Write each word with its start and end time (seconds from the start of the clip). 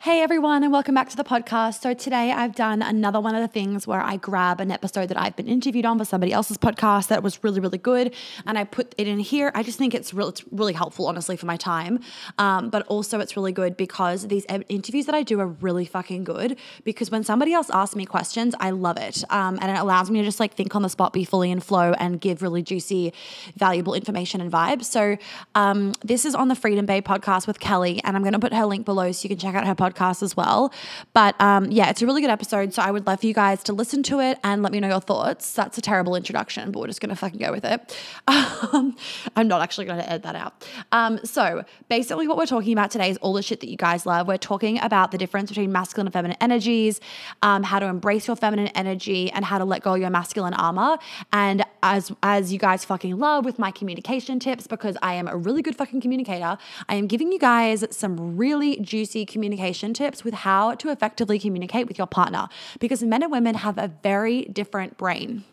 Hey 0.00 0.22
everyone, 0.22 0.62
and 0.62 0.72
welcome 0.72 0.94
back 0.94 1.08
to 1.08 1.16
the 1.16 1.24
podcast. 1.24 1.82
So, 1.82 1.92
today 1.92 2.30
I've 2.30 2.54
done 2.54 2.82
another 2.82 3.20
one 3.20 3.34
of 3.34 3.40
the 3.40 3.48
things 3.48 3.84
where 3.84 4.00
I 4.00 4.14
grab 4.14 4.60
an 4.60 4.70
episode 4.70 5.08
that 5.08 5.20
I've 5.20 5.34
been 5.34 5.48
interviewed 5.48 5.84
on 5.84 5.98
for 5.98 6.04
somebody 6.04 6.32
else's 6.32 6.56
podcast 6.56 7.08
that 7.08 7.24
was 7.24 7.42
really, 7.42 7.58
really 7.58 7.78
good, 7.78 8.14
and 8.46 8.56
I 8.56 8.62
put 8.62 8.94
it 8.96 9.08
in 9.08 9.18
here. 9.18 9.50
I 9.56 9.64
just 9.64 9.76
think 9.76 9.96
it's, 9.96 10.14
real, 10.14 10.28
it's 10.28 10.44
really 10.52 10.72
helpful, 10.72 11.08
honestly, 11.08 11.36
for 11.36 11.46
my 11.46 11.56
time. 11.56 11.98
Um, 12.38 12.70
but 12.70 12.86
also, 12.86 13.18
it's 13.18 13.36
really 13.36 13.50
good 13.50 13.76
because 13.76 14.28
these 14.28 14.46
interviews 14.68 15.06
that 15.06 15.16
I 15.16 15.24
do 15.24 15.40
are 15.40 15.48
really 15.48 15.84
fucking 15.84 16.22
good 16.22 16.56
because 16.84 17.10
when 17.10 17.24
somebody 17.24 17.52
else 17.52 17.68
asks 17.68 17.96
me 17.96 18.06
questions, 18.06 18.54
I 18.60 18.70
love 18.70 18.98
it. 18.98 19.24
Um, 19.30 19.58
and 19.60 19.68
it 19.68 19.80
allows 19.80 20.12
me 20.12 20.20
to 20.20 20.24
just 20.24 20.38
like 20.38 20.54
think 20.54 20.76
on 20.76 20.82
the 20.82 20.88
spot, 20.88 21.12
be 21.12 21.24
fully 21.24 21.50
in 21.50 21.58
flow, 21.58 21.94
and 21.94 22.20
give 22.20 22.40
really 22.40 22.62
juicy, 22.62 23.12
valuable 23.56 23.94
information 23.94 24.40
and 24.40 24.52
vibes. 24.52 24.84
So, 24.84 25.16
um, 25.56 25.92
this 26.04 26.24
is 26.24 26.36
on 26.36 26.46
the 26.46 26.54
Freedom 26.54 26.86
Bay 26.86 27.02
podcast 27.02 27.48
with 27.48 27.58
Kelly, 27.58 28.00
and 28.04 28.14
I'm 28.14 28.22
going 28.22 28.34
to 28.34 28.38
put 28.38 28.54
her 28.54 28.64
link 28.64 28.84
below 28.84 29.10
so 29.10 29.24
you 29.24 29.30
can 29.30 29.38
check 29.38 29.56
out 29.56 29.66
her 29.66 29.74
podcast 29.74 29.87
podcast 29.90 30.22
as 30.22 30.36
well. 30.36 30.72
But 31.12 31.40
um, 31.40 31.70
yeah, 31.70 31.90
it's 31.90 32.02
a 32.02 32.06
really 32.06 32.20
good 32.20 32.30
episode. 32.30 32.74
So 32.74 32.82
I 32.82 32.90
would 32.90 33.06
love 33.06 33.20
for 33.20 33.26
you 33.26 33.34
guys 33.34 33.62
to 33.64 33.72
listen 33.72 34.02
to 34.04 34.20
it 34.20 34.38
and 34.44 34.62
let 34.62 34.72
me 34.72 34.80
know 34.80 34.88
your 34.88 35.00
thoughts. 35.00 35.52
That's 35.52 35.78
a 35.78 35.82
terrible 35.82 36.14
introduction, 36.14 36.70
but 36.70 36.80
we're 36.80 36.86
just 36.86 37.00
going 37.00 37.10
to 37.10 37.16
fucking 37.16 37.38
go 37.38 37.52
with 37.52 37.64
it. 37.64 37.96
Um, 38.72 38.96
I'm 39.36 39.46
not 39.46 39.62
actually 39.62 39.86
going 39.86 39.98
to 39.98 40.08
edit 40.08 40.24
that 40.24 40.34
out. 40.34 40.66
Um, 40.92 41.20
so 41.24 41.64
basically, 41.88 42.26
what 42.26 42.36
we're 42.36 42.46
talking 42.46 42.72
about 42.72 42.90
today 42.90 43.10
is 43.10 43.16
all 43.18 43.32
the 43.32 43.42
shit 43.42 43.60
that 43.60 43.68
you 43.68 43.76
guys 43.76 44.04
love. 44.04 44.26
We're 44.26 44.36
talking 44.36 44.80
about 44.80 45.10
the 45.10 45.18
difference 45.18 45.50
between 45.50 45.70
masculine 45.70 46.06
and 46.06 46.12
feminine 46.12 46.36
energies, 46.40 47.00
um, 47.42 47.62
how 47.62 47.78
to 47.78 47.86
embrace 47.86 48.26
your 48.26 48.36
feminine 48.36 48.68
energy, 48.68 49.30
and 49.30 49.44
how 49.44 49.58
to 49.58 49.64
let 49.64 49.82
go 49.82 49.94
of 49.94 50.00
your 50.00 50.10
masculine 50.10 50.54
armor. 50.54 50.98
And 51.32 51.64
as 51.82 52.12
as 52.22 52.52
you 52.52 52.58
guys 52.58 52.84
fucking 52.84 53.18
love 53.18 53.44
with 53.44 53.58
my 53.58 53.70
communication 53.70 54.40
tips, 54.40 54.66
because 54.66 54.96
I 55.02 55.14
am 55.14 55.28
a 55.28 55.36
really 55.36 55.62
good 55.62 55.76
fucking 55.76 56.00
communicator, 56.00 56.58
I 56.88 56.94
am 56.96 57.06
giving 57.06 57.32
you 57.32 57.38
guys 57.38 57.84
some 57.90 58.36
really 58.36 58.78
juicy 58.80 59.24
communication 59.24 59.77
tips 59.94 60.24
with 60.24 60.34
how 60.34 60.74
to 60.74 60.90
effectively 60.90 61.38
communicate 61.38 61.86
with 61.86 61.98
your 61.98 62.06
partner. 62.06 62.48
Because 62.78 63.02
men 63.02 63.22
and 63.22 63.32
women 63.32 63.54
have 63.54 63.78
a 63.78 63.88
very 64.02 64.44
different 64.44 64.96
brain 64.96 65.44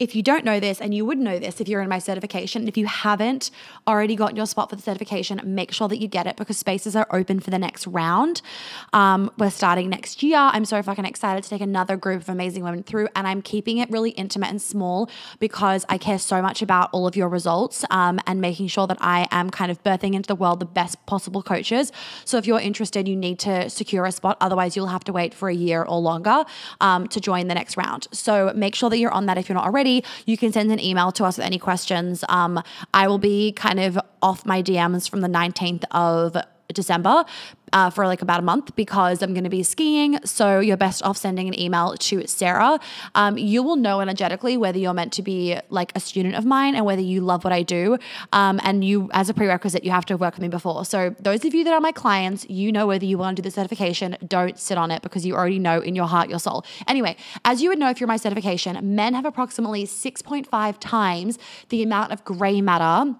if 0.00 0.16
you 0.16 0.22
don't 0.22 0.46
know 0.46 0.58
this, 0.58 0.80
and 0.80 0.94
you 0.94 1.04
would 1.04 1.18
know 1.18 1.38
this 1.38 1.60
if 1.60 1.68
you're 1.68 1.82
in 1.82 1.88
my 1.90 1.98
certification, 1.98 2.66
if 2.66 2.78
you 2.78 2.86
haven't 2.86 3.50
already 3.86 4.16
gotten 4.16 4.34
your 4.34 4.46
spot 4.46 4.70
for 4.70 4.76
the 4.76 4.82
certification, 4.82 5.38
make 5.44 5.72
sure 5.72 5.88
that 5.88 5.98
you 5.98 6.08
get 6.08 6.26
it 6.26 6.36
because 6.36 6.56
spaces 6.56 6.96
are 6.96 7.06
open 7.10 7.38
for 7.38 7.50
the 7.50 7.58
next 7.58 7.86
round. 7.86 8.40
Um, 8.94 9.30
we're 9.36 9.50
starting 9.50 9.90
next 9.90 10.22
year. 10.22 10.38
I'm 10.38 10.64
so 10.64 10.82
fucking 10.82 11.04
excited 11.04 11.44
to 11.44 11.50
take 11.50 11.60
another 11.60 11.98
group 11.98 12.22
of 12.22 12.30
amazing 12.30 12.64
women 12.64 12.82
through, 12.82 13.08
and 13.14 13.28
I'm 13.28 13.42
keeping 13.42 13.76
it 13.76 13.90
really 13.90 14.12
intimate 14.12 14.48
and 14.48 14.62
small 14.62 15.10
because 15.38 15.84
I 15.90 15.98
care 15.98 16.18
so 16.18 16.40
much 16.40 16.62
about 16.62 16.88
all 16.92 17.06
of 17.06 17.14
your 17.14 17.28
results 17.28 17.84
um, 17.90 18.20
and 18.26 18.40
making 18.40 18.68
sure 18.68 18.86
that 18.86 18.96
I 19.02 19.28
am 19.30 19.50
kind 19.50 19.70
of 19.70 19.82
birthing 19.82 20.14
into 20.14 20.28
the 20.28 20.34
world 20.34 20.60
the 20.60 20.64
best 20.64 21.04
possible 21.04 21.42
coaches. 21.42 21.92
So 22.24 22.38
if 22.38 22.46
you're 22.46 22.58
interested, 22.58 23.06
you 23.06 23.16
need 23.16 23.38
to 23.40 23.68
secure 23.68 24.06
a 24.06 24.12
spot. 24.12 24.38
Otherwise, 24.40 24.76
you'll 24.76 24.86
have 24.86 25.04
to 25.04 25.12
wait 25.12 25.34
for 25.34 25.50
a 25.50 25.54
year 25.54 25.82
or 25.82 26.00
longer 26.00 26.44
um, 26.80 27.06
to 27.08 27.20
join 27.20 27.48
the 27.48 27.54
next 27.54 27.76
round. 27.76 28.08
So 28.12 28.50
make 28.56 28.74
sure 28.74 28.88
that 28.88 28.96
you're 28.96 29.12
on 29.12 29.26
that 29.26 29.36
if 29.36 29.48
you're 29.50 29.56
not 29.56 29.66
already 29.66 29.89
you 30.26 30.36
can 30.36 30.52
send 30.52 30.70
an 30.72 30.80
email 30.80 31.12
to 31.12 31.24
us 31.24 31.36
with 31.38 31.46
any 31.46 31.58
questions. 31.58 32.24
Um, 32.28 32.62
I 32.94 33.08
will 33.08 33.18
be 33.18 33.52
kind 33.52 33.80
of 33.80 33.98
off 34.22 34.46
my 34.46 34.62
DMs 34.62 35.08
from 35.08 35.20
the 35.20 35.28
19th 35.28 35.84
of 35.90 36.36
December 36.72 37.24
uh, 37.72 37.90
for 37.90 38.06
like 38.06 38.22
about 38.22 38.40
a 38.40 38.42
month 38.42 38.74
because 38.76 39.22
I'm 39.22 39.32
going 39.32 39.44
to 39.44 39.50
be 39.50 39.62
skiing. 39.62 40.18
So 40.24 40.60
you're 40.60 40.76
best 40.76 41.02
off 41.02 41.16
sending 41.16 41.48
an 41.48 41.58
email 41.58 41.94
to 41.96 42.26
Sarah. 42.26 42.78
Um, 43.14 43.38
you 43.38 43.62
will 43.62 43.76
know 43.76 44.00
energetically 44.00 44.56
whether 44.56 44.78
you're 44.78 44.94
meant 44.94 45.12
to 45.14 45.22
be 45.22 45.58
like 45.68 45.92
a 45.94 46.00
student 46.00 46.34
of 46.34 46.44
mine 46.44 46.74
and 46.74 46.84
whether 46.84 47.02
you 47.02 47.20
love 47.20 47.44
what 47.44 47.52
I 47.52 47.62
do. 47.62 47.98
Um, 48.32 48.60
and 48.62 48.84
you, 48.84 49.10
as 49.12 49.28
a 49.28 49.34
prerequisite, 49.34 49.84
you 49.84 49.90
have 49.90 50.06
to 50.06 50.16
work 50.16 50.34
with 50.34 50.42
me 50.42 50.48
before. 50.48 50.84
So 50.84 51.14
those 51.20 51.44
of 51.44 51.54
you 51.54 51.64
that 51.64 51.72
are 51.72 51.80
my 51.80 51.92
clients, 51.92 52.48
you 52.48 52.72
know 52.72 52.86
whether 52.86 53.04
you 53.04 53.18
want 53.18 53.36
to 53.36 53.42
do 53.42 53.48
the 53.48 53.52
certification. 53.52 54.16
Don't 54.26 54.58
sit 54.58 54.78
on 54.78 54.90
it 54.90 55.02
because 55.02 55.24
you 55.24 55.34
already 55.34 55.58
know 55.58 55.80
in 55.80 55.94
your 55.94 56.06
heart, 56.06 56.28
your 56.28 56.40
soul. 56.40 56.64
Anyway, 56.86 57.16
as 57.44 57.62
you 57.62 57.68
would 57.70 57.78
know 57.78 57.90
if 57.90 58.00
you're 58.00 58.08
my 58.08 58.16
certification, 58.16 58.94
men 58.94 59.14
have 59.14 59.24
approximately 59.24 59.84
6.5 59.84 60.76
times 60.80 61.38
the 61.68 61.82
amount 61.82 62.12
of 62.12 62.24
gray 62.24 62.60
matter 62.60 63.14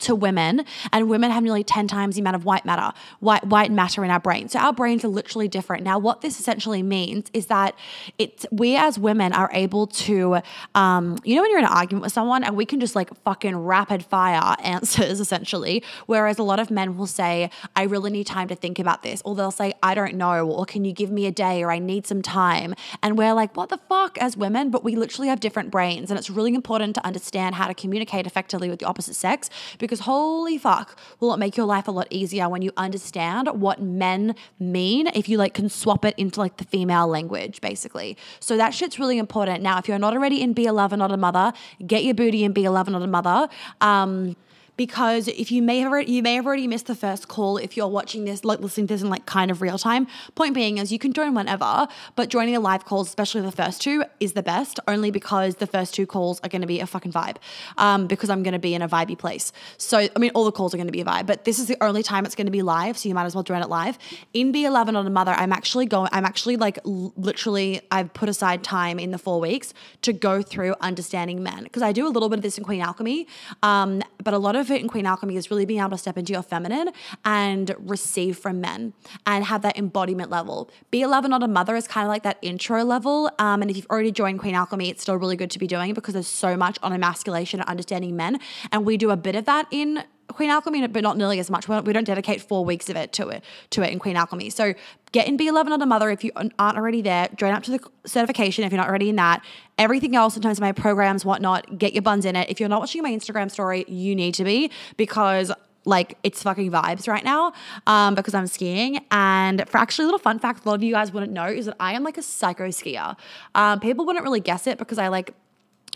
to 0.00 0.14
women, 0.14 0.64
and 0.92 1.08
women 1.08 1.30
have 1.30 1.42
nearly 1.42 1.64
10 1.64 1.86
times 1.88 2.16
the 2.16 2.20
amount 2.20 2.36
of 2.36 2.44
white 2.44 2.64
matter, 2.64 2.92
white, 3.20 3.44
white 3.44 3.70
matter 3.70 4.04
in 4.04 4.10
our 4.10 4.20
brain. 4.20 4.48
So 4.48 4.58
our 4.58 4.72
brains 4.72 5.04
are 5.04 5.08
literally 5.08 5.48
different. 5.48 5.84
Now, 5.84 5.98
what 5.98 6.20
this 6.20 6.40
essentially 6.40 6.82
means 6.82 7.30
is 7.32 7.46
that 7.46 7.74
it's 8.18 8.46
we 8.50 8.76
as 8.76 8.98
women 8.98 9.32
are 9.32 9.50
able 9.52 9.86
to, 9.86 10.40
um, 10.74 11.18
you 11.24 11.36
know, 11.36 11.42
when 11.42 11.50
you're 11.50 11.60
in 11.60 11.64
an 11.64 11.70
argument 11.72 12.02
with 12.02 12.12
someone 12.12 12.42
and 12.44 12.56
we 12.56 12.66
can 12.66 12.80
just 12.80 12.96
like 12.96 13.14
fucking 13.22 13.56
rapid 13.56 14.04
fire 14.04 14.56
answers 14.62 15.20
essentially, 15.20 15.82
whereas 16.06 16.38
a 16.38 16.42
lot 16.42 16.58
of 16.58 16.70
men 16.70 16.96
will 16.96 17.06
say, 17.06 17.50
I 17.76 17.84
really 17.84 18.10
need 18.10 18.26
time 18.26 18.48
to 18.48 18.54
think 18.54 18.78
about 18.78 19.02
this, 19.02 19.22
or 19.24 19.34
they'll 19.34 19.50
say, 19.50 19.74
I 19.82 19.94
don't 19.94 20.14
know, 20.14 20.48
or 20.48 20.66
can 20.66 20.84
you 20.84 20.92
give 20.92 21.10
me 21.10 21.26
a 21.26 21.32
day, 21.32 21.62
or 21.62 21.70
I 21.70 21.78
need 21.78 22.06
some 22.06 22.22
time. 22.22 22.74
And 23.02 23.16
we're 23.16 23.34
like, 23.34 23.56
what 23.56 23.68
the 23.68 23.78
fuck 23.88 24.18
as 24.18 24.36
women? 24.36 24.70
But 24.70 24.82
we 24.82 24.96
literally 24.96 25.28
have 25.28 25.40
different 25.40 25.70
brains. 25.70 26.10
And 26.10 26.18
it's 26.18 26.30
really 26.30 26.54
important 26.54 26.94
to 26.96 27.06
understand 27.06 27.54
how 27.54 27.68
to 27.68 27.74
communicate 27.74 28.26
effectively 28.26 28.68
with 28.68 28.80
the 28.80 28.86
opposite 28.86 29.14
sex 29.14 29.50
because 29.84 30.00
holy 30.00 30.58
fuck, 30.58 30.98
will 31.20 31.32
it 31.34 31.38
make 31.38 31.56
your 31.56 31.66
life 31.66 31.88
a 31.88 31.90
lot 31.90 32.06
easier 32.10 32.48
when 32.48 32.62
you 32.62 32.72
understand 32.76 33.48
what 33.60 33.82
men 33.82 34.34
mean 34.58 35.06
if 35.08 35.28
you 35.28 35.38
like 35.38 35.54
can 35.54 35.68
swap 35.68 36.04
it 36.04 36.14
into 36.16 36.40
like 36.40 36.56
the 36.56 36.64
female 36.64 37.06
language, 37.06 37.60
basically. 37.60 38.16
So 38.40 38.56
that 38.56 38.74
shit's 38.74 38.98
really 38.98 39.18
important. 39.18 39.62
Now, 39.62 39.78
if 39.78 39.88
you're 39.88 39.98
not 39.98 40.14
already 40.14 40.40
in 40.40 40.52
Be 40.52 40.66
a 40.66 40.72
Lover, 40.72 40.96
Not 40.96 41.12
a 41.12 41.16
Mother, 41.16 41.52
get 41.86 42.04
your 42.04 42.14
booty 42.14 42.44
in 42.44 42.52
Be 42.52 42.64
a 42.64 42.70
Lover, 42.70 42.90
Not 42.90 43.02
a 43.02 43.06
Mother. 43.06 43.48
Um, 43.80 44.36
because 44.76 45.28
if 45.28 45.50
you 45.50 45.62
may 45.62 45.78
have 45.80 45.92
already, 45.92 46.12
you 46.12 46.22
may 46.22 46.34
have 46.34 46.46
already 46.46 46.66
missed 46.66 46.86
the 46.86 46.94
first 46.94 47.28
call 47.28 47.56
if 47.56 47.76
you're 47.76 47.88
watching 47.88 48.24
this 48.24 48.44
like 48.44 48.60
listening 48.60 48.86
to 48.88 48.94
this 48.94 49.02
in 49.02 49.10
like 49.10 49.26
kind 49.26 49.50
of 49.50 49.62
real 49.62 49.78
time. 49.78 50.06
Point 50.34 50.54
being 50.54 50.78
is 50.78 50.92
you 50.92 50.98
can 50.98 51.12
join 51.12 51.34
whenever 51.34 51.86
but 52.16 52.28
joining 52.28 52.54
the 52.54 52.60
live 52.60 52.84
calls 52.84 53.08
especially 53.08 53.40
the 53.40 53.52
first 53.52 53.80
two 53.80 54.04
is 54.20 54.32
the 54.32 54.42
best 54.42 54.80
only 54.88 55.10
because 55.10 55.56
the 55.56 55.66
first 55.66 55.94
two 55.94 56.06
calls 56.06 56.40
are 56.40 56.48
going 56.48 56.60
to 56.60 56.66
be 56.66 56.80
a 56.80 56.86
fucking 56.86 57.12
vibe 57.12 57.36
um, 57.78 58.06
because 58.06 58.30
i'm 58.30 58.42
going 58.42 58.52
to 58.52 58.58
be 58.58 58.74
in 58.74 58.82
a 58.82 58.88
vibey 58.88 59.16
place. 59.16 59.52
So 59.78 59.98
i 59.98 60.18
mean 60.18 60.30
all 60.34 60.44
the 60.44 60.52
calls 60.52 60.74
are 60.74 60.76
going 60.76 60.86
to 60.86 60.92
be 60.92 61.00
a 61.00 61.04
vibe 61.04 61.26
but 61.26 61.44
this 61.44 61.58
is 61.58 61.66
the 61.66 61.76
only 61.82 62.02
time 62.02 62.24
it's 62.24 62.34
going 62.34 62.46
to 62.46 62.52
be 62.52 62.62
live 62.62 62.98
so 62.98 63.08
you 63.08 63.14
might 63.14 63.24
as 63.24 63.34
well 63.34 63.44
join 63.44 63.62
it 63.62 63.68
live. 63.68 63.98
In 64.32 64.52
Be 64.52 64.64
a 64.64 64.70
Lover, 64.70 64.92
Not 64.92 65.06
a 65.06 65.10
Mother 65.10 65.32
i'm 65.32 65.52
actually 65.52 65.86
going 65.86 66.08
i'm 66.12 66.24
actually 66.24 66.56
like 66.56 66.78
literally 66.84 67.80
i've 67.90 68.12
put 68.14 68.28
aside 68.28 68.62
time 68.64 68.98
in 68.98 69.10
the 69.10 69.18
four 69.18 69.40
weeks 69.40 69.74
to 70.02 70.12
go 70.12 70.42
through 70.42 70.74
understanding 70.80 71.42
men 71.42 71.64
because 71.64 71.82
i 71.82 71.92
do 71.92 72.06
a 72.06 72.10
little 72.10 72.28
bit 72.28 72.38
of 72.38 72.42
this 72.42 72.58
in 72.58 72.64
queen 72.64 72.80
alchemy 72.80 73.26
um, 73.62 74.02
but 74.22 74.34
a 74.34 74.38
lot 74.38 74.56
of 74.56 74.63
of 74.64 74.70
it 74.70 74.80
in 74.80 74.88
Queen 74.88 75.06
Alchemy 75.06 75.36
is 75.36 75.50
really 75.50 75.64
being 75.64 75.80
able 75.80 75.90
to 75.90 75.98
step 75.98 76.18
into 76.18 76.32
your 76.32 76.42
feminine 76.42 76.90
and 77.24 77.74
receive 77.78 78.38
from 78.38 78.60
men 78.60 78.92
and 79.26 79.44
have 79.44 79.62
that 79.62 79.78
embodiment 79.78 80.30
level. 80.30 80.70
Be 80.90 81.02
a 81.02 81.08
lover, 81.08 81.28
not 81.28 81.42
a 81.42 81.48
mother 81.48 81.76
is 81.76 81.86
kind 81.86 82.04
of 82.06 82.08
like 82.08 82.22
that 82.22 82.38
intro 82.42 82.84
level. 82.84 83.30
Um, 83.38 83.62
and 83.62 83.70
if 83.70 83.76
you've 83.76 83.86
already 83.90 84.12
joined 84.12 84.40
Queen 84.40 84.54
Alchemy, 84.54 84.90
it's 84.90 85.02
still 85.02 85.16
really 85.16 85.36
good 85.36 85.50
to 85.50 85.58
be 85.58 85.66
doing 85.66 85.94
because 85.94 86.14
there's 86.14 86.26
so 86.26 86.56
much 86.56 86.78
on 86.82 86.92
emasculation 86.92 87.60
and 87.60 87.68
understanding 87.68 88.16
men. 88.16 88.38
And 88.72 88.84
we 88.84 88.96
do 88.96 89.10
a 89.10 89.16
bit 89.16 89.34
of 89.34 89.44
that 89.44 89.66
in 89.70 90.04
Queen 90.28 90.50
Alchemy, 90.50 90.86
but 90.88 91.02
not 91.02 91.16
nearly 91.16 91.38
as 91.38 91.50
much. 91.50 91.68
We 91.68 91.92
don't 91.92 92.04
dedicate 92.04 92.40
four 92.40 92.64
weeks 92.64 92.88
of 92.88 92.96
it 92.96 93.12
to 93.14 93.28
it 93.28 93.44
to 93.70 93.82
it 93.82 93.92
in 93.92 93.98
Queen 93.98 94.16
Alchemy. 94.16 94.50
So 94.50 94.74
get 95.12 95.28
in 95.28 95.36
Be 95.36 95.48
a 95.48 95.52
Lover, 95.52 95.70
Not 95.70 95.82
a 95.82 95.86
Mother 95.86 96.10
if 96.10 96.24
you 96.24 96.32
aren't 96.36 96.54
already 96.58 97.02
there. 97.02 97.28
Join 97.36 97.52
up 97.52 97.62
to 97.64 97.70
the 97.70 97.80
certification 98.06 98.64
if 98.64 98.72
you're 98.72 98.80
not 98.80 98.88
already 98.88 99.08
in 99.08 99.16
that. 99.16 99.44
Everything 99.78 100.16
else, 100.16 100.36
in 100.36 100.42
terms 100.42 100.58
of 100.58 100.62
my 100.62 100.72
programs, 100.72 101.24
whatnot, 101.24 101.78
get 101.78 101.92
your 101.92 102.02
buns 102.02 102.24
in 102.24 102.36
it. 102.36 102.48
If 102.50 102.60
you're 102.60 102.68
not 102.68 102.80
watching 102.80 103.02
my 103.02 103.10
Instagram 103.10 103.50
story, 103.50 103.84
you 103.88 104.14
need 104.14 104.34
to 104.34 104.44
be 104.44 104.70
because 104.96 105.52
like 105.86 106.16
it's 106.22 106.42
fucking 106.42 106.70
vibes 106.70 107.06
right 107.08 107.24
now 107.24 107.52
um, 107.86 108.14
because 108.14 108.34
I'm 108.34 108.46
skiing. 108.46 109.04
And 109.10 109.68
for 109.68 109.78
actually 109.78 110.04
a 110.04 110.06
little 110.06 110.18
fun 110.18 110.38
fact, 110.38 110.64
a 110.64 110.68
lot 110.68 110.76
of 110.76 110.82
you 110.82 110.92
guys 110.92 111.12
wouldn't 111.12 111.32
know 111.32 111.46
is 111.46 111.66
that 111.66 111.76
I 111.78 111.92
am 111.92 112.02
like 112.04 112.18
a 112.18 112.22
psycho 112.22 112.68
skier. 112.68 113.16
Um, 113.54 113.80
people 113.80 114.06
wouldn't 114.06 114.24
really 114.24 114.40
guess 114.40 114.66
it 114.66 114.78
because 114.78 114.98
I 114.98 115.08
like 115.08 115.34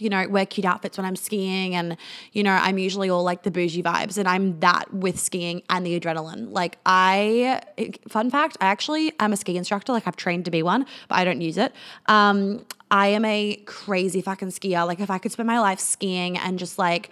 you 0.01 0.09
know, 0.09 0.27
wear 0.29 0.47
cute 0.47 0.65
outfits 0.65 0.97
when 0.97 1.05
I'm 1.05 1.17
skiing. 1.17 1.75
And, 1.75 1.97
you 2.33 2.43
know, 2.43 2.53
I'm 2.53 2.79
usually 2.79 3.11
all 3.11 3.23
like 3.23 3.43
the 3.43 3.51
bougie 3.51 3.83
vibes. 3.83 4.19
And 4.19 4.29
I'm 4.29 4.59
that 4.61 4.93
with 4.93 5.19
skiing 5.19 5.63
and 5.71 5.85
the 5.85 5.99
adrenaline. 5.99 6.53
Like, 6.53 6.79
I, 6.87 7.61
fun 8.09 8.31
fact, 8.31 8.57
I 8.61 8.67
actually 8.67 9.13
am 9.21 9.33
a 9.33 9.37
ski 9.37 9.57
instructor. 9.57 9.93
Like, 9.93 10.07
I've 10.07 10.17
trained 10.17 10.45
to 10.47 10.51
be 10.51 10.63
one, 10.63 10.87
but 11.09 11.17
I 11.17 11.25
don't 11.25 11.41
use 11.41 11.59
it. 11.59 11.73
Um, 12.07 12.65
I 12.91 13.09
am 13.09 13.25
a 13.25 13.57
crazy 13.67 14.23
fucking 14.23 14.49
skier. 14.49 14.87
Like, 14.87 15.01
if 15.01 15.11
I 15.11 15.19
could 15.19 15.33
spend 15.33 15.47
my 15.47 15.61
life 15.61 15.81
skiing 15.81 16.39
and 16.39 16.59
just 16.59 16.79
like, 16.79 17.11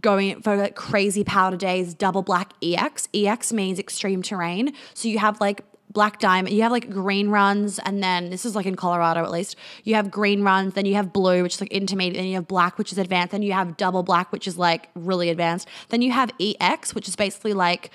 going 0.00 0.42
for 0.42 0.56
like 0.56 0.74
crazy 0.74 1.22
powder 1.22 1.56
days, 1.56 1.94
double 1.94 2.22
black 2.22 2.52
EX. 2.60 3.08
EX 3.14 3.52
means 3.52 3.78
extreme 3.78 4.22
terrain. 4.22 4.72
So 4.92 5.06
you 5.08 5.20
have 5.20 5.40
like 5.40 5.64
black 5.94 6.18
diamond. 6.18 6.54
You 6.54 6.62
have 6.62 6.72
like 6.72 6.90
green 6.90 7.30
runs, 7.30 7.78
and 7.78 8.02
then 8.02 8.28
this 8.28 8.44
is 8.44 8.54
like 8.54 8.66
in 8.66 8.74
Colorado 8.76 9.24
at 9.24 9.30
least. 9.30 9.56
You 9.84 9.94
have 9.94 10.10
green 10.10 10.42
runs, 10.42 10.74
then 10.74 10.84
you 10.84 10.94
have 10.96 11.12
blue, 11.12 11.42
which 11.42 11.54
is 11.54 11.60
like 11.60 11.72
intermediate, 11.72 12.16
then 12.16 12.26
you 12.26 12.34
have 12.34 12.48
black, 12.48 12.76
which 12.76 12.92
is 12.92 12.98
advanced, 12.98 13.32
then 13.32 13.42
you 13.42 13.52
have 13.52 13.78
double 13.78 14.02
black, 14.02 14.30
which 14.32 14.46
is 14.46 14.58
like 14.58 14.90
really 14.94 15.30
advanced. 15.30 15.68
Then 15.88 16.02
you 16.02 16.10
have 16.10 16.30
EX, 16.38 16.94
which 16.94 17.08
is 17.08 17.16
basically 17.16 17.54
like 17.54 17.90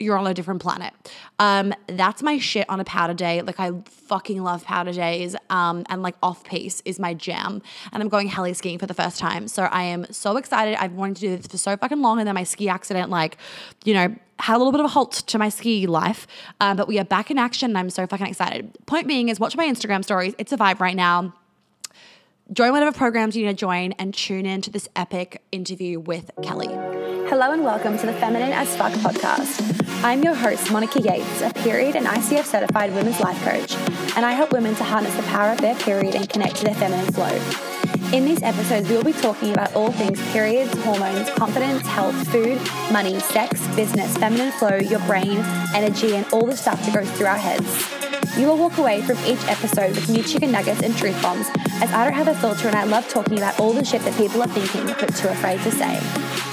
you're 0.00 0.16
on 0.16 0.26
a 0.26 0.34
different 0.34 0.62
planet. 0.62 0.92
Um, 1.38 1.74
that's 1.86 2.22
my 2.22 2.38
shit 2.38 2.68
on 2.68 2.80
a 2.80 2.84
powder 2.84 3.14
day. 3.14 3.42
Like 3.42 3.58
I 3.58 3.72
fucking 3.84 4.42
love 4.42 4.64
powder 4.64 4.92
days. 4.92 5.34
Um, 5.50 5.84
and 5.88 6.02
like 6.02 6.14
off 6.22 6.44
piste 6.44 6.82
is 6.84 6.98
my 6.98 7.14
jam. 7.14 7.62
And 7.92 8.02
I'm 8.02 8.08
going 8.08 8.28
heli 8.28 8.54
skiing 8.54 8.78
for 8.78 8.86
the 8.86 8.94
first 8.94 9.18
time. 9.18 9.48
So 9.48 9.64
I 9.64 9.82
am 9.84 10.06
so 10.12 10.36
excited. 10.36 10.76
I've 10.76 10.92
wanted 10.92 11.16
to 11.16 11.20
do 11.22 11.36
this 11.36 11.46
for 11.46 11.58
so 11.58 11.76
fucking 11.76 12.00
long. 12.00 12.18
And 12.18 12.28
then 12.28 12.34
my 12.34 12.44
ski 12.44 12.68
accident, 12.68 13.10
like, 13.10 13.38
you 13.84 13.94
know, 13.94 14.14
had 14.38 14.54
a 14.54 14.58
little 14.58 14.72
bit 14.72 14.80
of 14.80 14.86
a 14.86 14.90
halt 14.90 15.12
to 15.12 15.38
my 15.38 15.48
ski 15.48 15.86
life. 15.86 16.26
Um, 16.60 16.76
but 16.76 16.86
we 16.86 16.98
are 17.00 17.04
back 17.04 17.30
in 17.30 17.38
action 17.38 17.70
and 17.70 17.78
I'm 17.78 17.90
so 17.90 18.06
fucking 18.06 18.26
excited. 18.26 18.70
Point 18.86 19.08
being 19.08 19.28
is 19.28 19.40
watch 19.40 19.56
my 19.56 19.66
Instagram 19.66 20.04
stories. 20.04 20.34
It's 20.38 20.52
a 20.52 20.56
vibe 20.56 20.80
right 20.80 20.96
now 20.96 21.34
join 22.52 22.72
whatever 22.72 22.96
programs 22.96 23.36
you 23.36 23.44
need 23.44 23.52
to 23.52 23.56
join 23.56 23.92
and 23.92 24.14
tune 24.14 24.46
in 24.46 24.62
to 24.62 24.70
this 24.70 24.88
epic 24.96 25.42
interview 25.52 26.00
with 26.00 26.30
Kelly. 26.42 26.68
Hello 27.28 27.52
and 27.52 27.62
welcome 27.62 27.98
to 27.98 28.06
the 28.06 28.14
Feminine 28.14 28.52
as 28.52 28.74
Fuck 28.76 28.92
podcast. 28.92 29.77
I'm 30.04 30.22
your 30.22 30.34
host, 30.34 30.70
Monica 30.70 31.00
Yates, 31.00 31.42
a 31.42 31.52
period 31.52 31.96
and 31.96 32.06
ICF 32.06 32.44
certified 32.44 32.94
women's 32.94 33.18
life 33.18 33.42
coach, 33.42 33.74
and 34.16 34.24
I 34.24 34.30
help 34.30 34.52
women 34.52 34.76
to 34.76 34.84
harness 34.84 35.12
the 35.16 35.24
power 35.24 35.50
of 35.50 35.60
their 35.60 35.74
period 35.74 36.14
and 36.14 36.28
connect 36.28 36.56
to 36.56 36.64
their 36.64 36.74
feminine 36.76 37.12
flow. 37.12 37.34
In 38.16 38.24
these 38.24 38.40
episodes, 38.44 38.88
we 38.88 38.96
will 38.96 39.02
be 39.02 39.12
talking 39.12 39.52
about 39.52 39.74
all 39.74 39.90
things 39.90 40.20
periods, 40.30 40.72
hormones, 40.84 41.28
confidence, 41.30 41.84
health, 41.84 42.14
food, 42.28 42.60
money, 42.92 43.18
sex, 43.18 43.66
business, 43.74 44.16
feminine 44.16 44.52
flow, 44.52 44.76
your 44.76 45.00
brain, 45.00 45.38
energy, 45.74 46.14
and 46.14 46.24
all 46.32 46.46
the 46.46 46.56
stuff 46.56 46.80
that 46.86 46.94
goes 46.94 47.10
through 47.18 47.26
our 47.26 47.36
heads. 47.36 48.38
You 48.38 48.46
will 48.46 48.56
walk 48.56 48.78
away 48.78 49.02
from 49.02 49.18
each 49.26 49.44
episode 49.48 49.96
with 49.96 50.08
new 50.08 50.22
chicken 50.22 50.52
nuggets 50.52 50.80
and 50.80 50.96
truth 50.96 51.20
bombs, 51.20 51.48
as 51.82 51.90
I 51.90 52.04
don't 52.04 52.14
have 52.14 52.28
a 52.28 52.36
filter 52.36 52.68
and 52.68 52.76
I 52.76 52.84
love 52.84 53.08
talking 53.08 53.36
about 53.36 53.58
all 53.58 53.72
the 53.72 53.84
shit 53.84 54.02
that 54.02 54.16
people 54.16 54.42
are 54.42 54.48
thinking 54.48 54.86
but 54.86 55.16
too 55.16 55.28
afraid 55.28 55.60
to 55.62 55.72
say. 55.72 56.47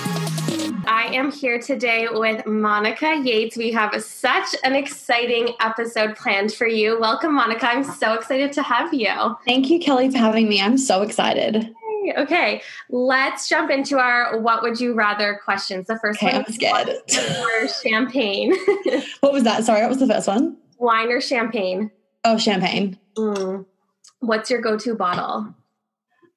I 0.95 1.07
am 1.07 1.29
here 1.29 1.59
today 1.59 2.07
with 2.09 2.45
Monica 2.45 3.21
Yates. 3.21 3.57
We 3.57 3.69
have 3.73 4.01
such 4.01 4.55
an 4.63 4.75
exciting 4.75 5.49
episode 5.59 6.15
planned 6.15 6.53
for 6.53 6.67
you. 6.67 6.97
Welcome, 6.97 7.35
Monica. 7.35 7.69
I'm 7.69 7.83
so 7.83 8.13
excited 8.13 8.53
to 8.53 8.63
have 8.63 8.93
you. 8.93 9.35
Thank 9.43 9.69
you, 9.69 9.77
Kelly, 9.77 10.09
for 10.09 10.19
having 10.19 10.47
me. 10.47 10.61
I'm 10.61 10.77
so 10.77 11.01
excited. 11.01 11.75
Okay, 12.17 12.61
let's 12.89 13.49
jump 13.49 13.71
into 13.71 13.99
our 13.99 14.39
what 14.39 14.63
would 14.63 14.79
you 14.79 14.93
rather 14.93 15.41
questions. 15.43 15.87
The 15.87 15.99
first 15.99 16.23
okay, 16.23 16.37
one 16.37 16.45
I'm 16.47 16.53
scared. 16.53 16.89
champagne. 17.83 18.55
what 19.19 19.33
was 19.33 19.43
that? 19.43 19.65
Sorry, 19.65 19.81
what 19.81 19.89
was 19.89 19.99
the 19.99 20.07
first 20.07 20.29
one? 20.29 20.55
Wine 20.77 21.11
or 21.11 21.19
champagne? 21.19 21.91
Oh, 22.23 22.37
champagne. 22.37 22.97
Mm. 23.17 23.65
What's 24.19 24.49
your 24.49 24.61
go 24.61 24.77
to 24.77 24.95
bottle? 24.95 25.53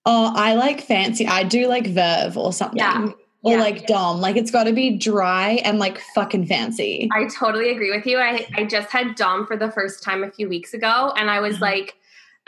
Oh, 0.05 0.33
I 0.35 0.55
like 0.55 0.81
fancy. 0.81 1.29
I 1.29 1.45
do 1.45 1.69
like 1.69 1.85
Veuve 1.85 2.37
or 2.37 2.53
something. 2.53 2.79
Yeah. 2.79 3.13
Or 3.43 3.53
yeah. 3.53 3.61
like 3.61 3.87
Dom. 3.87 4.21
Like 4.21 4.37
it's 4.37 4.51
got 4.51 4.65
to 4.65 4.73
be 4.73 4.97
dry 4.97 5.61
and 5.65 5.79
like 5.79 6.01
fucking 6.15 6.47
fancy. 6.47 7.09
I 7.13 7.27
totally 7.27 7.71
agree 7.71 7.95
with 7.95 8.05
you. 8.05 8.19
I, 8.19 8.47
I 8.55 8.65
just 8.65 8.91
had 8.91 9.15
Dom 9.15 9.47
for 9.47 9.57
the 9.57 9.71
first 9.71 10.03
time 10.03 10.25
a 10.25 10.31
few 10.31 10.49
weeks 10.49 10.75
ago 10.75 11.13
and 11.17 11.31
I 11.31 11.41
was 11.41 11.55
mm-hmm. 11.55 11.65
like, 11.65 11.95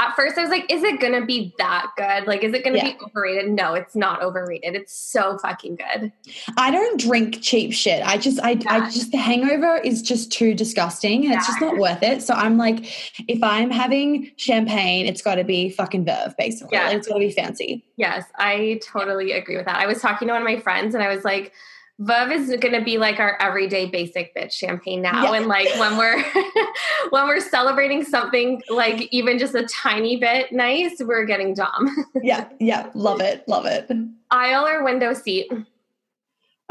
at 0.00 0.16
first 0.16 0.38
I 0.38 0.42
was 0.42 0.50
like, 0.50 0.72
is 0.72 0.82
it 0.82 0.98
gonna 0.98 1.26
be 1.26 1.54
that 1.58 1.88
good? 1.96 2.26
Like, 2.26 2.42
is 2.42 2.54
it 2.54 2.64
gonna 2.64 2.78
yeah. 2.78 2.92
be 2.92 2.98
overrated? 3.04 3.52
No, 3.52 3.74
it's 3.74 3.94
not 3.94 4.22
overrated. 4.22 4.74
It's 4.74 4.94
so 4.94 5.36
fucking 5.38 5.76
good. 5.76 6.10
I 6.56 6.70
don't 6.70 6.98
drink 6.98 7.42
cheap 7.42 7.74
shit. 7.74 8.02
I 8.02 8.16
just, 8.16 8.40
I, 8.40 8.52
yeah. 8.52 8.72
I 8.72 8.90
just, 8.90 9.12
the 9.12 9.18
hangover 9.18 9.76
is 9.76 10.00
just 10.00 10.32
too 10.32 10.54
disgusting 10.54 11.24
and 11.24 11.32
yeah. 11.32 11.36
it's 11.36 11.46
just 11.46 11.60
not 11.60 11.76
worth 11.76 12.02
it. 12.02 12.22
So 12.22 12.32
I'm 12.32 12.56
like, 12.56 12.86
if 13.28 13.42
I'm 13.42 13.70
having 13.70 14.30
champagne, 14.36 15.06
it's 15.06 15.20
got 15.20 15.34
to 15.34 15.44
be 15.44 15.68
fucking 15.68 16.06
Veuve, 16.06 16.34
basically. 16.38 16.78
Yeah. 16.78 16.86
Like, 16.86 16.96
it's 16.96 17.06
got 17.08 17.14
to 17.14 17.20
be 17.20 17.30
fancy. 17.30 17.84
Yes, 17.96 18.24
I 18.36 18.80
totally 18.82 19.32
agree 19.32 19.58
with 19.58 19.66
that. 19.66 19.76
I 19.76 19.86
was 19.86 20.00
talking 20.00 20.28
to 20.28 20.32
one 20.32 20.40
of 20.40 20.48
my 20.48 20.58
friends 20.58 20.94
and 20.94 21.04
I 21.04 21.14
was 21.14 21.24
like, 21.24 21.52
Veuve 22.00 22.32
is 22.32 22.48
going 22.60 22.72
to 22.72 22.82
be 22.82 22.96
like 22.96 23.18
our 23.20 23.36
everyday 23.40 23.86
basic 23.86 24.34
bitch 24.34 24.52
champagne 24.52 25.02
now. 25.02 25.24
Yeah. 25.24 25.38
And 25.38 25.46
like 25.46 25.68
when 25.78 25.98
we're 25.98 26.22
when 27.10 27.26
we're 27.26 27.40
celebrating 27.40 28.04
something 28.04 28.62
like 28.70 29.08
even 29.12 29.38
just 29.38 29.54
a 29.54 29.64
tiny 29.66 30.16
bit 30.16 30.50
nice, 30.50 31.00
we're 31.00 31.26
getting 31.26 31.52
Dom. 31.52 32.06
yeah, 32.22 32.48
yeah, 32.58 32.90
love 32.94 33.20
it, 33.20 33.46
love 33.46 33.66
it. 33.66 33.90
Aisle 34.30 34.66
or 34.66 34.84
window 34.84 35.12
seat? 35.12 35.52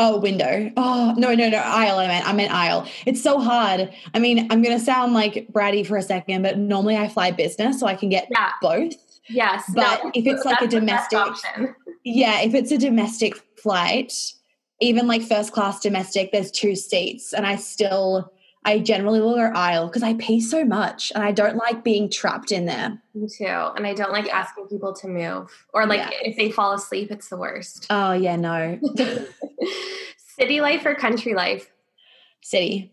Oh, 0.02 0.18
window. 0.18 0.72
Oh, 0.78 1.14
no, 1.18 1.36
no, 1.36 1.50
no. 1.50 1.58
Aisle. 1.58 2.00
I 2.00 2.08
meant. 2.08 2.28
I 2.28 2.32
meant 2.32 2.54
aisle. 2.54 2.88
It's 3.06 3.22
so 3.22 3.38
hard. 3.38 3.94
I 4.14 4.20
mean, 4.20 4.48
I'm 4.50 4.62
going 4.62 4.78
to 4.78 4.84
sound 4.84 5.14
like 5.14 5.48
bratty 5.52 5.86
for 5.86 5.98
a 5.98 6.02
second, 6.02 6.42
but 6.42 6.58
normally 6.58 6.96
I 6.96 7.10
fly 7.10 7.32
business, 7.32 7.82
so 7.82 7.86
I 7.86 7.96
can 7.96 8.08
get 8.08 8.30
yeah. 8.32 8.54
both. 8.62 8.94
Yes. 9.28 9.70
But 9.76 10.04
no, 10.06 10.12
if 10.16 10.26
it's 10.26 10.46
like 10.46 10.62
a 10.62 10.68
domestic, 10.68 11.20
yeah, 12.06 12.42
if 12.42 12.54
it's 12.54 12.72
a 12.72 12.78
domestic 12.78 13.36
flight, 13.62 14.14
even 14.80 15.08
like 15.08 15.22
first 15.22 15.52
class 15.52 15.80
domestic, 15.80 16.32
there's 16.32 16.52
two 16.52 16.76
seats, 16.76 17.34
and 17.34 17.46
I 17.46 17.56
still 17.56 18.32
I 18.66 18.80
generally 18.80 19.22
will 19.22 19.36
go 19.36 19.52
aisle 19.56 19.88
because 19.88 20.04
I 20.04 20.16
pay 20.16 20.40
so 20.40 20.66
much 20.66 21.12
and 21.16 21.24
I 21.24 21.32
don't 21.32 21.56
like 21.56 21.84
being 21.84 22.10
trapped 22.10 22.52
in 22.52 22.66
there. 22.66 23.02
Me 23.16 23.28
too. 23.28 23.46
And 23.46 23.88
I 23.88 23.94
don't 23.94 24.12
like 24.12 24.32
asking 24.32 24.68
people 24.68 24.94
to 24.96 25.08
move. 25.08 25.66
Or 25.74 25.86
like 25.86 26.00
yeah. 26.00 26.10
if 26.22 26.36
they 26.36 26.52
fall 26.52 26.74
asleep, 26.74 27.10
it's 27.10 27.30
the 27.30 27.38
worst. 27.38 27.88
Oh 27.90 28.12
yeah, 28.12 28.36
no. 28.36 28.78
City 30.18 30.62
life 30.62 30.86
or 30.86 30.94
country 30.94 31.34
life? 31.34 31.72
City. 32.42 32.92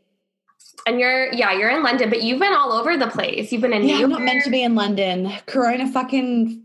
And 0.87 1.01
you're 1.01 1.33
yeah, 1.33 1.53
you're 1.53 1.71
in 1.71 1.83
London, 1.83 2.11
but 2.11 2.23
you've 2.23 2.39
been 2.39 2.55
all 2.55 2.73
over 2.73 2.97
the 2.97 3.09
place. 3.09 3.51
You've 3.51 3.63
been 3.63 3.73
in 3.73 3.89
yeah, 3.89 3.99
New 3.99 4.05
I'm 4.05 4.11
not 4.11 4.23
meant 4.23 4.45
to 4.45 4.51
be 4.51 4.63
in 4.63 4.77
London. 4.77 5.33
Corona 5.47 5.91
fucking 5.91 6.63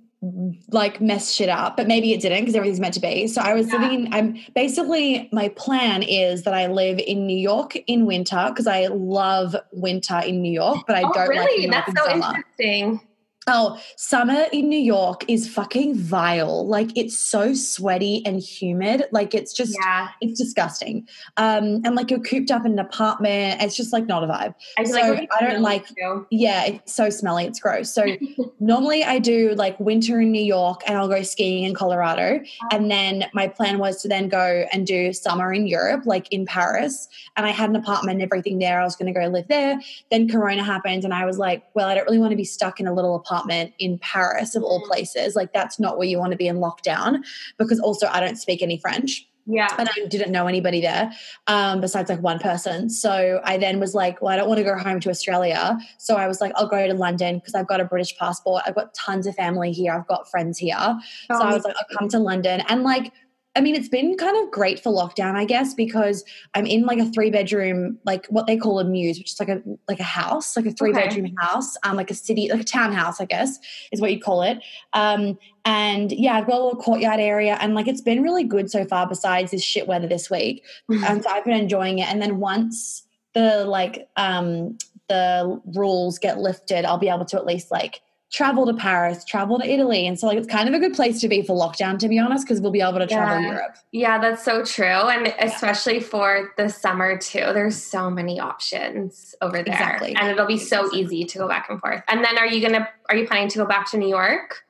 like 0.69 1.01
mess 1.01 1.31
shit 1.31 1.50
up, 1.50 1.75
but 1.75 1.88
maybe 1.88 2.13
it 2.13 2.21
didn't 2.21 2.41
because 2.41 2.56
everything's 2.56 2.79
meant 2.79 2.94
to 2.94 3.00
be. 3.00 3.27
So 3.27 3.41
I 3.41 3.53
was 3.53 3.68
yeah. 3.68 3.81
living 3.81 4.06
in, 4.06 4.13
I'm 4.13 4.38
basically, 4.53 5.27
my 5.31 5.50
plan 5.50 6.03
is 6.03 6.44
that 6.44 6.53
I 6.53 6.68
live 6.68 7.00
in 7.00 7.25
New 7.25 7.38
York 7.38 7.75
in 7.88 8.06
winter 8.06 8.45
because 8.50 8.68
I 8.68 8.88
love 8.88 9.56
winter 9.71 10.19
in 10.19 10.41
New 10.41 10.51
York, 10.51 10.83
but 10.85 10.95
I 10.95 11.03
oh, 11.03 11.12
don't 11.12 11.29
really? 11.29 11.39
like 11.41 11.57
New 11.57 11.71
York 11.71 11.85
That's 11.88 12.00
so 12.00 12.19
summer. 12.19 12.35
interesting. 12.38 13.01
Oh, 13.47 13.79
summer 13.95 14.45
in 14.53 14.69
New 14.69 14.79
York 14.79 15.25
is 15.27 15.49
fucking 15.49 15.95
vile. 15.95 16.67
Like 16.67 16.95
it's 16.95 17.17
so 17.17 17.55
sweaty 17.55 18.23
and 18.23 18.39
humid. 18.39 19.05
Like 19.11 19.33
it's 19.33 19.51
just 19.51 19.75
yeah. 19.81 20.09
it's 20.21 20.39
disgusting. 20.39 21.07
Um 21.38 21.81
and 21.83 21.95
like 21.95 22.11
you're 22.11 22.19
cooped 22.19 22.51
up 22.51 22.67
in 22.67 22.73
an 22.73 22.79
apartment. 22.79 23.63
It's 23.63 23.75
just 23.75 23.93
like 23.93 24.05
not 24.05 24.23
a 24.23 24.27
vibe. 24.27 24.53
I 24.77 24.83
so 24.83 24.93
like 24.93 25.27
I 25.33 25.43
don't 25.43 25.63
like 25.63 25.88
too. 25.88 26.27
yeah, 26.29 26.65
it's 26.65 26.93
so 26.93 27.09
smelly, 27.09 27.45
it's 27.45 27.59
gross. 27.59 27.91
So 27.91 28.05
normally 28.59 29.03
I 29.03 29.17
do 29.17 29.55
like 29.55 29.79
winter 29.79 30.21
in 30.21 30.31
New 30.31 30.44
York 30.44 30.81
and 30.85 30.95
I'll 30.95 31.07
go 31.07 31.23
skiing 31.23 31.63
in 31.63 31.73
Colorado. 31.73 32.35
Uh-huh. 32.35 32.67
And 32.71 32.91
then 32.91 33.25
my 33.33 33.47
plan 33.47 33.79
was 33.79 34.03
to 34.03 34.07
then 34.07 34.29
go 34.29 34.67
and 34.71 34.85
do 34.85 35.13
summer 35.13 35.51
in 35.51 35.65
Europe, 35.65 36.03
like 36.05 36.31
in 36.31 36.45
Paris. 36.45 37.09
And 37.35 37.47
I 37.47 37.49
had 37.49 37.71
an 37.71 37.75
apartment 37.75 38.17
and 38.17 38.21
everything 38.21 38.59
there. 38.59 38.79
I 38.79 38.83
was 38.83 38.95
gonna 38.95 39.13
go 39.13 39.25
live 39.25 39.47
there. 39.47 39.79
Then 40.11 40.29
Corona 40.29 40.63
happened 40.63 41.05
and 41.05 41.13
I 41.13 41.25
was 41.25 41.39
like, 41.39 41.63
well, 41.73 41.89
I 41.89 41.95
don't 41.95 42.05
really 42.05 42.19
want 42.19 42.33
to 42.33 42.37
be 42.37 42.44
stuck 42.44 42.79
in 42.79 42.85
a 42.85 42.94
little 42.94 43.15
apartment 43.15 43.31
apartment 43.31 43.74
in 43.80 43.98
Paris, 44.00 44.56
of 44.56 44.63
all 44.63 44.81
mm. 44.81 44.88
places. 44.88 45.36
Like, 45.36 45.54
that's 45.54 45.80
not 45.80 45.98
where 45.98 46.07
you 46.07 46.18
want 46.18 46.31
to 46.31 46.38
be 46.38 46.48
in 46.48 46.57
lockdown 46.57 47.24
because 47.57 47.80
also 47.80 48.07
I 48.07 48.19
don't 48.19 48.38
speak 48.38 48.62
any 48.62 48.78
French. 48.78 49.28
Yeah. 49.48 49.74
And 49.78 49.89
I 49.89 50.06
didn't 50.07 50.31
know 50.31 50.48
anybody 50.48 50.81
there 50.81 51.12
um, 51.48 51.81
besides 51.81 52.10
like 52.10 52.22
one 52.22 52.39
person. 52.39 52.89
So 52.89 53.42
I 53.44 53.57
then 53.57 53.80
was 53.80 53.95
like, 53.95 54.22
well, 54.22 54.31
I 54.31 54.38
don't 54.38 54.48
want 54.48 54.60
to 54.60 54.63
go 54.63 54.78
home 54.78 55.00
to 55.00 55.10
Australia. 55.10 55.78
So 55.98 56.16
I 56.16 56.28
was 56.28 56.39
like, 56.42 56.51
I'll 56.56 56.68
go 56.68 56.88
to 56.88 56.94
London 56.94 57.39
because 57.39 57.56
I've 57.56 57.68
got 57.68 57.81
a 57.81 57.85
British 57.85 58.16
passport. 58.18 58.64
I've 58.68 58.76
got 58.76 58.94
tons 58.94 59.26
of 59.26 59.35
family 59.35 59.71
here. 59.71 59.94
I've 59.94 60.07
got 60.07 60.30
friends 60.30 60.59
here. 60.59 60.78
Oh, 60.80 61.00
so 61.30 61.42
I 61.42 61.54
was 61.54 61.64
like, 61.64 61.76
I'll 61.76 61.97
come 61.97 62.07
to 62.09 62.19
London. 62.19 62.61
And 62.69 62.83
like, 62.83 63.11
I 63.55 63.59
mean, 63.59 63.75
it's 63.75 63.89
been 63.89 64.15
kind 64.15 64.37
of 64.41 64.49
great 64.49 64.81
for 64.81 64.93
lockdown, 64.93 65.35
I 65.35 65.43
guess, 65.43 65.73
because 65.73 66.23
I'm 66.53 66.65
in 66.65 66.83
like 66.83 66.99
a 66.99 67.05
three 67.05 67.29
bedroom, 67.29 67.97
like 68.05 68.25
what 68.27 68.47
they 68.47 68.55
call 68.55 68.79
a 68.79 68.85
mews, 68.85 69.17
which 69.17 69.33
is 69.33 69.39
like 69.39 69.49
a 69.49 69.61
like 69.89 69.99
a 69.99 70.03
house, 70.03 70.55
like 70.55 70.65
a 70.65 70.71
three 70.71 70.91
okay. 70.91 71.07
bedroom 71.07 71.35
house, 71.37 71.75
um, 71.83 71.97
like 71.97 72.09
a 72.09 72.13
city, 72.15 72.49
like 72.49 72.61
a 72.61 72.65
townhouse, 72.65 73.19
I 73.19 73.25
guess, 73.25 73.59
is 73.91 73.99
what 73.99 74.13
you 74.13 74.21
call 74.21 74.43
it. 74.43 74.63
Um, 74.93 75.37
and 75.65 76.13
yeah, 76.13 76.35
I've 76.35 76.47
got 76.47 76.55
a 76.55 76.63
little 76.63 76.79
courtyard 76.79 77.19
area, 77.19 77.57
and 77.59 77.75
like 77.75 77.89
it's 77.89 78.01
been 78.01 78.23
really 78.23 78.45
good 78.45 78.71
so 78.71 78.85
far. 78.85 79.05
Besides 79.05 79.51
this 79.51 79.63
shit 79.63 79.85
weather 79.85 80.07
this 80.07 80.29
week, 80.29 80.63
mm-hmm. 80.89 81.03
and 81.03 81.21
so 81.21 81.29
I've 81.29 81.43
been 81.43 81.59
enjoying 81.59 81.99
it. 81.99 82.07
And 82.07 82.21
then 82.21 82.39
once 82.39 83.03
the 83.33 83.65
like 83.65 84.07
um 84.15 84.77
the 85.09 85.61
rules 85.75 86.19
get 86.19 86.37
lifted, 86.37 86.85
I'll 86.85 86.97
be 86.97 87.09
able 87.09 87.25
to 87.25 87.37
at 87.37 87.45
least 87.45 87.69
like 87.69 88.01
travel 88.31 88.66
to 88.66 88.73
Paris, 88.73 89.26
travel 89.26 89.59
to 89.59 89.69
Italy. 89.69 90.07
And 90.07 90.18
so 90.18 90.26
like 90.26 90.38
it's 90.38 90.47
kind 90.47 90.69
of 90.69 90.73
a 90.73 90.80
good 90.80 90.94
place 90.94 91.19
to 91.21 91.28
be 91.28 91.42
for 91.42 91.56
lockdown, 91.56 92.00
to 92.00 92.07
be 92.07 92.18
honest, 92.18 92.45
because 92.45 92.61
we'll 92.61 92.71
be 92.71 92.81
able 92.81 93.00
to 93.00 93.07
travel 93.07 93.42
yeah. 93.42 93.52
Europe. 93.52 93.76
Yeah, 93.92 94.19
that's 94.19 94.44
so 94.44 94.64
true. 94.64 94.85
And 94.85 95.33
especially 95.40 96.00
for 96.00 96.54
the 96.57 96.69
summer 96.69 97.18
too. 97.18 97.52
There's 97.54 97.81
so 97.81 98.09
many 98.09 98.40
options 98.40 99.35
over 99.42 99.57
there. 99.57 99.73
Exactly. 99.73 100.16
And 100.16 100.30
it'll 100.30 100.47
be 100.47 100.57
so 100.57 100.94
easy 100.95 101.26
to 101.26 101.38
go 101.38 101.47
back 101.47 101.69
and 101.69 101.80
forth. 101.81 102.04
And 102.07 102.23
then 102.23 102.38
are 102.38 102.47
you 102.47 102.61
gonna 102.61 102.88
are 103.09 103.18
you 103.18 103.28
planning 103.28 103.50
to 103.50 103.57
go 103.57 103.66
back 103.66 103.92
to 103.92 103.97
New 103.97 104.09
York? 104.09 104.64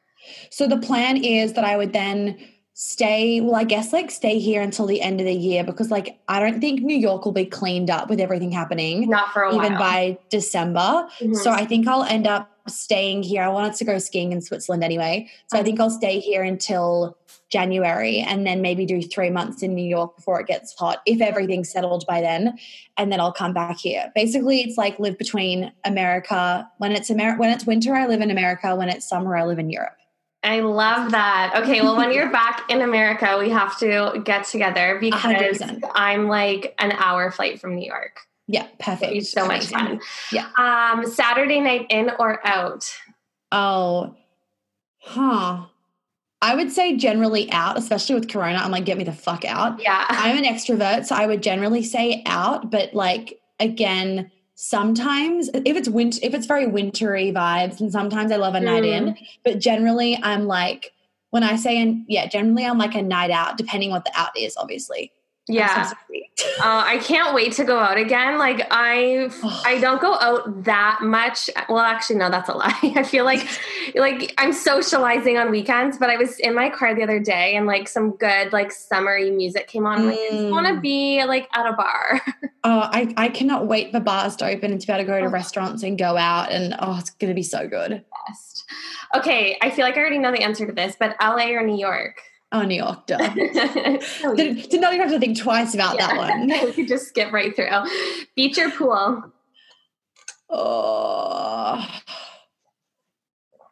So 0.49 0.67
the 0.67 0.77
plan 0.77 1.23
is 1.23 1.53
that 1.53 1.63
I 1.63 1.77
would 1.77 1.93
then 1.93 2.37
stay 2.73 3.41
well 3.41 3.53
i 3.53 3.63
guess 3.63 3.93
like 3.93 4.09
stay 4.09 4.39
here 4.39 4.59
until 4.59 4.87
the 4.87 5.01
end 5.01 5.19
of 5.19 5.25
the 5.27 5.33
year 5.33 5.63
because 5.63 5.91
like 5.91 6.19
i 6.27 6.39
don't 6.39 6.59
think 6.61 6.81
new 6.81 6.97
york 6.97 7.25
will 7.25 7.31
be 7.31 7.45
cleaned 7.45 7.91
up 7.91 8.09
with 8.09 8.19
everything 8.19 8.51
happening 8.51 9.07
not 9.07 9.31
for 9.33 9.43
a 9.43 9.53
even 9.53 9.73
by 9.77 10.17
december 10.29 10.79
mm-hmm. 10.79 11.33
so 11.33 11.51
i 11.51 11.63
think 11.63 11.87
i'll 11.87 12.03
end 12.05 12.25
up 12.25 12.50
staying 12.67 13.23
here. 13.23 13.43
I 13.43 13.49
wanted 13.49 13.73
to 13.75 13.85
go 13.85 13.97
skiing 13.97 14.31
in 14.31 14.41
Switzerland 14.41 14.83
anyway. 14.83 15.29
So 15.47 15.57
I 15.57 15.61
mm. 15.61 15.65
think 15.65 15.79
I'll 15.79 15.89
stay 15.89 16.19
here 16.19 16.43
until 16.43 17.17
January 17.49 18.19
and 18.19 18.47
then 18.47 18.61
maybe 18.61 18.85
do 18.85 19.01
three 19.01 19.29
months 19.29 19.61
in 19.61 19.75
New 19.75 19.85
York 19.85 20.15
before 20.15 20.39
it 20.39 20.47
gets 20.47 20.73
hot, 20.77 21.01
if 21.05 21.21
everything's 21.21 21.69
settled 21.69 22.05
by 22.07 22.21
then. 22.21 22.57
And 22.97 23.11
then 23.11 23.19
I'll 23.19 23.33
come 23.33 23.53
back 23.53 23.77
here. 23.77 24.11
Basically, 24.15 24.61
it's 24.61 24.77
like 24.77 24.97
live 24.99 25.17
between 25.17 25.71
America. 25.83 26.69
When 26.77 26.93
it's 26.93 27.11
Amer- 27.11 27.37
when 27.37 27.49
it's 27.49 27.65
winter, 27.65 27.93
I 27.95 28.07
live 28.07 28.21
in 28.21 28.31
America. 28.31 28.75
When 28.75 28.89
it's 28.89 29.07
summer, 29.07 29.35
I 29.35 29.43
live 29.45 29.59
in 29.59 29.69
Europe. 29.69 29.97
I 30.43 30.61
love 30.61 31.11
that. 31.11 31.53
Okay, 31.55 31.81
well, 31.81 31.95
when 31.95 32.11
you're 32.11 32.31
back 32.31 32.63
in 32.69 32.81
America, 32.81 33.37
we 33.37 33.49
have 33.51 33.77
to 33.79 34.21
get 34.25 34.45
together 34.45 34.97
because 34.99 35.59
100%. 35.59 35.83
I'm 35.93 36.27
like 36.27 36.73
an 36.79 36.93
hour 36.93 37.29
flight 37.29 37.61
from 37.61 37.75
New 37.75 37.85
York. 37.85 38.21
Yeah, 38.47 38.67
perfect. 38.79 39.13
It's 39.13 39.31
so 39.31 39.47
much 39.47 39.67
fun. 39.67 40.01
Yeah. 40.31 40.49
Um, 40.57 41.05
Saturday 41.05 41.61
night 41.61 41.87
in 41.89 42.11
or 42.19 42.45
out? 42.45 42.91
Oh, 43.51 44.15
huh. 44.99 45.65
I 46.41 46.55
would 46.55 46.71
say 46.71 46.97
generally 46.97 47.51
out, 47.51 47.77
especially 47.77 48.15
with 48.15 48.29
Corona. 48.29 48.57
I'm 48.57 48.71
like, 48.71 48.85
get 48.85 48.97
me 48.97 49.03
the 49.03 49.13
fuck 49.13 49.45
out. 49.45 49.81
Yeah. 49.81 50.05
I'm 50.09 50.37
an 50.37 50.43
extrovert, 50.43 51.05
so 51.05 51.15
I 51.15 51.27
would 51.27 51.43
generally 51.43 51.83
say 51.83 52.23
out, 52.25 52.71
but 52.71 52.93
like 52.93 53.39
again, 53.59 54.31
sometimes 54.55 55.49
if 55.53 55.77
it's 55.77 55.87
winter 55.87 56.19
if 56.23 56.33
it's 56.33 56.47
very 56.47 56.67
wintry 56.67 57.31
vibes, 57.31 57.79
and 57.79 57.91
sometimes 57.91 58.31
I 58.31 58.37
love 58.37 58.55
a 58.55 58.59
night 58.59 58.83
in, 58.83 59.15
but 59.43 59.59
generally 59.59 60.19
I'm 60.21 60.45
like 60.47 60.91
when 61.29 61.43
I 61.43 61.55
say 61.55 61.79
and 61.79 62.05
yeah, 62.07 62.27
generally 62.27 62.65
I'm 62.65 62.77
like 62.77 62.95
a 62.95 63.01
night 63.01 63.31
out, 63.31 63.57
depending 63.57 63.91
what 63.91 64.05
the 64.05 64.11
out 64.15 64.37
is, 64.37 64.57
obviously. 64.57 65.11
Yeah. 65.51 65.83
so. 65.85 65.95
Uh, 66.59 66.83
I 66.85 66.97
can't 66.99 67.33
wait 67.35 67.53
to 67.53 67.63
go 67.63 67.77
out 67.77 67.97
again. 67.97 68.37
Like 68.37 68.65
I, 68.71 69.29
I 69.65 69.79
don't 69.79 70.01
go 70.01 70.15
out 70.19 70.63
that 70.63 70.99
much. 71.01 71.49
Well, 71.69 71.79
actually, 71.79 72.17
no, 72.17 72.29
that's 72.29 72.49
a 72.49 72.53
lie. 72.53 72.73
I 72.95 73.03
feel 73.03 73.25
like, 73.25 73.47
like 73.95 74.33
I'm 74.37 74.53
socializing 74.53 75.37
on 75.37 75.51
weekends. 75.51 75.97
But 75.97 76.09
I 76.09 76.17
was 76.17 76.39
in 76.39 76.55
my 76.55 76.69
car 76.69 76.95
the 76.95 77.03
other 77.03 77.19
day, 77.19 77.55
and 77.55 77.65
like 77.67 77.87
some 77.87 78.11
good 78.11 78.51
like 78.53 78.71
summery 78.71 79.31
music 79.31 79.67
came 79.67 79.85
on. 79.85 79.99
I'm 79.99 80.05
like, 80.07 80.19
I 80.19 80.49
want 80.49 80.67
to 80.67 80.73
Mm. 80.73 80.81
be 80.81 81.23
like 81.25 81.47
at 81.55 81.65
a 81.67 81.73
bar. 81.73 82.21
Oh, 82.63 82.81
I, 82.93 83.11
I 83.17 83.29
cannot 83.29 83.65
wait 83.65 83.91
for 83.91 83.99
bars 83.99 84.35
to 84.35 84.45
open 84.45 84.71
and 84.71 84.79
to 84.79 84.85
be 84.85 84.93
able 84.93 85.01
to 85.03 85.07
go 85.07 85.19
to 85.19 85.25
Oh. 85.25 85.29
restaurants 85.29 85.81
and 85.81 85.97
go 85.97 86.15
out 86.15 86.51
and 86.51 86.75
oh 86.77 86.95
it's 86.99 87.09
gonna 87.09 87.33
be 87.33 87.41
so 87.41 87.67
good. 87.67 88.05
Best. 88.27 88.65
Okay, 89.15 89.57
I 89.63 89.71
feel 89.71 89.83
like 89.83 89.97
I 89.97 89.99
already 89.99 90.19
know 90.19 90.31
the 90.31 90.43
answer 90.43 90.67
to 90.67 90.71
this, 90.71 90.95
but 90.99 91.15
LA 91.19 91.53
or 91.53 91.63
New 91.65 91.75
York? 91.79 92.21
Oh 92.51 92.65
duh. 93.07 93.17
Oh, 94.23 94.35
did, 94.35 94.69
did 94.69 94.81
not 94.81 94.93
even 94.93 95.07
have 95.07 95.11
to 95.11 95.19
think 95.19 95.39
twice 95.39 95.73
about 95.73 95.97
that 95.97 96.17
one. 96.17 96.47
we 96.65 96.73
could 96.73 96.87
just 96.87 97.07
skip 97.07 97.31
right 97.31 97.55
through. 97.55 97.69
Beach 98.35 98.57
or 98.57 98.69
pool? 98.71 99.31
Oh 100.49 101.87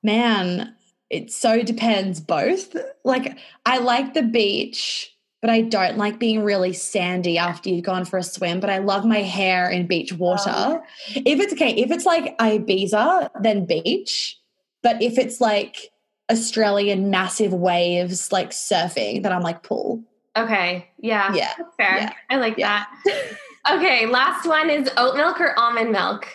man, 0.02 0.76
it 1.10 1.32
so 1.32 1.62
depends 1.62 2.22
both. 2.22 2.76
Like 3.04 3.38
I 3.66 3.80
like 3.80 4.14
the 4.14 4.24
beach, 4.24 5.14
but 5.42 5.50
I 5.50 5.62
don't 5.62 5.98
like 5.98 6.20
being 6.20 6.44
really 6.44 6.74
sandy 6.74 7.38
after 7.38 7.70
you've 7.70 7.84
gone 7.84 8.06
for 8.06 8.18
a 8.18 8.24
swim. 8.24 8.62
But 8.62 8.70
I 8.70 8.78
love 8.78 9.06
my 9.06 9.22
hair 9.22 9.70
in 9.70 9.88
beach 9.88 10.14
water. 10.14 10.54
Oh. 10.54 10.84
If 11.10 11.40
it's 11.40 11.54
okay, 11.54 11.72
if 11.76 11.92
it's 11.92 12.06
like 12.06 12.38
Ibiza, 12.38 13.30
then 13.42 13.66
beach. 13.66 14.40
But 14.82 15.02
if 15.02 15.18
it's 15.18 15.42
like 15.42 15.92
Australian 16.32 17.10
massive 17.10 17.54
waves, 17.54 18.32
like 18.32 18.52
surfing, 18.52 19.24
then 19.24 19.32
I'm 19.34 19.42
like 19.42 19.64
pool. 19.64 20.04
Okay, 20.38 20.88
yeah, 21.00 21.34
Yeah. 21.34 21.54
that's 21.58 21.76
fair. 21.76 21.98
yeah, 21.98 22.14
I 22.30 22.38
like 22.38 22.58
yeah. 22.58 22.86
that. 23.06 23.26
Okay, 23.70 24.06
last 24.08 24.48
one 24.48 24.70
is 24.70 24.90
oat 24.98 25.16
milk 25.18 25.40
or 25.42 25.58
almond 25.60 25.92
milk. 25.92 26.26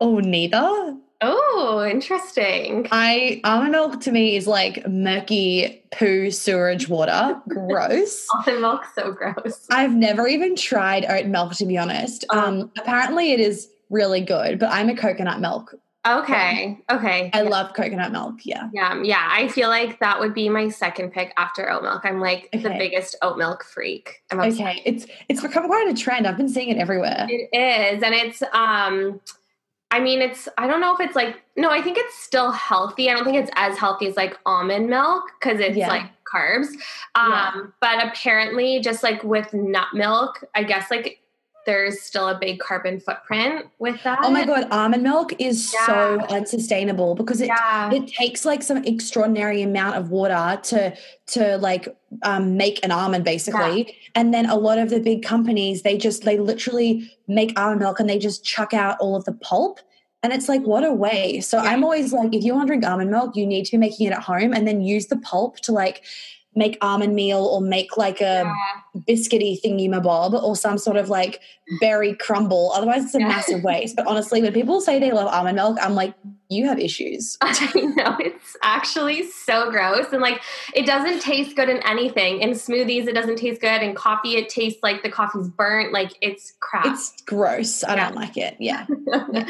Oh, 0.00 0.18
neither. 0.20 0.96
Oh, 1.20 1.86
interesting. 1.90 2.86
I 2.92 3.40
almond 3.44 3.72
milk 3.72 4.00
to 4.02 4.12
me 4.12 4.36
is 4.36 4.46
like 4.46 4.86
murky 4.88 5.82
poo 5.92 6.30
sewage 6.30 6.88
water. 6.88 7.38
Gross. 7.48 8.26
Almond 8.32 8.60
milk, 8.62 8.84
so 8.94 9.12
gross. 9.12 9.66
I've 9.70 9.94
never 9.94 10.28
even 10.28 10.54
tried 10.54 11.04
oat 11.06 11.26
milk 11.26 11.54
to 11.54 11.66
be 11.66 11.76
honest. 11.76 12.24
Um, 12.30 12.70
apparently 12.78 13.32
it 13.32 13.40
is 13.40 13.68
really 13.90 14.20
good, 14.20 14.58
but 14.58 14.70
I'm 14.70 14.88
a 14.88 14.96
coconut 14.96 15.40
milk. 15.40 15.74
Okay, 16.06 16.78
okay. 16.90 17.30
I 17.32 17.42
yeah. 17.42 17.48
love 17.48 17.72
coconut 17.74 18.12
milk. 18.12 18.44
Yeah. 18.44 18.68
Yeah, 18.74 19.00
yeah. 19.02 19.26
I 19.32 19.48
feel 19.48 19.68
like 19.70 19.98
that 20.00 20.20
would 20.20 20.34
be 20.34 20.48
my 20.50 20.68
second 20.68 21.12
pick 21.12 21.32
after 21.38 21.70
oat 21.70 21.82
milk. 21.82 22.02
I'm 22.04 22.20
like 22.20 22.50
the 22.52 22.68
biggest 22.78 23.16
oat 23.22 23.38
milk 23.38 23.64
freak. 23.64 24.22
I'm 24.30 24.38
obsessed. 24.38 24.60
Okay. 24.60 24.82
It's 24.84 25.06
it's 25.30 25.40
become 25.40 25.66
quite 25.66 25.88
a 25.88 25.94
trend. 25.94 26.26
I've 26.26 26.36
been 26.36 26.48
seeing 26.48 26.68
it 26.68 26.76
everywhere. 26.76 27.26
It 27.30 27.48
is, 27.56 28.02
and 28.02 28.14
it's 28.14 28.42
um 28.52 29.18
I 29.90 30.00
mean 30.00 30.20
it's 30.20 30.46
I 30.58 30.66
don't 30.66 30.80
know 30.82 30.94
if 30.94 31.00
it's 31.00 31.16
like 31.16 31.40
no, 31.56 31.70
I 31.70 31.80
think 31.80 31.96
it's 31.96 32.18
still 32.22 32.50
healthy. 32.50 33.08
I 33.08 33.14
don't 33.14 33.24
think 33.24 33.38
it's 33.38 33.50
as 33.56 33.78
healthy 33.78 34.06
as 34.06 34.16
like 34.16 34.38
almond 34.44 34.90
milk 34.90 35.24
because 35.40 35.58
it's 35.58 35.76
Yeah. 35.76 35.88
like 35.88 36.04
carbs. 36.30 36.66
Um 37.14 37.30
Yeah. 37.32 37.52
but 37.80 38.04
apparently 38.06 38.80
just 38.80 39.02
like 39.02 39.24
with 39.24 39.54
nut 39.54 39.88
milk, 39.94 40.44
I 40.54 40.64
guess 40.64 40.90
like 40.90 41.20
there's 41.66 42.00
still 42.00 42.28
a 42.28 42.38
big 42.38 42.58
carbon 42.58 43.00
footprint 43.00 43.66
with 43.78 44.02
that. 44.04 44.18
Oh 44.22 44.30
my 44.30 44.44
god, 44.44 44.66
almond 44.70 45.02
milk 45.02 45.32
is 45.40 45.70
so 45.86 46.20
unsustainable 46.30 47.14
because 47.14 47.40
it 47.40 47.46
Yeah. 47.48 47.92
it 47.92 48.06
takes 48.08 48.44
like 48.44 48.62
some 48.62 48.84
extraordinary 48.84 49.62
amount 49.62 49.96
of 49.96 50.10
water 50.10 50.58
to 50.64 50.94
to 51.28 51.56
like 51.58 51.88
um, 52.22 52.56
make 52.56 52.84
an 52.84 52.90
almond 52.92 53.24
basically 53.24 53.96
and 54.14 54.32
then 54.32 54.46
a 54.46 54.54
lot 54.56 54.78
of 54.78 54.90
the 54.90 55.00
big 55.00 55.22
companies 55.24 55.82
they 55.82 55.96
just 55.98 56.24
they 56.24 56.38
literally 56.38 57.10
make 57.26 57.58
almond 57.58 57.80
milk 57.80 57.98
and 57.98 58.08
they 58.08 58.18
just 58.18 58.44
chuck 58.44 58.72
out 58.74 58.96
all 59.00 59.16
of 59.16 59.24
the 59.24 59.32
pulp 59.32 59.80
and 60.22 60.32
it's 60.32 60.48
like 60.48 60.62
what 60.62 60.84
a 60.84 60.92
waste 60.92 61.50
so 61.50 61.60
Yeah. 61.62 61.70
i'm 61.70 61.82
always 61.82 62.12
like 62.12 62.34
if 62.34 62.44
you 62.44 62.54
want 62.54 62.66
to 62.66 62.70
drink 62.72 62.84
almond 62.86 63.10
milk 63.10 63.34
you 63.34 63.46
need 63.46 63.64
to 63.64 63.72
be 63.72 63.78
making 63.78 64.06
it 64.06 64.12
at 64.12 64.22
home 64.22 64.52
and 64.52 64.68
then 64.68 64.80
use 64.82 65.06
the 65.06 65.16
pulp 65.16 65.56
to 65.60 65.72
like 65.72 66.04
make 66.54 66.78
almond 66.82 67.14
meal 67.16 67.40
or 67.44 67.60
make 67.60 67.96
like 67.96 68.20
a 68.20 68.42
Yeah. 68.44 68.52
Biscuity 69.08 69.60
thingy 69.60 69.88
mabob 69.88 70.40
or 70.42 70.54
some 70.54 70.78
sort 70.78 70.96
of 70.96 71.08
like 71.08 71.40
berry 71.80 72.14
crumble 72.14 72.70
otherwise 72.74 73.04
it's 73.04 73.14
a 73.14 73.18
Yeah. 73.18 73.28
massive 73.28 73.62
waste 73.64 73.96
but 73.96 74.06
honestly 74.06 74.40
when 74.40 74.52
people 74.52 74.80
say 74.80 75.00
they 75.00 75.10
love 75.10 75.26
almond 75.26 75.56
milk 75.56 75.78
i'm 75.82 75.94
like 75.94 76.14
you 76.48 76.66
have 76.68 76.78
issues 76.78 77.36
I 77.42 77.68
know 77.96 78.16
it's 78.20 78.56
actually 78.62 79.28
so 79.30 79.70
gross 79.70 80.06
and 80.12 80.20
like 80.22 80.40
it 80.74 80.86
doesn't 80.86 81.20
taste 81.22 81.56
good 81.56 81.68
in 81.70 81.78
anything. 81.78 82.42
In 82.42 82.50
smoothies, 82.50 83.06
it 83.08 83.14
doesn't 83.14 83.36
taste 83.36 83.60
good. 83.62 83.82
In 83.82 83.94
coffee, 83.94 84.36
it 84.36 84.50
tastes 84.50 84.80
like 84.82 85.02
the 85.02 85.08
coffee's 85.10 85.48
burnt. 85.48 85.92
Like 85.92 86.12
it's 86.20 86.52
crap. 86.60 86.84
It's 86.86 87.14
gross. 87.22 87.82
I 87.82 87.94
Yeah. 87.96 88.04
don't 88.04 88.14
like 88.14 88.36
it. 88.36 88.56
Yeah. 88.60 88.84
no. 89.06 89.46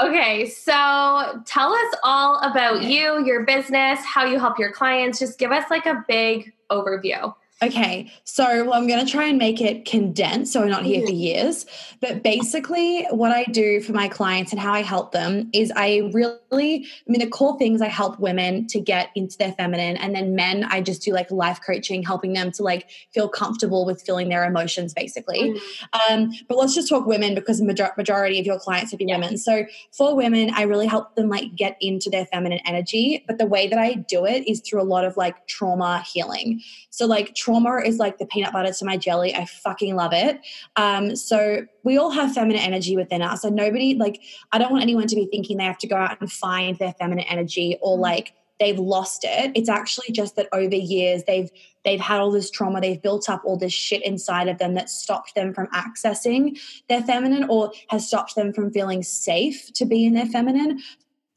okay, 0.00 0.46
so 0.48 1.42
tell 1.46 1.72
us 1.72 1.94
all 2.04 2.38
about 2.40 2.82
you, 2.82 3.24
your 3.26 3.44
business, 3.44 3.98
how 4.04 4.24
you 4.24 4.38
help 4.38 4.58
your 4.58 4.72
clients. 4.72 5.18
Just 5.18 5.38
give 5.38 5.50
us 5.50 5.64
like 5.68 5.84
a 5.86 6.04
big 6.08 6.52
overview. 6.70 7.34
Okay. 7.62 8.10
So 8.24 8.72
I'm 8.72 8.86
going 8.86 9.04
to 9.04 9.10
try 9.10 9.26
and 9.26 9.36
make 9.36 9.60
it 9.60 9.84
condensed 9.84 10.52
so 10.52 10.62
I'm 10.62 10.70
not 10.70 10.84
here 10.84 11.04
for 11.04 11.12
years. 11.12 11.66
But 12.00 12.22
basically, 12.22 13.04
what 13.10 13.32
I 13.32 13.44
do 13.44 13.82
for 13.82 13.92
my 13.92 14.08
clients 14.08 14.52
and 14.52 14.58
how 14.58 14.72
I 14.72 14.80
help 14.80 15.12
them 15.12 15.50
is 15.52 15.70
I 15.76 16.10
really, 16.14 16.86
I 16.86 17.10
mean, 17.10 17.20
the 17.20 17.28
core 17.28 17.58
things 17.58 17.82
I 17.82 17.88
help 17.88 18.18
women 18.18 18.66
to 18.68 18.80
get 18.80 19.10
into 19.14 19.36
their 19.36 19.52
feminine. 19.52 19.98
And 19.98 20.14
then 20.14 20.34
men, 20.34 20.64
I 20.64 20.80
just 20.80 21.02
do 21.02 21.12
like 21.12 21.30
life 21.30 21.60
coaching, 21.64 22.02
helping 22.02 22.32
them 22.32 22.50
to 22.52 22.62
like 22.62 22.88
feel 23.12 23.28
comfortable 23.28 23.84
with 23.84 24.00
feeling 24.00 24.30
their 24.30 24.44
emotions, 24.44 24.94
basically. 24.94 25.60
Um, 26.08 26.30
but 26.48 26.56
let's 26.56 26.74
just 26.74 26.88
talk 26.88 27.04
women 27.04 27.34
because 27.34 27.60
major- 27.60 27.92
majority 27.98 28.40
of 28.40 28.46
your 28.46 28.58
clients 28.58 28.90
will 28.90 28.98
be 28.98 29.04
Yeah. 29.04 29.18
women. 29.18 29.36
So 29.36 29.66
for 29.92 30.16
women, 30.16 30.50
I 30.54 30.62
really 30.62 30.86
help 30.86 31.14
them 31.14 31.28
like 31.28 31.54
get 31.56 31.76
into 31.82 32.08
their 32.08 32.24
feminine 32.24 32.60
energy. 32.64 33.22
But 33.26 33.36
the 33.36 33.46
way 33.46 33.68
that 33.68 33.78
I 33.78 33.94
do 33.94 34.24
it 34.24 34.48
is 34.48 34.62
through 34.62 34.80
a 34.80 34.84
lot 34.84 35.04
of 35.04 35.18
like 35.18 35.46
trauma 35.46 36.02
healing. 36.10 36.62
So 36.88 37.04
like 37.04 37.34
trauma 37.34 37.49
is 37.84 37.98
like 37.98 38.18
the 38.18 38.26
peanut 38.26 38.52
butter 38.52 38.72
to 38.72 38.84
my 38.84 38.96
jelly. 38.96 39.34
I 39.34 39.44
fucking 39.44 39.96
love 39.96 40.12
it. 40.12 40.40
Um, 40.76 41.16
so 41.16 41.66
we 41.84 41.98
all 41.98 42.10
have 42.10 42.32
feminine 42.34 42.62
energy 42.62 42.96
within 42.96 43.22
us. 43.22 43.44
And 43.44 43.56
nobody 43.56 43.94
like 43.94 44.20
I 44.52 44.58
don't 44.58 44.70
want 44.70 44.82
anyone 44.82 45.06
to 45.06 45.16
be 45.16 45.26
thinking 45.26 45.56
they 45.56 45.64
have 45.64 45.78
to 45.78 45.86
go 45.86 45.96
out 45.96 46.20
and 46.20 46.30
find 46.30 46.78
their 46.78 46.94
feminine 46.98 47.24
energy 47.28 47.76
or 47.80 47.98
like 47.98 48.34
they've 48.58 48.78
lost 48.78 49.24
it. 49.24 49.52
It's 49.54 49.68
actually 49.68 50.12
just 50.12 50.36
that 50.36 50.48
over 50.52 50.76
years 50.76 51.24
they've 51.24 51.50
they've 51.84 52.00
had 52.00 52.20
all 52.20 52.30
this 52.30 52.50
trauma, 52.50 52.80
they've 52.80 53.00
built 53.00 53.28
up 53.28 53.42
all 53.44 53.56
this 53.56 53.72
shit 53.72 54.04
inside 54.04 54.48
of 54.48 54.58
them 54.58 54.74
that 54.74 54.90
stopped 54.90 55.34
them 55.34 55.54
from 55.54 55.66
accessing 55.68 56.60
their 56.88 57.02
feminine 57.02 57.46
or 57.48 57.72
has 57.88 58.06
stopped 58.06 58.34
them 58.36 58.52
from 58.52 58.70
feeling 58.70 59.02
safe 59.02 59.72
to 59.72 59.86
be 59.86 60.04
in 60.04 60.12
their 60.12 60.26
feminine. 60.26 60.80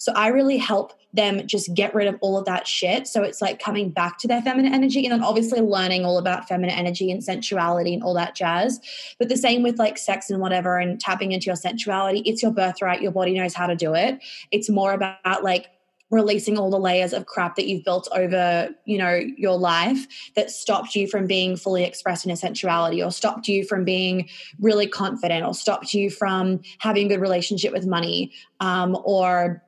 So 0.04 0.12
I 0.18 0.28
really 0.28 0.58
help 0.58 0.92
them 1.14 1.48
just 1.48 1.74
get 1.74 1.96
rid 1.96 2.10
of 2.10 2.18
all 2.20 2.38
of 2.38 2.44
that 2.44 2.68
shit. 2.68 3.08
So 3.08 3.24
it's 3.24 3.42
like 3.42 3.64
coming 3.64 3.90
back 3.90 4.18
to 4.18 4.28
their 4.28 4.42
feminine 4.42 4.74
energy 4.74 5.06
and 5.06 5.14
then 5.14 5.24
obviously 5.24 5.62
learning 5.62 6.04
all 6.04 6.18
about 6.18 6.46
feminine 6.46 6.76
energy 6.76 7.10
and 7.10 7.24
sensuality 7.24 7.94
and 7.94 8.04
all 8.04 8.14
that 8.16 8.36
jazz. 8.36 8.82
But 9.18 9.30
the 9.30 9.38
same 9.38 9.64
with 9.64 9.80
like 9.80 9.98
sex 9.98 10.30
and 10.30 10.42
whatever 10.42 10.78
and 10.78 11.00
tapping 11.00 11.32
into 11.32 11.46
your 11.46 11.56
sensuality. 11.56 12.22
It's 12.26 12.44
your 12.44 12.52
birthright. 12.52 13.02
Your 13.02 13.14
body 13.14 13.34
knows 13.34 13.54
how 13.54 13.66
to 13.66 13.78
do 13.78 13.94
it. 13.94 14.20
It's 14.52 14.70
more 14.70 14.92
about 14.92 15.42
like 15.42 15.68
releasing 16.12 16.58
all 16.58 16.70
the 16.70 16.78
layers 16.78 17.14
of 17.14 17.26
crap 17.26 17.56
that 17.56 17.66
you've 17.66 17.86
built 17.86 18.10
over, 18.14 18.68
you 18.84 18.98
know, 18.98 19.22
your 19.38 19.58
life 19.58 20.06
that 20.36 20.52
stopped 20.52 20.96
you 20.96 21.08
from 21.08 21.28
being 21.28 21.56
fully 21.56 21.86
expressed 21.86 22.26
in 22.26 22.30
your 22.30 22.36
sensuality 22.36 23.02
or 23.02 23.10
stopped 23.10 23.48
you 23.48 23.64
from 23.64 23.86
being 23.86 24.28
really 24.60 24.86
confident 24.86 25.46
or 25.46 25.54
stopped 25.54 25.94
you 25.94 26.10
from 26.10 26.60
having 26.80 27.06
a 27.06 27.10
good 27.16 27.22
relationship 27.22 27.72
with 27.72 27.88
money 27.88 28.34
um, 28.60 28.98
or 29.06 29.64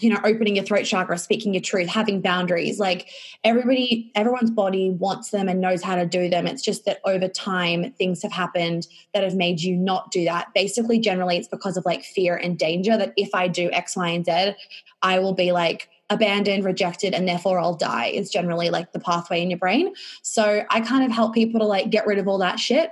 you 0.00 0.10
know 0.10 0.20
opening 0.24 0.56
your 0.56 0.64
throat 0.64 0.84
chakra 0.84 1.18
speaking 1.18 1.54
your 1.54 1.62
truth 1.62 1.88
having 1.88 2.20
boundaries. 2.20 2.78
Like 2.78 3.08
everybody 3.44 4.10
everyone's 4.14 4.50
body 4.50 4.90
wants 4.90 5.30
them 5.30 5.48
and 5.48 5.60
knows 5.60 5.82
how 5.82 5.96
to 5.96 6.06
do 6.06 6.28
them. 6.28 6.46
It's 6.46 6.62
just 6.62 6.84
that 6.84 7.00
over 7.04 7.28
time 7.28 7.92
things 7.92 8.22
have 8.22 8.32
happened 8.32 8.86
that 9.14 9.22
have 9.22 9.34
made 9.34 9.60
you 9.60 9.76
not 9.76 10.10
do 10.10 10.24
that. 10.24 10.52
Basically 10.54 10.98
generally 10.98 11.36
it's 11.36 11.48
because 11.48 11.76
of 11.76 11.84
like 11.84 12.04
fear 12.04 12.36
and 12.36 12.58
danger 12.58 12.96
that 12.96 13.12
if 13.16 13.34
i 13.34 13.48
do 13.48 13.70
x 13.72 13.96
y 13.96 14.08
and 14.08 14.24
z 14.24 14.52
i 15.02 15.18
will 15.18 15.34
be 15.34 15.52
like 15.52 15.88
abandoned 16.10 16.64
rejected 16.64 17.14
and 17.14 17.26
therefore 17.28 17.58
i'll 17.58 17.74
die 17.74 18.06
is 18.06 18.30
generally 18.30 18.70
like 18.70 18.92
the 18.92 19.00
pathway 19.00 19.42
in 19.42 19.50
your 19.50 19.58
brain. 19.58 19.94
So 20.22 20.64
i 20.70 20.80
kind 20.80 21.04
of 21.04 21.10
help 21.10 21.34
people 21.34 21.60
to 21.60 21.66
like 21.66 21.90
get 21.90 22.06
rid 22.06 22.18
of 22.18 22.28
all 22.28 22.38
that 22.38 22.58
shit 22.58 22.90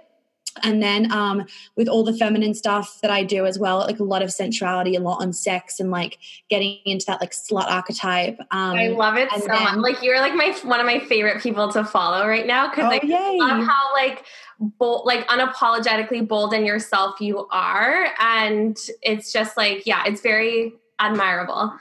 and 0.63 0.83
then 0.83 1.11
um, 1.13 1.45
with 1.77 1.89
all 1.89 2.05
the 2.05 2.13
feminine 2.13 2.55
stuff 2.55 3.01
that 3.03 3.11
I 3.11 3.25
do 3.25 3.47
as 3.47 3.59
well, 3.59 3.79
like 3.79 3.99
a 3.99 4.05
lot 4.05 4.23
of 4.23 4.33
sensuality, 4.33 4.95
a 4.95 5.01
lot 5.01 5.21
on 5.21 5.33
sex, 5.33 5.81
and 5.81 5.91
like 5.91 6.19
getting 6.49 6.79
into 6.85 7.07
that 7.07 7.21
like 7.21 7.33
slut 7.33 7.71
archetype. 7.71 8.39
Um, 8.51 8.77
I 8.77 8.89
love 8.89 9.17
it 9.17 9.31
so 9.31 9.47
then, 9.47 9.63
much. 9.63 9.77
Like 9.77 10.03
you're 10.03 10.21
like 10.21 10.35
my 10.35 10.57
one 10.63 10.81
of 10.81 10.87
my 10.87 11.01
favorite 11.01 11.43
people 11.43 11.71
to 11.73 11.85
follow 11.85 12.27
right 12.27 12.47
now 12.47 12.71
because 12.71 12.85
oh, 12.85 13.17
I 13.17 13.37
love 13.37 13.67
how 13.67 13.93
like 13.95 14.25
bold, 14.59 15.07
like 15.07 15.27
unapologetically 15.29 16.27
bold 16.27 16.55
in 16.55 16.65
yourself 16.65 17.21
you 17.21 17.47
are, 17.51 18.09
and 18.21 18.77
it's 19.03 19.33
just 19.33 19.57
like 19.57 19.87
yeah, 19.87 20.05
it's 20.07 20.21
very 20.21 20.75
admirable. 20.99 21.75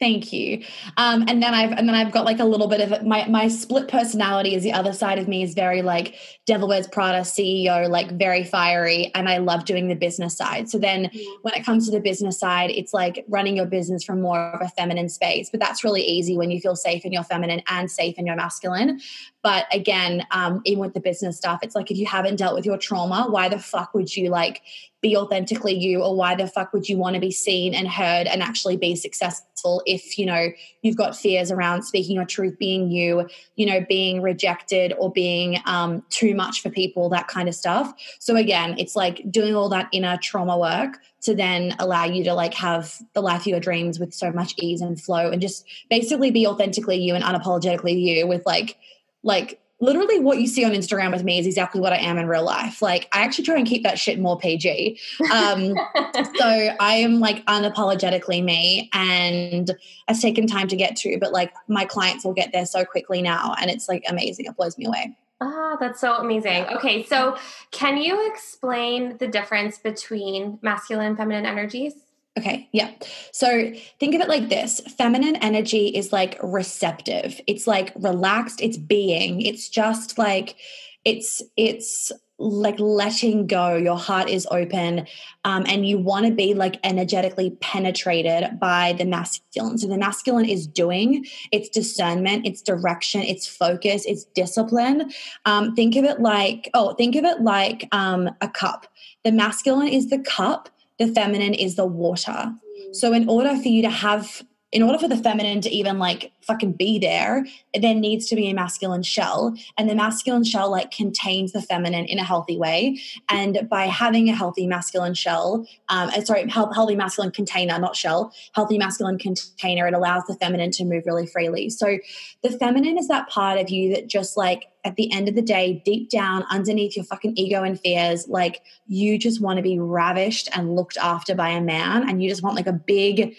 Thank 0.00 0.32
you. 0.32 0.64
Um, 0.96 1.26
and 1.28 1.42
then 1.42 1.52
I've 1.52 1.72
and 1.72 1.86
then 1.86 1.94
I've 1.94 2.10
got 2.10 2.24
like 2.24 2.38
a 2.38 2.44
little 2.44 2.68
bit 2.68 2.80
of 2.80 3.04
my 3.04 3.28
my 3.28 3.48
split 3.48 3.86
personality 3.86 4.54
is 4.54 4.62
the 4.62 4.72
other 4.72 4.94
side 4.94 5.18
of 5.18 5.28
me 5.28 5.42
is 5.42 5.52
very 5.52 5.82
like 5.82 6.14
Devil 6.46 6.68
Wears 6.68 6.88
Prada 6.88 7.20
CEO, 7.20 7.86
like 7.86 8.10
very 8.12 8.42
fiery, 8.42 9.12
and 9.14 9.28
I 9.28 9.36
love 9.36 9.66
doing 9.66 9.88
the 9.88 9.94
business 9.94 10.34
side. 10.38 10.70
So 10.70 10.78
then 10.78 11.10
mm. 11.10 11.24
when 11.42 11.52
it 11.52 11.66
comes 11.66 11.84
to 11.84 11.92
the 11.92 12.00
business 12.00 12.40
side, 12.40 12.70
it's 12.70 12.94
like 12.94 13.26
running 13.28 13.56
your 13.56 13.66
business 13.66 14.02
from 14.02 14.22
more 14.22 14.40
of 14.52 14.62
a 14.62 14.70
feminine 14.70 15.10
space. 15.10 15.50
But 15.50 15.60
that's 15.60 15.84
really 15.84 16.02
easy 16.02 16.34
when 16.34 16.50
you 16.50 16.60
feel 16.60 16.76
safe 16.76 17.04
in 17.04 17.12
your 17.12 17.24
feminine 17.24 17.60
and 17.66 17.90
safe 17.90 18.18
in 18.18 18.24
your 18.24 18.36
masculine. 18.36 19.00
But 19.42 19.66
again, 19.72 20.26
um, 20.32 20.60
even 20.64 20.80
with 20.80 20.94
the 20.94 21.00
business 21.00 21.38
stuff, 21.38 21.60
it's 21.62 21.74
like 21.74 21.90
if 21.90 21.96
you 21.96 22.06
haven't 22.06 22.36
dealt 22.36 22.54
with 22.54 22.66
your 22.66 22.76
trauma, 22.76 23.26
why 23.28 23.48
the 23.48 23.58
fuck 23.58 23.94
would 23.94 24.14
you 24.14 24.28
like 24.28 24.60
be 25.00 25.16
authentically 25.16 25.72
you? 25.72 26.02
Or 26.02 26.14
why 26.14 26.34
the 26.34 26.46
fuck 26.46 26.74
would 26.74 26.88
you 26.88 26.98
want 26.98 27.14
to 27.14 27.20
be 27.20 27.30
seen 27.30 27.72
and 27.72 27.88
heard 27.88 28.26
and 28.26 28.42
actually 28.42 28.76
be 28.76 28.94
successful 28.96 29.82
if 29.86 30.18
you 30.18 30.26
know 30.26 30.48
you've 30.82 30.96
got 30.96 31.16
fears 31.16 31.50
around 31.50 31.82
speaking 31.82 32.16
your 32.16 32.24
truth 32.24 32.58
being 32.58 32.90
you 32.90 33.28
you 33.56 33.66
know 33.66 33.84
being 33.88 34.22
rejected 34.22 34.94
or 34.98 35.12
being 35.12 35.58
um, 35.66 36.02
too 36.10 36.34
much 36.34 36.62
for 36.62 36.70
people 36.70 37.08
that 37.08 37.28
kind 37.28 37.48
of 37.48 37.54
stuff? 37.54 37.92
So 38.18 38.36
again 38.36 38.74
it's 38.78 38.94
like 38.94 39.22
doing 39.30 39.54
all 39.54 39.70
that 39.70 39.88
inner 39.92 40.18
trauma 40.18 40.58
work 40.58 40.98
to 41.22 41.34
then 41.34 41.76
allow 41.78 42.04
you 42.04 42.24
to 42.24 42.34
like 42.34 42.54
have 42.54 42.94
the 43.14 43.20
life 43.20 43.42
of 43.42 43.46
your 43.46 43.60
dreams 43.60 43.98
with 43.98 44.12
so 44.12 44.32
much 44.32 44.54
ease 44.58 44.80
and 44.80 45.00
flow 45.00 45.30
and 45.30 45.40
just 45.40 45.66
basically 45.88 46.30
be 46.30 46.46
authentically 46.46 46.96
you 46.96 47.14
and 47.14 47.24
unapologetically 47.24 47.98
you 48.00 48.26
with 48.26 48.44
like 48.46 48.78
like 49.22 49.60
literally 49.80 50.20
what 50.20 50.38
you 50.38 50.46
see 50.46 50.64
on 50.64 50.72
Instagram 50.72 51.10
with 51.12 51.24
me 51.24 51.38
is 51.38 51.46
exactly 51.46 51.80
what 51.80 51.92
I 51.92 51.96
am 51.96 52.18
in 52.18 52.28
real 52.28 52.44
life. 52.44 52.82
Like 52.82 53.08
I 53.12 53.20
actually 53.22 53.44
try 53.44 53.56
and 53.56 53.66
keep 53.66 53.82
that 53.82 53.98
shit 53.98 54.18
more 54.18 54.38
PG. 54.38 55.00
Um, 55.32 55.74
so 56.36 56.74
I 56.80 56.94
am 56.96 57.18
like 57.20 57.44
unapologetically 57.46 58.44
me 58.44 58.90
and 58.92 59.70
it's 60.08 60.20
taken 60.20 60.46
time 60.46 60.68
to 60.68 60.76
get 60.76 60.96
to, 60.96 61.18
but 61.18 61.32
like 61.32 61.52
my 61.68 61.84
clients 61.84 62.24
will 62.24 62.34
get 62.34 62.52
there 62.52 62.66
so 62.66 62.84
quickly 62.84 63.22
now 63.22 63.54
and 63.60 63.70
it's 63.70 63.88
like 63.88 64.04
amazing. 64.08 64.46
It 64.46 64.56
blows 64.56 64.76
me 64.76 64.84
away. 64.84 65.16
Ah, 65.42 65.76
that's 65.80 66.00
so 66.00 66.16
amazing. 66.16 66.66
Okay, 66.66 67.02
so 67.04 67.38
can 67.70 67.96
you 67.96 68.30
explain 68.30 69.16
the 69.16 69.26
difference 69.26 69.78
between 69.78 70.58
masculine 70.60 71.06
and 71.06 71.16
feminine 71.16 71.46
energies? 71.46 71.94
Okay, 72.38 72.68
yeah. 72.72 72.92
So 73.32 73.72
think 73.98 74.14
of 74.14 74.20
it 74.20 74.28
like 74.28 74.48
this. 74.48 74.80
Feminine 74.96 75.36
energy 75.36 75.88
is 75.88 76.12
like 76.12 76.38
receptive, 76.42 77.40
it's 77.46 77.66
like 77.66 77.92
relaxed, 77.96 78.60
it's 78.60 78.76
being, 78.76 79.40
it's 79.40 79.68
just 79.68 80.16
like, 80.16 80.56
it's, 81.04 81.42
it's, 81.56 82.12
like 82.40 82.80
letting 82.80 83.46
go. 83.46 83.76
Your 83.76 83.98
heart 83.98 84.30
is 84.30 84.48
open 84.50 85.06
um, 85.44 85.64
and 85.68 85.86
you 85.86 85.98
want 85.98 86.24
to 86.24 86.32
be 86.32 86.54
like 86.54 86.80
energetically 86.82 87.50
penetrated 87.60 88.58
by 88.58 88.94
the 88.94 89.04
masculine. 89.04 89.76
So 89.76 89.86
the 89.86 89.98
masculine 89.98 90.46
is 90.46 90.66
doing. 90.66 91.26
It's 91.52 91.68
discernment. 91.68 92.46
It's 92.46 92.62
direction. 92.62 93.20
It's 93.22 93.46
focus. 93.46 94.06
It's 94.06 94.24
discipline. 94.24 95.12
Um, 95.44 95.74
think 95.74 95.96
of 95.96 96.04
it 96.04 96.20
like 96.20 96.70
oh 96.72 96.94
think 96.94 97.14
of 97.14 97.24
it 97.24 97.42
like 97.42 97.86
um, 97.92 98.30
a 98.40 98.48
cup. 98.48 98.86
The 99.22 99.32
masculine 99.32 99.88
is 99.88 100.08
the 100.08 100.18
cup 100.18 100.70
the 101.00 101.08
feminine 101.08 101.54
is 101.54 101.74
the 101.74 101.86
water. 101.86 102.52
So, 102.92 103.12
in 103.12 103.28
order 103.28 103.56
for 103.56 103.68
you 103.68 103.82
to 103.82 103.90
have, 103.90 104.42
in 104.70 104.82
order 104.82 104.98
for 104.98 105.08
the 105.08 105.16
feminine 105.16 105.60
to 105.62 105.70
even 105.70 105.98
like 105.98 106.30
fucking 106.42 106.72
be 106.72 106.98
there, 106.98 107.46
there 107.74 107.94
needs 107.94 108.28
to 108.28 108.36
be 108.36 108.48
a 108.50 108.54
masculine 108.54 109.02
shell. 109.02 109.56
And 109.78 109.88
the 109.88 109.94
masculine 109.94 110.44
shell 110.44 110.70
like 110.70 110.90
contains 110.90 111.52
the 111.52 111.62
feminine 111.62 112.04
in 112.04 112.18
a 112.18 112.24
healthy 112.24 112.58
way. 112.58 113.00
And 113.30 113.66
by 113.70 113.86
having 113.86 114.28
a 114.28 114.34
healthy 114.34 114.66
masculine 114.66 115.14
shell, 115.14 115.66
um, 115.88 116.10
uh, 116.10 116.20
sorry, 116.20 116.48
healthy 116.48 116.96
masculine 116.96 117.32
container, 117.32 117.78
not 117.78 117.96
shell, 117.96 118.32
healthy 118.52 118.76
masculine 118.76 119.18
container, 119.18 119.86
it 119.86 119.94
allows 119.94 120.24
the 120.28 120.34
feminine 120.34 120.70
to 120.72 120.84
move 120.84 121.04
really 121.06 121.26
freely. 121.26 121.70
So 121.70 121.98
the 122.42 122.50
feminine 122.50 122.98
is 122.98 123.08
that 123.08 123.28
part 123.28 123.58
of 123.58 123.70
you 123.70 123.94
that 123.94 124.06
just 124.06 124.36
like 124.36 124.66
at 124.84 124.96
the 124.96 125.12
end 125.12 125.28
of 125.28 125.34
the 125.34 125.42
day, 125.42 125.82
deep 125.84 126.10
down 126.10 126.44
underneath 126.50 126.96
your 126.96 127.04
fucking 127.04 127.36
ego 127.36 127.62
and 127.62 127.78
fears, 127.78 128.28
like 128.28 128.62
you 128.86 129.18
just 129.18 129.40
want 129.40 129.58
to 129.58 129.62
be 129.62 129.78
ravished 129.78 130.48
and 130.54 130.74
looked 130.74 130.96
after 130.96 131.34
by 131.34 131.50
a 131.50 131.60
man 131.60 132.08
and 132.08 132.22
you 132.22 132.28
just 132.28 132.42
want 132.42 132.56
like 132.56 132.66
a 132.66 132.72
big 132.72 133.36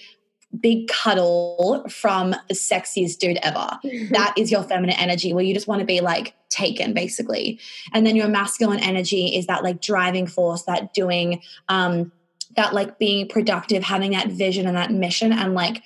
big 0.59 0.89
cuddle 0.89 1.85
from 1.89 2.31
the 2.49 2.53
sexiest 2.53 3.19
dude 3.19 3.39
ever. 3.41 3.79
that 4.11 4.33
is 4.37 4.51
your 4.51 4.63
feminine 4.63 4.97
energy 4.97 5.33
where 5.33 5.43
you 5.43 5.53
just 5.53 5.67
want 5.67 5.79
to 5.79 5.85
be 5.85 6.01
like 6.01 6.33
taken 6.49 6.93
basically. 6.93 7.59
And 7.93 8.05
then 8.05 8.15
your 8.15 8.27
masculine 8.27 8.79
energy 8.79 9.27
is 9.27 9.47
that 9.47 9.63
like 9.63 9.81
driving 9.81 10.27
force, 10.27 10.63
that 10.63 10.93
doing, 10.93 11.41
um, 11.69 12.11
that 12.57 12.73
like 12.73 12.99
being 12.99 13.29
productive, 13.29 13.83
having 13.83 14.11
that 14.11 14.27
vision 14.27 14.67
and 14.67 14.75
that 14.75 14.91
mission 14.91 15.31
and 15.31 15.53
like 15.53 15.81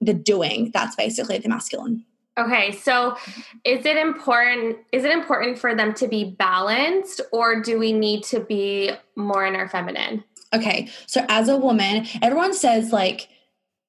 the 0.00 0.12
doing. 0.12 0.70
That's 0.74 0.94
basically 0.96 1.38
the 1.38 1.48
masculine. 1.48 2.04
Okay, 2.36 2.72
so 2.72 3.16
is 3.64 3.86
it 3.86 3.96
important 3.96 4.78
is 4.90 5.04
it 5.04 5.12
important 5.12 5.58
for 5.58 5.74
them 5.74 5.94
to 5.94 6.08
be 6.08 6.24
balanced 6.24 7.20
or 7.32 7.60
do 7.60 7.78
we 7.78 7.92
need 7.92 8.24
to 8.24 8.40
be 8.40 8.90
more 9.14 9.46
in 9.46 9.54
our 9.54 9.68
feminine? 9.68 10.24
Okay. 10.52 10.88
So 11.06 11.24
as 11.28 11.48
a 11.48 11.56
woman, 11.56 12.06
everyone 12.22 12.54
says 12.54 12.92
like 12.92 13.28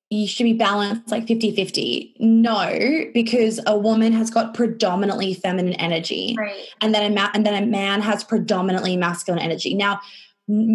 you 0.10 0.28
should 0.28 0.44
be 0.44 0.54
balanced 0.54 1.10
like 1.10 1.28
50 1.28 1.56
50. 1.56 2.16
No, 2.20 3.06
because 3.14 3.60
a 3.66 3.78
woman 3.78 4.14
has 4.14 4.30
got 4.30 4.54
predominantly 4.54 5.34
feminine 5.34 5.74
energy. 5.74 6.36
Right. 6.38 6.68
And 6.82 6.94
then 6.94 7.12
a 7.12 7.16
ma- 7.16 7.32
and 7.34 7.46
then 7.46 7.62
a 7.62 7.66
man 7.66 8.02
has 8.02 8.24
predominantly 8.24 8.96
masculine 8.96 9.42
energy. 9.42 9.74
Now, 9.74 10.02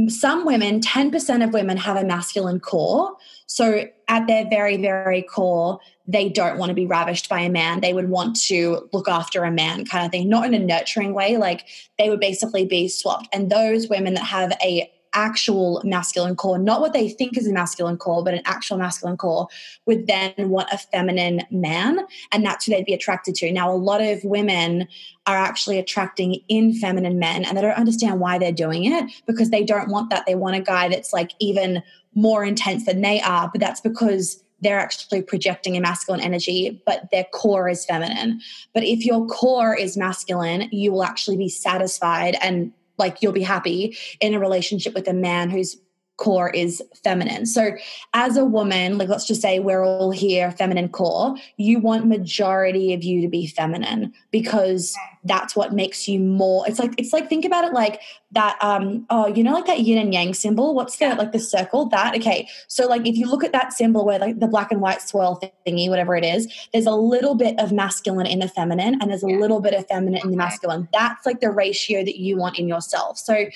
some 0.09 0.45
women, 0.45 0.81
10% 0.81 1.45
of 1.45 1.53
women 1.53 1.77
have 1.77 1.97
a 1.97 2.05
masculine 2.05 2.59
core. 2.59 3.17
So 3.47 3.89
at 4.09 4.27
their 4.27 4.49
very, 4.49 4.77
very 4.77 5.23
core, 5.23 5.79
they 6.09 6.29
don't 6.29 6.59
want 6.59 6.71
to 6.71 6.75
be 6.75 6.87
ravished 6.87 7.29
by 7.29 7.41
a 7.41 7.49
man. 7.49 7.81
They 7.81 7.93
would 7.93 8.09
want 8.09 8.35
to 8.43 8.89
look 8.93 9.09
after 9.09 9.45
a 9.45 9.51
man 9.51 9.85
kind 9.85 10.05
of 10.05 10.11
thing, 10.11 10.29
not 10.29 10.45
in 10.45 10.55
a 10.55 10.59
nurturing 10.59 11.15
way. 11.15 11.37
Like 11.37 11.67
they 11.99 12.11
would 12.11 12.19
basically 12.19 12.65
be 12.65 12.89
swapped. 12.89 13.29
And 13.33 13.51
those 13.51 13.89
women 13.89 14.15
that 14.15 14.25
have 14.25 14.53
a 14.61 14.91
actual 15.13 15.81
masculine 15.85 16.37
core, 16.37 16.59
not 16.59 16.81
what 16.81 16.93
they 16.93 17.09
think 17.09 17.37
is 17.37 17.47
a 17.47 17.53
masculine 17.53 17.97
core, 17.97 18.23
but 18.23 18.35
an 18.35 18.43
actual 18.45 18.77
masculine 18.77 19.17
core, 19.17 19.49
would 19.87 20.07
then 20.07 20.33
want 20.37 20.69
a 20.73 20.79
feminine 20.79 21.43
man. 21.51 22.01
And 22.33 22.45
that's 22.45 22.65
who 22.65 22.73
they'd 22.73 22.85
be 22.85 22.95
attracted 22.95 23.35
to. 23.37 23.53
Now, 23.53 23.73
a 23.73 23.75
lot 23.75 24.01
of 24.01 24.23
women 24.25 24.89
are 25.27 25.37
actually 25.37 25.79
attracting 25.79 26.41
in 26.49 26.75
feminine 26.75 27.19
men 27.19 27.45
and 27.45 27.57
they 27.57 27.63
don't 27.63 27.77
understand 27.77 28.21
why 28.21 28.39
they're 28.39 28.53
doing 28.53 28.85
it 28.85 29.11
because 29.27 29.51
they 29.51 29.65
don't 29.65 29.91
want 29.91 30.11
that. 30.11 30.25
They 30.27 30.35
want 30.35 30.57
a 30.57 30.61
guy 30.61 30.89
that's 30.89 31.13
like 31.13 31.33
even 31.41 31.83
more 32.15 32.45
intense 32.45 32.87
than 32.87 33.01
they 33.01 33.21
are, 33.21 33.49
but 33.53 33.61
that's 33.61 33.81
because 33.81 34.43
they're 34.63 34.79
actually 34.79 35.23
projecting 35.23 35.77
a 35.77 35.81
masculine 35.81 36.21
energy, 36.21 36.83
but 36.85 37.11
their 37.11 37.25
core 37.33 37.69
is 37.69 37.85
feminine. 37.85 38.41
But 38.75 38.85
if 38.85 39.05
your 39.07 39.27
core 39.27 39.75
is 39.75 39.97
masculine, 39.97 40.69
you 40.71 40.93
will 40.93 41.05
actually 41.05 41.37
be 41.37 41.49
satisfied 41.49 42.37
and 42.43 42.73
like 43.01 43.21
you'll 43.21 43.33
be 43.33 43.43
happy 43.43 43.97
in 44.21 44.35
a 44.35 44.39
relationship 44.39 44.95
with 44.95 45.09
a 45.09 45.13
man 45.13 45.51
whose 45.51 45.77
core 46.21 46.51
is 46.51 46.83
feminine. 47.03 47.47
So 47.47 47.73
as 48.13 48.37
a 48.37 48.45
woman, 48.45 48.99
like 48.99 49.09
let's 49.09 49.27
just 49.27 49.41
say 49.41 49.59
we're 49.59 49.83
all 49.83 50.11
here 50.11 50.53
feminine 50.53 50.91
core, 50.91 51.35
you 51.57 51.81
want 51.81 52.07
majority 52.07 52.93
of 52.93 53.03
you 53.03 53.23
to 53.23 53.29
be 53.29 53.47
feminine 53.47 54.13
because 54.31 54.95
that's 55.25 55.55
what 55.55 55.73
makes 55.73 56.09
you 56.09 56.19
more 56.19 56.67
it's 56.67 56.79
like 56.79 56.95
it's 56.97 57.13
like 57.13 57.29
think 57.29 57.45
about 57.45 57.65
it 57.65 57.75
like 57.75 58.01
that 58.33 58.57
um 58.63 59.05
oh 59.11 59.27
you 59.27 59.43
know 59.43 59.53
like 59.53 59.67
that 59.67 59.81
yin 59.81 59.99
and 59.99 60.15
yang 60.15 60.33
symbol? 60.33 60.75
What's 60.75 60.97
the 60.97 61.15
like 61.15 61.33
the 61.33 61.39
circle? 61.39 61.87
That 61.87 62.17
okay. 62.17 62.49
So 62.69 62.87
like 62.87 63.07
if 63.07 63.17
you 63.17 63.27
look 63.27 63.45
at 63.45 63.53
that 63.53 63.73
symbol 63.73 64.05
where 64.07 64.19
like 64.19 64.39
the 64.39 64.47
black 64.47 64.71
and 64.71 64.81
white 64.81 65.03
swirl 65.03 65.41
thingy 65.67 65.89
whatever 65.89 66.17
it 66.17 66.25
is 66.25 66.69
there's 66.73 66.87
a 66.87 66.93
little 66.93 67.35
bit 67.35 67.59
of 67.59 67.73
masculine 67.73 68.27
in 68.27 68.39
the 68.39 68.49
feminine 68.49 68.97
and 69.01 69.11
there's 69.11 69.23
a 69.23 69.27
little 69.27 69.61
bit 69.61 69.75
of 69.75 69.87
feminine 69.89 70.21
in 70.25 70.31
the 70.31 70.37
masculine. 70.37 70.89
That's 70.93 71.27
like 71.27 71.41
the 71.41 71.51
ratio 71.51 72.05
that 72.05 72.19
you 72.19 72.37
want 72.37 72.59
in 72.59 72.69
yourself. 72.69 73.19
So 73.19 73.47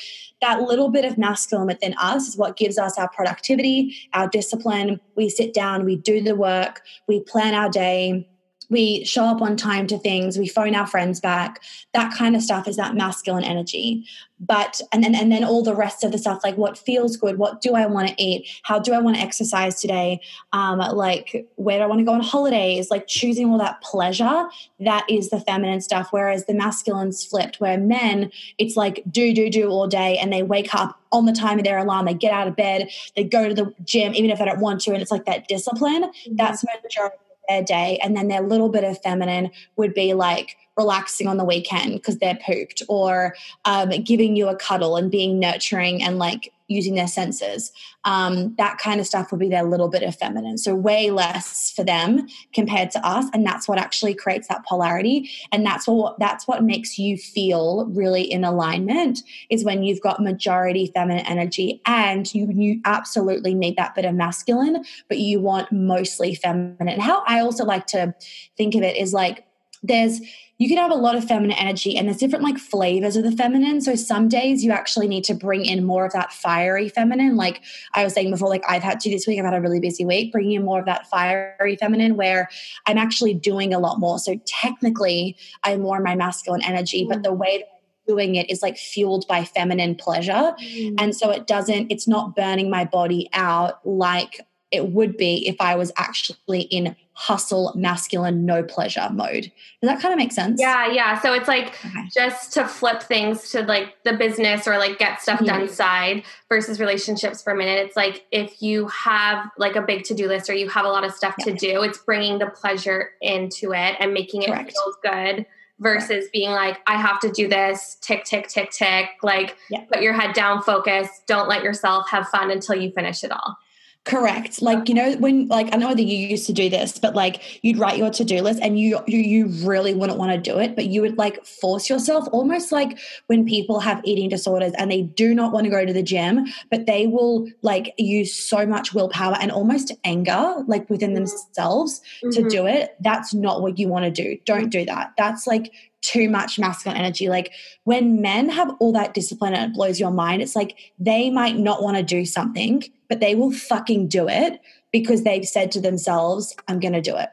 that 0.41 0.63
little 0.63 0.91
bit 0.91 1.05
of 1.05 1.17
masculine 1.17 1.67
within 1.67 1.95
us 1.99 2.29
is 2.29 2.37
what 2.37 2.57
gives 2.57 2.77
us 2.79 2.99
our 2.99 3.09
productivity 3.09 3.97
our 4.13 4.29
discipline. 4.29 5.01
We 5.15 5.29
sit 5.29 5.55
down 5.55 5.85
we 5.85 5.97
do 5.97 6.21
the 6.21 6.35
work 6.35 6.83
we 7.07 7.21
plan 7.21 7.55
our 7.55 7.71
day 7.71 8.29
we 8.71 9.05
show 9.05 9.25
up 9.25 9.43
on 9.43 9.57
time 9.57 9.87
to 9.89 9.99
things 9.99 10.39
we 10.39 10.49
phone 10.49 10.75
our 10.75 10.87
friends 10.87 11.21
back. 11.21 11.63
That 11.93 12.15
kind 12.15 12.37
of 12.37 12.43
stuff 12.43 12.69
is 12.69 12.77
that 12.77 12.95
masculine 12.95 13.45
energy. 13.45 14.07
But 14.41 14.81
and 14.93 15.03
then 15.03 15.15
and 15.15 15.31
then 15.31 15.45
all 15.45 15.63
the 15.63 15.75
rest 15.75 16.05
of 16.05 16.13
the 16.13 16.19
stuff 16.19 16.41
like 16.43 16.57
what 16.57 16.77
feels 16.77 17.17
good 17.17 17.39
what 17.39 17.61
do 17.61 17.77
i 17.77 17.87
want 17.87 18.09
to 18.09 18.15
eat 18.23 18.49
how 18.65 18.81
do 18.81 18.93
i 18.93 18.99
want 18.99 19.17
to 19.17 19.23
exercise 19.23 19.81
today 19.81 20.21
um, 20.53 20.79
like 20.79 21.47
where 21.55 21.79
do 21.79 21.85
i 21.85 21.87
want 21.87 22.01
to 22.01 22.05
go 22.05 22.13
on 22.13 22.21
holidays 22.21 22.91
like 22.91 23.07
choosing 23.07 23.49
all 23.49 23.59
that 23.59 23.81
pleasure 23.81 24.45
that 24.81 25.05
is 25.09 25.31
the 25.31 25.41
feminine 25.41 25.81
stuff. 25.81 26.09
Whereas 26.11 26.47
the 26.47 26.53
masculine's 26.53 27.25
flipped 27.25 27.61
where 27.61 27.79
men 27.79 28.31
it's 28.59 28.77
like 28.77 29.03
do 29.11 29.35
do 29.35 29.51
do 29.51 29.69
all 29.69 29.87
day 29.87 30.19
and 30.19 30.33
they 30.33 30.43
wake 30.43 30.75
up 30.75 31.01
on 31.13 31.27
the 31.27 31.33
time 31.33 31.59
of 31.59 31.65
their 31.65 31.79
alarm 31.79 32.07
they 32.07 32.15
get 32.15 32.33
out 32.33 32.49
of 32.49 32.57
bed 32.57 32.91
they 33.15 33.25
go 33.25 33.49
to 33.49 33.55
the 33.55 33.73
gym 33.85 34.15
even 34.15 34.31
if 34.31 34.39
they 34.39 34.45
don't 34.45 34.61
want 34.61 34.81
to 34.81 34.93
and 34.93 35.01
it's 35.01 35.11
like 35.11 35.25
that 35.25 35.47
discipline. 35.49 36.03
Mm-hmm. 36.03 36.37
that's 36.37 36.65
majority 36.83 37.17
their 37.49 37.63
day 37.63 37.99
and 38.03 38.17
then 38.17 38.29
their 38.29 38.43
little 38.43 38.69
bit 38.69 38.85
of 38.85 39.01
feminine 39.03 39.51
would 39.77 39.95
be 39.95 40.15
like 40.15 40.57
relaxing 40.77 41.29
on 41.29 41.37
the 41.37 41.45
weekend 41.45 41.95
because 41.95 42.19
they're 42.19 42.39
pooped 42.45 42.83
or 42.89 43.35
um, 43.65 43.91
giving 44.03 44.37
you 44.37 44.49
a 44.49 44.57
cuddle 44.57 44.97
and 44.97 45.11
being 45.11 45.39
nurturing 45.39 46.03
and 46.03 46.19
like 46.19 46.53
using 46.67 46.95
their 46.95 47.07
senses. 47.07 47.73
Um, 48.05 48.55
that 48.57 48.79
kind 48.79 48.99
of 48.99 49.07
stuff 49.07 49.31
would 49.31 49.41
be 49.41 49.49
their 49.49 49.65
little 49.65 49.89
bit 49.89 50.03
of 50.03 50.17
feminine. 50.17 50.57
So 50.57 50.75
way 50.75 51.11
less 51.11 51.71
for 51.71 51.85
them 51.85 52.27
compared 52.55 52.91
to 52.93 53.07
us 53.07 53.27
and 53.35 53.47
that's 53.47 53.69
what 53.69 53.79
actually 53.79 54.15
creates 54.15 54.49
that 54.49 54.65
polarity. 54.65 55.31
And 55.53 55.65
that's 55.65 55.87
what 55.87 56.19
that's 56.19 56.49
what 56.49 56.65
makes 56.65 56.99
you 56.99 57.17
feel 57.17 57.87
really 57.87 58.23
in 58.23 58.45
alignment 58.45 59.21
is 59.51 59.65
when 59.65 59.83
you've 59.83 60.01
got 60.01 60.23
majority 60.23 60.91
feminine 60.95 61.27
energy 61.27 61.83
and 61.87 62.33
you 62.35 62.51
you 62.55 62.81
absolutely 62.85 63.55
need 63.55 63.77
that 63.77 63.95
bit 63.95 64.05
of 64.05 64.15
masculine 64.15 64.85
but 65.09 65.19
you 65.19 65.41
want 65.41 65.71
mostly 65.71 66.35
feminine. 66.35 67.01
How 67.01 67.23
i 67.27 67.41
also 67.41 67.65
like 67.65 67.87
to 67.89 68.15
think 68.57 68.75
of 68.75 68.83
it 68.83 68.97
is 68.97 69.13
like 69.13 69.47
there's 69.85 70.21
you 70.59 70.69
can 70.69 70.79
have 70.79 70.93
a 70.93 70.95
lot 70.95 71.17
of 71.17 71.25
feminine 71.25 71.57
energy 71.59 71.97
and 71.97 72.07
there's 72.07 72.19
different 72.19 72.45
like 72.45 72.59
flavors 72.59 73.17
of 73.17 73.25
the 73.25 73.33
feminine. 73.33 73.81
So 73.81 73.97
some 73.97 74.29
days 74.29 74.63
you 74.63 74.71
actually 74.71 75.09
need 75.09 75.25
to 75.25 75.35
bring 75.35 75.65
in 75.65 75.85
more 75.85 76.07
of 76.07 76.13
that 76.13 76.33
fiery 76.33 76.89
feminine. 76.89 77.37
Like 77.37 77.61
I 77.93 78.05
was 78.05 78.15
saying 78.15 78.31
before, 78.31 78.49
like 78.49 78.63
I've 78.69 78.83
had 78.83 79.01
to 79.01 79.11
this 79.11 79.27
week, 79.27 79.41
I've 79.41 79.45
had 79.45 79.55
a 79.55 79.61
really 79.61 79.81
busy 79.81 80.05
week, 80.05 80.31
bringing 80.31 80.53
in 80.53 80.65
more 80.65 80.79
of 80.79 80.87
that 80.87 81.09
fiery 81.09 81.77
feminine 81.77 82.17
where 82.17 82.49
I'm 82.87 82.99
actually 82.99 83.35
doing 83.35 83.75
a 83.75 83.81
lot 83.81 83.99
more. 83.99 84.21
So 84.21 84.41
technically 84.47 85.37
I'm 85.65 85.83
more 85.83 85.97
in 85.97 86.05
my 86.05 86.15
masculine 86.15 86.63
energy, 86.63 87.05
but 87.09 87.25
the 87.25 87.33
way 87.33 87.59
that 87.59 87.67
doing 88.07 88.37
it 88.37 88.49
is 88.49 88.63
like 88.63 88.77
fueled 88.77 89.27
by 89.27 89.45
feminine 89.45 89.97
pleasure. 89.97 90.55
Mm. 90.61 90.95
And 91.01 91.17
so 91.17 91.31
it 91.31 91.49
doesn't, 91.49 91.91
it's 91.91 92.07
not 92.07 92.37
burning 92.37 92.71
my 92.71 92.85
body 92.85 93.29
out 93.33 93.85
like 93.85 94.41
it 94.71 94.91
would 94.91 95.17
be 95.17 95.49
if 95.49 95.57
I 95.61 95.75
was 95.75 95.91
actually 95.97 96.63
in 96.63 96.95
hustle, 97.15 97.73
masculine, 97.77 98.45
no 98.45 98.63
pleasure 98.63 99.09
mode. 99.13 99.45
Does 99.81 99.89
that 99.89 100.01
kind 100.01 100.13
of 100.13 100.19
make 100.19 100.33
sense? 100.33 100.61
Yeah, 100.61 100.91
yeah. 100.91 101.21
So 101.21 101.33
it's 101.33 101.49
like 101.49 101.69
okay. 101.85 102.09
just 102.13 102.53
to 102.55 102.67
flip 102.67 103.03
things 103.03 103.51
to 103.53 103.63
like 103.63 103.95
the 104.05 104.15
business 104.15 104.67
or 104.67 104.79
like 104.79 104.99
get 104.99 105.23
stuff 105.23 105.45
done 105.45 105.69
side 105.69 106.25
versus 106.49 106.81
relationships 106.81 107.43
for 107.43 107.53
a 107.53 107.57
minute. 107.57 107.87
It's 107.87 107.97
like 107.97 108.27
if 108.33 108.61
you 108.61 108.89
have 108.89 109.49
like 109.57 109.77
a 109.77 109.83
big 109.83 110.03
to 110.05 110.15
do 110.15 110.27
list 110.27 110.51
or 110.51 110.55
you 110.55 110.69
have 110.69 110.85
a 110.85 110.89
lot 110.89 111.05
of 111.05 111.13
stuff 111.13 111.37
yeah. 111.39 111.45
to 111.47 111.53
do, 111.55 111.83
it's 111.83 111.99
bringing 111.99 112.39
the 112.39 112.47
pleasure 112.47 113.11
into 113.23 113.73
it 113.73 113.97
and 114.01 114.13
making 114.13 114.43
it 114.43 114.49
Correct. 114.49 114.73
feel 114.73 114.95
good 115.03 115.47
versus 115.79 116.09
Correct. 116.09 116.33
being 116.33 116.51
like, 116.51 116.79
I 116.87 116.97
have 116.97 117.21
to 117.21 117.31
do 117.31 117.49
this, 117.49 117.97
tick, 118.01 118.25
tick, 118.25 118.49
tick, 118.49 118.71
tick. 118.71 119.11
Like, 119.23 119.57
put 119.93 120.03
your 120.03 120.13
head 120.13 120.35
down, 120.35 120.63
focus, 120.63 121.09
don't 121.27 121.49
let 121.49 121.63
yourself 121.63 122.09
have 122.11 122.29
fun 122.29 122.51
until 122.51 122.77
you 122.77 122.91
finish 122.91 123.23
it 123.23 123.31
all. 123.31 123.57
Correct. 124.05 124.61
Like, 124.61 124.87
you 124.91 124.95
know, 124.95 125.13
when 125.17 125.49
like 125.49 125.73
I 125.73 125.79
know 125.79 125.95
that 125.95 126.03
you 126.03 126.29
used 126.29 126.47
to 126.47 126.53
do 126.53 126.69
this, 126.69 126.99
but 126.99 127.15
like 127.15 127.65
you'd 127.65 127.79
write 127.79 127.97
your 127.97 128.11
to-do 128.11 128.43
list 128.43 128.61
and 128.61 128.79
you 128.79 129.01
you, 129.07 129.19
you 129.19 129.47
really 129.67 129.95
wouldn't 129.95 130.19
want 130.19 130.31
to 130.33 130.39
do 130.39 130.59
it, 130.59 130.77
but 130.77 130.87
you 130.87 131.01
would 131.01 131.17
like 131.17 131.45
force 131.47 131.89
yourself 131.89 132.29
almost 132.31 132.71
like 132.71 132.99
when 133.29 133.47
people 133.47 133.81
have 133.81 134.03
eating 134.05 134.29
disorders 134.29 134.75
and 134.77 134.91
they 134.91 135.01
do 135.01 135.35
not 135.35 135.53
want 135.53 135.65
to 135.65 135.71
go 135.71 135.87
to 135.87 135.93
the 135.93 136.03
gym, 136.03 136.45
but 136.71 136.85
they 136.85 137.07
will 137.07 137.49
like 137.63 137.95
use 137.97 138.35
so 138.35 138.67
much 138.67 138.93
willpower 138.93 139.37
and 139.41 139.51
almost 139.51 139.91
anger 140.05 140.63
like 140.67 140.89
within 140.91 141.11
mm-hmm. 141.15 141.25
themselves 141.25 142.03
mm-hmm. 142.23 142.31
to 142.31 142.49
do 142.51 142.67
it. 142.67 142.97
That's 143.01 143.33
not 143.33 143.63
what 143.63 143.79
you 143.79 143.89
want 143.89 144.05
to 144.05 144.11
do. 144.11 144.39
Don't 144.45 144.69
do 144.69 144.85
that. 144.85 145.15
That's 145.17 145.47
like 145.47 145.73
too 146.05 146.29
much 146.29 146.59
masculine 146.59 146.99
energy. 146.99 147.29
Like 147.29 147.53
when 147.85 148.21
men 148.21 148.49
have 148.51 148.75
all 148.79 148.93
that 148.93 149.15
discipline 149.15 149.55
and 149.55 149.73
it 149.73 149.75
blows 149.75 149.99
your 149.99 150.11
mind, 150.11 150.43
it's 150.43 150.55
like 150.55 150.77
they 150.99 151.31
might 151.31 151.57
not 151.57 151.83
want 151.83 151.97
to 151.97 152.03
do 152.03 152.25
something, 152.25 152.85
but 153.09 153.21
they 153.21 153.35
will 153.35 153.53
fucking 153.53 154.09
do 154.09 154.29
it 154.29 154.61
because 154.93 155.23
they've 155.23 155.47
said 155.47 155.73
to 155.73 155.81
themselves, 155.81 156.55
I'm 156.69 156.79
going 156.79 156.93
to 156.93 157.01
do 157.01 157.17
it. 157.17 157.31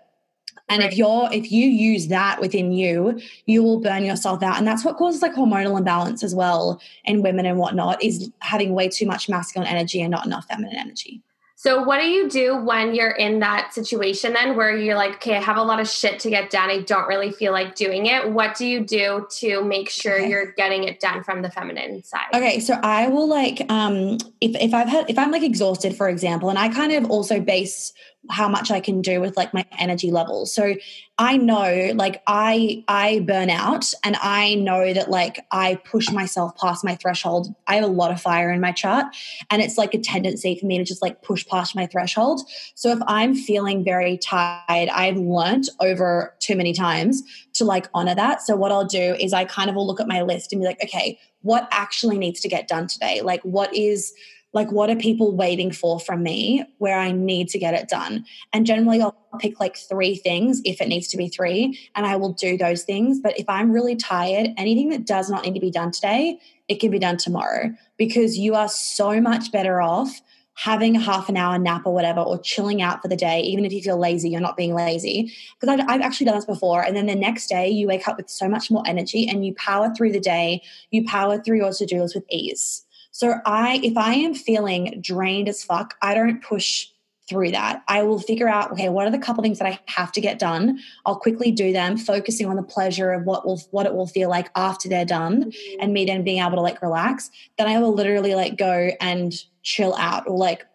And 0.70 0.82
right. 0.82 0.92
if 0.92 0.98
you're 0.98 1.28
if 1.34 1.52
you 1.52 1.68
use 1.68 2.08
that 2.08 2.40
within 2.40 2.72
you, 2.72 3.20
you 3.46 3.62
will 3.62 3.82
burn 3.82 4.06
yourself 4.06 4.42
out. 4.42 4.58
And 4.58 4.66
that's 4.66 4.86
what 4.86 4.96
causes 4.96 5.22
like 5.22 5.34
hormonal 5.34 5.78
imbalance 5.78 6.24
as 6.24 6.34
well 6.34 6.80
in 7.04 7.22
women 7.22 7.46
and 7.46 7.58
whatnot, 7.58 8.02
is 8.02 8.32
having 8.40 8.74
way 8.74 8.88
too 8.88 9.06
much 9.06 9.28
masculine 9.28 9.68
energy 9.68 10.02
and 10.02 10.12
not 10.12 10.26
enough 10.26 10.46
feminine 10.46 10.78
energy. 10.78 11.22
So, 11.64 11.84
what 11.84 12.00
do 12.00 12.08
you 12.08 12.28
do 12.28 12.56
when 12.56 12.96
you're 12.96 13.12
in 13.12 13.38
that 13.42 13.72
situation 13.72 14.34
then 14.34 14.58
where 14.58 14.76
you're 14.76 14.96
like, 14.96 15.18
okay, 15.18 15.38
I 15.38 15.42
have 15.42 15.58
a 15.58 15.62
lot 15.62 15.80
of 15.80 15.88
shit 15.88 16.20
to 16.22 16.30
get 16.32 16.50
done. 16.50 16.72
I 16.72 16.80
don't 16.80 17.08
really 17.08 17.32
feel 17.32 17.52
like 17.52 17.76
doing 17.76 18.08
it. 18.08 18.32
What 18.32 18.56
do 18.56 18.66
you 18.66 18.84
do 18.84 19.28
to 19.30 19.64
make 19.64 19.88
sure 19.88 20.16
okay. 20.16 20.28
you're 20.28 20.54
getting 20.54 20.86
it 20.86 21.00
done 21.00 21.24
from 21.24 21.44
the 21.44 21.52
feminine 21.52 22.04
side? 22.04 22.34
Okay, 22.34 22.60
so 22.62 22.80
I 22.82 23.10
will 23.10 23.28
like 23.28 23.62
um 23.70 24.18
if 24.42 24.56
if 24.60 24.74
I've 24.74 24.88
had 24.88 25.08
if 25.08 25.20
I'm 25.20 25.30
like 25.30 25.44
exhausted, 25.44 25.96
for 25.96 26.10
example, 26.10 26.50
and 26.50 26.58
I 26.58 26.68
kind 26.70 26.94
of 26.94 27.12
also 27.12 27.40
base 27.40 27.94
how 28.30 28.48
much 28.48 28.70
I 28.70 28.80
can 28.80 29.02
do 29.02 29.20
with 29.20 29.36
like 29.36 29.54
my 29.54 29.66
energy 29.80 30.12
levels. 30.12 30.54
So 30.54 30.76
I 31.18 31.38
know 31.38 31.92
like 31.96 32.22
I 32.28 32.84
I 32.88 33.20
burn 33.22 33.50
out 33.50 33.94
and 34.04 34.16
I 34.18 34.56
know 34.56 34.94
that 34.94 35.10
like 35.10 35.46
I 35.52 35.76
push 35.76 36.10
myself 36.12 36.56
past 36.58 36.84
my 36.84 36.96
threshold. 36.96 37.54
I 37.68 37.76
have 37.76 37.84
a 37.84 37.88
lot 37.88 38.12
of 38.12 38.22
fire 38.22 38.52
in 38.52 38.62
my 38.62 38.72
chart 38.72 39.08
and 39.50 39.62
it's 39.62 39.78
like 39.78 39.94
a 39.94 40.00
tendency 40.00 40.56
for 40.56 40.68
me 40.68 40.78
to 40.78 40.84
just 40.84 41.02
like 41.02 41.24
push 41.24 41.46
past 41.48 41.76
my 41.76 41.88
threshold. 41.88 42.42
So 42.76 42.90
if 42.90 43.00
I'm 43.08 43.34
feeling 43.34 43.84
very 43.84 44.18
tired, 44.18 44.90
I've 44.90 45.18
learned 45.18 45.70
over 45.80 46.36
too 46.40 46.56
many 46.56 46.74
times 46.74 47.24
to 47.54 47.66
like 47.66 47.88
honor 47.94 48.16
that. 48.16 48.42
So 48.42 48.56
what 48.56 48.72
I'll 48.72 48.86
do 48.86 49.16
is 49.20 49.34
I 49.34 49.46
kind 49.46 49.70
of 49.70 49.76
will 49.76 49.88
look 49.88 50.00
at 50.00 50.08
my 50.08 50.22
list 50.22 50.54
and 50.54 50.62
be 50.62 50.68
like, 50.68 50.84
okay, 50.84 51.20
what 51.42 51.68
actually 51.72 52.18
needs 52.18 52.40
to 52.42 52.48
get 52.48 52.68
done 52.68 52.88
today? 52.88 53.22
Like 53.22 53.42
what 53.42 53.76
is 53.76 54.14
like 54.54 54.72
what 54.72 54.90
are 54.90 54.96
people 54.96 55.36
waiting 55.36 55.72
for 55.72 56.00
from 56.00 56.24
me 56.24 56.64
where 56.78 56.98
I 56.98 57.12
need 57.12 57.50
to 57.50 57.60
get 57.60 57.74
it 57.74 57.88
done? 57.88 58.26
And 58.54 58.66
generally 58.66 59.02
I'll 59.02 59.16
pick 59.40 59.60
like 59.60 59.78
three 59.78 60.16
things 60.16 60.62
if 60.66 60.82
it 60.82 60.88
needs 60.88 61.08
to 61.10 61.18
be 61.18 61.30
three 61.30 61.80
and 61.96 62.06
I 62.06 62.16
will 62.16 62.34
do 62.34 62.58
those 62.58 62.84
things. 62.84 63.20
But 63.20 63.40
if 63.40 63.48
I'm 63.48 63.72
really 63.72 63.96
tired, 63.96 64.50
anything 64.58 64.90
that 64.90 65.06
does 65.06 65.30
not 65.30 65.46
need 65.46 65.54
to 65.54 65.62
be 65.62 65.72
done 65.72 65.92
today, 65.92 66.40
it 66.68 66.80
can 66.80 66.92
be 66.92 67.00
done 67.00 67.18
tomorrow 67.18 67.74
because 67.98 68.38
you 68.38 68.56
are 68.56 68.70
so 68.70 69.22
much 69.22 69.52
better 69.52 69.82
off 69.82 70.22
having 70.56 70.96
a 70.96 71.00
half 71.00 71.30
an 71.30 71.38
hour 71.38 71.58
nap 71.58 71.84
or 71.86 71.94
whatever, 71.94 72.20
or 72.20 72.38
chilling 72.38 72.82
out 72.82 73.02
for 73.02 73.08
the 73.08 73.16
day, 73.16 73.42
even 73.42 73.66
if 73.66 73.72
you 73.72 73.82
feel 73.82 73.98
lazy, 73.98 74.30
you're 74.30 74.42
not 74.42 74.58
being 74.58 74.76
lazy. 74.76 75.34
Because 75.60 75.80
I've, 75.80 75.90
I've, 75.90 76.02
actually 76.02 76.26
done 76.26 76.36
this 76.36 76.46
before. 76.46 76.84
And 76.84 76.96
then 76.96 77.08
the 77.08 77.16
next 77.16 77.48
day, 77.48 77.70
you 77.70 77.88
wake 77.88 78.08
up 78.08 78.18
with 78.18 78.30
so 78.30 78.48
much 78.48 78.70
more 78.70 78.84
energy 78.86 79.28
and 79.28 79.46
you 79.46 79.56
power 79.56 79.92
through 79.96 80.12
the 80.12 80.20
day, 80.20 80.62
you 80.92 81.06
power 81.06 81.42
through 81.42 81.58
your 81.58 81.72
to 81.72 81.86
do 81.86 82.02
list 82.02 82.16
with 82.16 82.26
ease. 82.30 82.86
So 83.12 83.36
I 83.46 83.80
if 83.84 83.98
I 83.98 84.14
am 84.16 84.34
feeling 84.34 85.00
drained 85.02 85.50
as 85.50 85.64
fuck, 85.64 85.96
I 86.02 86.14
don't 86.14 86.42
push 86.42 86.88
through 87.32 87.52
that. 87.52 87.82
I 87.88 88.04
will 88.04 88.20
figure 88.20 88.50
out, 88.50 88.74
okay, 88.74 88.90
what 88.90 89.08
are 89.08 89.10
the 89.10 89.18
couple 89.18 89.42
things 89.42 89.58
that 89.60 89.68
I 89.68 89.80
have 89.86 90.12
to 90.14 90.22
get 90.22 90.38
done? 90.38 90.80
I'll 91.06 91.16
quickly 91.16 91.50
do 91.50 91.72
them, 91.72 91.96
focusing 91.96 92.48
on 92.48 92.58
the 92.58 92.64
pleasure 92.64 93.12
of 93.12 93.24
what 93.24 93.46
will 93.46 93.62
what 93.72 93.86
it 93.86 93.94
will 93.94 94.08
feel 94.08 94.30
like 94.30 94.50
after 94.56 94.90
they're 94.90 95.06
done 95.06 95.46
mm-hmm. 95.46 95.82
and 95.82 95.94
me 95.94 96.04
then 96.06 96.24
being 96.24 96.42
able 96.42 96.58
to 96.58 96.62
like 96.62 96.82
relax. 96.82 97.30
Then 97.58 97.68
I 97.68 97.80
will 97.80 97.94
literally 97.94 98.36
like 98.36 98.58
go 98.58 98.92
and 99.00 99.34
chill 99.64 99.96
out 99.96 100.28
or 100.28 100.38
like 100.38 100.66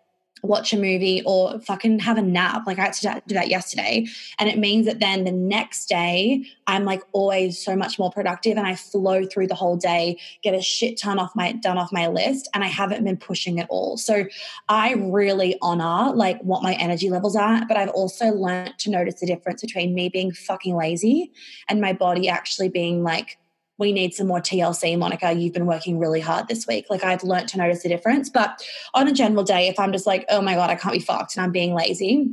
watch 0.42 0.72
a 0.72 0.76
movie 0.76 1.22
or 1.24 1.58
fucking 1.60 1.98
have 2.00 2.18
a 2.18 2.22
nap. 2.22 2.62
Like 2.66 2.78
I 2.78 2.84
had 2.84 2.92
to 2.94 3.22
do 3.26 3.34
that 3.34 3.48
yesterday. 3.48 4.06
And 4.38 4.48
it 4.48 4.58
means 4.58 4.86
that 4.86 5.00
then 5.00 5.24
the 5.24 5.32
next 5.32 5.88
day, 5.88 6.44
I'm 6.66 6.84
like 6.84 7.02
always 7.12 7.62
so 7.62 7.74
much 7.76 7.98
more 7.98 8.10
productive 8.10 8.56
and 8.56 8.66
I 8.66 8.74
flow 8.74 9.24
through 9.24 9.46
the 9.46 9.54
whole 9.54 9.76
day, 9.76 10.18
get 10.42 10.54
a 10.54 10.60
shit 10.60 10.98
ton 10.98 11.18
off 11.18 11.34
my 11.34 11.52
done 11.52 11.78
off 11.78 11.92
my 11.92 12.06
list. 12.08 12.48
And 12.54 12.62
I 12.62 12.68
haven't 12.68 13.04
been 13.04 13.16
pushing 13.16 13.60
at 13.60 13.66
all. 13.70 13.96
So 13.96 14.26
I 14.68 14.92
really 14.94 15.56
honor 15.62 16.14
like 16.14 16.40
what 16.42 16.62
my 16.62 16.74
energy 16.74 17.10
levels 17.10 17.36
are. 17.36 17.64
But 17.66 17.76
I've 17.76 17.90
also 17.90 18.26
learned 18.26 18.74
to 18.78 18.90
notice 18.90 19.20
the 19.20 19.26
difference 19.26 19.62
between 19.62 19.94
me 19.94 20.08
being 20.08 20.32
fucking 20.32 20.76
lazy 20.76 21.32
and 21.68 21.80
my 21.80 21.92
body 21.92 22.28
actually 22.28 22.68
being 22.68 23.02
like 23.02 23.38
we 23.78 23.92
need 23.92 24.14
some 24.14 24.26
more 24.26 24.40
TLC, 24.40 24.98
Monica. 24.98 25.32
You've 25.32 25.52
been 25.52 25.66
working 25.66 25.98
really 25.98 26.20
hard 26.20 26.48
this 26.48 26.66
week. 26.66 26.86
Like 26.88 27.04
I've 27.04 27.22
learned 27.22 27.48
to 27.48 27.58
notice 27.58 27.82
the 27.82 27.88
difference. 27.88 28.30
But 28.30 28.62
on 28.94 29.08
a 29.08 29.12
general 29.12 29.44
day, 29.44 29.68
if 29.68 29.78
I'm 29.78 29.92
just 29.92 30.06
like, 30.06 30.24
oh 30.28 30.40
my 30.40 30.54
God, 30.54 30.70
I 30.70 30.76
can't 30.76 30.94
be 30.94 31.00
fucked 31.00 31.36
and 31.36 31.44
I'm 31.44 31.52
being 31.52 31.74
lazy, 31.74 32.30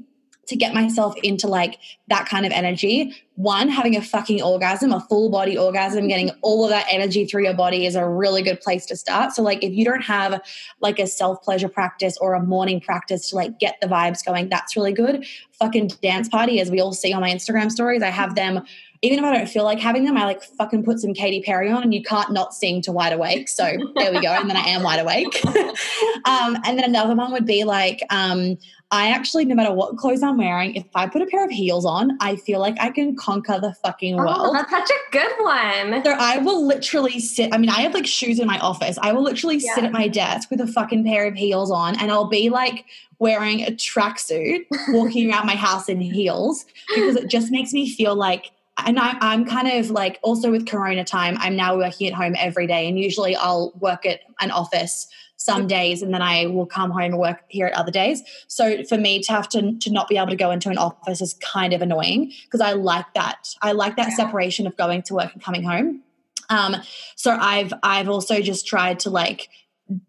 to 0.47 0.56
get 0.56 0.73
myself 0.73 1.15
into 1.23 1.47
like 1.47 1.79
that 2.08 2.27
kind 2.27 2.45
of 2.45 2.51
energy, 2.51 3.15
one, 3.36 3.69
having 3.69 3.95
a 3.95 4.01
fucking 4.01 4.41
orgasm, 4.41 4.91
a 4.91 4.99
full 4.99 5.29
body 5.29 5.58
orgasm, 5.58 6.08
getting 6.08 6.32
all 6.41 6.65
of 6.65 6.69
that 6.69 6.86
energy 6.89 7.25
through 7.25 7.45
your 7.45 7.53
body 7.53 7.86
is 7.86 7.95
a 7.95 8.08
really 8.08 8.41
good 8.41 8.60
place 8.60 8.86
to 8.88 8.95
start. 8.95 9.32
So, 9.32 9.41
like, 9.41 9.63
if 9.63 9.71
you 9.71 9.86
don't 9.86 10.01
have 10.01 10.41
like 10.82 10.99
a 10.99 11.08
self 11.08 11.41
pleasure 11.41 11.69
practice 11.69 12.17
or 12.17 12.34
a 12.34 12.43
morning 12.43 12.82
practice 12.82 13.29
to 13.29 13.36
like 13.36 13.58
get 13.58 13.77
the 13.82 13.88
vibes 13.88 14.23
going, 14.23 14.49
that's 14.49 14.75
really 14.75 14.93
good. 14.93 15.25
Fucking 15.60 15.91
dance 16.01 16.27
party, 16.27 16.60
as 16.60 16.69
we 16.69 16.82
all 16.82 16.93
see 16.93 17.13
on 17.13 17.21
my 17.21 17.29
Instagram 17.29 17.71
stories, 17.71 18.03
I 18.03 18.10
have 18.10 18.36
them 18.36 18.65
even 19.03 19.19
if 19.19 19.25
I 19.25 19.35
don't 19.35 19.49
feel 19.49 19.65
like 19.65 19.79
having 19.79 20.05
them, 20.05 20.15
I 20.15 20.23
like 20.23 20.41
fucking 20.41 20.83
put 20.85 20.97
some 20.97 21.13
Katy 21.13 21.41
Perry 21.41 21.69
on 21.69 21.83
and 21.83 21.93
you 21.93 22.01
can't 22.01 22.31
not 22.31 22.53
sing 22.53 22.81
to 22.83 22.91
Wide 22.93 23.11
Awake. 23.11 23.49
So 23.49 23.65
there 23.95 24.13
we 24.13 24.21
go. 24.21 24.29
And 24.29 24.49
then 24.49 24.55
I 24.55 24.61
am 24.61 24.81
wide 24.81 25.01
awake. 25.01 25.45
um, 26.25 26.57
and 26.63 26.77
then 26.77 26.85
another 26.85 27.13
one 27.13 27.33
would 27.33 27.45
be 27.45 27.65
like, 27.65 28.01
um, 28.09 28.57
I 28.91 29.09
actually, 29.09 29.43
no 29.43 29.55
matter 29.55 29.73
what 29.73 29.97
clothes 29.97 30.23
I'm 30.23 30.37
wearing, 30.37 30.75
if 30.75 30.85
I 30.95 31.07
put 31.07 31.21
a 31.21 31.25
pair 31.25 31.43
of 31.43 31.51
heels 31.51 31.85
on, 31.85 32.17
I 32.21 32.37
feel 32.37 32.61
like 32.61 32.77
I 32.79 32.91
can 32.91 33.15
conquer 33.17 33.59
the 33.59 33.73
fucking 33.83 34.15
world. 34.15 34.37
Oh, 34.39 34.53
that's 34.53 34.69
such 34.69 34.89
a 34.89 35.11
good 35.11 35.31
one. 35.39 36.01
So 36.05 36.11
I 36.11 36.37
will 36.37 36.65
literally 36.65 37.19
sit. 37.19 37.53
I 37.53 37.57
mean, 37.57 37.71
I 37.71 37.81
have 37.81 37.93
like 37.93 38.05
shoes 38.05 38.39
in 38.39 38.47
my 38.47 38.59
office. 38.59 38.97
I 39.01 39.11
will 39.11 39.23
literally 39.23 39.57
yeah. 39.57 39.75
sit 39.75 39.83
at 39.83 39.91
my 39.91 40.07
desk 40.07 40.49
with 40.49 40.61
a 40.61 40.67
fucking 40.67 41.03
pair 41.03 41.27
of 41.27 41.33
heels 41.33 41.71
on, 41.71 41.99
and 41.99 42.09
I'll 42.09 42.29
be 42.29 42.49
like 42.49 42.85
wearing 43.19 43.63
a 43.63 43.71
tracksuit, 43.71 44.65
walking 44.89 45.29
around 45.29 45.47
my 45.47 45.55
house 45.55 45.89
in 45.89 45.99
heels 45.99 46.65
because 46.95 47.17
it 47.17 47.29
just 47.29 47.51
makes 47.51 47.73
me 47.73 47.89
feel 47.89 48.15
like 48.15 48.51
and 48.77 48.99
I, 48.99 49.17
I'm 49.21 49.45
kind 49.45 49.67
of 49.67 49.91
like 49.91 50.19
also 50.23 50.51
with 50.51 50.67
Corona 50.67 51.03
time, 51.03 51.38
I'm 51.39 51.55
now 51.55 51.77
working 51.77 52.07
at 52.07 52.13
home 52.13 52.36
every 52.38 52.67
day, 52.67 52.88
and 52.88 52.97
usually 52.97 53.36
I'll 53.36 53.71
work 53.79 54.05
at 54.05 54.21
an 54.41 54.51
office 54.51 55.07
some 55.43 55.67
days 55.67 56.01
and 56.01 56.13
then 56.13 56.21
I 56.21 56.45
will 56.45 56.65
come 56.65 56.89
home 56.91 57.01
and 57.01 57.17
work 57.17 57.43
here 57.49 57.67
at 57.67 57.73
other 57.73 57.91
days. 57.91 58.23
So 58.47 58.83
for 58.86 58.97
me 58.97 59.21
to 59.23 59.31
have 59.31 59.49
to 59.49 59.77
to 59.77 59.91
not 59.91 60.07
be 60.07 60.17
able 60.17 60.29
to 60.29 60.36
go 60.36 60.51
into 60.51 60.69
an 60.69 60.77
office 60.77 61.21
is 61.21 61.33
kind 61.36 61.73
of 61.73 61.81
annoying 61.81 62.31
because 62.45 62.62
I 62.62 62.73
like 62.73 63.13
that. 63.13 63.53
I 63.62 63.73
like 63.73 63.97
that 63.97 64.13
separation 64.13 64.65
of 64.67 64.77
going 64.77 65.01
to 65.03 65.13
work 65.13 65.33
and 65.33 65.43
coming 65.43 65.63
home. 65.63 66.01
Um, 66.49 66.77
so 67.15 67.31
I've 67.31 67.73
I've 67.83 68.07
also 68.07 68.39
just 68.41 68.65
tried 68.65 68.99
to 69.01 69.09
like 69.09 69.49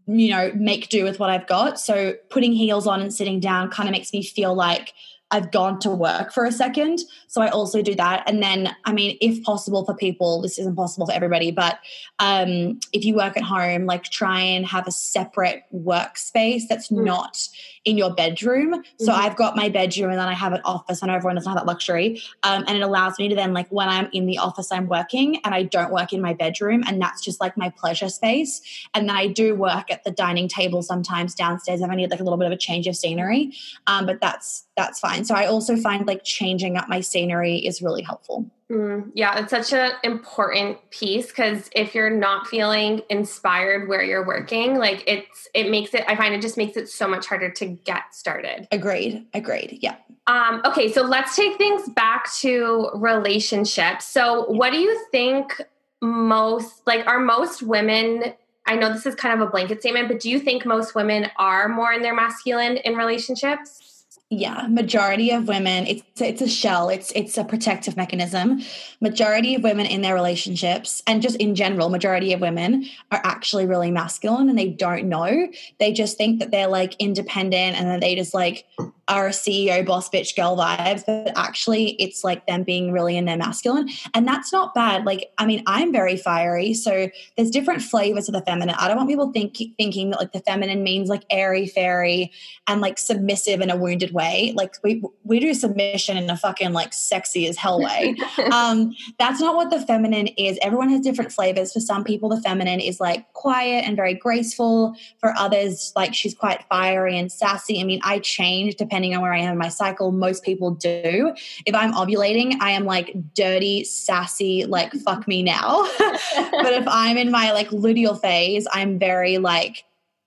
you 0.06 0.30
know 0.30 0.52
make 0.54 0.88
do 0.88 1.02
with 1.02 1.18
what 1.18 1.30
I've 1.30 1.48
got. 1.48 1.80
So 1.80 2.14
putting 2.30 2.52
heels 2.52 2.86
on 2.86 3.00
and 3.00 3.12
sitting 3.12 3.40
down 3.40 3.70
kind 3.70 3.88
of 3.88 3.92
makes 3.92 4.12
me 4.12 4.22
feel 4.22 4.54
like 4.54 4.92
I've 5.34 5.50
gone 5.50 5.80
to 5.80 5.90
work 5.90 6.32
for 6.32 6.44
a 6.44 6.52
second. 6.52 7.00
So 7.26 7.42
I 7.42 7.48
also 7.48 7.82
do 7.82 7.96
that. 7.96 8.22
And 8.28 8.40
then, 8.40 8.74
I 8.84 8.92
mean, 8.92 9.18
if 9.20 9.42
possible 9.42 9.84
for 9.84 9.92
people, 9.92 10.40
this 10.40 10.60
isn't 10.60 10.76
possible 10.76 11.06
for 11.06 11.12
everybody, 11.12 11.50
but 11.50 11.80
um, 12.20 12.78
if 12.92 13.04
you 13.04 13.16
work 13.16 13.36
at 13.36 13.42
home, 13.42 13.84
like 13.84 14.04
try 14.04 14.38
and 14.40 14.64
have 14.64 14.86
a 14.86 14.92
separate 14.92 15.64
workspace 15.74 16.62
that's 16.68 16.88
mm. 16.88 17.04
not 17.04 17.48
in 17.84 17.98
your 17.98 18.14
bedroom. 18.14 18.82
So 19.00 19.10
mm-hmm. 19.10 19.20
I've 19.20 19.36
got 19.36 19.56
my 19.56 19.68
bedroom 19.68 20.10
and 20.10 20.20
then 20.20 20.28
I 20.28 20.34
have 20.34 20.52
an 20.52 20.60
office. 20.64 21.02
I 21.02 21.08
know 21.08 21.14
everyone 21.14 21.34
doesn't 21.34 21.50
have 21.50 21.58
that 21.58 21.66
luxury. 21.66 22.22
Um, 22.44 22.64
and 22.68 22.76
it 22.76 22.82
allows 22.82 23.18
me 23.18 23.28
to 23.28 23.34
then, 23.34 23.52
like, 23.52 23.68
when 23.70 23.88
I'm 23.88 24.08
in 24.12 24.26
the 24.26 24.38
office, 24.38 24.70
I'm 24.70 24.86
working 24.86 25.40
and 25.44 25.52
I 25.52 25.64
don't 25.64 25.90
work 25.90 26.12
in 26.12 26.20
my 26.20 26.32
bedroom. 26.32 26.84
And 26.86 27.02
that's 27.02 27.20
just 27.22 27.40
like 27.40 27.56
my 27.56 27.70
pleasure 27.70 28.08
space. 28.08 28.62
And 28.94 29.08
then 29.08 29.16
I 29.16 29.26
do 29.26 29.56
work 29.56 29.90
at 29.90 30.04
the 30.04 30.12
dining 30.12 30.46
table 30.46 30.80
sometimes 30.80 31.34
downstairs 31.34 31.80
if 31.80 31.90
I 31.90 31.96
need 31.96 32.12
like 32.12 32.20
a 32.20 32.24
little 32.24 32.38
bit 32.38 32.46
of 32.46 32.52
a 32.52 32.56
change 32.56 32.86
of 32.86 32.94
scenery. 32.94 33.52
Um, 33.88 34.06
but 34.06 34.20
that's 34.20 34.64
that's 34.76 35.00
fine. 35.00 35.23
So 35.24 35.34
I 35.34 35.46
also 35.46 35.76
find 35.76 36.06
like 36.06 36.24
changing 36.24 36.76
up 36.76 36.88
my 36.88 37.00
scenery 37.00 37.56
is 37.58 37.82
really 37.82 38.02
helpful. 38.02 38.50
Mm, 38.70 39.10
yeah, 39.14 39.38
it's 39.38 39.50
such 39.50 39.72
an 39.72 39.92
important 40.02 40.78
piece 40.90 41.26
because 41.26 41.68
if 41.74 41.94
you're 41.94 42.10
not 42.10 42.46
feeling 42.46 43.02
inspired 43.10 43.88
where 43.88 44.02
you're 44.02 44.26
working, 44.26 44.78
like 44.78 45.04
it's 45.06 45.48
it 45.52 45.70
makes 45.70 45.92
it. 45.92 46.04
I 46.08 46.16
find 46.16 46.34
it 46.34 46.40
just 46.40 46.56
makes 46.56 46.76
it 46.76 46.88
so 46.88 47.06
much 47.06 47.26
harder 47.26 47.50
to 47.50 47.66
get 47.66 48.14
started. 48.14 48.66
Agreed. 48.72 49.26
Agreed. 49.34 49.78
Yeah. 49.82 49.96
Um, 50.26 50.62
okay, 50.64 50.90
so 50.90 51.02
let's 51.02 51.36
take 51.36 51.58
things 51.58 51.88
back 51.90 52.32
to 52.36 52.90
relationships. 52.94 54.06
So, 54.06 54.46
what 54.46 54.72
do 54.72 54.78
you 54.78 55.06
think 55.10 55.60
most 56.00 56.86
like 56.86 57.06
are 57.06 57.20
most 57.20 57.62
women? 57.62 58.34
I 58.66 58.76
know 58.76 58.90
this 58.90 59.04
is 59.04 59.14
kind 59.14 59.38
of 59.38 59.46
a 59.46 59.50
blanket 59.50 59.80
statement, 59.80 60.08
but 60.08 60.20
do 60.20 60.30
you 60.30 60.40
think 60.40 60.64
most 60.64 60.94
women 60.94 61.30
are 61.36 61.68
more 61.68 61.92
in 61.92 62.00
their 62.00 62.14
masculine 62.14 62.78
in 62.78 62.96
relationships? 62.96 63.93
Yeah 64.30 64.66
majority 64.68 65.30
of 65.30 65.48
women 65.48 65.86
it's 65.86 66.02
it's 66.20 66.40
a 66.40 66.48
shell 66.48 66.88
it's 66.88 67.12
it's 67.12 67.36
a 67.36 67.44
protective 67.44 67.96
mechanism. 67.96 68.60
Majority 69.00 69.54
of 69.54 69.62
women 69.62 69.86
in 69.86 70.02
their 70.02 70.14
relationships 70.14 71.02
and 71.06 71.22
just 71.22 71.36
in 71.36 71.54
general 71.54 71.88
majority 71.88 72.32
of 72.32 72.40
women 72.40 72.86
are 73.10 73.20
actually 73.24 73.66
really 73.66 73.90
masculine 73.90 74.48
and 74.48 74.58
they 74.58 74.68
don't 74.68 75.08
know. 75.08 75.48
They 75.78 75.92
just 75.92 76.16
think 76.16 76.40
that 76.40 76.50
they're 76.50 76.68
like 76.68 76.94
independent 76.98 77.76
and 77.76 77.88
then 77.88 78.00
they 78.00 78.14
just 78.14 78.34
like 78.34 78.66
are 79.08 79.26
a 79.26 79.30
CEO 79.30 79.84
boss 79.84 80.08
bitch 80.08 80.34
girl 80.34 80.56
vibes, 80.56 81.04
but 81.04 81.32
actually 81.36 81.90
it's 82.00 82.24
like 82.24 82.46
them 82.46 82.62
being 82.62 82.90
really 82.90 83.16
in 83.16 83.26
their 83.26 83.36
masculine. 83.36 83.88
And 84.14 84.26
that's 84.26 84.52
not 84.52 84.74
bad. 84.74 85.04
Like, 85.04 85.30
I 85.38 85.46
mean, 85.46 85.62
I'm 85.66 85.92
very 85.92 86.16
fiery. 86.16 86.72
So 86.74 87.10
there's 87.36 87.50
different 87.50 87.82
flavors 87.82 88.28
of 88.28 88.34
the 88.34 88.40
feminine. 88.40 88.74
I 88.78 88.88
don't 88.88 88.96
want 88.96 89.08
people 89.10 89.30
think, 89.32 89.56
thinking 89.76 90.10
that 90.10 90.20
like 90.20 90.32
the 90.32 90.40
feminine 90.40 90.82
means 90.82 91.08
like 91.08 91.24
airy 91.30 91.66
fairy 91.66 92.32
and 92.66 92.80
like 92.80 92.98
submissive 92.98 93.60
in 93.60 93.70
a 93.70 93.76
wounded 93.76 94.12
way. 94.12 94.54
Like 94.56 94.76
we, 94.82 95.02
we 95.22 95.38
do 95.38 95.52
submission 95.52 96.16
in 96.16 96.30
a 96.30 96.36
fucking 96.36 96.72
like 96.72 96.94
sexy 96.94 97.46
as 97.46 97.58
hell 97.58 97.82
way. 97.82 98.16
um, 98.52 98.94
that's 99.18 99.40
not 99.40 99.54
what 99.54 99.68
the 99.70 99.80
feminine 99.80 100.28
is. 100.28 100.58
Everyone 100.62 100.88
has 100.88 101.02
different 101.02 101.30
flavors. 101.30 101.72
For 101.74 101.80
some 101.80 102.04
people, 102.04 102.30
the 102.30 102.40
feminine 102.40 102.80
is 102.80 103.00
like 103.00 103.30
quiet 103.34 103.84
and 103.86 103.96
very 103.96 104.14
graceful. 104.14 104.94
For 105.18 105.34
others, 105.36 105.92
like 105.94 106.14
she's 106.14 106.34
quite 106.34 106.64
fiery 106.70 107.18
and 107.18 107.30
sassy. 107.30 107.80
I 107.80 107.84
mean, 107.84 108.00
I 108.02 108.18
change 108.18 108.76
depending 108.76 108.93
depending 108.94 109.16
on 109.16 109.22
where 109.22 109.32
I 109.32 109.40
am 109.40 109.50
in 109.50 109.58
my 109.58 109.70
cycle. 109.70 110.12
Most 110.12 110.44
people 110.44 110.70
do. 110.70 111.34
If 111.66 111.74
I'm 111.74 111.92
ovulating, 111.94 112.54
I 112.60 112.70
am 112.70 112.84
like 112.84 113.12
dirty, 113.34 113.82
sassy, 113.82 114.66
like 114.66 114.92
fuck 114.92 115.26
me 115.26 115.42
now. 115.42 115.82
but 115.98 116.72
if 116.72 116.84
I'm 116.86 117.16
in 117.16 117.32
my 117.32 117.50
like 117.50 117.70
luteal 117.70 118.20
phase, 118.20 118.68
I'm 118.72 118.96
very 119.00 119.38
like 119.38 119.82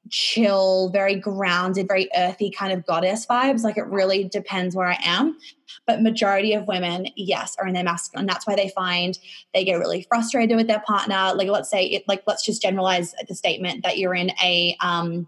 chill, 0.09 0.89
very 0.89 1.15
grounded, 1.15 1.87
very 1.87 2.09
earthy 2.17 2.51
kind 2.51 2.73
of 2.73 2.85
goddess 2.85 3.25
vibes. 3.25 3.63
Like 3.63 3.77
it 3.77 3.85
really 3.85 4.25
depends 4.25 4.75
where 4.75 4.87
I 4.87 4.97
am. 5.01 5.37
But 5.85 6.01
majority 6.01 6.51
of 6.51 6.67
women, 6.67 7.07
yes, 7.15 7.55
are 7.61 7.67
in 7.67 7.73
their 7.73 7.85
masculine. 7.85 8.25
That's 8.25 8.45
why 8.45 8.55
they 8.55 8.67
find 8.75 9.17
they 9.53 9.63
get 9.63 9.75
really 9.75 10.05
frustrated 10.09 10.57
with 10.57 10.67
their 10.67 10.83
partner. 10.85 11.31
Like 11.35 11.47
let's 11.47 11.69
say 11.69 11.85
it 11.85 12.03
like 12.05 12.23
let's 12.27 12.43
just 12.43 12.61
generalize 12.61 13.15
the 13.29 13.33
statement 13.33 13.83
that 13.83 13.97
you're 13.97 14.15
in 14.15 14.31
a 14.43 14.75
um 14.81 15.25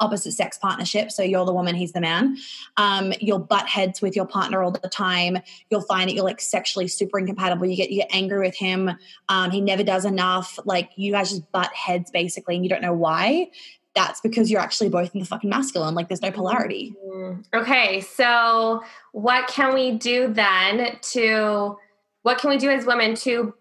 opposite 0.00 0.32
sex 0.32 0.58
partnership. 0.58 1.10
So 1.12 1.22
you're 1.22 1.44
the 1.44 1.52
woman, 1.52 1.74
he's 1.74 1.92
the 1.92 2.00
man. 2.00 2.36
Um, 2.76 3.12
you'll 3.20 3.38
butt 3.38 3.66
heads 3.68 4.02
with 4.02 4.16
your 4.16 4.26
partner 4.26 4.62
all 4.62 4.70
the 4.70 4.88
time. 4.88 5.38
You'll 5.70 5.82
find 5.82 6.08
that 6.08 6.14
you're 6.14 6.24
like 6.24 6.40
sexually 6.40 6.88
super 6.88 7.18
incompatible. 7.18 7.66
You 7.66 7.76
get 7.76 7.90
you 7.90 8.00
get 8.00 8.10
angry 8.12 8.40
with 8.40 8.56
him. 8.56 8.90
Um, 9.28 9.50
he 9.50 9.60
never 9.60 9.84
does 9.84 10.04
enough. 10.04 10.58
Like 10.64 10.90
you 10.96 11.12
guys 11.12 11.30
just 11.30 11.50
butt 11.52 11.72
heads 11.74 12.10
basically, 12.10 12.56
and 12.56 12.64
you 12.64 12.68
don't 12.68 12.82
know 12.82 12.94
why. 12.94 13.50
That's 13.94 14.20
because 14.20 14.50
you're 14.50 14.60
actually 14.60 14.88
both 14.88 15.14
in 15.14 15.20
the 15.20 15.26
fucking 15.26 15.50
masculine. 15.50 15.94
Like 15.94 16.08
there's 16.08 16.22
no 16.22 16.30
polarity. 16.30 16.94
Mm-hmm. 17.06 17.58
Okay, 17.58 18.00
so 18.00 18.82
what 19.12 19.48
can 19.48 19.74
we 19.74 19.92
do 19.92 20.32
then 20.32 20.98
to? 21.12 21.76
What 22.22 22.38
can 22.38 22.50
we 22.50 22.58
do 22.58 22.70
as 22.70 22.84
women 22.84 23.14
to 23.16 23.54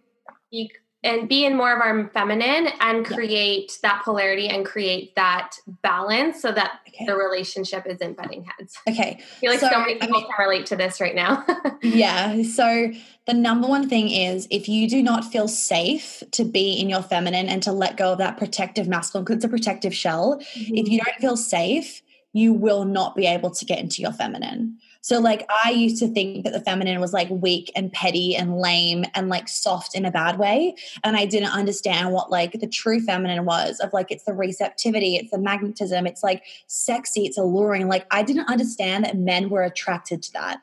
be 0.51 0.71
and 1.03 1.29
be 1.29 1.45
in 1.45 1.55
more 1.55 1.73
of 1.73 1.81
our 1.81 2.09
feminine 2.09 2.67
and 2.81 3.05
create 3.05 3.77
yeah. 3.81 3.89
that 3.89 4.03
polarity 4.03 4.49
and 4.49 4.65
create 4.65 5.15
that 5.15 5.51
balance 5.81 6.41
so 6.41 6.51
that 6.51 6.81
okay. 6.87 7.05
the 7.05 7.15
relationship 7.15 7.85
isn't 7.87 8.17
butting 8.17 8.43
heads. 8.43 8.77
Okay. 8.87 9.17
I 9.17 9.21
feel 9.39 9.51
like 9.51 9.61
so, 9.61 9.69
so 9.69 9.79
many 9.79 9.95
people 9.95 10.17
I 10.17 10.21
mean, 10.21 10.27
can 10.29 10.45
relate 10.45 10.65
to 10.67 10.75
this 10.75 10.99
right 10.99 11.15
now. 11.15 11.45
yeah. 11.81 12.43
So 12.43 12.91
the 13.27 13.33
number 13.33 13.67
one 13.67 13.87
thing 13.87 14.09
is 14.09 14.47
if 14.51 14.67
you 14.67 14.89
do 14.89 15.01
not 15.01 15.23
feel 15.23 15.47
safe 15.47 16.21
to 16.31 16.43
be 16.43 16.73
in 16.73 16.89
your 16.89 17.01
feminine 17.01 17.47
and 17.47 17.63
to 17.63 17.71
let 17.71 17.95
go 17.95 18.11
of 18.11 18.17
that 18.17 18.37
protective 18.37 18.87
masculine, 18.89 19.23
because 19.23 19.37
it's 19.37 19.45
a 19.45 19.49
protective 19.49 19.95
shell, 19.95 20.41
mm-hmm. 20.53 20.75
if 20.75 20.89
you 20.89 20.99
don't 20.99 21.15
feel 21.17 21.37
safe, 21.37 22.01
you 22.33 22.53
will 22.53 22.83
not 22.83 23.15
be 23.15 23.25
able 23.25 23.51
to 23.51 23.65
get 23.65 23.79
into 23.79 24.01
your 24.01 24.11
feminine. 24.11 24.77
So, 25.01 25.19
like, 25.19 25.49
I 25.63 25.71
used 25.71 25.97
to 25.99 26.07
think 26.07 26.43
that 26.43 26.51
the 26.51 26.59
feminine 26.59 26.99
was 26.99 27.13
like 27.13 27.29
weak 27.29 27.71
and 27.75 27.91
petty 27.91 28.35
and 28.35 28.57
lame 28.57 29.05
and 29.15 29.29
like 29.29 29.47
soft 29.47 29.95
in 29.95 30.03
a 30.03 30.11
bad 30.11 30.37
way. 30.37 30.75
And 31.03 31.15
I 31.15 31.25
didn't 31.25 31.53
understand 31.53 32.11
what 32.11 32.29
like 32.29 32.59
the 32.59 32.67
true 32.67 32.99
feminine 32.99 33.45
was 33.45 33.79
of 33.79 33.93
like, 33.93 34.11
it's 34.11 34.25
the 34.25 34.33
receptivity, 34.33 35.15
it's 35.15 35.31
the 35.31 35.39
magnetism, 35.39 36.05
it's 36.05 36.21
like 36.21 36.43
sexy, 36.67 37.25
it's 37.25 37.37
alluring. 37.37 37.87
Like, 37.87 38.05
I 38.11 38.23
didn't 38.23 38.49
understand 38.49 39.05
that 39.05 39.17
men 39.17 39.49
were 39.49 39.63
attracted 39.63 40.21
to 40.23 40.33
that. 40.33 40.61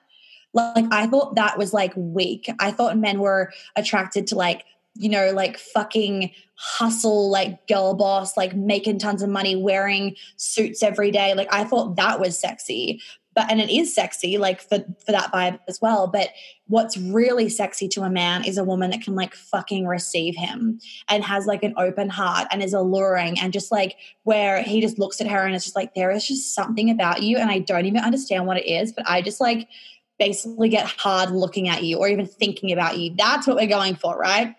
Like, 0.52 0.84
I 0.90 1.06
thought 1.06 1.34
that 1.36 1.56
was 1.56 1.72
like 1.72 1.92
weak. 1.96 2.50
I 2.60 2.70
thought 2.70 2.98
men 2.98 3.20
were 3.20 3.52
attracted 3.74 4.26
to 4.28 4.36
like, 4.36 4.64
you 4.94 5.08
know, 5.08 5.30
like 5.32 5.58
fucking 5.58 6.30
hustle, 6.56 7.30
like 7.30 7.66
girl 7.68 7.94
boss, 7.94 8.36
like 8.36 8.56
making 8.56 8.98
tons 8.98 9.22
of 9.22 9.28
money, 9.28 9.56
wearing 9.56 10.16
suits 10.36 10.82
every 10.82 11.10
day. 11.10 11.34
Like 11.34 11.52
I 11.52 11.64
thought 11.64 11.96
that 11.96 12.20
was 12.20 12.38
sexy. 12.38 13.00
But 13.36 13.50
and 13.50 13.60
it 13.60 13.70
is 13.70 13.94
sexy 13.94 14.38
like 14.38 14.60
for 14.62 14.78
for 15.04 15.12
that 15.12 15.30
vibe 15.30 15.60
as 15.68 15.80
well. 15.80 16.08
But 16.08 16.30
what's 16.66 16.96
really 16.96 17.48
sexy 17.48 17.86
to 17.88 18.02
a 18.02 18.10
man 18.10 18.44
is 18.44 18.58
a 18.58 18.64
woman 18.64 18.90
that 18.90 19.02
can 19.02 19.14
like 19.14 19.34
fucking 19.34 19.86
receive 19.86 20.34
him 20.34 20.80
and 21.08 21.22
has 21.22 21.46
like 21.46 21.62
an 21.62 21.74
open 21.76 22.08
heart 22.08 22.48
and 22.50 22.62
is 22.62 22.72
alluring 22.72 23.38
and 23.38 23.52
just 23.52 23.70
like 23.70 23.96
where 24.24 24.62
he 24.62 24.80
just 24.80 24.98
looks 24.98 25.20
at 25.20 25.28
her 25.28 25.44
and 25.44 25.54
it's 25.54 25.66
just 25.66 25.76
like 25.76 25.94
there 25.94 26.10
is 26.10 26.26
just 26.26 26.54
something 26.54 26.90
about 26.90 27.22
you 27.22 27.36
and 27.36 27.50
I 27.50 27.60
don't 27.60 27.86
even 27.86 28.02
understand 28.02 28.46
what 28.46 28.56
it 28.56 28.66
is 28.66 28.92
but 28.92 29.08
I 29.08 29.22
just 29.22 29.40
like 29.40 29.68
basically 30.18 30.70
get 30.70 30.86
hard 30.86 31.30
looking 31.30 31.68
at 31.68 31.84
you 31.84 31.98
or 31.98 32.08
even 32.08 32.26
thinking 32.26 32.72
about 32.72 32.98
you. 32.98 33.14
That's 33.16 33.46
what 33.46 33.56
we're 33.56 33.66
going 33.66 33.94
for 33.96 34.18
right 34.18 34.56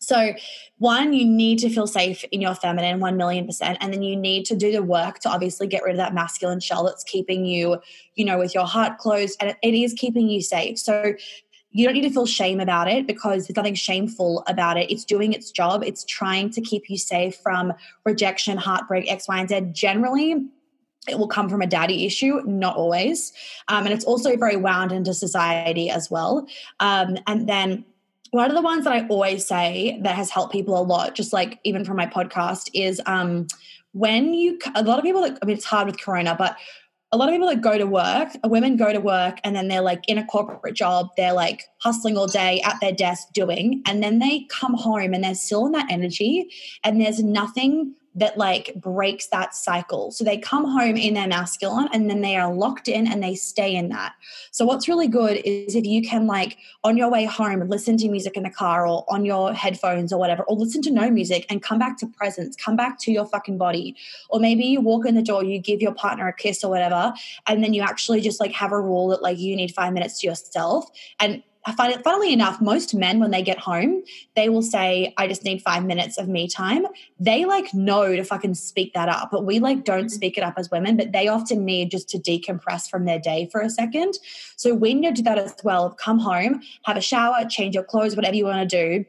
so, 0.00 0.32
one, 0.78 1.12
you 1.12 1.26
need 1.26 1.58
to 1.58 1.68
feel 1.68 1.86
safe 1.86 2.24
in 2.32 2.40
your 2.40 2.54
feminine, 2.54 3.00
1 3.00 3.16
million 3.18 3.46
percent. 3.46 3.76
And 3.80 3.92
then 3.92 4.02
you 4.02 4.16
need 4.16 4.46
to 4.46 4.56
do 4.56 4.72
the 4.72 4.82
work 4.82 5.18
to 5.20 5.28
obviously 5.28 5.66
get 5.66 5.82
rid 5.82 5.92
of 5.92 5.98
that 5.98 6.14
masculine 6.14 6.60
shell 6.60 6.84
that's 6.84 7.04
keeping 7.04 7.44
you, 7.44 7.80
you 8.14 8.24
know, 8.24 8.38
with 8.38 8.54
your 8.54 8.66
heart 8.66 8.96
closed. 8.98 9.36
And 9.40 9.54
it 9.62 9.74
is 9.74 9.92
keeping 9.92 10.28
you 10.28 10.40
safe. 10.40 10.78
So, 10.78 11.14
you 11.72 11.84
don't 11.84 11.94
need 11.94 12.02
to 12.02 12.10
feel 12.10 12.26
shame 12.26 12.58
about 12.58 12.88
it 12.88 13.06
because 13.06 13.46
there's 13.46 13.56
nothing 13.56 13.76
shameful 13.76 14.42
about 14.48 14.76
it. 14.76 14.90
It's 14.90 15.04
doing 15.04 15.32
its 15.32 15.52
job. 15.52 15.84
It's 15.84 16.04
trying 16.04 16.50
to 16.50 16.60
keep 16.60 16.90
you 16.90 16.98
safe 16.98 17.36
from 17.36 17.72
rejection, 18.04 18.56
heartbreak, 18.56 19.08
X, 19.10 19.28
Y, 19.28 19.38
and 19.38 19.48
Z. 19.48 19.60
Generally, 19.72 20.46
it 21.08 21.18
will 21.18 21.28
come 21.28 21.48
from 21.48 21.62
a 21.62 21.66
daddy 21.66 22.04
issue, 22.04 22.40
not 22.44 22.76
always. 22.76 23.32
Um, 23.68 23.84
and 23.84 23.94
it's 23.94 24.04
also 24.04 24.36
very 24.36 24.56
wound 24.56 24.90
into 24.90 25.14
society 25.14 25.90
as 25.90 26.10
well. 26.10 26.46
Um, 26.80 27.18
and 27.26 27.48
then 27.48 27.84
one 28.30 28.50
of 28.50 28.56
the 28.56 28.62
ones 28.62 28.84
that 28.84 28.92
I 28.92 29.06
always 29.08 29.46
say 29.46 29.98
that 30.02 30.14
has 30.14 30.30
helped 30.30 30.52
people 30.52 30.80
a 30.80 30.82
lot, 30.82 31.14
just 31.14 31.32
like 31.32 31.58
even 31.64 31.84
from 31.84 31.96
my 31.96 32.06
podcast, 32.06 32.70
is 32.74 33.00
um, 33.06 33.46
when 33.92 34.34
you, 34.34 34.58
a 34.74 34.82
lot 34.82 34.98
of 34.98 35.04
people, 35.04 35.22
that, 35.22 35.38
I 35.42 35.46
mean, 35.46 35.56
it's 35.56 35.64
hard 35.64 35.86
with 35.86 36.00
Corona, 36.00 36.36
but 36.38 36.56
a 37.12 37.16
lot 37.16 37.28
of 37.28 37.32
people 37.32 37.48
that 37.48 37.60
go 37.60 37.76
to 37.76 37.86
work, 37.86 38.28
women 38.44 38.76
go 38.76 38.92
to 38.92 39.00
work 39.00 39.40
and 39.42 39.56
then 39.56 39.66
they're 39.66 39.80
like 39.80 40.02
in 40.06 40.16
a 40.16 40.24
corporate 40.26 40.76
job, 40.76 41.08
they're 41.16 41.32
like 41.32 41.64
hustling 41.78 42.16
all 42.16 42.28
day 42.28 42.60
at 42.60 42.76
their 42.80 42.92
desk 42.92 43.28
doing, 43.32 43.82
and 43.86 44.00
then 44.02 44.20
they 44.20 44.46
come 44.48 44.74
home 44.74 45.12
and 45.12 45.24
they're 45.24 45.34
still 45.34 45.66
in 45.66 45.72
that 45.72 45.90
energy 45.90 46.48
and 46.84 47.00
there's 47.00 47.20
nothing 47.20 47.94
that 48.14 48.36
like 48.36 48.74
breaks 48.74 49.28
that 49.28 49.54
cycle. 49.54 50.10
So 50.10 50.24
they 50.24 50.36
come 50.36 50.64
home 50.64 50.96
in 50.96 51.14
their 51.14 51.28
masculine 51.28 51.88
and 51.92 52.10
then 52.10 52.22
they 52.22 52.36
are 52.36 52.52
locked 52.52 52.88
in 52.88 53.06
and 53.06 53.22
they 53.22 53.36
stay 53.36 53.74
in 53.76 53.88
that. 53.90 54.14
So 54.50 54.64
what's 54.64 54.88
really 54.88 55.06
good 55.06 55.40
is 55.44 55.76
if 55.76 55.84
you 55.84 56.02
can 56.02 56.26
like 56.26 56.58
on 56.82 56.96
your 56.96 57.08
way 57.08 57.24
home 57.24 57.60
listen 57.68 57.96
to 57.98 58.08
music 58.08 58.36
in 58.36 58.42
the 58.42 58.50
car 58.50 58.84
or 58.84 59.04
on 59.08 59.24
your 59.24 59.52
headphones 59.52 60.12
or 60.12 60.18
whatever 60.18 60.42
or 60.44 60.56
listen 60.56 60.82
to 60.82 60.90
no 60.90 61.08
music 61.08 61.46
and 61.48 61.62
come 61.62 61.78
back 61.78 61.98
to 61.98 62.06
presence, 62.08 62.56
come 62.56 62.74
back 62.74 62.98
to 63.00 63.12
your 63.12 63.26
fucking 63.26 63.58
body. 63.58 63.94
Or 64.28 64.40
maybe 64.40 64.64
you 64.64 64.80
walk 64.80 65.06
in 65.06 65.14
the 65.14 65.22
door, 65.22 65.44
you 65.44 65.60
give 65.60 65.80
your 65.80 65.94
partner 65.94 66.26
a 66.26 66.32
kiss 66.32 66.64
or 66.64 66.70
whatever 66.70 67.12
and 67.46 67.62
then 67.62 67.74
you 67.74 67.82
actually 67.82 68.20
just 68.20 68.40
like 68.40 68.52
have 68.52 68.72
a 68.72 68.80
rule 68.80 69.08
that 69.08 69.22
like 69.22 69.38
you 69.38 69.54
need 69.54 69.72
5 69.72 69.92
minutes 69.92 70.20
to 70.20 70.26
yourself 70.26 70.90
and 71.20 71.44
funnily 71.76 72.32
enough, 72.32 72.60
most 72.60 72.94
men 72.94 73.20
when 73.20 73.30
they 73.30 73.42
get 73.42 73.58
home, 73.58 74.02
they 74.34 74.48
will 74.48 74.62
say, 74.62 75.12
I 75.18 75.28
just 75.28 75.44
need 75.44 75.62
five 75.62 75.84
minutes 75.84 76.16
of 76.18 76.28
me 76.28 76.48
time. 76.48 76.86
They 77.18 77.44
like 77.44 77.72
know 77.74 78.16
to 78.16 78.24
fucking 78.24 78.54
speak 78.54 78.94
that 78.94 79.08
up, 79.08 79.30
but 79.30 79.44
we 79.44 79.58
like 79.58 79.84
don't 79.84 80.06
mm-hmm. 80.06 80.08
speak 80.08 80.38
it 80.38 80.44
up 80.44 80.54
as 80.56 80.70
women, 80.70 80.96
but 80.96 81.12
they 81.12 81.28
often 81.28 81.64
need 81.64 81.90
just 81.90 82.08
to 82.10 82.18
decompress 82.18 82.88
from 82.88 83.04
their 83.04 83.18
day 83.18 83.48
for 83.52 83.60
a 83.60 83.70
second. 83.70 84.14
So 84.56 84.74
when 84.74 85.02
you 85.02 85.12
do 85.12 85.22
that 85.22 85.38
as 85.38 85.54
well, 85.62 85.90
come 85.90 86.18
home, 86.18 86.62
have 86.84 86.96
a 86.96 87.02
shower, 87.02 87.44
change 87.48 87.74
your 87.74 87.84
clothes, 87.84 88.16
whatever 88.16 88.36
you 88.36 88.46
want 88.46 88.68
to 88.68 88.76
do. 88.76 89.04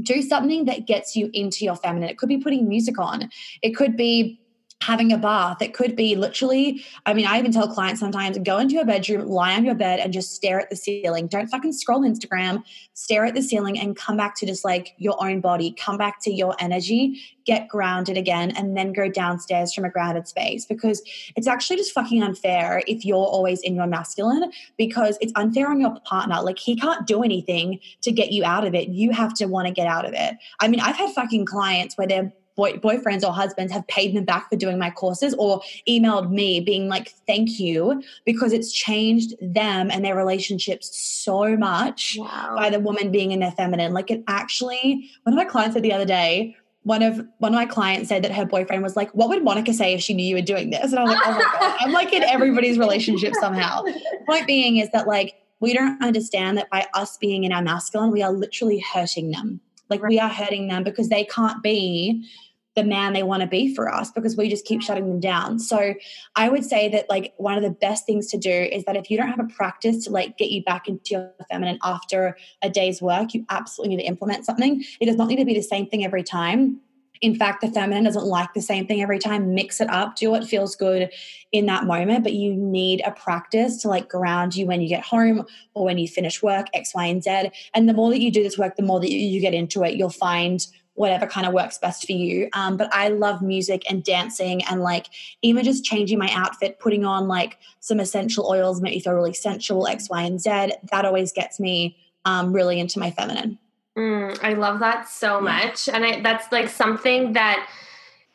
Do 0.00 0.22
something 0.22 0.64
that 0.64 0.86
gets 0.86 1.14
you 1.14 1.30
into 1.34 1.66
your 1.66 1.76
feminine. 1.76 2.08
It 2.08 2.16
could 2.16 2.30
be 2.30 2.38
putting 2.38 2.66
music 2.66 2.98
on. 2.98 3.28
It 3.60 3.76
could 3.76 3.94
be 3.94 4.40
having 4.82 5.12
a 5.12 5.18
bath. 5.18 5.62
It 5.62 5.74
could 5.74 5.96
be 5.96 6.16
literally, 6.16 6.84
I 7.06 7.14
mean, 7.14 7.26
I 7.26 7.38
even 7.38 7.52
tell 7.52 7.68
clients 7.68 8.00
sometimes 8.00 8.38
go 8.38 8.58
into 8.58 8.74
your 8.74 8.84
bedroom, 8.84 9.28
lie 9.28 9.54
on 9.54 9.64
your 9.64 9.74
bed, 9.74 10.00
and 10.00 10.12
just 10.12 10.34
stare 10.34 10.60
at 10.60 10.70
the 10.70 10.76
ceiling. 10.76 11.28
Don't 11.28 11.48
fucking 11.48 11.72
scroll 11.72 12.00
Instagram, 12.00 12.62
stare 12.94 13.24
at 13.24 13.34
the 13.34 13.42
ceiling 13.42 13.78
and 13.78 13.96
come 13.96 14.16
back 14.16 14.34
to 14.36 14.46
just 14.46 14.64
like 14.64 14.94
your 14.98 15.22
own 15.22 15.40
body, 15.40 15.74
come 15.78 15.96
back 15.96 16.20
to 16.22 16.32
your 16.32 16.54
energy, 16.58 17.20
get 17.44 17.68
grounded 17.68 18.16
again, 18.16 18.50
and 18.52 18.76
then 18.76 18.92
go 18.92 19.08
downstairs 19.08 19.72
from 19.72 19.84
a 19.84 19.90
grounded 19.90 20.26
space 20.28 20.64
because 20.64 21.02
it's 21.36 21.46
actually 21.46 21.76
just 21.76 21.92
fucking 21.92 22.22
unfair 22.22 22.82
if 22.86 23.04
you're 23.04 23.16
always 23.16 23.60
in 23.62 23.74
your 23.74 23.86
masculine 23.86 24.50
because 24.76 25.16
it's 25.20 25.32
unfair 25.36 25.68
on 25.68 25.80
your 25.80 25.98
partner. 26.04 26.40
Like, 26.42 26.58
he 26.58 26.76
can't 26.76 27.06
do 27.06 27.22
anything 27.22 27.80
to 28.02 28.12
get 28.12 28.32
you 28.32 28.44
out 28.44 28.66
of 28.66 28.74
it. 28.74 28.88
You 28.88 29.12
have 29.12 29.34
to 29.34 29.46
want 29.46 29.68
to 29.68 29.72
get 29.72 29.86
out 29.86 30.04
of 30.04 30.12
it. 30.12 30.36
I 30.60 30.68
mean, 30.68 30.80
I've 30.80 30.96
had 30.96 31.10
fucking 31.14 31.46
clients 31.46 31.96
where 31.96 32.06
they're 32.06 32.32
boy, 32.56 32.74
boyfriends 32.74 33.22
or 33.22 33.32
husbands 33.32 33.72
have 33.72 33.86
paid 33.86 34.14
them 34.14 34.24
back 34.24 34.50
for 34.50 34.56
doing 34.56 34.78
my 34.78 34.90
courses 34.90 35.34
or 35.38 35.60
emailed 35.88 36.30
me 36.30 36.60
being 36.60 36.88
like, 36.88 37.10
thank 37.26 37.58
you, 37.58 38.02
because 38.24 38.52
it's 38.52 38.72
changed 38.72 39.34
them 39.40 39.90
and 39.90 40.04
their 40.04 40.16
relationships 40.16 40.96
so 40.96 41.56
much 41.56 42.16
wow. 42.18 42.54
by 42.56 42.70
the 42.70 42.80
woman 42.80 43.10
being 43.10 43.32
in 43.32 43.40
their 43.40 43.52
feminine. 43.52 43.92
Like 43.92 44.10
it 44.10 44.22
actually, 44.28 45.10
one 45.24 45.32
of 45.32 45.36
my 45.36 45.44
clients 45.44 45.74
said 45.74 45.82
the 45.82 45.92
other 45.92 46.04
day, 46.04 46.56
one 46.84 47.02
of 47.02 47.16
one 47.38 47.52
of 47.52 47.56
my 47.56 47.66
clients 47.66 48.08
said 48.08 48.24
that 48.24 48.32
her 48.32 48.44
boyfriend 48.44 48.82
was 48.82 48.96
like, 48.96 49.08
"What 49.12 49.28
would 49.28 49.44
Monica 49.44 49.72
say 49.72 49.94
if 49.94 50.00
she 50.00 50.14
knew 50.14 50.24
you 50.24 50.34
were 50.34 50.42
doing 50.42 50.70
this?" 50.70 50.90
And 50.90 50.98
I 50.98 51.02
was 51.04 51.12
like, 51.12 51.22
"Oh 51.24 51.32
my 51.32 51.58
god!" 51.60 51.76
I'm 51.80 51.92
like 51.92 52.12
in 52.12 52.24
everybody's 52.24 52.76
relationship 52.76 53.34
somehow. 53.38 53.84
Point 54.26 54.48
being 54.48 54.78
is 54.78 54.90
that 54.90 55.06
like 55.06 55.34
we 55.60 55.72
don't 55.72 56.02
understand 56.02 56.58
that 56.58 56.68
by 56.70 56.86
us 56.92 57.16
being 57.18 57.44
in 57.44 57.52
our 57.52 57.62
masculine, 57.62 58.10
we 58.10 58.20
are 58.20 58.32
literally 58.32 58.80
hurting 58.80 59.30
them. 59.30 59.60
Like 59.92 60.02
we 60.08 60.18
are 60.18 60.28
hurting 60.28 60.68
them 60.68 60.84
because 60.84 61.08
they 61.08 61.24
can't 61.24 61.62
be 61.62 62.26
the 62.74 62.84
man 62.84 63.12
they 63.12 63.22
want 63.22 63.42
to 63.42 63.46
be 63.46 63.74
for 63.74 63.92
us 63.92 64.10
because 64.10 64.36
we 64.36 64.48
just 64.48 64.64
keep 64.64 64.80
shutting 64.80 65.06
them 65.06 65.20
down. 65.20 65.58
So 65.58 65.94
I 66.36 66.48
would 66.48 66.64
say 66.64 66.88
that 66.88 67.10
like 67.10 67.34
one 67.36 67.56
of 67.56 67.62
the 67.62 67.70
best 67.70 68.06
things 68.06 68.28
to 68.28 68.38
do 68.38 68.50
is 68.50 68.84
that 68.84 68.96
if 68.96 69.10
you 69.10 69.18
don't 69.18 69.28
have 69.28 69.40
a 69.40 69.54
practice 69.54 70.04
to 70.04 70.10
like 70.10 70.38
get 70.38 70.50
you 70.50 70.64
back 70.64 70.88
into 70.88 71.10
your 71.10 71.34
feminine 71.50 71.78
after 71.82 72.36
a 72.62 72.70
day's 72.70 73.02
work, 73.02 73.34
you 73.34 73.44
absolutely 73.50 73.96
need 73.96 74.02
to 74.02 74.08
implement 74.08 74.46
something. 74.46 74.82
It 75.00 75.06
does 75.06 75.16
not 75.16 75.28
need 75.28 75.36
to 75.36 75.44
be 75.44 75.54
the 75.54 75.62
same 75.62 75.86
thing 75.86 76.04
every 76.04 76.22
time. 76.22 76.80
In 77.22 77.36
fact, 77.36 77.60
the 77.60 77.70
feminine 77.70 78.04
doesn't 78.04 78.24
like 78.24 78.52
the 78.52 78.60
same 78.60 78.86
thing 78.86 79.00
every 79.00 79.20
time. 79.20 79.54
Mix 79.54 79.80
it 79.80 79.88
up, 79.88 80.16
do 80.16 80.30
what 80.30 80.44
feels 80.44 80.74
good 80.76 81.10
in 81.52 81.66
that 81.66 81.84
moment, 81.84 82.24
but 82.24 82.32
you 82.32 82.52
need 82.52 83.00
a 83.06 83.12
practice 83.12 83.80
to 83.82 83.88
like 83.88 84.08
ground 84.08 84.56
you 84.56 84.66
when 84.66 84.80
you 84.80 84.88
get 84.88 85.04
home 85.04 85.46
or 85.74 85.84
when 85.84 85.98
you 85.98 86.08
finish 86.08 86.42
work, 86.42 86.66
X, 86.74 86.94
Y, 86.94 87.06
and 87.06 87.22
Z. 87.22 87.50
And 87.74 87.88
the 87.88 87.94
more 87.94 88.10
that 88.10 88.20
you 88.20 88.32
do 88.32 88.42
this 88.42 88.58
work, 88.58 88.76
the 88.76 88.82
more 88.82 88.98
that 89.00 89.10
you 89.10 89.40
get 89.40 89.54
into 89.54 89.84
it, 89.84 89.94
you'll 89.94 90.10
find 90.10 90.66
whatever 90.94 91.26
kind 91.26 91.46
of 91.46 91.52
works 91.52 91.78
best 91.78 92.04
for 92.04 92.12
you. 92.12 92.48
Um, 92.52 92.76
but 92.76 92.92
I 92.92 93.08
love 93.08 93.40
music 93.40 93.82
and 93.88 94.04
dancing 94.04 94.62
and 94.64 94.82
like 94.82 95.06
even 95.40 95.64
just 95.64 95.84
changing 95.84 96.18
my 96.18 96.30
outfit, 96.32 96.80
putting 96.80 97.04
on 97.04 97.28
like 97.28 97.58
some 97.80 98.00
essential 98.00 98.46
oils, 98.46 98.80
make 98.80 98.94
me 98.94 99.00
feel 99.00 99.14
really 99.14 99.32
sensual, 99.32 99.86
X, 99.86 100.10
Y, 100.10 100.22
and 100.22 100.40
Z. 100.40 100.72
That 100.90 101.04
always 101.04 101.32
gets 101.32 101.58
me 101.58 101.96
um, 102.24 102.52
really 102.52 102.78
into 102.78 102.98
my 102.98 103.10
feminine. 103.10 103.58
Mm, 103.96 104.38
I 104.42 104.54
love 104.54 104.80
that 104.80 105.08
so 105.08 105.40
much. 105.40 105.88
And 105.88 106.04
I, 106.04 106.20
that's 106.20 106.50
like 106.50 106.68
something 106.68 107.34
that 107.34 107.68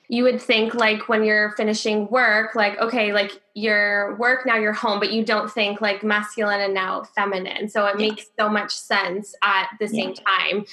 you 0.09 0.23
would 0.23 0.41
think 0.41 0.73
like 0.73 1.09
when 1.09 1.23
you're 1.23 1.51
finishing 1.51 2.07
work 2.07 2.55
like 2.55 2.79
okay 2.79 3.11
like 3.11 3.41
your 3.55 4.15
work 4.15 4.45
now 4.45 4.55
you're 4.55 4.73
home 4.73 4.99
but 4.99 5.11
you 5.11 5.23
don't 5.23 5.51
think 5.51 5.81
like 5.81 6.03
masculine 6.03 6.61
and 6.61 6.73
now 6.73 7.03
feminine 7.03 7.67
so 7.67 7.85
it 7.85 7.99
yeah. 7.99 8.07
makes 8.07 8.25
so 8.39 8.47
much 8.47 8.73
sense 8.73 9.35
at 9.43 9.69
the 9.79 9.87
same 9.87 10.13
yeah. 10.15 10.23
time 10.25 10.65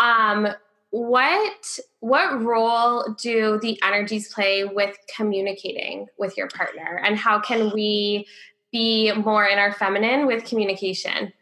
um 0.00 0.52
what 0.90 1.78
what 2.00 2.42
role 2.42 3.14
do 3.20 3.60
the 3.62 3.80
energies 3.82 4.32
play 4.34 4.64
with 4.64 4.96
communicating 5.14 6.06
with 6.18 6.36
your 6.36 6.48
partner 6.48 7.00
and 7.04 7.16
how 7.16 7.38
can 7.38 7.70
we 7.72 8.26
be 8.72 9.12
more 9.12 9.46
in 9.46 9.58
our 9.58 9.72
feminine 9.72 10.26
with 10.26 10.44
communication 10.44 11.32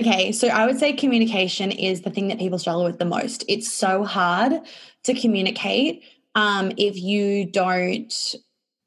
Okay, 0.00 0.30
so 0.30 0.46
I 0.46 0.64
would 0.64 0.78
say 0.78 0.92
communication 0.92 1.72
is 1.72 2.02
the 2.02 2.10
thing 2.10 2.28
that 2.28 2.38
people 2.38 2.58
struggle 2.58 2.84
with 2.84 3.00
the 3.00 3.04
most. 3.04 3.44
It's 3.48 3.70
so 3.70 4.04
hard 4.04 4.52
to 5.02 5.14
communicate 5.14 6.04
um, 6.36 6.72
if 6.76 6.96
you 6.96 7.46
don't. 7.46 8.34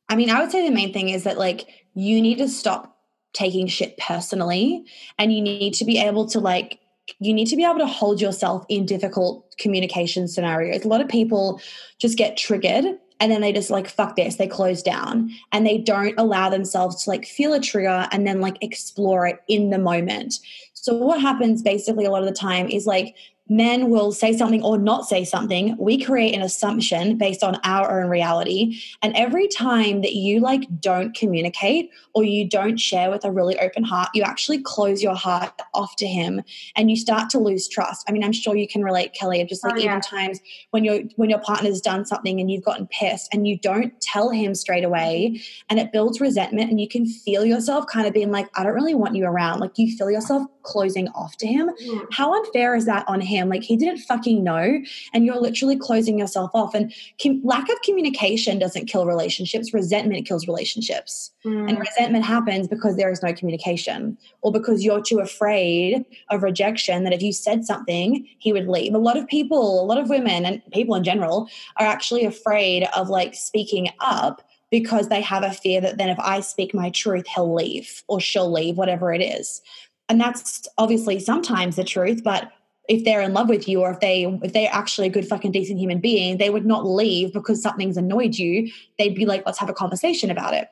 I 0.08 0.16
mean, 0.16 0.30
I 0.30 0.40
would 0.40 0.52
say 0.52 0.66
the 0.66 0.74
main 0.74 0.94
thing 0.94 1.10
is 1.10 1.26
that 1.26 1.38
like 1.38 1.68
you 1.94 2.22
need 2.22 2.38
to 2.38 2.48
stop 2.48 2.98
taking 3.34 3.68
shit 3.68 3.98
personally 3.98 4.86
and 5.18 5.34
you 5.34 5.42
need 5.42 5.74
to 5.76 5.86
be 5.86 5.98
able 5.98 6.28
to 6.28 6.40
like 6.40 6.80
you 7.20 7.34
need 7.34 7.48
to 7.48 7.58
be 7.58 7.66
able 7.66 7.80
to 7.80 7.88
hold 7.88 8.22
yourself 8.22 8.66
in 8.70 8.86
difficult 8.86 9.54
communication 9.58 10.30
scenarios. 10.30 10.86
A 10.86 10.88
lot 10.88 11.02
of 11.02 11.10
people 11.10 11.60
just 11.98 12.18
get 12.18 12.38
triggered 12.38 12.86
and 13.22 13.32
then 13.32 13.42
they 13.42 13.54
just 13.54 13.70
like 13.70 13.88
fuck 13.88 14.16
this 14.16 14.36
they 14.36 14.48
close 14.48 14.82
down 14.82 15.30
and 15.52 15.66
they 15.66 15.78
don't 15.78 16.18
allow 16.18 16.50
themselves 16.50 17.04
to 17.04 17.10
like 17.10 17.26
feel 17.26 17.54
a 17.54 17.60
trigger 17.60 18.08
and 18.12 18.26
then 18.26 18.42
like 18.42 18.58
explore 18.62 19.28
it 19.28 19.42
in 19.48 19.70
the 19.70 19.78
moment 19.78 20.40
so 20.82 20.96
what 20.96 21.22
happens 21.22 21.62
basically 21.62 22.06
a 22.06 22.10
lot 22.12 22.24
of 22.24 22.28
the 22.28 22.36
time 22.36 22.68
is 22.68 22.86
like 22.88 23.16
men 23.52 23.90
will 23.90 24.14
say 24.14 24.32
something 24.32 24.64
or 24.64 24.78
not 24.78 25.06
say 25.06 25.26
something. 25.26 25.76
We 25.78 26.02
create 26.02 26.34
an 26.34 26.42
assumption 26.42 27.18
based 27.18 27.44
on 27.44 27.60
our 27.66 28.02
own 28.02 28.10
reality. 28.10 28.82
And 29.02 29.14
every 29.14 29.50
time 29.50 30.02
that 30.04 30.14
you 30.14 30.40
like 30.40 30.64
don't 30.80 31.14
communicate 31.14 31.92
or 32.14 32.24
you 32.24 32.48
don't 32.48 32.78
share 32.78 33.12
with 33.12 33.26
a 33.26 33.32
really 33.32 33.60
open 33.60 33.84
heart, 33.84 34.08
you 34.14 34.24
actually 34.24 34.62
close 34.62 35.04
your 35.04 35.16
heart 35.16 35.52
off 35.74 35.98
to 35.98 36.08
him 36.08 36.42
and 36.78 36.90
you 36.90 36.96
start 36.96 37.30
to 37.32 37.40
lose 37.40 37.68
trust. 37.68 38.06
I 38.08 38.14
mean, 38.14 38.24
I'm 38.24 38.32
sure 38.32 38.56
you 38.56 38.70
can 38.70 38.84
relate, 38.84 39.14
Kelly, 39.14 39.42
of 39.42 39.50
just 39.50 39.66
like 39.66 39.74
oh, 39.74 39.78
yeah. 39.78 39.84
even 39.84 40.02
times 40.02 40.40
when 40.70 40.86
your 40.86 41.02
when 41.18 41.30
your 41.30 41.40
partner's 41.40 41.82
done 41.82 42.06
something 42.06 42.40
and 42.40 42.50
you've 42.50 42.64
gotten 42.64 42.88
pissed 42.88 43.34
and 43.34 43.46
you 43.46 43.58
don't 43.58 44.00
tell 44.00 44.30
him 44.30 44.56
straight 44.56 44.86
away 44.86 45.42
and 45.70 45.78
it 45.78 45.92
builds 45.92 46.22
resentment 46.22 46.72
and 46.72 46.80
you 46.80 46.88
can 46.88 47.06
feel 47.06 47.44
yourself 47.44 47.86
kind 47.88 48.08
of 48.08 48.14
being 48.14 48.32
like, 48.32 48.48
I 48.56 48.64
don't 48.64 48.74
really 48.74 48.96
want 48.96 49.14
you 49.18 49.26
around. 49.26 49.60
Like 49.60 49.78
you 49.78 49.94
feel 49.98 50.10
yourself 50.10 50.48
closing 50.64 51.10
off 51.10 51.36
to 51.38 51.48
him. 51.48 51.70
Mm. 51.70 52.08
How 52.14 52.34
unfair 52.34 52.76
is 52.76 52.86
that 52.86 53.04
on 53.10 53.20
him? 53.20 53.41
Him. 53.42 53.50
Like 53.50 53.64
he 53.64 53.76
didn't 53.76 54.00
fucking 54.00 54.44
know. 54.44 54.80
And 55.14 55.26
you're 55.26 55.40
literally 55.40 55.78
closing 55.78 56.20
yourself 56.20 56.52
off. 56.54 56.74
And 56.74 56.94
com- 57.22 57.42
lack 57.44 57.70
of 57.70 57.82
communication 57.82 58.60
doesn't 58.60 58.86
kill 58.86 59.06
relationships, 59.06 59.74
resentment 59.74 60.28
kills 60.28 60.48
relationships. 60.48 61.32
Mm. 61.46 61.70
And 61.70 61.80
resentment 61.80 62.26
happens 62.26 62.68
because 62.68 62.96
there 62.96 63.12
is 63.12 63.24
no 63.24 63.34
communication 63.34 64.18
or 64.42 64.52
because 64.52 64.84
you're 64.84 65.02
too 65.02 65.20
afraid 65.20 66.06
of 66.30 66.44
rejection 66.44 67.04
that 67.04 67.14
if 67.14 67.22
you 67.22 67.34
said 67.34 67.66
something, 67.66 68.28
he 68.38 68.54
would 68.54 68.68
leave. 68.68 68.94
A 68.94 69.00
lot 69.00 69.18
of 69.18 69.28
people, 69.28 69.82
a 69.82 69.86
lot 69.86 69.98
of 69.98 70.10
women 70.10 70.46
and 70.46 70.62
people 70.72 70.96
in 70.96 71.04
general 71.04 71.50
are 71.78 71.86
actually 71.86 72.26
afraid 72.26 72.88
of 72.96 73.10
like 73.10 73.34
speaking 73.34 73.90
up 74.00 74.42
because 74.70 75.10
they 75.10 75.22
have 75.22 75.44
a 75.44 75.52
fear 75.52 75.82
that 75.82 75.98
then 75.98 76.10
if 76.10 76.20
I 76.20 76.40
speak 76.40 76.74
my 76.74 76.90
truth, 76.90 77.26
he'll 77.28 77.54
leave 77.54 78.04
or 78.08 78.20
she'll 78.20 78.52
leave, 78.52 78.78
whatever 78.78 79.14
it 79.14 79.22
is. 79.22 79.62
And 80.10 80.20
that's 80.20 80.68
obviously 80.78 81.20
sometimes 81.20 81.76
the 81.76 81.84
truth, 81.84 82.24
but 82.24 82.52
if 82.90 83.06
they're 83.06 83.22
in 83.22 83.34
love 83.34 83.50
with 83.50 83.68
you 83.68 83.82
or 83.82 83.92
if 83.92 84.00
they 84.00 84.24
if 84.44 84.54
they're 84.54 84.70
actually 84.72 85.08
a 85.08 85.12
good 85.12 85.28
fucking 85.28 85.52
decent 85.52 85.80
human 85.80 86.00
being 86.00 86.38
they 86.38 86.50
would 86.50 86.66
not 86.66 86.86
leave 86.86 87.34
because 87.34 87.62
something's 87.62 87.98
annoyed 87.98 88.36
you. 88.36 88.72
They'd 88.98 89.16
be 89.16 89.26
like 89.26 89.46
let's 89.46 89.60
have 89.60 89.70
a 89.70 89.74
conversation 89.74 90.30
about 90.30 90.54
it. 90.54 90.70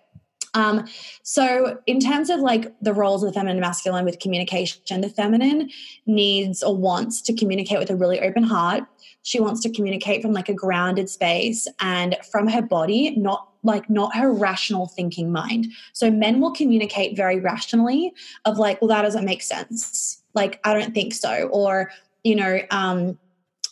Um, 0.56 0.88
so 1.22 1.80
in 1.86 2.00
terms 2.00 2.30
of 2.30 2.40
like 2.40 2.74
the 2.82 2.94
roles 2.94 3.24
of 3.24 3.30
the 3.30 3.34
feminine 3.34 3.58
and 3.58 3.62
masculine 3.62 4.06
with 4.06 4.20
communication 4.20 5.02
the 5.02 5.10
feminine 5.10 5.70
needs 6.06 6.64
or 6.64 6.76
wants 6.76 7.22
to 7.22 7.34
communicate 7.34 7.80
with 7.80 7.90
a 7.90 7.96
really 7.96 8.20
open 8.20 8.44
heart. 8.44 8.84
She 9.22 9.40
wants 9.40 9.62
to 9.62 9.70
communicate 9.70 10.22
from 10.22 10.34
like 10.34 10.50
a 10.50 10.54
grounded 10.54 11.10
space 11.10 11.68
and 11.80 12.18
from 12.32 12.48
her 12.48 12.62
body 12.62 13.12
not 13.16 13.48
like 13.64 13.90
not 13.90 14.16
her 14.16 14.32
rational 14.32 14.88
thinking 14.88 15.32
mind. 15.32 15.68
So 15.94 16.10
men 16.10 16.40
will 16.40 16.52
communicate 16.52 17.16
very 17.16 17.40
rationally 17.40 18.14
of 18.46 18.58
like 18.58 18.82
well 18.82 18.88
that 18.88 19.04
doesn't 19.04 19.26
make 19.26 19.44
sense 19.44 20.19
like 20.34 20.60
i 20.64 20.74
don't 20.74 20.94
think 20.94 21.14
so 21.14 21.48
or 21.52 21.92
you 22.24 22.36
know, 22.36 22.60
um, 22.72 23.18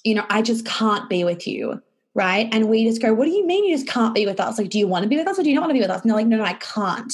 you 0.04 0.16
know, 0.16 0.26
I 0.30 0.42
just 0.42 0.66
can't 0.66 1.10
be 1.10 1.24
with 1.24 1.48
you. 1.48 1.82
Right. 2.14 2.50
And 2.52 2.68
we 2.68 2.84
just 2.84 3.02
go, 3.02 3.14
what 3.14 3.26
do 3.26 3.32
you 3.32 3.46
mean 3.46 3.66
you 3.66 3.76
just 3.76 3.88
can't 3.88 4.16
be 4.16 4.26
with 4.26 4.40
us? 4.40 4.58
Like, 4.58 4.70
do 4.70 4.80
you 4.80 4.88
want 4.88 5.04
to 5.04 5.10
be 5.10 5.18
with 5.18 5.28
us 5.28 5.38
or 5.38 5.44
do 5.44 5.50
you 5.50 5.56
not 5.56 5.62
want 5.62 5.70
to 5.70 5.76
be 5.76 5.82
with 5.82 5.92
us? 5.92 6.02
And 6.02 6.10
they're 6.10 6.18
like, 6.18 6.26
no, 6.26 6.38
no, 6.38 6.44
I 6.44 6.54
can't. 6.54 7.14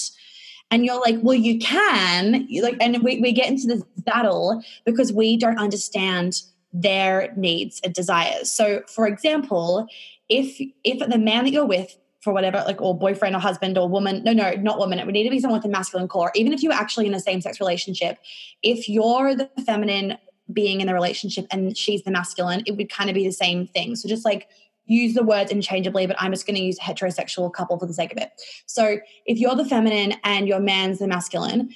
And 0.72 0.86
you're 0.86 1.00
like, 1.00 1.18
well, 1.22 1.36
you 1.36 1.60
can. 1.60 2.46
You're 2.48 2.64
like, 2.64 2.78
and 2.80 3.04
we, 3.04 3.20
we 3.20 3.34
get 3.34 3.50
into 3.50 3.68
this 3.68 3.84
battle 3.98 4.64
because 4.86 5.12
we 5.12 5.36
don't 5.36 5.60
understand 5.60 6.42
their 6.72 7.34
needs 7.36 7.82
and 7.84 7.94
desires. 7.94 8.50
So, 8.50 8.82
for 8.88 9.06
example, 9.06 9.88
if 10.30 10.60
if 10.86 11.00
the 11.00 11.18
man 11.18 11.44
that 11.44 11.52
you're 11.52 11.66
with 11.66 11.96
for 12.24 12.34
whatever, 12.34 12.64
like, 12.66 12.82
or 12.82 12.98
boyfriend 12.98 13.36
or 13.36 13.40
husband 13.40 13.78
or 13.78 13.90
woman, 13.90 14.24
no, 14.24 14.32
no, 14.32 14.52
not 14.54 14.80
woman, 14.80 15.00
it 15.00 15.06
would 15.06 15.14
need 15.14 15.26
to 15.26 15.30
be 15.30 15.40
someone 15.40 15.60
with 15.60 15.66
a 15.66 15.70
masculine 15.70 16.08
core. 16.08 16.32
Even 16.36 16.54
if 16.54 16.64
you're 16.64 16.74
actually 16.74 17.06
in 17.06 17.14
a 17.14 17.20
same 17.20 17.42
sex 17.42 17.60
relationship, 17.60 18.18
if 18.62 18.88
you're 18.88 19.36
the 19.36 19.50
feminine 19.66 20.18
being 20.52 20.82
in 20.82 20.88
the 20.88 20.94
relationship 20.94 21.46
and 21.52 21.78
she's 21.78 22.04
the 22.04 22.12
masculine, 22.12 22.64
it 22.66 22.78
would 22.78 22.90
kind 22.90 23.10
of 23.10 23.14
be 23.14 23.26
the 23.26 23.34
same 23.34 23.68
thing. 23.68 23.96
So 23.96 24.08
just 24.08 24.26
like 24.26 24.48
use 24.86 25.14
the 25.14 25.24
words 25.24 25.52
interchangeably, 25.52 26.08
but 26.08 26.16
I'm 26.20 26.32
just 26.32 26.46
going 26.46 26.56
to 26.56 26.62
use 26.62 26.80
heterosexual 26.80 27.52
couple 27.52 27.78
for 27.78 27.86
the 27.86 27.94
sake 27.94 28.12
of 28.12 28.18
it. 28.18 28.32
So 28.66 29.00
if 29.26 29.38
you're 29.38 29.56
the 29.56 29.66
feminine 29.66 30.16
and 30.24 30.48
your 30.48 30.60
man's 30.60 31.00
the 31.00 31.08
masculine, 31.08 31.74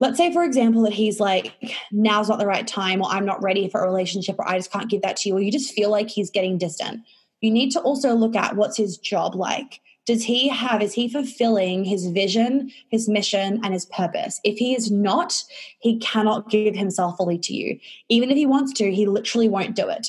let's 0.00 0.18
say 0.18 0.32
for 0.32 0.44
example 0.44 0.82
that 0.82 0.92
he's 0.92 1.20
like 1.20 1.54
now's 1.92 2.28
not 2.28 2.38
the 2.38 2.46
right 2.46 2.66
time 2.66 3.00
or 3.00 3.06
i'm 3.08 3.24
not 3.24 3.42
ready 3.42 3.68
for 3.68 3.80
a 3.80 3.86
relationship 3.86 4.36
or 4.38 4.48
i 4.48 4.58
just 4.58 4.72
can't 4.72 4.90
give 4.90 5.00
that 5.02 5.16
to 5.16 5.28
you 5.28 5.36
or 5.36 5.40
you 5.40 5.52
just 5.52 5.72
feel 5.72 5.88
like 5.88 6.08
he's 6.08 6.30
getting 6.30 6.58
distant 6.58 7.00
you 7.44 7.50
need 7.50 7.70
to 7.72 7.80
also 7.80 8.14
look 8.14 8.34
at 8.34 8.56
what's 8.56 8.76
his 8.76 8.96
job 8.98 9.34
like. 9.34 9.80
Does 10.06 10.22
he 10.22 10.48
have 10.48 10.82
is 10.82 10.92
he 10.92 11.08
fulfilling 11.08 11.84
his 11.84 12.06
vision 12.08 12.70
his 12.90 13.08
mission 13.08 13.60
and 13.62 13.72
his 13.72 13.86
purpose? 13.86 14.40
If 14.44 14.58
he 14.58 14.74
is 14.74 14.90
not 14.90 15.42
he 15.78 15.98
cannot 15.98 16.50
give 16.50 16.74
himself 16.74 17.16
fully 17.16 17.38
to 17.38 17.54
you. 17.54 17.78
Even 18.08 18.30
if 18.30 18.36
he 18.36 18.46
wants 18.46 18.72
to 18.74 18.92
he 18.92 19.06
literally 19.06 19.48
won't 19.48 19.76
do 19.76 19.88
it. 19.88 20.08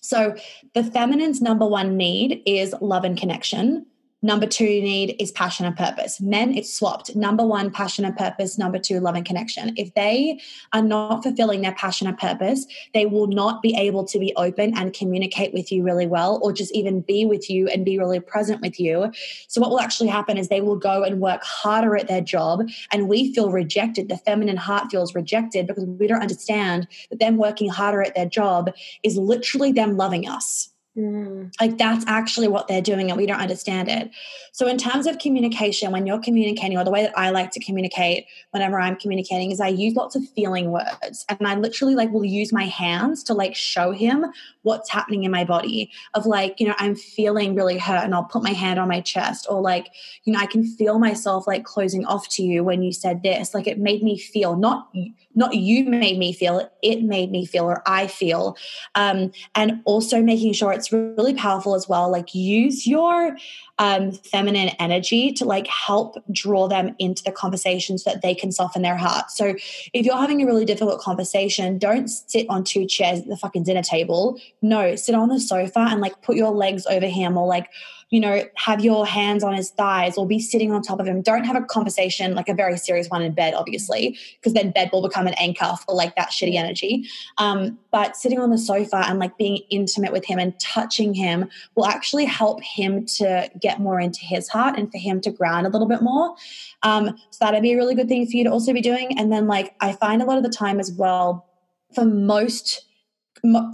So 0.00 0.36
the 0.74 0.84
feminine's 0.84 1.40
number 1.40 1.66
one 1.66 1.96
need 1.96 2.42
is 2.46 2.74
love 2.80 3.04
and 3.04 3.18
connection 3.18 3.86
Number 4.24 4.46
two 4.46 4.64
you 4.64 4.80
need 4.80 5.16
is 5.20 5.30
passion 5.32 5.66
and 5.66 5.76
purpose. 5.76 6.18
Men, 6.18 6.54
it's 6.54 6.72
swapped. 6.72 7.14
Number 7.14 7.44
one, 7.44 7.70
passion 7.70 8.06
and 8.06 8.16
purpose. 8.16 8.56
Number 8.56 8.78
two, 8.78 8.98
love 8.98 9.16
and 9.16 9.26
connection. 9.26 9.74
If 9.76 9.92
they 9.92 10.40
are 10.72 10.80
not 10.80 11.22
fulfilling 11.22 11.60
their 11.60 11.74
passion 11.74 12.06
and 12.06 12.16
purpose, 12.16 12.64
they 12.94 13.04
will 13.04 13.26
not 13.26 13.60
be 13.60 13.76
able 13.76 14.02
to 14.06 14.18
be 14.18 14.32
open 14.36 14.74
and 14.78 14.94
communicate 14.94 15.52
with 15.52 15.70
you 15.70 15.82
really 15.82 16.06
well, 16.06 16.40
or 16.42 16.54
just 16.54 16.74
even 16.74 17.02
be 17.02 17.26
with 17.26 17.50
you 17.50 17.68
and 17.68 17.84
be 17.84 17.98
really 17.98 18.18
present 18.18 18.62
with 18.62 18.80
you. 18.80 19.12
So, 19.48 19.60
what 19.60 19.68
will 19.68 19.80
actually 19.80 20.08
happen 20.08 20.38
is 20.38 20.48
they 20.48 20.62
will 20.62 20.78
go 20.78 21.02
and 21.02 21.20
work 21.20 21.44
harder 21.44 21.94
at 21.94 22.08
their 22.08 22.22
job, 22.22 22.66
and 22.92 23.10
we 23.10 23.34
feel 23.34 23.50
rejected. 23.50 24.08
The 24.08 24.16
feminine 24.16 24.56
heart 24.56 24.90
feels 24.90 25.14
rejected 25.14 25.66
because 25.66 25.84
we 25.84 26.06
don't 26.06 26.22
understand 26.22 26.88
that 27.10 27.20
them 27.20 27.36
working 27.36 27.68
harder 27.68 28.00
at 28.00 28.14
their 28.14 28.24
job 28.24 28.72
is 29.02 29.18
literally 29.18 29.70
them 29.70 29.98
loving 29.98 30.26
us. 30.26 30.70
Mm. 30.96 31.52
Like 31.60 31.76
that's 31.76 32.04
actually 32.06 32.46
what 32.46 32.68
they're 32.68 32.80
doing, 32.80 33.10
and 33.10 33.18
we 33.18 33.26
don't 33.26 33.40
understand 33.40 33.88
it. 33.88 34.10
So, 34.52 34.68
in 34.68 34.78
terms 34.78 35.08
of 35.08 35.18
communication, 35.18 35.90
when 35.90 36.06
you're 36.06 36.20
communicating, 36.20 36.78
or 36.78 36.84
the 36.84 36.90
way 36.92 37.02
that 37.02 37.18
I 37.18 37.30
like 37.30 37.50
to 37.52 37.60
communicate 37.60 38.26
whenever 38.52 38.78
I'm 38.78 38.94
communicating, 38.94 39.50
is 39.50 39.60
I 39.60 39.68
use 39.68 39.96
lots 39.96 40.14
of 40.14 40.28
feeling 40.36 40.70
words, 40.70 41.26
and 41.28 41.48
I 41.48 41.56
literally 41.56 41.96
like 41.96 42.12
will 42.12 42.24
use 42.24 42.52
my 42.52 42.66
hands 42.66 43.24
to 43.24 43.34
like 43.34 43.56
show 43.56 43.90
him 43.90 44.26
what's 44.62 44.88
happening 44.88 45.24
in 45.24 45.32
my 45.32 45.42
body. 45.42 45.90
Of 46.14 46.26
like, 46.26 46.60
you 46.60 46.68
know, 46.68 46.76
I'm 46.78 46.94
feeling 46.94 47.56
really 47.56 47.78
hurt, 47.78 48.04
and 48.04 48.14
I'll 48.14 48.24
put 48.24 48.44
my 48.44 48.52
hand 48.52 48.78
on 48.78 48.86
my 48.86 49.00
chest, 49.00 49.46
or 49.50 49.60
like, 49.60 49.90
you 50.22 50.32
know, 50.32 50.38
I 50.38 50.46
can 50.46 50.64
feel 50.64 51.00
myself 51.00 51.48
like 51.48 51.64
closing 51.64 52.04
off 52.04 52.28
to 52.30 52.44
you 52.44 52.62
when 52.62 52.82
you 52.82 52.92
said 52.92 53.24
this. 53.24 53.52
Like, 53.52 53.66
it 53.66 53.80
made 53.80 54.04
me 54.04 54.16
feel 54.16 54.54
not 54.54 54.92
not 55.34 55.54
you 55.54 55.84
made 55.84 56.18
me 56.18 56.32
feel, 56.32 56.70
it 56.82 57.02
made 57.02 57.30
me 57.30 57.46
feel, 57.46 57.64
or 57.64 57.82
I 57.86 58.06
feel, 58.06 58.56
um, 58.94 59.32
and 59.54 59.80
also 59.84 60.22
making 60.22 60.52
sure 60.52 60.72
it's 60.72 60.92
really 60.92 61.34
powerful 61.34 61.74
as 61.74 61.88
well. 61.88 62.10
Like 62.10 62.34
use 62.34 62.86
your 62.86 63.36
um, 63.78 64.12
feminine 64.12 64.70
energy 64.78 65.32
to 65.32 65.44
like 65.44 65.66
help 65.66 66.16
draw 66.30 66.68
them 66.68 66.94
into 66.98 67.22
the 67.24 67.32
conversation 67.32 67.98
so 67.98 68.10
that 68.10 68.22
they 68.22 68.34
can 68.34 68.52
soften 68.52 68.82
their 68.82 68.96
heart. 68.96 69.30
So 69.30 69.54
if 69.92 70.06
you're 70.06 70.16
having 70.16 70.42
a 70.42 70.46
really 70.46 70.64
difficult 70.64 71.00
conversation, 71.00 71.78
don't 71.78 72.08
sit 72.08 72.46
on 72.48 72.64
two 72.64 72.86
chairs 72.86 73.20
at 73.20 73.28
the 73.28 73.36
fucking 73.36 73.64
dinner 73.64 73.82
table. 73.82 74.40
No, 74.62 74.94
sit 74.96 75.14
on 75.14 75.28
the 75.28 75.40
sofa 75.40 75.80
and 75.80 76.00
like 76.00 76.22
put 76.22 76.36
your 76.36 76.52
legs 76.52 76.86
over 76.86 77.06
him 77.06 77.36
or 77.36 77.46
like 77.46 77.68
you 78.14 78.20
know, 78.20 78.44
have 78.54 78.84
your 78.84 79.04
hands 79.04 79.42
on 79.42 79.54
his 79.54 79.70
thighs 79.70 80.16
or 80.16 80.24
be 80.24 80.38
sitting 80.38 80.70
on 80.70 80.82
top 80.82 81.00
of 81.00 81.06
him. 81.06 81.20
Don't 81.20 81.42
have 81.42 81.56
a 81.56 81.62
conversation, 81.62 82.36
like 82.36 82.48
a 82.48 82.54
very 82.54 82.76
serious 82.76 83.08
one 83.08 83.22
in 83.22 83.32
bed, 83.32 83.54
obviously, 83.54 84.16
because 84.38 84.52
then 84.52 84.70
bed 84.70 84.90
will 84.92 85.02
become 85.02 85.26
an 85.26 85.34
anchor 85.34 85.74
for 85.84 85.96
like 85.96 86.14
that 86.14 86.30
shitty 86.30 86.54
energy. 86.54 87.08
Um, 87.38 87.76
but 87.90 88.16
sitting 88.16 88.38
on 88.38 88.50
the 88.50 88.58
sofa 88.58 89.04
and 89.08 89.18
like 89.18 89.36
being 89.36 89.62
intimate 89.68 90.12
with 90.12 90.24
him 90.24 90.38
and 90.38 90.56
touching 90.60 91.12
him 91.12 91.50
will 91.74 91.86
actually 91.86 92.24
help 92.24 92.62
him 92.62 93.04
to 93.06 93.50
get 93.64 93.80
more 93.80 93.98
into 93.98 94.20
his 94.20 94.48
heart 94.48 94.78
and 94.78 94.92
for 94.92 94.98
him 94.98 95.20
to 95.22 95.30
ground 95.30 95.66
a 95.66 95.70
little 95.70 95.88
bit 95.88 96.02
more. 96.02 96.36
Um, 96.82 97.16
so 97.30 97.38
that'd 97.40 97.62
be 97.62 97.72
a 97.72 97.76
really 97.76 97.94
good 97.94 98.08
thing 98.08 98.26
for 98.26 98.36
you 98.36 98.44
to 98.44 98.50
also 98.50 98.72
be 98.72 98.82
doing. 98.82 99.18
And 99.18 99.32
then, 99.32 99.46
like, 99.46 99.74
I 99.80 99.92
find 99.92 100.22
a 100.22 100.26
lot 100.26 100.36
of 100.36 100.44
the 100.44 100.50
time 100.50 100.78
as 100.78 100.92
well, 100.92 101.46
for 101.94 102.04
most 102.04 102.84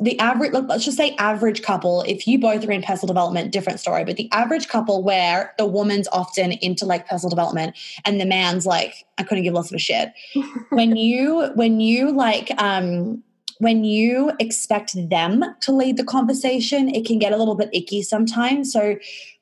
the 0.00 0.18
average 0.18 0.52
let's 0.52 0.84
just 0.84 0.96
say 0.96 1.14
average 1.16 1.62
couple 1.62 2.02
if 2.02 2.26
you 2.26 2.40
both 2.40 2.66
are 2.66 2.72
in 2.72 2.82
personal 2.82 3.06
development 3.06 3.52
different 3.52 3.78
story 3.78 4.04
but 4.04 4.16
the 4.16 4.28
average 4.32 4.66
couple 4.68 5.00
where 5.00 5.54
the 5.58 5.66
woman's 5.66 6.08
often 6.08 6.50
into 6.52 6.84
like 6.84 7.06
personal 7.06 7.30
development 7.30 7.76
and 8.04 8.20
the 8.20 8.26
man's 8.26 8.66
like 8.66 9.06
i 9.18 9.22
couldn't 9.22 9.44
give 9.44 9.54
less 9.54 9.70
of 9.70 9.76
a 9.76 9.78
shit 9.78 10.12
when 10.70 10.96
you 10.96 11.52
when 11.54 11.78
you 11.78 12.10
like 12.10 12.50
um 12.60 13.22
when 13.58 13.84
you 13.84 14.32
expect 14.40 14.92
them 15.08 15.44
to 15.60 15.70
lead 15.70 15.96
the 15.96 16.04
conversation 16.04 16.88
it 16.88 17.06
can 17.06 17.20
get 17.20 17.32
a 17.32 17.36
little 17.36 17.54
bit 17.54 17.70
icky 17.72 18.02
sometimes 18.02 18.72
so 18.72 18.96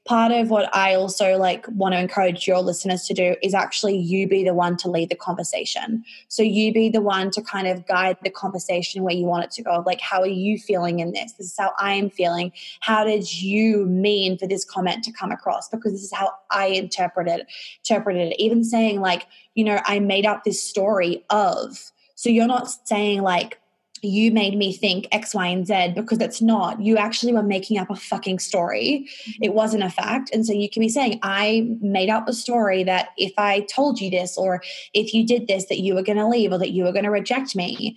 part 0.08 0.32
of 0.32 0.48
what 0.48 0.74
I 0.74 0.94
also 0.94 1.36
like 1.36 1.66
want 1.68 1.92
to 1.92 2.00
encourage 2.00 2.46
your 2.46 2.62
listeners 2.62 3.04
to 3.08 3.14
do 3.14 3.36
is 3.42 3.52
actually 3.52 3.98
you 3.98 4.26
be 4.26 4.42
the 4.42 4.54
one 4.54 4.78
to 4.78 4.90
lead 4.90 5.10
the 5.10 5.14
conversation. 5.14 6.02
So 6.28 6.42
you 6.42 6.72
be 6.72 6.88
the 6.88 7.02
one 7.02 7.30
to 7.32 7.42
kind 7.42 7.68
of 7.68 7.86
guide 7.86 8.16
the 8.22 8.30
conversation 8.30 9.02
where 9.02 9.14
you 9.14 9.26
want 9.26 9.44
it 9.44 9.50
to 9.50 9.62
go. 9.62 9.82
Like, 9.84 10.00
how 10.00 10.22
are 10.22 10.26
you 10.26 10.58
feeling 10.58 11.00
in 11.00 11.12
this? 11.12 11.32
This 11.32 11.48
is 11.48 11.56
how 11.58 11.72
I 11.78 11.92
am 11.92 12.08
feeling. 12.08 12.52
How 12.80 13.04
did 13.04 13.42
you 13.42 13.84
mean 13.84 14.38
for 14.38 14.46
this 14.46 14.64
comment 14.64 15.04
to 15.04 15.12
come 15.12 15.30
across? 15.30 15.68
Because 15.68 15.92
this 15.92 16.04
is 16.04 16.12
how 16.12 16.32
I 16.50 16.68
interpreted 16.68 17.46
interpreted 17.86 18.32
it. 18.32 18.40
Even 18.40 18.64
saying 18.64 19.02
like, 19.02 19.26
you 19.56 19.62
know, 19.62 19.78
I 19.84 19.98
made 19.98 20.24
up 20.24 20.42
this 20.42 20.62
story 20.62 21.22
of. 21.28 21.92
So 22.14 22.30
you're 22.30 22.46
not 22.46 22.70
saying 22.88 23.20
like 23.20 23.60
you 24.02 24.30
made 24.30 24.56
me 24.56 24.72
think 24.72 25.06
X, 25.12 25.34
Y, 25.34 25.46
and 25.46 25.66
Z 25.66 25.92
because 25.94 26.18
it's 26.20 26.40
not. 26.40 26.80
You 26.80 26.96
actually 26.96 27.32
were 27.32 27.42
making 27.42 27.78
up 27.78 27.90
a 27.90 27.96
fucking 27.96 28.38
story. 28.38 29.08
Mm-hmm. 29.08 29.44
It 29.44 29.54
wasn't 29.54 29.84
a 29.84 29.90
fact. 29.90 30.30
And 30.32 30.46
so 30.46 30.52
you 30.52 30.68
can 30.68 30.80
be 30.80 30.88
saying, 30.88 31.20
I 31.22 31.68
made 31.80 32.10
up 32.10 32.28
a 32.28 32.32
story 32.32 32.84
that 32.84 33.10
if 33.16 33.32
I 33.38 33.60
told 33.60 34.00
you 34.00 34.10
this 34.10 34.36
or 34.36 34.62
if 34.94 35.14
you 35.14 35.26
did 35.26 35.48
this, 35.48 35.66
that 35.66 35.80
you 35.80 35.94
were 35.94 36.02
going 36.02 36.18
to 36.18 36.28
leave 36.28 36.52
or 36.52 36.58
that 36.58 36.70
you 36.70 36.84
were 36.84 36.92
going 36.92 37.04
to 37.04 37.10
reject 37.10 37.54
me. 37.56 37.96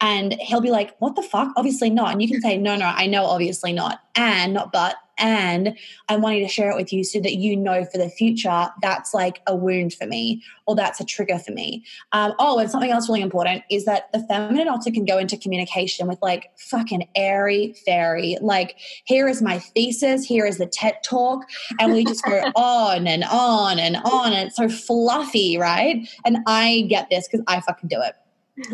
And 0.00 0.34
he'll 0.34 0.60
be 0.60 0.70
like, 0.70 0.94
What 0.98 1.16
the 1.16 1.22
fuck? 1.22 1.52
Obviously 1.56 1.90
not. 1.90 2.12
And 2.12 2.22
you 2.22 2.28
can 2.28 2.40
say, 2.40 2.58
No, 2.58 2.76
no, 2.76 2.86
I 2.86 3.06
know, 3.06 3.24
obviously 3.24 3.72
not. 3.72 4.00
And 4.14 4.54
not 4.54 4.72
but. 4.72 4.96
And 5.18 5.76
I'm 6.08 6.22
wanting 6.22 6.46
to 6.46 6.52
share 6.52 6.70
it 6.70 6.76
with 6.76 6.92
you 6.92 7.04
so 7.04 7.20
that 7.20 7.36
you 7.36 7.56
know 7.56 7.84
for 7.84 7.98
the 7.98 8.08
future 8.08 8.68
that's 8.82 9.14
like 9.14 9.40
a 9.46 9.54
wound 9.54 9.94
for 9.94 10.06
me 10.06 10.42
or 10.66 10.74
that's 10.74 11.00
a 11.00 11.04
trigger 11.04 11.38
for 11.38 11.52
me. 11.52 11.84
Um, 12.12 12.32
oh, 12.38 12.58
and 12.58 12.70
something 12.70 12.90
else 12.90 13.08
really 13.08 13.20
important 13.20 13.62
is 13.70 13.84
that 13.84 14.10
the 14.12 14.20
feminine 14.20 14.68
also 14.68 14.90
can 14.90 15.04
go 15.04 15.18
into 15.18 15.36
communication 15.36 16.08
with 16.08 16.18
like 16.22 16.50
fucking 16.58 17.08
airy 17.14 17.74
fairy. 17.84 18.36
Like, 18.40 18.76
here 19.04 19.28
is 19.28 19.42
my 19.42 19.58
thesis, 19.58 20.24
here 20.24 20.46
is 20.46 20.58
the 20.58 20.66
TED 20.66 20.96
talk. 21.04 21.44
And 21.78 21.92
we 21.92 22.04
just 22.04 22.24
go 22.24 22.38
on 22.56 23.06
and 23.06 23.24
on 23.24 23.78
and 23.78 23.96
on. 24.04 24.32
And 24.32 24.48
it's 24.48 24.56
so 24.56 24.68
fluffy, 24.68 25.56
right? 25.58 26.08
And 26.24 26.38
I 26.46 26.86
get 26.88 27.10
this 27.10 27.28
because 27.28 27.44
I 27.46 27.60
fucking 27.60 27.88
do 27.88 28.00
it. 28.00 28.14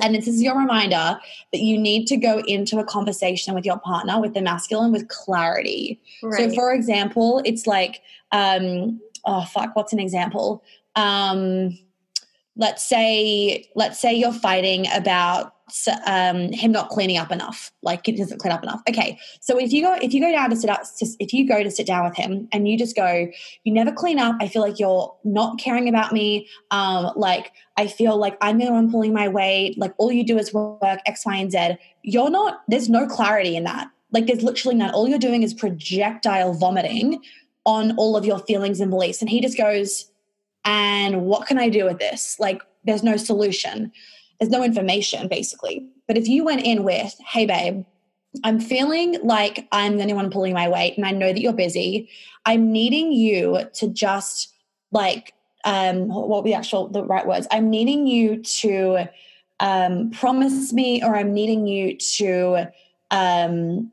And 0.02 0.14
this 0.14 0.28
is 0.28 0.42
your 0.42 0.58
reminder 0.58 1.18
that 1.52 1.60
you 1.60 1.78
need 1.78 2.06
to 2.08 2.16
go 2.16 2.40
into 2.46 2.78
a 2.78 2.84
conversation 2.84 3.54
with 3.54 3.64
your 3.64 3.78
partner, 3.78 4.20
with 4.20 4.34
the 4.34 4.42
masculine, 4.42 4.92
with 4.92 5.08
clarity. 5.08 6.00
Right. 6.22 6.50
So, 6.50 6.54
for 6.54 6.72
example, 6.72 7.40
it's 7.44 7.66
like, 7.66 8.02
um, 8.32 9.00
oh 9.24 9.44
fuck, 9.44 9.74
what's 9.74 9.92
an 9.92 10.00
example? 10.00 10.62
Um, 10.96 11.78
let's 12.56 12.86
say, 12.86 13.68
let's 13.74 13.98
say 13.98 14.12
you're 14.12 14.32
fighting 14.32 14.86
about 14.92 15.54
um, 16.06 16.52
him 16.52 16.72
not 16.72 16.88
cleaning 16.88 17.18
up 17.18 17.30
enough. 17.30 17.72
Like 17.82 18.08
it 18.08 18.16
doesn't 18.16 18.38
clean 18.38 18.52
up 18.52 18.62
enough. 18.62 18.80
Okay, 18.88 19.18
so 19.40 19.58
if 19.58 19.72
you 19.72 19.82
go 19.82 19.94
if 19.94 20.12
you 20.12 20.20
go 20.20 20.30
down 20.32 20.50
to 20.50 20.56
sit 20.56 20.70
up, 20.70 20.82
if 21.00 21.32
you 21.32 21.48
go 21.48 21.62
to 21.62 21.70
sit 21.70 21.86
down 21.86 22.04
with 22.04 22.16
him 22.16 22.48
and 22.52 22.68
you 22.68 22.78
just 22.78 22.96
go, 22.96 23.28
you 23.64 23.72
never 23.72 23.92
clean 23.92 24.18
up. 24.18 24.36
I 24.40 24.48
feel 24.48 24.62
like 24.62 24.78
you're 24.78 25.14
not 25.24 25.58
caring 25.58 25.88
about 25.88 26.12
me. 26.12 26.48
Um, 26.70 27.12
like 27.16 27.52
I 27.76 27.86
feel 27.86 28.16
like 28.16 28.36
I'm 28.40 28.58
the 28.58 28.70
one 28.70 28.90
pulling 28.90 29.12
my 29.12 29.28
weight. 29.28 29.78
Like 29.78 29.94
all 29.98 30.12
you 30.12 30.24
do 30.24 30.38
is 30.38 30.52
work 30.52 31.00
X, 31.06 31.24
Y, 31.24 31.36
and 31.36 31.52
Z. 31.52 31.76
You're 32.02 32.30
not. 32.30 32.62
There's 32.68 32.88
no 32.88 33.06
clarity 33.06 33.56
in 33.56 33.64
that. 33.64 33.88
Like 34.12 34.26
there's 34.26 34.42
literally 34.42 34.76
none. 34.76 34.90
All 34.90 35.08
you're 35.08 35.18
doing 35.18 35.42
is 35.42 35.54
projectile 35.54 36.52
vomiting 36.52 37.22
on 37.64 37.96
all 37.96 38.16
of 38.16 38.24
your 38.24 38.38
feelings 38.40 38.80
and 38.80 38.90
beliefs. 38.90 39.20
And 39.20 39.30
he 39.30 39.40
just 39.40 39.56
goes, 39.56 40.10
and 40.64 41.22
what 41.22 41.46
can 41.46 41.58
I 41.58 41.68
do 41.68 41.84
with 41.84 41.98
this? 41.98 42.38
Like 42.40 42.62
there's 42.84 43.02
no 43.02 43.16
solution 43.16 43.92
there's 44.40 44.50
no 44.50 44.64
information 44.64 45.28
basically. 45.28 45.86
But 46.08 46.16
if 46.16 46.26
you 46.26 46.44
went 46.44 46.62
in 46.62 46.82
with, 46.82 47.14
hey, 47.26 47.46
babe, 47.46 47.84
I'm 48.42 48.58
feeling 48.58 49.18
like 49.22 49.68
I'm 49.70 49.96
the 49.96 50.02
only 50.02 50.14
one 50.14 50.30
pulling 50.30 50.54
my 50.54 50.68
weight, 50.68 50.96
and 50.96 51.04
I 51.04 51.10
know 51.10 51.32
that 51.32 51.40
you're 51.40 51.52
busy. 51.52 52.08
I'm 52.46 52.72
needing 52.72 53.12
you 53.12 53.64
to 53.74 53.88
just 53.88 54.54
like, 54.92 55.34
um, 55.64 56.08
what 56.08 56.44
the 56.44 56.54
actual 56.54 56.88
the 56.88 57.04
right 57.04 57.26
words? 57.26 57.46
I'm 57.50 57.68
needing 57.70 58.06
you 58.06 58.42
to 58.42 59.08
um, 59.58 60.10
promise 60.10 60.72
me, 60.72 61.02
or 61.02 61.16
I'm 61.16 61.34
needing 61.34 61.66
you 61.66 61.96
to 61.96 62.68
um, 63.10 63.90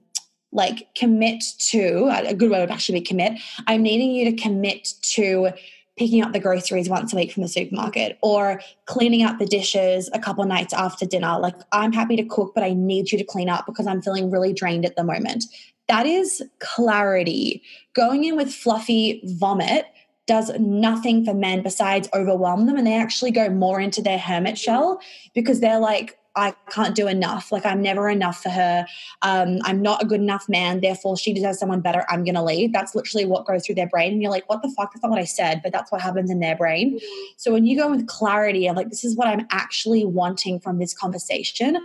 like 0.52 0.88
commit 0.96 1.44
to 1.58 2.10
a 2.12 2.34
good 2.34 2.50
word 2.50 2.62
would 2.62 2.72
actually 2.72 3.00
be 3.00 3.06
commit. 3.06 3.40
I'm 3.66 3.82
needing 3.82 4.12
you 4.12 4.32
to 4.32 4.42
commit 4.42 4.94
to 5.16 5.52
picking 5.98 6.22
up 6.22 6.32
the 6.32 6.40
groceries 6.40 6.90
once 6.90 7.12
a 7.12 7.16
week 7.16 7.32
from 7.32 7.44
the 7.44 7.50
supermarket 7.50 8.18
or 8.22 8.62
cleaning 8.86 9.24
up 9.24 9.40
the 9.40 9.46
dishes 9.46 10.10
a 10.14 10.20
couple 10.20 10.44
nights 10.46 10.74
after 10.74 11.06
dinner. 11.06 11.40
Like, 11.40 11.56
I'm 11.72 11.92
happy 11.92 12.16
to 12.16 12.24
cook, 12.24 12.54
but 12.54 12.64
I 12.64 12.74
need 12.74 13.12
you 13.12 13.18
to 13.18 13.24
clean 13.24 13.50
up 13.50 13.66
because 13.66 13.88
I'm 13.88 14.02
feeling 14.02 14.30
really 14.30 14.54
drained 14.54 14.86
at 14.86 14.96
the 14.96 15.04
moment. 15.04 15.46
That 15.88 16.06
is 16.06 16.44
clarity. 16.60 17.64
Going 17.94 18.24
in 18.24 18.36
with 18.36 18.54
fluffy 18.54 19.22
vomit 19.24 19.86
does 20.28 20.52
nothing 20.60 21.26
for 21.26 21.34
men 21.34 21.64
besides 21.64 22.10
overwhelm 22.14 22.68
them 22.68 22.78
and 22.78 22.86
they 22.86 22.98
actually 22.98 23.32
go 23.32 23.50
more 23.50 23.80
into 23.80 24.02
their 24.02 24.20
hermit 24.20 24.58
shell 24.58 25.00
because 25.34 25.62
they're 25.62 25.80
like 25.80 26.18
I 26.38 26.54
can't 26.70 26.96
do 26.96 27.08
enough. 27.08 27.52
Like 27.52 27.66
I'm 27.66 27.82
never 27.82 28.10
enough 28.10 28.42
for 28.42 28.50
her. 28.50 28.86
Um, 29.24 29.58
I'm 29.64 29.82
not 29.82 30.04
a 30.04 30.06
good 30.06 30.22
enough 30.22 30.48
man. 30.48 30.82
Therefore, 30.82 31.18
she 31.18 31.34
deserves 31.34 31.60
someone 31.60 31.82
better. 31.82 32.06
I'm 32.10 32.24
going 32.24 32.36
to 32.36 32.44
leave. 32.44 32.72
That's 32.72 32.96
literally 32.96 33.26
what 33.26 33.46
goes 33.46 33.66
through 33.66 33.76
their 33.76 33.88
brain. 33.88 34.14
And 34.14 34.22
you're 34.22 34.32
like, 34.32 34.48
what 34.48 34.62
the 34.62 34.70
fuck? 34.78 34.94
That's 34.94 35.04
not 35.04 35.10
what 35.10 35.20
I 35.20 35.26
said, 35.26 35.62
but 35.64 35.72
that's 35.72 35.92
what 35.92 36.02
happens 36.02 36.30
in 36.30 36.40
their 36.40 36.56
brain. 36.56 37.00
So 37.38 37.52
when 37.52 37.66
you 37.66 37.78
go 37.78 37.90
with 37.90 38.08
clarity 38.08 38.68
of 38.68 38.76
like, 38.76 38.90
this 38.90 39.04
is 39.04 39.16
what 39.16 39.28
I'm 39.28 39.48
actually 39.52 40.06
wanting 40.06 40.60
from 40.60 40.80
this 40.80 40.94
conversation, 40.94 41.78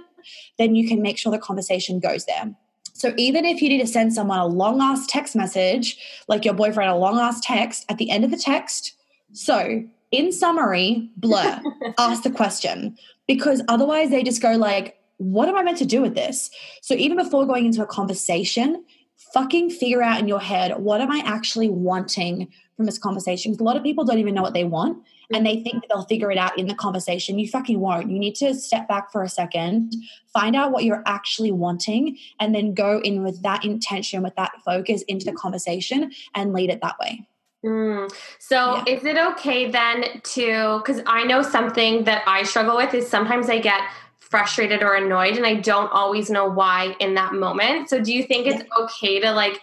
then 0.59 0.75
you 0.75 0.87
can 0.87 1.03
make 1.03 1.19
sure 1.19 1.33
the 1.33 1.39
conversation 1.39 1.99
goes 1.99 2.27
there. 2.27 2.55
So 2.95 3.15
even 3.17 3.45
if 3.45 3.63
you 3.63 3.69
need 3.69 3.81
to 3.81 3.87
send 3.87 4.13
someone 4.13 4.39
a 4.39 4.47
long 4.47 4.81
ass 4.81 5.07
text 5.07 5.35
message, 5.35 5.97
like 6.29 6.45
your 6.45 6.55
boyfriend 6.55 6.91
a 6.91 6.97
long 6.97 7.19
ass 7.19 7.41
text, 7.41 7.85
at 7.89 7.99
the 7.99 8.11
end 8.11 8.25
of 8.25 8.31
the 8.31 8.37
text, 8.37 8.95
so 9.33 9.83
in 10.13 10.31
summary, 10.31 11.11
blur, 11.17 11.61
ask 11.99 12.23
the 12.23 12.31
question 12.31 12.97
because 13.27 13.63
otherwise 13.69 14.11
they 14.11 14.23
just 14.23 14.43
go 14.43 14.53
like, 14.53 14.99
what 15.19 15.49
am 15.49 15.57
I 15.57 15.63
meant 15.63 15.79
to 15.79 15.87
do 15.87 16.03
with 16.03 16.15
this? 16.15 16.51
So 16.81 16.95
even 16.95 17.17
before 17.17 17.47
going 17.47 17.67
into 17.67 17.83
a 17.83 17.87
conversation, 17.87 18.85
fucking 19.33 19.71
figure 19.71 20.03
out 20.03 20.19
in 20.19 20.29
your 20.29 20.41
head, 20.41 20.79
what 20.79 21.01
am 21.01 21.11
I 21.11 21.23
actually 21.25 21.69
wanting 21.69 22.49
from 22.77 22.87
this 22.87 22.99
conversation? 22.99 23.53
Because 23.53 23.61
a 23.61 23.65
lot 23.65 23.77
of 23.77 23.83
people 23.83 24.05
don't 24.05 24.19
even 24.19 24.35
know 24.35 24.43
what 24.43 24.55
they 24.55 24.65
want 24.65 25.03
and 25.33 25.47
they 25.47 25.63
think 25.63 25.85
they'll 25.89 26.05
figure 26.05 26.31
it 26.31 26.39
out 26.39 26.59
in 26.59 26.67
the 26.67 26.75
conversation. 26.75 27.39
You 27.39 27.49
fucking 27.49 27.81
won't. 27.81 28.11
You 28.11 28.19
need 28.19 28.35
to 28.37 28.55
step 28.55 28.89
back 28.89 29.13
for 29.13 29.23
a 29.23 29.29
second, 29.29 29.95
find 30.33 30.57
out 30.57 30.73
what 30.73 30.85
you're 30.85 31.03
actually 31.07 31.53
wanting, 31.53 32.19
and 32.41 32.55
then 32.55 32.75
go 32.75 33.01
in 33.01 33.23
with 33.23 33.43
that 33.43 33.65
intention, 33.65 34.23
with 34.23 34.35
that 34.37 34.53
focus 34.65 35.03
into 35.03 35.25
the 35.25 35.33
conversation 35.33 36.11
and 36.35 36.53
lead 36.53 36.71
it 36.71 36.81
that 36.83 36.99
way. 36.99 37.27
Mm. 37.65 38.13
So, 38.39 38.83
yeah. 38.87 38.95
is 38.95 39.05
it 39.05 39.17
okay 39.17 39.71
then 39.71 40.21
to, 40.23 40.79
because 40.79 41.03
I 41.07 41.25
know 41.25 41.43
something 41.43 42.05
that 42.05 42.23
I 42.27 42.43
struggle 42.43 42.77
with 42.77 42.93
is 42.95 43.09
sometimes 43.09 43.49
I 43.49 43.59
get 43.59 43.81
frustrated 44.19 44.83
or 44.83 44.95
annoyed 44.95 45.37
and 45.37 45.47
I 45.47 45.55
don't 45.55 45.93
always 45.93 46.31
know 46.31 46.49
why 46.49 46.97
in 46.99 47.15
that 47.15 47.35
moment. 47.35 47.89
So, 47.89 48.03
do 48.03 48.13
you 48.13 48.25
think 48.25 48.47
it's 48.47 48.65
okay 48.81 49.21
to 49.21 49.33
like 49.33 49.61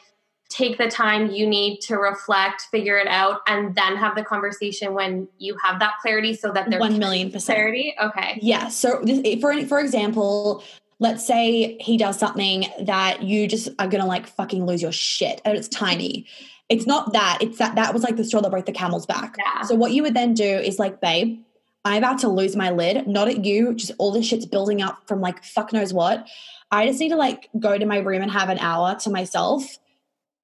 take 0.50 0.78
the 0.78 0.88
time 0.88 1.30
you 1.30 1.48
need 1.48 1.80
to 1.80 1.98
reflect, 1.98 2.64
figure 2.72 2.98
it 2.98 3.08
out, 3.08 3.42
and 3.48 3.76
then 3.76 3.96
have 3.96 4.16
the 4.16 4.24
conversation 4.24 4.94
when 4.94 5.28
you 5.38 5.56
have 5.64 5.80
that 5.80 5.94
clarity 6.02 6.34
so 6.34 6.52
that 6.52 6.70
there's 6.70 6.80
1 6.80 6.98
million 6.98 7.32
percent 7.32 7.58
clarity? 7.58 7.96
Okay. 8.02 8.40
Yeah. 8.42 8.70
So, 8.70 9.04
for, 9.42 9.66
for 9.68 9.80
example, 9.80 10.64
let's 11.00 11.26
say 11.26 11.78
he 11.80 11.98
does 11.98 12.18
something 12.18 12.66
that 12.82 13.24
you 13.24 13.48
just 13.48 13.70
are 13.80 13.88
gonna 13.88 14.06
like 14.06 14.28
fucking 14.28 14.66
lose 14.66 14.82
your 14.82 14.92
shit 14.92 15.42
and 15.46 15.58
it's 15.58 15.68
tiny 15.70 16.26
it's 16.70 16.86
not 16.86 17.14
that. 17.14 17.40
It's 17.42 17.58
that 17.58 17.76
that 17.76 17.94
was 17.94 18.04
like 18.04 18.16
the 18.16 18.24
straw 18.24 18.42
that 18.42 18.50
broke 18.50 18.66
the 18.66 18.72
camel's 18.72 19.06
back. 19.06 19.36
Yeah. 19.38 19.64
So 19.64 19.76
what 19.76 19.92
you 19.92 20.04
would 20.04 20.14
then 20.14 20.34
do 20.34 20.44
is 20.44 20.80
like, 20.80 21.02
babe, 21.02 21.42
I'm 21.84 21.98
about 21.98 22.20
to 22.20 22.30
lose 22.30 22.56
my 22.56 22.70
lid. 22.70 23.08
Not 23.08 23.28
at 23.28 23.44
you. 23.44 23.74
Just 23.74 23.92
all 23.98 24.12
this 24.12 24.26
shit's 24.26 24.46
building 24.46 24.82
up 24.82 25.08
from 25.08 25.22
like 25.22 25.44
fuck 25.44 25.74
knows 25.74 25.94
what. 25.94 26.28
I 26.72 26.86
just 26.86 27.00
need 27.00 27.10
to 27.10 27.16
like 27.16 27.50
go 27.60 27.78
to 27.78 27.86
my 27.86 27.98
room 27.98 28.22
and 28.22 28.32
have 28.32 28.50
an 28.50 28.60
hour 28.60 28.96
to 29.00 29.10
myself. 29.10 29.80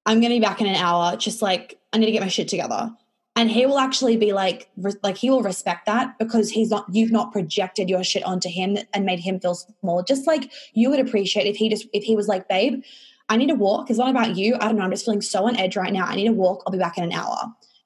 I'm 0.04 0.20
gonna 0.20 0.34
be 0.34 0.40
back 0.40 0.60
in 0.60 0.66
an 0.66 0.76
hour. 0.76 1.16
Just 1.16 1.42
like 1.42 1.78
I 1.92 1.98
need 1.98 2.06
to 2.06 2.12
get 2.12 2.22
my 2.22 2.28
shit 2.28 2.48
together. 2.48 2.90
And 3.36 3.50
he 3.50 3.66
will 3.66 3.78
actually 3.78 4.16
be 4.16 4.32
like, 4.32 4.70
re- 4.78 4.94
like 5.02 5.18
he 5.18 5.28
will 5.28 5.42
respect 5.42 5.84
that 5.84 6.18
because 6.18 6.50
he's 6.50 6.70
not, 6.70 6.86
you've 6.90 7.12
not 7.12 7.32
projected 7.32 7.90
your 7.90 8.02
shit 8.02 8.24
onto 8.24 8.48
him 8.48 8.78
and 8.94 9.04
made 9.04 9.20
him 9.20 9.38
feel 9.38 9.54
small. 9.54 10.02
Just 10.02 10.26
like 10.26 10.50
you 10.72 10.88
would 10.88 11.00
appreciate 11.00 11.46
if 11.46 11.56
he 11.56 11.68
just, 11.68 11.86
if 11.92 12.02
he 12.02 12.16
was 12.16 12.28
like, 12.28 12.48
babe, 12.48 12.82
I 13.28 13.36
need 13.36 13.48
to 13.48 13.54
walk. 13.54 13.90
It's 13.90 13.98
not 13.98 14.10
about 14.10 14.36
you. 14.36 14.54
I 14.56 14.66
don't 14.66 14.76
know. 14.76 14.82
I'm 14.82 14.90
just 14.90 15.04
feeling 15.04 15.20
so 15.20 15.46
on 15.46 15.56
edge 15.56 15.76
right 15.76 15.92
now. 15.92 16.06
I 16.06 16.14
need 16.14 16.26
to 16.26 16.32
walk. 16.32 16.62
I'll 16.66 16.72
be 16.72 16.78
back 16.78 16.96
in 16.98 17.04
an 17.04 17.12
hour. 17.12 17.36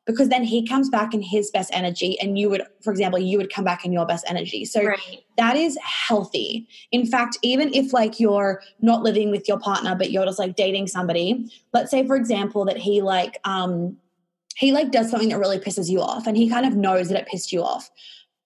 Because 0.07 0.29
then 0.29 0.43
he 0.43 0.67
comes 0.67 0.89
back 0.89 1.15
in 1.15 1.23
his 1.23 1.51
best 1.51 1.71
energy, 1.73 2.19
and 2.21 2.37
you 2.37 2.51
would, 2.51 2.63
for 2.83 2.91
example, 2.91 3.19
you 3.19 3.39
would 3.39 3.53
come 3.53 3.65
back 3.65 3.85
in 3.85 3.93
your 3.93 4.07
best 4.07 4.25
energy. 4.29 4.65
So 4.65 4.83
right. 4.83 5.21
that 5.37 5.57
is 5.57 5.79
healthy. 5.83 6.67
In 6.91 7.07
fact, 7.07 7.39
even 7.43 7.73
if 7.73 7.93
like 7.93 8.19
you're 8.19 8.61
not 8.81 9.03
living 9.03 9.31
with 9.31 9.47
your 9.47 9.61
partner, 9.61 9.95
but 9.95 10.11
you're 10.11 10.25
just 10.25 10.39
like 10.39 10.57
dating 10.57 10.89
somebody, 10.89 11.49
let's 11.73 11.91
say, 11.91 12.07
for 12.07 12.17
example, 12.17 12.65
that 12.65 12.79
he 12.79 13.03
like, 13.03 13.39
um, 13.45 13.99
he 14.57 14.73
like 14.73 14.91
does 14.91 15.11
something 15.11 15.29
that 15.29 15.39
really 15.39 15.59
pisses 15.59 15.89
you 15.89 16.01
off 16.01 16.27
and 16.27 16.37
he 16.37 16.49
kind 16.49 16.67
of 16.67 16.75
knows 16.75 17.09
that 17.09 17.19
it 17.19 17.27
pissed 17.27 17.53
you 17.53 17.63
off 17.63 17.91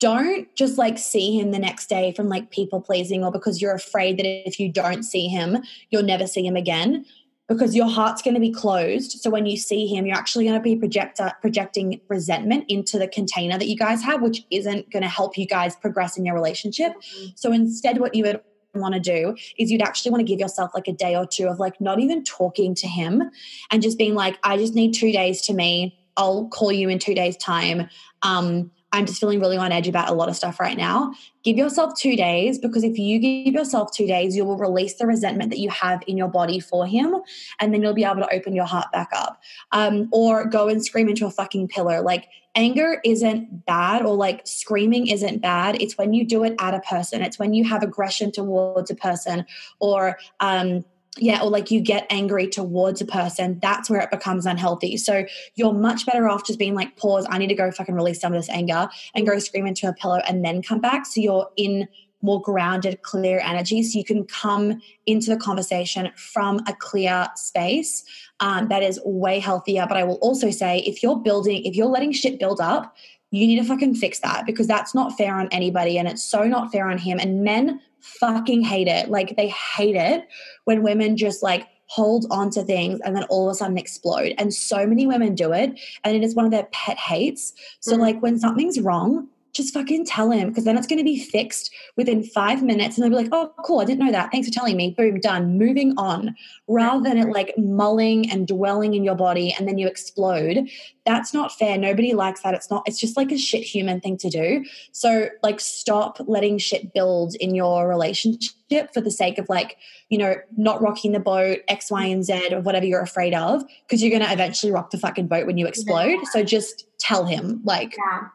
don't 0.04 0.54
just 0.54 0.76
like 0.76 0.98
see 0.98 1.34
him 1.34 1.50
the 1.50 1.58
next 1.58 1.88
day 1.88 2.12
from 2.12 2.28
like 2.28 2.50
people 2.50 2.78
pleasing 2.78 3.24
or 3.24 3.32
because 3.32 3.62
you're 3.62 3.74
afraid 3.74 4.18
that 4.18 4.26
if 4.26 4.60
you 4.60 4.70
don't 4.70 5.02
see 5.02 5.28
him, 5.28 5.62
you'll 5.88 6.02
never 6.02 6.26
see 6.26 6.46
him 6.46 6.56
again 6.56 7.06
because 7.48 7.74
your 7.74 7.88
heart's 7.88 8.20
going 8.20 8.34
to 8.34 8.40
be 8.40 8.52
closed. 8.52 9.12
So 9.22 9.30
when 9.30 9.46
you 9.46 9.56
see 9.56 9.86
him, 9.86 10.04
you're 10.04 10.14
actually 10.14 10.44
going 10.44 10.58
to 10.58 10.62
be 10.62 10.76
project, 10.76 11.22
projecting 11.40 12.02
resentment 12.08 12.66
into 12.68 12.98
the 12.98 13.08
container 13.08 13.56
that 13.56 13.66
you 13.66 13.76
guys 13.76 14.02
have, 14.02 14.20
which 14.20 14.44
isn't 14.50 14.90
going 14.90 15.02
to 15.02 15.08
help 15.08 15.38
you 15.38 15.46
guys 15.46 15.74
progress 15.74 16.18
in 16.18 16.26
your 16.26 16.34
relationship. 16.34 16.92
Mm-hmm. 16.92 17.26
So 17.36 17.50
instead, 17.50 17.98
what 17.98 18.14
you 18.14 18.24
would 18.24 18.42
want 18.74 18.92
to 18.92 19.00
do 19.00 19.34
is 19.58 19.70
you'd 19.70 19.80
actually 19.80 20.10
want 20.10 20.20
to 20.20 20.30
give 20.30 20.38
yourself 20.38 20.72
like 20.74 20.86
a 20.86 20.92
day 20.92 21.16
or 21.16 21.26
two 21.26 21.48
of 21.48 21.58
like 21.58 21.80
not 21.80 21.98
even 21.98 22.24
talking 22.24 22.74
to 22.74 22.86
him 22.86 23.22
and 23.70 23.82
just 23.82 23.96
being 23.96 24.14
like, 24.14 24.38
I 24.42 24.58
just 24.58 24.74
need 24.74 24.92
two 24.92 25.12
days 25.12 25.40
to 25.42 25.54
me. 25.54 25.98
I'll 26.18 26.48
call 26.48 26.72
you 26.72 26.90
in 26.90 26.98
two 26.98 27.14
days' 27.14 27.38
time. 27.38 27.88
Um, 28.20 28.70
I'm 28.94 29.06
just 29.06 29.18
feeling 29.18 29.40
really 29.40 29.56
on 29.56 29.72
edge 29.72 29.88
about 29.88 30.08
a 30.08 30.14
lot 30.14 30.28
of 30.28 30.36
stuff 30.36 30.60
right 30.60 30.76
now. 30.76 31.12
Give 31.42 31.56
yourself 31.56 31.98
two 31.98 32.14
days 32.14 32.58
because 32.58 32.84
if 32.84 32.96
you 32.96 33.18
give 33.18 33.52
yourself 33.52 33.90
two 33.92 34.06
days, 34.06 34.36
you 34.36 34.44
will 34.44 34.56
release 34.56 34.94
the 34.94 35.06
resentment 35.06 35.50
that 35.50 35.58
you 35.58 35.68
have 35.70 36.02
in 36.06 36.16
your 36.16 36.28
body 36.28 36.60
for 36.60 36.86
him. 36.86 37.16
And 37.58 37.74
then 37.74 37.82
you'll 37.82 37.92
be 37.92 38.04
able 38.04 38.20
to 38.20 38.32
open 38.32 38.54
your 38.54 38.66
heart 38.66 38.86
back 38.92 39.08
up. 39.12 39.42
Um, 39.72 40.08
or 40.12 40.46
go 40.46 40.68
and 40.68 40.84
scream 40.84 41.08
into 41.08 41.26
a 41.26 41.30
fucking 41.30 41.68
pillar. 41.68 42.02
Like, 42.02 42.28
anger 42.54 43.00
isn't 43.04 43.66
bad 43.66 44.02
or 44.02 44.14
like 44.14 44.46
screaming 44.46 45.08
isn't 45.08 45.42
bad. 45.42 45.82
It's 45.82 45.98
when 45.98 46.12
you 46.12 46.24
do 46.24 46.44
it 46.44 46.54
at 46.60 46.72
a 46.72 46.80
person, 46.80 47.20
it's 47.20 47.36
when 47.36 47.52
you 47.52 47.64
have 47.64 47.82
aggression 47.82 48.30
towards 48.30 48.92
a 48.92 48.94
person 48.94 49.44
or, 49.80 50.18
um, 50.38 50.84
yeah, 51.18 51.42
or 51.42 51.50
like 51.50 51.70
you 51.70 51.80
get 51.80 52.06
angry 52.10 52.48
towards 52.48 53.00
a 53.00 53.06
person, 53.06 53.58
that's 53.60 53.88
where 53.88 54.00
it 54.00 54.10
becomes 54.10 54.46
unhealthy. 54.46 54.96
So 54.96 55.24
you're 55.54 55.72
much 55.72 56.06
better 56.06 56.28
off 56.28 56.44
just 56.44 56.58
being 56.58 56.74
like, 56.74 56.96
pause, 56.96 57.26
I 57.30 57.38
need 57.38 57.48
to 57.48 57.54
go 57.54 57.70
fucking 57.70 57.94
release 57.94 58.20
some 58.20 58.32
of 58.32 58.38
this 58.38 58.48
anger 58.48 58.88
and 59.14 59.26
go 59.26 59.38
scream 59.38 59.66
into 59.66 59.88
a 59.88 59.92
pillow 59.92 60.20
and 60.26 60.44
then 60.44 60.60
come 60.60 60.80
back. 60.80 61.06
So 61.06 61.20
you're 61.20 61.48
in 61.56 61.88
more 62.20 62.40
grounded, 62.40 63.02
clear 63.02 63.38
energy. 63.40 63.82
So 63.82 63.98
you 63.98 64.04
can 64.04 64.24
come 64.24 64.80
into 65.06 65.30
the 65.30 65.36
conversation 65.36 66.10
from 66.16 66.60
a 66.66 66.74
clear 66.74 67.28
space 67.36 68.02
um, 68.40 68.68
that 68.68 68.82
is 68.82 68.98
way 69.04 69.38
healthier. 69.38 69.86
But 69.86 69.98
I 69.98 70.04
will 70.04 70.16
also 70.16 70.50
say, 70.50 70.78
if 70.80 71.02
you're 71.02 71.18
building, 71.18 71.64
if 71.64 71.76
you're 71.76 71.86
letting 71.86 72.12
shit 72.12 72.40
build 72.40 72.60
up, 72.60 72.96
you 73.30 73.46
need 73.46 73.58
to 73.58 73.64
fucking 73.64 73.96
fix 73.96 74.20
that 74.20 74.46
because 74.46 74.66
that's 74.66 74.94
not 74.94 75.16
fair 75.18 75.34
on 75.34 75.48
anybody 75.52 75.98
and 75.98 76.08
it's 76.08 76.24
so 76.24 76.44
not 76.44 76.72
fair 76.72 76.88
on 76.88 76.98
him. 76.98 77.18
And 77.18 77.44
men 77.44 77.80
fucking 78.04 78.62
hate 78.62 78.88
it. 78.88 79.08
Like 79.08 79.36
they 79.36 79.48
hate 79.48 79.96
it 79.96 80.28
when 80.64 80.82
women 80.82 81.16
just 81.16 81.42
like 81.42 81.66
hold 81.86 82.26
on 82.30 82.50
to 82.50 82.62
things 82.62 83.00
and 83.04 83.14
then 83.14 83.24
all 83.24 83.48
of 83.48 83.52
a 83.52 83.54
sudden 83.54 83.78
explode. 83.78 84.34
And 84.38 84.52
so 84.52 84.86
many 84.86 85.06
women 85.06 85.34
do 85.34 85.52
it 85.52 85.78
and 86.02 86.16
it 86.16 86.22
is 86.22 86.34
one 86.34 86.44
of 86.44 86.50
their 86.50 86.68
pet 86.72 86.98
hates. 86.98 87.52
So, 87.80 87.92
mm-hmm. 87.92 88.00
like, 88.00 88.22
when 88.22 88.38
something's 88.38 88.80
wrong, 88.80 89.28
just 89.54 89.72
fucking 89.72 90.04
tell 90.04 90.30
him 90.30 90.48
because 90.48 90.64
then 90.64 90.76
it's 90.76 90.86
going 90.86 90.98
to 90.98 91.04
be 91.04 91.18
fixed 91.18 91.72
within 91.96 92.22
five 92.22 92.62
minutes 92.62 92.96
and 92.96 93.04
they'll 93.04 93.10
be 93.10 93.24
like, 93.24 93.32
oh, 93.32 93.52
cool, 93.64 93.80
I 93.80 93.84
didn't 93.84 94.04
know 94.04 94.12
that. 94.12 94.30
Thanks 94.32 94.48
for 94.48 94.54
telling 94.54 94.76
me. 94.76 94.94
Boom, 94.96 95.20
done. 95.20 95.56
Moving 95.56 95.94
on. 95.96 96.34
Rather 96.66 97.08
than 97.08 97.18
it 97.18 97.28
like 97.28 97.54
mulling 97.56 98.30
and 98.30 98.46
dwelling 98.46 98.94
in 98.94 99.04
your 99.04 99.14
body 99.14 99.54
and 99.56 99.68
then 99.68 99.78
you 99.78 99.86
explode. 99.86 100.68
That's 101.06 101.32
not 101.32 101.52
fair. 101.52 101.78
Nobody 101.78 102.14
likes 102.14 102.42
that. 102.42 102.54
It's 102.54 102.70
not, 102.70 102.82
it's 102.86 102.98
just 102.98 103.16
like 103.16 103.30
a 103.30 103.38
shit 103.38 103.62
human 103.62 104.00
thing 104.00 104.16
to 104.18 104.30
do. 104.30 104.64
So, 104.92 105.28
like, 105.42 105.60
stop 105.60 106.18
letting 106.26 106.58
shit 106.58 106.92
build 106.92 107.34
in 107.36 107.54
your 107.54 107.88
relationship 107.88 108.92
for 108.92 109.00
the 109.00 109.10
sake 109.10 109.38
of 109.38 109.48
like, 109.48 109.76
you 110.08 110.18
know, 110.18 110.34
not 110.56 110.82
rocking 110.82 111.12
the 111.12 111.20
boat, 111.20 111.58
X, 111.68 111.90
Y, 111.90 112.06
and 112.06 112.24
Z, 112.24 112.48
or 112.52 112.60
whatever 112.60 112.86
you're 112.86 113.02
afraid 113.02 113.34
of, 113.34 113.62
because 113.86 114.02
you're 114.02 114.10
going 114.10 114.26
to 114.26 114.32
eventually 114.32 114.72
rock 114.72 114.90
the 114.90 114.98
fucking 114.98 115.28
boat 115.28 115.46
when 115.46 115.58
you 115.58 115.66
explode. 115.66 116.18
So 116.32 116.42
just 116.42 116.86
tell 116.98 117.26
him, 117.26 117.60
like, 117.64 117.96
yeah 117.96 118.28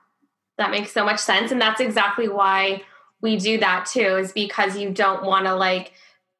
that 0.60 0.72
makes 0.72 0.92
so 0.92 1.04
much 1.04 1.20
sense. 1.20 1.52
And 1.52 1.60
that's 1.60 1.82
exactly 1.82 2.28
why 2.28 2.84
we 3.22 3.38
do 3.38 3.58
that 3.58 3.88
too, 3.88 4.18
is 4.18 4.32
because 4.32 4.78
you 4.78 4.92
don't 4.92 5.24
want 5.24 5.46
to 5.46 5.56
like 5.56 5.94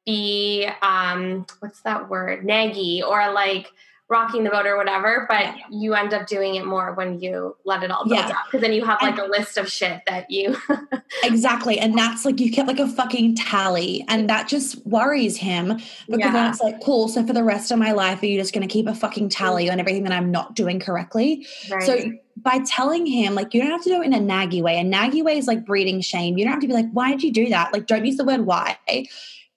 be 0.06 0.68
um 0.82 1.44
what's 1.58 1.82
that 1.82 2.08
word? 2.08 2.44
Naggy 2.44 3.02
or 3.02 3.32
like 3.32 3.72
rocking 4.10 4.42
the 4.42 4.50
boat 4.50 4.66
or 4.66 4.76
whatever, 4.76 5.24
but 5.28 5.40
yeah. 5.40 5.54
you 5.70 5.94
end 5.94 6.12
up 6.12 6.26
doing 6.26 6.56
it 6.56 6.66
more 6.66 6.92
when 6.94 7.20
you 7.20 7.56
let 7.64 7.84
it 7.84 7.92
all 7.92 8.04
build 8.04 8.18
yeah. 8.18 8.28
up 8.28 8.46
because 8.46 8.60
then 8.60 8.72
you 8.72 8.84
have 8.84 9.00
like 9.00 9.16
and, 9.16 9.20
a 9.20 9.30
list 9.30 9.56
of 9.56 9.70
shit 9.70 10.02
that 10.06 10.28
you 10.30 10.56
exactly, 11.22 11.78
and 11.78 11.96
that's 11.96 12.24
like 12.24 12.40
you 12.40 12.50
get 12.50 12.66
like 12.66 12.80
a 12.80 12.88
fucking 12.88 13.36
tally, 13.36 14.04
and 14.08 14.28
that 14.28 14.48
just 14.48 14.84
worries 14.84 15.36
him 15.36 15.76
because 16.08 16.18
yeah. 16.18 16.32
then 16.32 16.50
it's 16.50 16.60
like 16.60 16.80
cool. 16.82 17.08
So 17.08 17.24
for 17.24 17.32
the 17.32 17.44
rest 17.44 17.70
of 17.70 17.78
my 17.78 17.92
life, 17.92 18.22
are 18.22 18.26
you 18.26 18.38
just 18.38 18.52
going 18.52 18.66
to 18.66 18.72
keep 18.72 18.88
a 18.88 18.94
fucking 18.94 19.28
tally 19.28 19.70
on 19.70 19.78
everything 19.78 20.02
that 20.02 20.12
I'm 20.12 20.32
not 20.32 20.56
doing 20.56 20.80
correctly? 20.80 21.46
Right. 21.70 21.82
So 21.82 22.12
by 22.36 22.60
telling 22.66 23.06
him, 23.06 23.34
like, 23.34 23.54
you 23.54 23.60
don't 23.60 23.70
have 23.70 23.82
to 23.82 23.90
do 23.90 24.02
it 24.02 24.06
in 24.06 24.14
a 24.14 24.18
naggy 24.18 24.62
way. 24.62 24.78
A 24.78 24.84
naggy 24.84 25.22
way 25.22 25.36
is 25.38 25.46
like 25.46 25.64
breeding 25.64 26.00
shame. 26.00 26.38
You 26.38 26.44
don't 26.44 26.52
have 26.52 26.62
to 26.62 26.66
be 26.66 26.72
like, 26.72 26.90
why 26.92 27.10
did 27.10 27.22
you 27.22 27.32
do 27.32 27.48
that? 27.50 27.72
Like, 27.72 27.86
don't 27.86 28.04
use 28.04 28.16
the 28.16 28.24
word 28.24 28.46
why. 28.46 28.78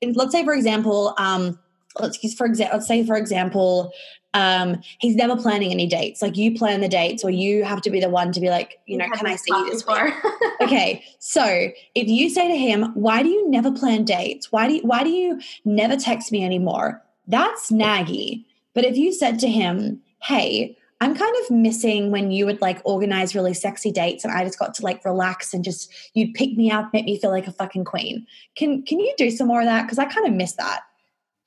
And 0.01 0.15
let's 0.15 0.31
say, 0.31 0.43
for 0.43 0.53
example, 0.53 1.13
um, 1.17 1.57
let's 1.99 2.21
use 2.23 2.33
for 2.33 2.45
example, 2.45 2.77
let's 2.77 2.87
say, 2.87 3.05
for 3.05 3.15
example, 3.15 3.91
um, 4.33 4.81
he's 4.99 5.15
never 5.15 5.35
planning 5.35 5.71
any 5.71 5.87
dates. 5.87 6.21
Like 6.21 6.37
you 6.37 6.55
plan 6.55 6.81
the 6.81 6.89
dates, 6.89 7.23
or 7.23 7.29
you 7.29 7.63
have 7.63 7.81
to 7.81 7.89
be 7.89 7.99
the 7.99 8.09
one 8.09 8.31
to 8.31 8.39
be 8.39 8.49
like, 8.49 8.79
you 8.85 8.97
know, 8.97 9.07
can 9.13 9.27
I 9.27 9.35
see 9.35 9.51
you 9.51 9.69
this 9.69 9.83
far? 9.83 10.13
okay, 10.61 11.03
so 11.19 11.43
if 11.95 12.07
you 12.07 12.29
say 12.29 12.47
to 12.47 12.57
him, 12.57 12.91
"Why 12.93 13.23
do 13.23 13.29
you 13.29 13.49
never 13.49 13.71
plan 13.71 14.03
dates? 14.03 14.51
Why 14.51 14.67
do 14.67 14.75
you, 14.75 14.81
why 14.81 15.03
do 15.03 15.09
you 15.09 15.39
never 15.65 15.95
text 15.95 16.31
me 16.31 16.43
anymore?" 16.43 17.01
That's 17.27 17.71
naggy. 17.71 18.45
But 18.73 18.85
if 18.85 18.97
you 18.97 19.13
said 19.13 19.39
to 19.39 19.47
him, 19.47 20.01
"Hey," 20.21 20.77
I'm 21.03 21.15
kind 21.15 21.35
of 21.43 21.51
missing 21.51 22.11
when 22.11 22.31
you 22.31 22.45
would 22.45 22.61
like 22.61 22.81
organize 22.85 23.35
really 23.35 23.53
sexy 23.53 23.91
dates 23.91 24.23
and 24.23 24.31
I 24.31 24.45
just 24.45 24.57
got 24.57 24.73
to 24.75 24.83
like 24.83 25.03
relax 25.03 25.53
and 25.53 25.61
just 25.61 25.91
you'd 26.13 26.33
pick 26.33 26.55
me 26.55 26.71
up, 26.71 26.93
make 26.93 27.03
me 27.03 27.19
feel 27.19 27.29
like 27.29 27.45
a 27.45 27.51
fucking 27.51 27.83
queen. 27.83 28.25
Can 28.55 28.83
can 28.83 29.01
you 29.01 29.13
do 29.17 29.29
some 29.29 29.47
more 29.47 29.59
of 29.59 29.65
that? 29.65 29.81
Because 29.81 29.99
I 29.99 30.05
kind 30.05 30.25
of 30.25 30.33
miss 30.33 30.53
that. 30.53 30.83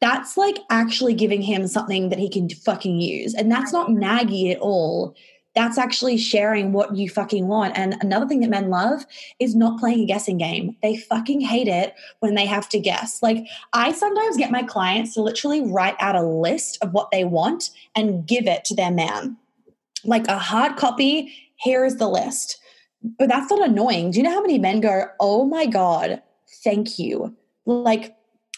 That's 0.01 0.37
like 0.37 0.59
actually 0.71 1.15
giving 1.15 1.43
him 1.43 1.67
something 1.67 2.11
that 2.11 2.19
he 2.19 2.29
can 2.29 2.49
fucking 2.49 3.01
use. 3.01 3.35
And 3.35 3.51
that's 3.51 3.73
not 3.73 3.89
naggy 3.89 4.53
at 4.53 4.59
all 4.59 5.17
that's 5.57 5.79
actually 5.79 6.19
sharing 6.19 6.73
what 6.73 6.95
you 6.95 7.09
fucking 7.09 7.49
want. 7.49 7.77
And 7.79 7.97
another 8.03 8.29
thing 8.29 8.41
that 8.41 8.51
men 8.51 8.69
love 8.69 9.07
is 9.41 9.57
not 9.57 9.81
playing 9.81 10.01
a 10.01 10.05
guessing 10.05 10.37
game. 10.37 10.77
They 10.83 10.99
fucking 10.99 11.41
hate 11.41 11.67
it 11.67 11.95
when 12.21 12.35
they 12.35 12.45
have 12.45 12.69
to 12.69 12.79
guess. 12.79 13.23
Like, 13.23 13.47
I 13.73 13.93
sometimes 13.93 14.37
get 14.37 14.51
my 14.51 14.63
clients 14.63 15.15
to 15.15 15.23
literally 15.23 15.63
write 15.63 15.97
out 15.99 16.15
a 16.15 16.23
list 16.23 16.77
of 16.83 16.93
what 16.93 17.11
they 17.11 17.25
want 17.25 17.71
and 17.97 18.27
give 18.27 18.47
it 18.47 18.67
to 18.67 18.75
their 18.75 18.91
man. 18.91 19.39
Like 20.05 20.29
a 20.29 20.39
hard 20.39 20.77
copy, 20.77 21.33
here 21.57 21.87
is 21.87 21.97
the 21.97 22.09
list. 22.09 22.61
But 23.19 23.31
that's 23.31 23.51
not 23.51 23.67
annoying. 23.67 24.11
Do 24.11 24.19
you 24.19 24.25
know 24.25 24.35
how 24.35 24.43
many 24.43 24.59
men 24.59 24.83
go, 24.83 25.07
oh 25.21 25.47
my 25.47 25.65
God, 25.65 26.21
thank 26.65 26.99
you? 26.99 27.35
Like, 27.65 28.15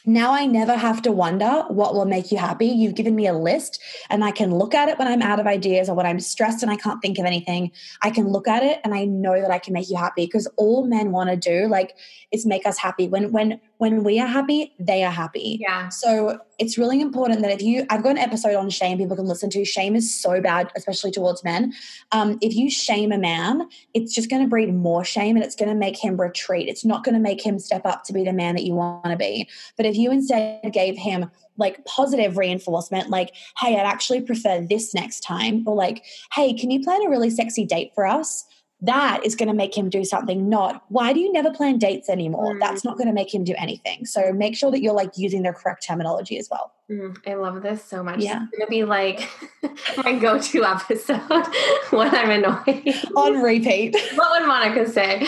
now 0.09 0.33
I 0.33 0.47
never 0.47 0.75
have 0.75 1.03
to 1.03 1.13
wonder 1.13 1.65
what 1.69 1.95
will 1.95 2.07
make 2.07 2.33
you 2.33 2.39
happy. 2.39 2.67
You've 2.67 2.95
given 2.95 3.15
me 3.15 3.27
a 3.27 3.35
list 3.35 3.81
and 4.09 4.25
I 4.25 4.31
can 4.31 4.55
look 4.55 4.75
at 4.75 4.89
it 4.89 4.99
when 4.99 5.07
I'm 5.07 5.21
out 5.21 5.39
of 5.39 5.47
ideas 5.47 5.89
or 5.89 5.95
when 5.95 6.07
I'm 6.07 6.19
stressed 6.19 6.63
and 6.63 6.73
I 6.73 6.77
can't 6.77 7.01
think 7.03 7.19
of 7.19 7.27
anything. 7.27 7.71
I 8.03 8.11
can 8.11 8.29
look 8.29 8.49
at 8.49 8.63
it 8.63 8.81
and 8.85 8.95
I 8.95 9.05
know 9.05 9.41
that 9.41 9.51
I 9.51 9.59
can 9.59 9.75
make 9.75 9.91
you 9.91 9.97
happy 9.97 10.25
because 10.25 10.49
all 10.57 10.87
men 10.87 11.13
want 11.13 11.29
to 11.29 11.37
do 11.37 11.69
like 11.69 11.95
is 12.33 12.47
make 12.47 12.67
us 12.67 12.79
happy. 12.79 13.07
When 13.07 13.33
when 13.33 13.61
when 13.79 14.03
we 14.05 14.21
are 14.21 14.27
happy, 14.27 14.75
they 14.79 15.03
are 15.05 15.11
happy. 15.11 15.59
Yeah. 15.61 15.89
So 15.89 16.41
it's 16.59 16.77
really 16.77 17.01
important 17.01 17.43
that 17.43 17.53
if 17.53 17.63
you, 17.63 17.87
I've 17.91 18.03
got 18.03 18.11
an 18.11 18.19
episode 18.19 18.57
on 18.57 18.69
shame 18.71 18.99
people 18.99 19.17
can 19.17 19.27
listen 19.27 19.51
to. 19.51 19.65
Shame 19.65 19.95
is 19.95 20.13
so 20.13 20.41
bad, 20.41 20.71
especially 20.77 21.13
towards 21.13 21.45
men. 21.45 21.73
Um, 22.11 22.39
if 22.43 22.55
you 22.55 22.71
shame 22.71 23.13
a 23.13 23.19
man, 23.19 23.69
it's 23.95 24.13
just 24.13 24.29
going 24.29 24.43
to 24.43 24.49
breed 24.49 24.75
more 24.75 25.05
shame 25.05 25.37
and 25.37 25.45
it's 25.45 25.55
going 25.55 25.69
to 25.69 25.77
make 25.77 25.97
him 25.97 26.21
retreat. 26.21 26.69
It's 26.69 26.85
not 26.85 27.05
going 27.05 27.15
to 27.15 27.21
make 27.21 27.45
him 27.45 27.61
step 27.61 27.87
up 27.87 28.03
to 28.05 28.13
be 28.13 28.25
the 28.25 28.33
man 28.33 28.57
that 28.57 28.65
you 28.65 28.75
want 28.75 29.05
to 29.05 29.17
be. 29.17 29.49
But 29.77 29.87
if 29.87 29.97
you 29.97 30.11
instead 30.11 30.73
gave 30.73 30.97
him 30.97 31.31
like 31.57 31.85
positive 31.85 32.37
reinforcement, 32.37 33.11
like, 33.11 33.33
hey, 33.59 33.77
I'd 33.77 33.87
actually 33.87 34.23
prefer 34.23 34.61
this 34.61 34.93
next 34.95 35.21
time, 35.21 35.65
or 35.67 35.75
like, 35.75 36.05
hey, 36.33 36.53
can 36.53 36.71
you 36.71 36.83
plan 36.83 37.05
a 37.07 37.11
really 37.11 37.31
sexy 37.31 37.65
date 37.65 37.93
for 37.95 38.07
us? 38.07 38.45
That 38.81 39.25
is 39.25 39.35
going 39.35 39.49
to 39.49 39.55
make 39.55 39.77
him 39.77 39.89
do 39.89 40.05
something 40.05 40.49
not 40.49 40.85
why 40.89 41.13
do 41.13 41.19
you 41.19 41.33
never 41.33 41.51
plan 41.51 41.79
dates 41.79 42.09
anymore? 42.09 42.55
Mm. 42.55 42.61
that's 42.61 42.85
not 42.85 42.97
going 42.97 43.09
to 43.09 43.13
make 43.13 43.33
him 43.33 43.45
do 43.45 43.55
anything. 43.59 44.07
So 44.07 44.33
make 44.33 44.57
sure 44.57 44.71
that 44.71 44.81
you're 44.81 44.95
like 44.95 45.17
using 45.17 45.43
the 45.43 45.53
correct 45.53 45.85
terminology 45.85 46.39
as 46.39 46.49
well. 46.51 46.73
Mm, 46.91 47.17
i 47.27 47.35
love 47.35 47.63
this 47.63 47.85
so 47.85 48.03
much. 48.03 48.21
Yeah. 48.21 48.45
It's 48.45 48.57
going 48.57 48.67
to 48.67 48.71
be 48.71 48.85
like 48.85 49.29
my 50.05 50.19
go-to 50.19 50.65
episode 50.65 51.21
when 51.91 52.15
i'm 52.15 52.31
annoyed. 52.31 52.95
On 53.17 53.43
repeat. 53.43 53.97
What 54.15 54.41
would 54.41 54.47
monica 54.47 54.89
say? 54.89 55.21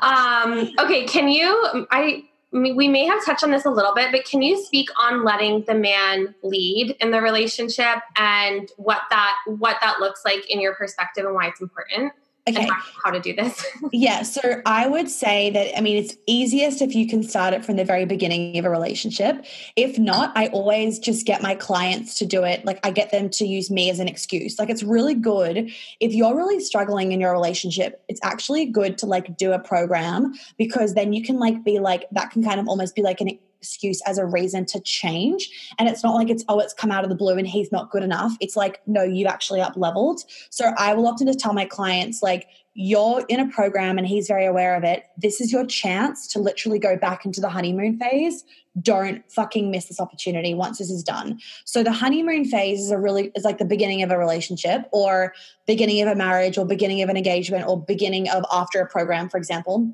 Um, 0.00 0.70
okay 0.78 1.04
can 1.06 1.28
you 1.28 1.86
i 1.90 2.24
we 2.52 2.88
may 2.88 3.06
have 3.06 3.24
touched 3.24 3.44
on 3.44 3.52
this 3.52 3.64
a 3.64 3.70
little 3.70 3.94
bit, 3.94 4.10
but 4.10 4.24
can 4.24 4.42
you 4.42 4.60
speak 4.64 4.88
on 4.98 5.24
letting 5.24 5.62
the 5.68 5.74
man 5.74 6.34
lead 6.42 6.96
in 7.00 7.12
the 7.12 7.20
relationship 7.20 7.98
and 8.16 8.68
what 8.76 9.02
that 9.10 9.36
what 9.46 9.76
that 9.80 10.00
looks 10.00 10.24
like 10.24 10.50
in 10.50 10.60
your 10.60 10.74
perspective 10.74 11.24
and 11.24 11.34
why 11.34 11.46
it's 11.46 11.60
important? 11.60 12.12
Okay. 12.58 12.68
how 13.04 13.10
to 13.10 13.20
do 13.20 13.34
this? 13.34 13.64
yeah. 13.92 14.22
So 14.22 14.62
I 14.66 14.86
would 14.86 15.08
say 15.08 15.50
that, 15.50 15.76
I 15.76 15.80
mean, 15.80 15.96
it's 15.96 16.16
easiest 16.26 16.82
if 16.82 16.94
you 16.94 17.06
can 17.08 17.22
start 17.22 17.54
it 17.54 17.64
from 17.64 17.76
the 17.76 17.84
very 17.84 18.04
beginning 18.04 18.58
of 18.58 18.64
a 18.64 18.70
relationship. 18.70 19.44
If 19.76 19.98
not, 19.98 20.32
I 20.36 20.48
always 20.48 20.98
just 20.98 21.26
get 21.26 21.42
my 21.42 21.54
clients 21.54 22.14
to 22.18 22.26
do 22.26 22.44
it. 22.44 22.64
Like 22.64 22.80
I 22.84 22.90
get 22.90 23.10
them 23.10 23.30
to 23.30 23.46
use 23.46 23.70
me 23.70 23.90
as 23.90 24.00
an 24.00 24.08
excuse. 24.08 24.58
Like 24.58 24.70
it's 24.70 24.82
really 24.82 25.14
good. 25.14 25.70
If 26.00 26.12
you're 26.12 26.36
really 26.36 26.60
struggling 26.60 27.12
in 27.12 27.20
your 27.20 27.32
relationship, 27.32 28.02
it's 28.08 28.20
actually 28.22 28.66
good 28.66 28.98
to 28.98 29.06
like 29.06 29.36
do 29.36 29.52
a 29.52 29.58
program 29.58 30.34
because 30.58 30.94
then 30.94 31.12
you 31.12 31.22
can 31.22 31.38
like 31.38 31.64
be 31.64 31.78
like, 31.78 32.06
that 32.12 32.30
can 32.30 32.42
kind 32.42 32.60
of 32.60 32.68
almost 32.68 32.94
be 32.94 33.02
like 33.02 33.20
an 33.20 33.38
excuse 33.60 34.00
as 34.06 34.18
a 34.18 34.24
reason 34.24 34.64
to 34.66 34.80
change. 34.80 35.50
And 35.78 35.88
it's 35.88 36.02
not 36.02 36.14
like 36.14 36.30
it's, 36.30 36.44
oh, 36.48 36.58
it's 36.58 36.72
come 36.72 36.90
out 36.90 37.04
of 37.04 37.10
the 37.10 37.16
blue 37.16 37.36
and 37.36 37.46
he's 37.46 37.70
not 37.70 37.90
good 37.90 38.02
enough. 38.02 38.32
It's 38.40 38.56
like, 38.56 38.80
no, 38.86 39.02
you've 39.02 39.28
actually 39.28 39.60
up 39.60 39.76
leveled. 39.76 40.22
So 40.50 40.72
I 40.78 40.94
will 40.94 41.06
often 41.06 41.26
just 41.26 41.38
tell 41.38 41.52
my 41.52 41.66
clients, 41.66 42.22
like, 42.22 42.48
you're 42.74 43.24
in 43.28 43.40
a 43.40 43.48
program 43.48 43.98
and 43.98 44.06
he's 44.06 44.28
very 44.28 44.46
aware 44.46 44.76
of 44.76 44.84
it. 44.84 45.04
This 45.18 45.40
is 45.40 45.52
your 45.52 45.66
chance 45.66 46.26
to 46.28 46.38
literally 46.38 46.78
go 46.78 46.96
back 46.96 47.26
into 47.26 47.40
the 47.40 47.48
honeymoon 47.48 47.98
phase. 47.98 48.44
Don't 48.80 49.28
fucking 49.30 49.72
miss 49.72 49.86
this 49.86 50.00
opportunity 50.00 50.54
once 50.54 50.78
this 50.78 50.88
is 50.88 51.02
done. 51.02 51.40
So 51.64 51.82
the 51.82 51.92
honeymoon 51.92 52.44
phase 52.44 52.80
is 52.80 52.92
a 52.92 52.98
really 52.98 53.32
is 53.34 53.44
like 53.44 53.58
the 53.58 53.64
beginning 53.64 54.02
of 54.04 54.12
a 54.12 54.16
relationship 54.16 54.82
or 54.92 55.34
beginning 55.66 56.00
of 56.00 56.08
a 56.08 56.14
marriage 56.14 56.56
or 56.56 56.64
beginning 56.64 57.02
of 57.02 57.08
an 57.08 57.16
engagement 57.16 57.66
or 57.66 57.82
beginning 57.82 58.30
of 58.30 58.44
after 58.52 58.80
a 58.80 58.86
program, 58.86 59.28
for 59.28 59.36
example. 59.36 59.92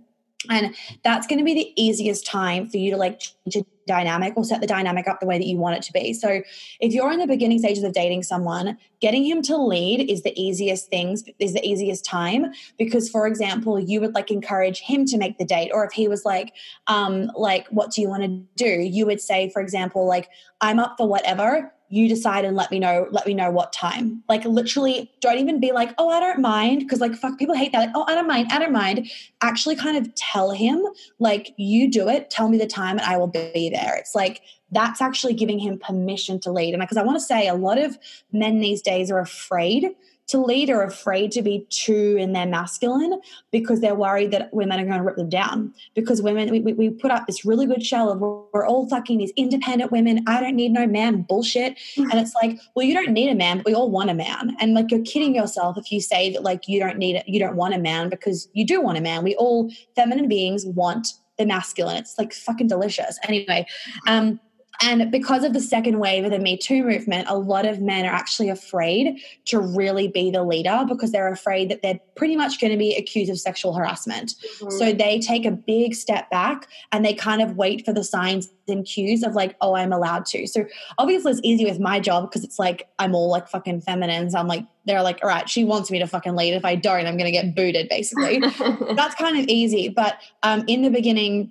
And 0.50 0.74
that's 1.04 1.26
going 1.26 1.38
to 1.38 1.44
be 1.44 1.54
the 1.54 1.72
easiest 1.80 2.26
time 2.26 2.68
for 2.68 2.76
you 2.76 2.90
to 2.90 2.96
like 2.96 3.20
change 3.20 3.56
a 3.56 3.64
dynamic 3.86 4.34
or 4.36 4.44
set 4.44 4.60
the 4.60 4.66
dynamic 4.66 5.06
up 5.08 5.20
the 5.20 5.26
way 5.26 5.38
that 5.38 5.46
you 5.46 5.56
want 5.56 5.76
it 5.76 5.82
to 5.82 5.92
be. 5.92 6.12
So 6.12 6.42
if 6.80 6.92
you're 6.92 7.12
in 7.12 7.18
the 7.18 7.26
beginning 7.26 7.58
stages 7.58 7.84
of 7.84 7.92
dating 7.92 8.24
someone, 8.24 8.76
getting 9.00 9.24
him 9.24 9.42
to 9.42 9.56
lead 9.56 10.10
is 10.10 10.22
the 10.22 10.38
easiest 10.40 10.88
things, 10.88 11.24
is 11.38 11.54
the 11.54 11.64
easiest 11.64 12.04
time. 12.04 12.52
Because 12.78 13.08
for 13.08 13.26
example, 13.26 13.78
you 13.78 14.00
would 14.00 14.14
like 14.14 14.30
encourage 14.30 14.80
him 14.80 15.04
to 15.06 15.18
make 15.18 15.38
the 15.38 15.44
date. 15.44 15.70
Or 15.72 15.84
if 15.84 15.92
he 15.92 16.08
was 16.08 16.24
like, 16.24 16.54
um, 16.86 17.30
like, 17.36 17.68
what 17.68 17.90
do 17.92 18.00
you 18.00 18.08
want 18.08 18.22
to 18.24 18.28
do? 18.56 18.80
You 18.80 19.06
would 19.06 19.20
say, 19.20 19.50
for 19.50 19.62
example, 19.62 20.06
like, 20.06 20.28
I'm 20.60 20.78
up 20.78 20.94
for 20.96 21.06
whatever 21.06 21.72
you 21.88 22.08
decide 22.08 22.44
and 22.44 22.56
let 22.56 22.70
me 22.70 22.78
know 22.78 23.06
let 23.10 23.26
me 23.26 23.34
know 23.34 23.50
what 23.50 23.72
time. 23.72 24.22
Like 24.28 24.44
literally 24.44 25.10
don't 25.20 25.38
even 25.38 25.60
be 25.60 25.72
like 25.72 25.94
oh 25.98 26.08
i 26.08 26.20
don't 26.20 26.40
mind 26.40 26.80
because 26.80 27.00
like 27.00 27.14
fuck 27.14 27.38
people 27.38 27.54
hate 27.54 27.72
that. 27.72 27.86
Like 27.86 27.90
oh 27.94 28.04
i 28.08 28.14
don't 28.14 28.26
mind 28.26 28.48
i 28.50 28.58
don't 28.58 28.72
mind. 28.72 29.08
Actually 29.40 29.76
kind 29.76 29.96
of 29.96 30.14
tell 30.14 30.50
him 30.50 30.82
like 31.18 31.52
you 31.56 31.90
do 31.90 32.08
it 32.08 32.30
tell 32.30 32.48
me 32.48 32.58
the 32.58 32.66
time 32.66 32.98
and 32.98 33.06
i 33.06 33.16
will 33.16 33.26
be 33.26 33.70
there. 33.72 33.96
It's 33.96 34.14
like 34.14 34.42
that's 34.72 35.00
actually 35.00 35.34
giving 35.34 35.58
him 35.58 35.78
permission 35.78 36.38
to 36.40 36.50
lead 36.50 36.74
and 36.74 36.80
because 36.80 36.96
i 36.96 37.02
want 37.02 37.16
to 37.16 37.24
say 37.24 37.48
a 37.48 37.54
lot 37.54 37.78
of 37.78 37.96
men 38.32 38.60
these 38.60 38.82
days 38.82 39.10
are 39.10 39.18
afraid 39.18 39.94
to 40.28 40.38
lead 40.38 40.70
are 40.70 40.82
afraid 40.82 41.30
to 41.32 41.42
be 41.42 41.66
too 41.70 42.16
in 42.18 42.32
their 42.32 42.46
masculine 42.46 43.20
because 43.52 43.80
they're 43.80 43.94
worried 43.94 44.32
that 44.32 44.52
women 44.52 44.80
are 44.80 44.84
going 44.84 44.98
to 44.98 45.04
rip 45.04 45.16
them 45.16 45.28
down. 45.28 45.72
Because 45.94 46.20
women, 46.20 46.50
we, 46.50 46.60
we 46.60 46.90
put 46.90 47.10
up 47.10 47.26
this 47.26 47.44
really 47.44 47.66
good 47.66 47.84
shell 47.84 48.10
of 48.10 48.20
we're 48.20 48.66
all 48.66 48.88
fucking 48.88 49.18
these 49.18 49.32
independent 49.36 49.92
women. 49.92 50.24
I 50.26 50.40
don't 50.40 50.56
need 50.56 50.72
no 50.72 50.86
man 50.86 51.22
bullshit. 51.22 51.76
Mm-hmm. 51.76 52.10
And 52.10 52.20
it's 52.20 52.34
like, 52.34 52.58
well, 52.74 52.84
you 52.84 52.94
don't 52.94 53.12
need 53.12 53.30
a 53.30 53.34
man, 53.34 53.58
but 53.58 53.66
we 53.66 53.74
all 53.74 53.90
want 53.90 54.10
a 54.10 54.14
man. 54.14 54.56
And 54.58 54.74
like 54.74 54.90
you're 54.90 55.02
kidding 55.02 55.34
yourself 55.34 55.78
if 55.78 55.92
you 55.92 56.00
say 56.00 56.32
that 56.32 56.42
like 56.42 56.66
you 56.66 56.80
don't 56.80 56.98
need 56.98 57.16
it, 57.16 57.28
you 57.28 57.38
don't 57.38 57.56
want 57.56 57.74
a 57.74 57.78
man 57.78 58.08
because 58.08 58.48
you 58.52 58.66
do 58.66 58.80
want 58.80 58.98
a 58.98 59.00
man. 59.00 59.22
We 59.22 59.36
all 59.36 59.70
feminine 59.94 60.28
beings 60.28 60.66
want 60.66 61.08
the 61.38 61.46
masculine. 61.46 61.96
It's 61.96 62.18
like 62.18 62.32
fucking 62.32 62.66
delicious. 62.66 63.18
Anyway, 63.28 63.66
um, 64.08 64.40
and 64.80 65.10
because 65.10 65.44
of 65.44 65.52
the 65.52 65.60
second 65.60 65.98
wave 65.98 66.24
of 66.24 66.30
the 66.30 66.38
Me 66.38 66.56
Too 66.56 66.82
movement, 66.82 67.28
a 67.28 67.36
lot 67.36 67.66
of 67.66 67.80
men 67.80 68.04
are 68.04 68.12
actually 68.12 68.48
afraid 68.48 69.20
to 69.46 69.60
really 69.60 70.08
be 70.08 70.30
the 70.30 70.42
leader 70.42 70.84
because 70.88 71.12
they're 71.12 71.32
afraid 71.32 71.70
that 71.70 71.82
they're 71.82 72.00
pretty 72.16 72.36
much 72.36 72.60
going 72.60 72.72
to 72.72 72.76
be 72.76 72.94
accused 72.94 73.30
of 73.30 73.38
sexual 73.38 73.74
harassment. 73.74 74.34
Mm-hmm. 74.60 74.70
So 74.70 74.92
they 74.92 75.18
take 75.18 75.44
a 75.44 75.50
big 75.50 75.94
step 75.94 76.30
back 76.30 76.68
and 76.92 77.04
they 77.04 77.14
kind 77.14 77.42
of 77.42 77.56
wait 77.56 77.84
for 77.84 77.92
the 77.92 78.04
signs 78.04 78.50
and 78.68 78.84
cues 78.84 79.22
of 79.22 79.34
like, 79.34 79.56
oh, 79.60 79.76
I'm 79.76 79.92
allowed 79.92 80.26
to. 80.26 80.46
So 80.46 80.66
obviously 80.98 81.32
it's 81.32 81.40
easy 81.44 81.64
with 81.64 81.80
my 81.80 82.00
job 82.00 82.28
because 82.28 82.44
it's 82.44 82.58
like 82.58 82.88
I'm 82.98 83.14
all 83.14 83.30
like 83.30 83.48
fucking 83.48 83.82
feminine. 83.82 84.30
So 84.30 84.38
I'm 84.38 84.48
like, 84.48 84.66
they're 84.84 85.02
like, 85.02 85.20
all 85.22 85.28
right, 85.28 85.48
she 85.48 85.64
wants 85.64 85.90
me 85.90 85.98
to 85.98 86.06
fucking 86.06 86.34
lead. 86.34 86.54
If 86.54 86.64
I 86.64 86.74
don't, 86.74 87.06
I'm 87.06 87.16
going 87.16 87.26
to 87.26 87.32
get 87.32 87.54
booted, 87.54 87.88
basically. 87.88 88.38
That's 88.94 89.14
kind 89.14 89.38
of 89.38 89.46
easy. 89.48 89.88
But 89.88 90.18
um, 90.42 90.64
in 90.66 90.82
the 90.82 90.90
beginning, 90.90 91.50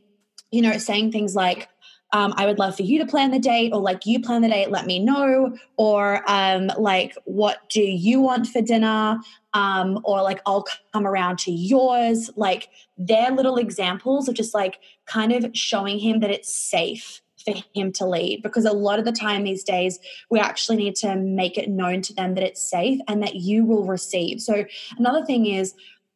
you 0.52 0.62
know, 0.62 0.78
saying 0.78 1.12
things 1.12 1.36
like, 1.36 1.68
um, 2.14 2.34
I 2.38 2.46
would 2.46 2.60
love 2.60 2.76
for 2.76 2.84
you 2.84 3.00
to 3.00 3.06
plan 3.06 3.32
the 3.32 3.40
date, 3.40 3.74
or 3.74 3.82
like 3.82 4.06
you 4.06 4.22
plan 4.22 4.42
the 4.42 4.48
date, 4.48 4.72
let 4.72 4.86
me 4.86 5.00
know, 5.00 5.58
or 5.78 6.24
um, 6.30 6.72
like 6.78 7.16
what 7.26 7.70
do 7.70 7.82
you 7.82 8.22
want 8.22 8.48
for 8.48 8.62
dinner, 8.62 9.20
um, 9.54 10.00
or 10.04 10.22
like 10.22 10.42
I'll 10.46 10.66
come 10.94 11.06
around 11.06 11.40
to 11.40 11.52
yours. 11.52 12.30
Like 12.36 12.70
they're 12.98 13.32
little 13.32 13.58
examples 13.58 14.28
of 14.28 14.36
just 14.36 14.54
like 14.54 14.80
kind 15.06 15.32
of 15.32 15.52
showing 15.54 16.00
him 16.00 16.20
that 16.22 16.32
it's 16.32 16.54
safe 16.54 17.22
for 17.44 17.54
him 17.74 17.92
to 17.92 18.06
lead 18.06 18.42
because 18.42 18.66
a 18.66 18.72
lot 18.72 18.98
of 18.98 19.06
the 19.06 19.12
time 19.12 19.44
these 19.44 19.64
days 19.64 20.00
we 20.32 20.40
actually 20.40 20.78
need 20.78 20.96
to 20.96 21.16
make 21.16 21.58
it 21.58 21.70
known 21.70 22.02
to 22.02 22.14
them 22.14 22.34
that 22.34 22.44
it's 22.44 22.68
safe 22.68 23.00
and 23.08 23.22
that 23.22 23.36
you 23.36 23.64
will 23.64 23.86
receive. 23.86 24.42
So 24.42 24.66
another 24.98 25.24
thing 25.26 25.46
is 25.46 25.76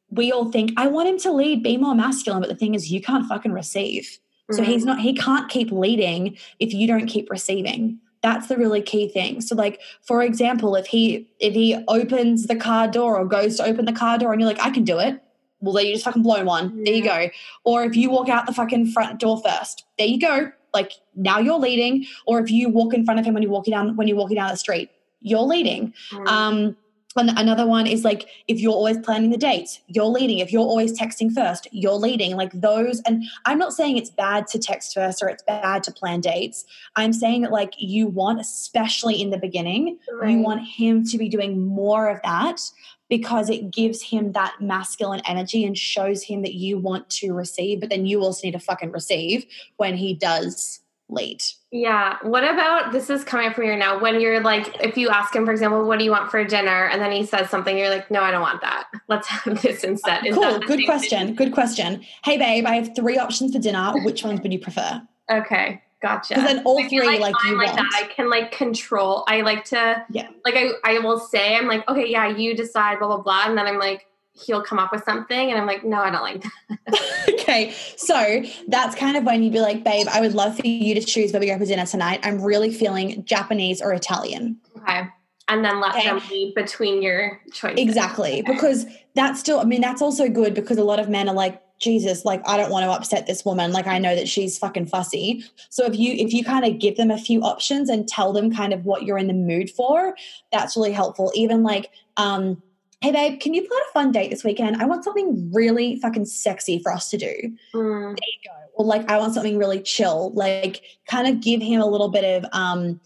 we 0.09 0.31
all 0.31 0.51
think 0.51 0.71
I 0.75 0.87
want 0.87 1.09
him 1.09 1.19
to 1.19 1.31
lead, 1.31 1.61
be 1.61 1.77
more 1.77 1.93
masculine, 1.93 2.41
but 2.41 2.49
the 2.49 2.55
thing 2.55 2.73
is 2.73 2.91
you 2.91 3.01
can't 3.01 3.27
fucking 3.27 3.51
receive. 3.51 4.19
So 4.51 4.63
he's 4.63 4.81
mm-hmm. 4.81 4.89
not, 4.89 4.99
he 4.99 5.13
can't 5.13 5.49
keep 5.49 5.71
leading 5.71 6.37
if 6.59 6.73
you 6.73 6.87
don't 6.87 7.07
keep 7.07 7.29
receiving. 7.29 7.99
That's 8.21 8.47
the 8.47 8.57
really 8.57 8.81
key 8.81 9.07
thing. 9.07 9.39
So, 9.41 9.55
like, 9.55 9.79
for 10.01 10.21
example, 10.21 10.75
if 10.75 10.87
he 10.87 11.29
if 11.39 11.53
he 11.53 11.81
opens 11.87 12.47
the 12.47 12.55
car 12.55 12.87
door 12.87 13.17
or 13.17 13.25
goes 13.25 13.57
to 13.57 13.63
open 13.63 13.85
the 13.85 13.93
car 13.93 14.17
door 14.17 14.33
and 14.33 14.41
you're 14.41 14.49
like, 14.49 14.59
I 14.59 14.71
can 14.71 14.83
do 14.83 14.99
it, 14.99 15.21
well, 15.61 15.73
there 15.73 15.85
you 15.85 15.93
just 15.93 16.05
fucking 16.05 16.23
blow 16.23 16.43
one. 16.43 16.69
Mm-hmm. 16.69 16.83
There 16.83 16.93
you 16.93 17.03
go. 17.03 17.29
Or 17.63 17.83
if 17.83 17.95
you 17.95 18.09
walk 18.09 18.29
out 18.29 18.45
the 18.45 18.53
fucking 18.53 18.91
front 18.91 19.19
door 19.19 19.41
first, 19.41 19.85
there 19.97 20.07
you 20.07 20.19
go. 20.19 20.51
Like 20.73 20.93
now 21.15 21.39
you're 21.39 21.59
leading. 21.59 22.05
Or 22.25 22.39
if 22.39 22.51
you 22.51 22.69
walk 22.69 22.93
in 22.93 23.05
front 23.05 23.19
of 23.19 23.25
him 23.25 23.33
when 23.33 23.43
you're 23.43 23.51
walking 23.51 23.71
down 23.71 23.95
when 23.95 24.07
you're 24.07 24.17
walking 24.17 24.35
down 24.35 24.49
the 24.49 24.57
street, 24.57 24.89
you're 25.21 25.41
leading. 25.41 25.93
Mm-hmm. 26.11 26.27
Um, 26.27 26.77
and 27.17 27.31
another 27.37 27.65
one 27.65 27.87
is 27.87 28.03
like 28.03 28.27
if 28.47 28.59
you're 28.59 28.73
always 28.73 28.99
planning 28.99 29.31
the 29.31 29.37
dates, 29.37 29.79
you're 29.87 30.05
leading. 30.05 30.39
If 30.39 30.51
you're 30.51 30.61
always 30.61 30.97
texting 30.97 31.33
first, 31.33 31.67
you're 31.71 31.93
leading. 31.93 32.35
Like 32.35 32.51
those, 32.53 33.01
and 33.01 33.23
I'm 33.45 33.57
not 33.57 33.73
saying 33.73 33.97
it's 33.97 34.11
bad 34.11 34.45
to 34.47 34.59
text 34.59 34.93
first 34.93 35.23
or 35.23 35.29
it's 35.29 35.43
bad 35.43 35.83
to 35.83 35.91
plan 35.91 36.21
dates. 36.21 36.65
I'm 36.95 37.13
saying 37.13 37.41
that 37.41 37.51
like 37.51 37.73
you 37.77 38.07
want, 38.07 38.39
especially 38.39 39.19
in 39.19 39.31
the 39.31 39.39
beginning, 39.39 39.97
right. 40.11 40.29
you 40.29 40.37
want 40.39 40.61
him 40.67 41.03
to 41.05 41.17
be 41.17 41.29
doing 41.29 41.67
more 41.67 42.09
of 42.09 42.21
that 42.23 42.61
because 43.09 43.49
it 43.49 43.71
gives 43.71 44.03
him 44.03 44.33
that 44.33 44.55
masculine 44.61 45.21
energy 45.27 45.65
and 45.65 45.75
shows 45.75 46.21
him 46.23 46.43
that 46.43 46.53
you 46.53 46.77
want 46.77 47.09
to 47.09 47.33
receive, 47.33 47.79
but 47.79 47.89
then 47.89 48.05
you 48.05 48.21
also 48.21 48.45
need 48.45 48.51
to 48.51 48.59
fucking 48.59 48.91
receive 48.91 49.45
when 49.77 49.97
he 49.97 50.13
does 50.13 50.79
late. 51.09 51.55
Yeah. 51.71 52.17
What 52.23 52.43
about 52.43 52.91
this 52.91 53.09
is 53.09 53.23
coming 53.23 53.53
from 53.53 53.65
here 53.65 53.77
now 53.77 53.99
when 53.99 54.19
you're 54.19 54.41
like, 54.41 54.83
if 54.83 54.97
you 54.97 55.09
ask 55.09 55.35
him, 55.35 55.45
for 55.45 55.51
example, 55.51 55.85
what 55.85 55.99
do 55.99 56.05
you 56.05 56.11
want 56.11 56.31
for 56.31 56.43
dinner? 56.43 56.85
And 56.87 56.99
then 56.99 57.11
he 57.11 57.25
says 57.25 57.49
something, 57.49 57.77
you're 57.77 57.89
like, 57.89 58.09
no, 58.09 58.21
I 58.21 58.31
don't 58.31 58.41
want 58.41 58.61
that. 58.61 58.87
Let's 59.07 59.27
have 59.27 59.61
this 59.61 59.83
instead. 59.83 60.25
Is 60.25 60.35
cool. 60.35 60.59
Good 60.59 60.85
question. 60.85 61.27
Thing? 61.27 61.35
Good 61.35 61.53
question. 61.53 62.03
Hey, 62.23 62.37
babe, 62.37 62.65
I 62.65 62.75
have 62.75 62.95
three 62.95 63.17
options 63.19 63.53
for 63.53 63.59
dinner. 63.59 63.93
Which 64.03 64.23
ones 64.23 64.41
would 64.41 64.51
you 64.51 64.59
prefer? 64.59 65.01
Okay. 65.31 65.83
Gotcha. 66.01 66.35
Because 66.35 66.45
then 66.45 66.63
all 66.63 66.81
three, 66.87 67.05
like, 67.05 67.19
like 67.19 67.35
you 67.45 67.57
like 67.57 67.75
want. 67.75 67.91
that. 67.91 68.03
I 68.03 68.07
can 68.07 68.29
like 68.29 68.51
control. 68.51 69.25
I 69.27 69.41
like 69.41 69.65
to, 69.65 70.03
yeah. 70.09 70.29
Like 70.45 70.55
I, 70.55 70.69
I 70.85 70.99
will 70.99 71.19
say, 71.19 71.55
I'm 71.55 71.67
like, 71.67 71.87
okay, 71.89 72.09
yeah, 72.09 72.27
you 72.27 72.55
decide, 72.55 72.99
blah 72.99 73.09
blah 73.09 73.21
blah, 73.21 73.43
and 73.47 73.57
then 73.57 73.67
I'm 73.67 73.77
like, 73.77 74.07
he'll 74.45 74.61
come 74.61 74.79
up 74.79 74.91
with 74.91 75.03
something 75.03 75.49
and 75.51 75.59
I'm 75.59 75.67
like, 75.67 75.83
no, 75.83 75.97
I 75.97 76.09
don't 76.09 76.21
like 76.21 76.43
that. 76.43 77.29
okay. 77.33 77.73
So 77.97 78.43
that's 78.67 78.95
kind 78.95 79.17
of 79.17 79.23
when 79.23 79.43
you'd 79.43 79.53
be 79.53 79.59
like, 79.59 79.83
babe, 79.83 80.07
I 80.11 80.21
would 80.21 80.33
love 80.33 80.57
for 80.57 80.65
you 80.65 80.95
to 80.95 81.01
choose 81.01 81.31
where 81.31 81.39
we 81.39 81.47
go 81.47 81.57
for 81.57 81.65
dinner 81.65 81.85
tonight. 81.85 82.19
I'm 82.23 82.41
really 82.41 82.71
feeling 82.73 83.23
Japanese 83.25 83.81
or 83.81 83.93
Italian. 83.93 84.57
Okay. 84.77 85.07
And 85.47 85.65
then 85.65 85.79
let 85.79 85.95
okay. 85.95 86.05
them 86.05 86.21
lead 86.29 86.53
between 86.53 87.01
your 87.01 87.41
choices. 87.51 87.79
Exactly. 87.79 88.41
Okay. 88.41 88.53
Because 88.53 88.85
that's 89.15 89.39
still, 89.39 89.59
I 89.59 89.63
mean, 89.63 89.81
that's 89.81 90.01
also 90.01 90.29
good 90.29 90.53
because 90.53 90.77
a 90.77 90.83
lot 90.83 90.99
of 90.99 91.09
men 91.09 91.27
are 91.27 91.35
like, 91.35 91.61
Jesus, 91.79 92.25
like 92.25 92.41
I 92.47 92.57
don't 92.57 92.71
want 92.71 92.83
to 92.83 92.91
upset 92.91 93.25
this 93.25 93.45
woman. 93.45 93.71
Like 93.71 93.87
I 93.87 93.99
know 93.99 94.13
that 94.13 94.27
she's 94.27 94.57
fucking 94.57 94.87
fussy. 94.87 95.45
So 95.69 95.85
if 95.85 95.97
you 95.97 96.13
if 96.13 96.33
you 96.33 96.43
kind 96.43 96.65
of 96.65 96.77
give 96.77 96.97
them 96.97 97.09
a 97.09 97.17
few 97.17 97.41
options 97.41 97.89
and 97.89 98.05
tell 98.05 98.33
them 98.33 98.53
kind 98.53 98.73
of 98.73 98.85
what 98.85 99.03
you're 99.03 99.17
in 99.17 99.27
the 99.27 99.33
mood 99.33 99.69
for, 99.69 100.13
that's 100.51 100.75
really 100.75 100.91
helpful. 100.91 101.31
Even 101.33 101.63
like 101.63 101.89
um 102.17 102.61
hey 103.01 103.11
babe, 103.11 103.39
can 103.39 103.53
you 103.53 103.65
plan 103.65 103.79
a 103.89 103.93
fun 103.93 104.11
date 104.11 104.29
this 104.29 104.43
weekend? 104.43 104.81
I 104.81 104.85
want 104.85 105.03
something 105.03 105.51
really 105.53 105.99
fucking 105.99 106.25
sexy 106.25 106.79
for 106.79 106.91
us 106.91 107.09
to 107.11 107.17
do. 107.17 107.33
Mm. 107.73 108.17
There 108.17 108.27
you 108.27 108.39
go. 108.45 108.51
Or 108.73 108.85
like 108.85 109.09
I 109.09 109.17
want 109.17 109.33
something 109.33 109.57
really 109.57 109.81
chill. 109.81 110.31
Like 110.33 110.81
kind 111.07 111.27
of 111.27 111.41
give 111.41 111.61
him 111.61 111.81
a 111.81 111.85
little 111.85 112.09
bit 112.09 112.23
of 112.23 112.49
um 112.51 112.99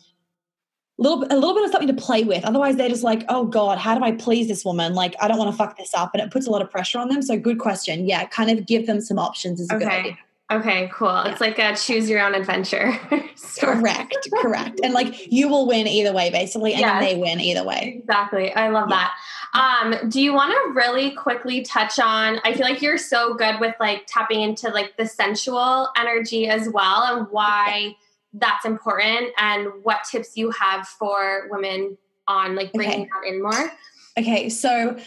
little 0.98 1.24
a 1.24 1.36
little 1.36 1.54
bit 1.54 1.66
of 1.66 1.72
something 1.72 1.94
to 1.94 2.02
play 2.02 2.24
with. 2.24 2.44
Otherwise 2.44 2.76
they're 2.76 2.89
just 2.89 3.04
like, 3.04 3.24
oh 3.30 3.46
God, 3.46 3.78
how 3.78 3.98
do 3.98 4.04
I 4.04 4.14
please 4.14 4.48
this 4.48 4.66
woman? 4.66 4.94
Like 4.94 5.16
I 5.22 5.28
don't 5.28 5.38
want 5.38 5.52
to 5.52 5.58
fuck 5.58 5.78
this 5.78 5.94
up. 5.94 6.12
And 6.14 6.24
it 6.24 6.32
puts 6.32 6.48
a 6.48 6.52
lot 6.52 6.62
of 6.62 6.72
pressure 6.72 7.00
on 7.00 7.10
them. 7.10 7.22
So 7.22 7.38
good 7.38 7.60
question. 7.60 8.08
Yeah, 8.08 8.26
kind 8.26 8.50
of 8.50 8.66
give 8.66 8.88
them 8.88 9.00
some 9.00 9.20
options 9.20 9.60
is 9.60 9.70
okay. 9.72 10.04
good 10.04 10.18
Okay, 10.54 10.89
cool. 10.93 11.08
Yeah. 11.08 11.32
It's 11.32 11.41
like 11.41 11.58
a 11.58 11.76
choose 11.76 12.08
your 12.08 12.22
own 12.22 12.36
adventure. 12.36 12.91
correct, 13.60 14.30
correct. 14.39 14.82
And 14.84 14.93
like 14.93 15.32
you 15.32 15.47
will 15.47 15.66
win 15.66 15.88
either 15.88 16.14
way, 16.14 16.30
basically, 16.30 16.74
and 16.74 16.82
yes. 16.82 17.04
they 17.04 17.16
win 17.16 17.41
either 17.41 17.64
way. 17.64 17.95
Exactly. 17.99 18.54
I 18.54 18.70
love 18.70 18.89
yeah. 18.89 19.10
that. 19.54 19.99
Um, 20.01 20.10
do 20.10 20.22
you 20.22 20.34
want 20.34 20.51
to 20.51 20.74
really 20.80 21.12
quickly 21.12 21.64
touch 21.64 21.99
on? 21.99 22.39
I 22.43 22.54
feel 22.54 22.68
like 22.68 22.82
you're 22.82 22.99
so 22.99 23.34
good 23.34 23.60
with 23.60 23.76
like 23.80 24.04
tapping 24.08 24.41
into 24.41 24.70
like 24.70 24.95
the 24.97 25.08
sensual 25.08 25.89
energy 25.97 26.47
as 26.47 26.70
well, 26.70 27.04
and 27.04 27.28
why 27.32 27.95
that's 28.34 28.66
important, 28.66 29.30
and 29.39 29.70
what 29.82 30.04
tips 30.10 30.38
you 30.38 30.51
have 30.51 30.88
for 30.88 31.47
women 31.49 31.97
on 32.28 32.56
like 32.56 32.72
bringing 32.74 33.01
okay. 33.01 33.10
that 33.24 33.34
in 33.34 33.41
more. 33.41 33.72
Okay, 34.20 34.49
so 34.49 34.99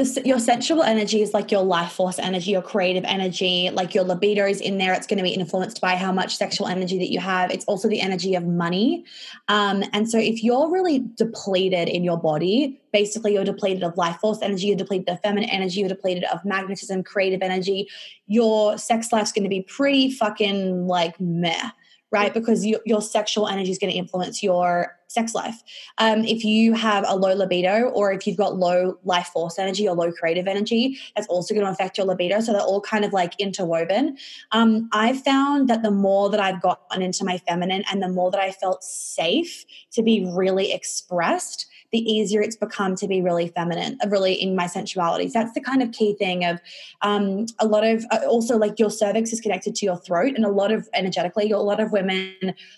the, 0.00 0.22
your 0.24 0.38
sensual 0.38 0.82
energy 0.82 1.22
is 1.22 1.34
like 1.34 1.50
your 1.50 1.62
life 1.62 1.92
force 1.92 2.18
energy, 2.18 2.52
your 2.52 2.62
creative 2.62 3.04
energy, 3.04 3.70
like 3.72 3.94
your 3.94 4.04
libido 4.04 4.46
is 4.46 4.60
in 4.60 4.78
there. 4.78 4.92
It's 4.94 5.06
going 5.06 5.18
to 5.18 5.22
be 5.22 5.30
influenced 5.30 5.80
by 5.80 5.96
how 5.96 6.12
much 6.12 6.36
sexual 6.36 6.66
energy 6.66 6.98
that 6.98 7.10
you 7.10 7.20
have. 7.20 7.50
It's 7.50 7.64
also 7.66 7.88
the 7.88 8.00
energy 8.00 8.34
of 8.34 8.46
money. 8.46 9.04
Um, 9.48 9.84
and 9.92 10.10
so 10.10 10.18
if 10.18 10.42
you're 10.42 10.70
really 10.70 11.04
depleted 11.16 11.88
in 11.88 12.02
your 12.02 12.18
body, 12.18 12.80
basically 12.92 13.34
you're 13.34 13.44
depleted 13.44 13.82
of 13.82 13.96
life 13.96 14.16
force 14.16 14.38
energy, 14.42 14.68
you're 14.68 14.76
depleted 14.76 15.08
of 15.08 15.20
feminine 15.20 15.50
energy, 15.50 15.80
you're 15.80 15.88
depleted 15.88 16.24
of 16.24 16.44
magnetism, 16.44 17.04
creative 17.04 17.42
energy, 17.42 17.88
your 18.26 18.78
sex 18.78 19.12
life's 19.12 19.32
going 19.32 19.44
to 19.44 19.50
be 19.50 19.62
pretty 19.62 20.10
fucking 20.10 20.86
like 20.86 21.20
meh 21.20 21.70
right? 22.12 22.34
Because 22.34 22.66
you, 22.66 22.80
your 22.84 23.00
sexual 23.00 23.46
energy 23.46 23.70
is 23.70 23.78
going 23.78 23.92
to 23.92 23.96
influence 23.96 24.42
your 24.42 24.96
sex 25.10 25.34
life. 25.34 25.62
Um, 25.98 26.24
if 26.24 26.44
you 26.44 26.72
have 26.72 27.04
a 27.06 27.16
low 27.16 27.34
libido 27.34 27.88
or 27.88 28.12
if 28.12 28.28
you've 28.28 28.36
got 28.36 28.56
low 28.56 28.96
life 29.02 29.26
force 29.26 29.58
energy 29.58 29.88
or 29.88 29.96
low 29.96 30.12
creative 30.12 30.46
energy, 30.46 30.98
that's 31.16 31.26
also 31.26 31.52
going 31.52 31.66
to 31.66 31.72
affect 31.72 31.98
your 31.98 32.06
libido. 32.06 32.40
So 32.40 32.52
they're 32.52 32.60
all 32.62 32.80
kind 32.80 33.04
of 33.04 33.12
like 33.12 33.34
interwoven. 33.40 34.16
Um, 34.52 34.88
I've 34.92 35.20
found 35.22 35.68
that 35.68 35.82
the 35.82 35.90
more 35.90 36.30
that 36.30 36.38
I've 36.38 36.62
gotten 36.62 37.02
into 37.02 37.24
my 37.24 37.38
feminine 37.38 37.82
and 37.90 38.00
the 38.00 38.08
more 38.08 38.30
that 38.30 38.40
I 38.40 38.52
felt 38.52 38.84
safe 38.84 39.64
to 39.90 40.02
be 40.02 40.30
really 40.32 40.72
expressed, 40.72 41.66
the 41.92 41.98
easier 41.98 42.40
it's 42.40 42.56
become 42.56 42.94
to 42.96 43.08
be 43.08 43.20
really 43.20 43.48
feminine, 43.48 43.98
uh, 44.04 44.08
really 44.08 44.34
in 44.34 44.54
my 44.54 44.66
sensuality. 44.66 45.28
So 45.28 45.40
that's 45.40 45.52
the 45.52 45.60
kind 45.60 45.82
of 45.82 45.92
key 45.92 46.14
thing 46.14 46.44
of 46.44 46.60
um, 47.02 47.46
a 47.58 47.66
lot 47.66 47.84
of 47.84 48.04
uh, 48.10 48.20
also 48.26 48.56
like 48.56 48.78
your 48.78 48.90
cervix 48.90 49.32
is 49.32 49.40
connected 49.40 49.74
to 49.76 49.86
your 49.86 49.96
throat, 49.96 50.34
and 50.36 50.44
a 50.44 50.50
lot 50.50 50.72
of 50.72 50.88
energetically, 50.94 51.50
a 51.50 51.58
lot 51.58 51.80
of 51.80 51.92
women 51.92 52.34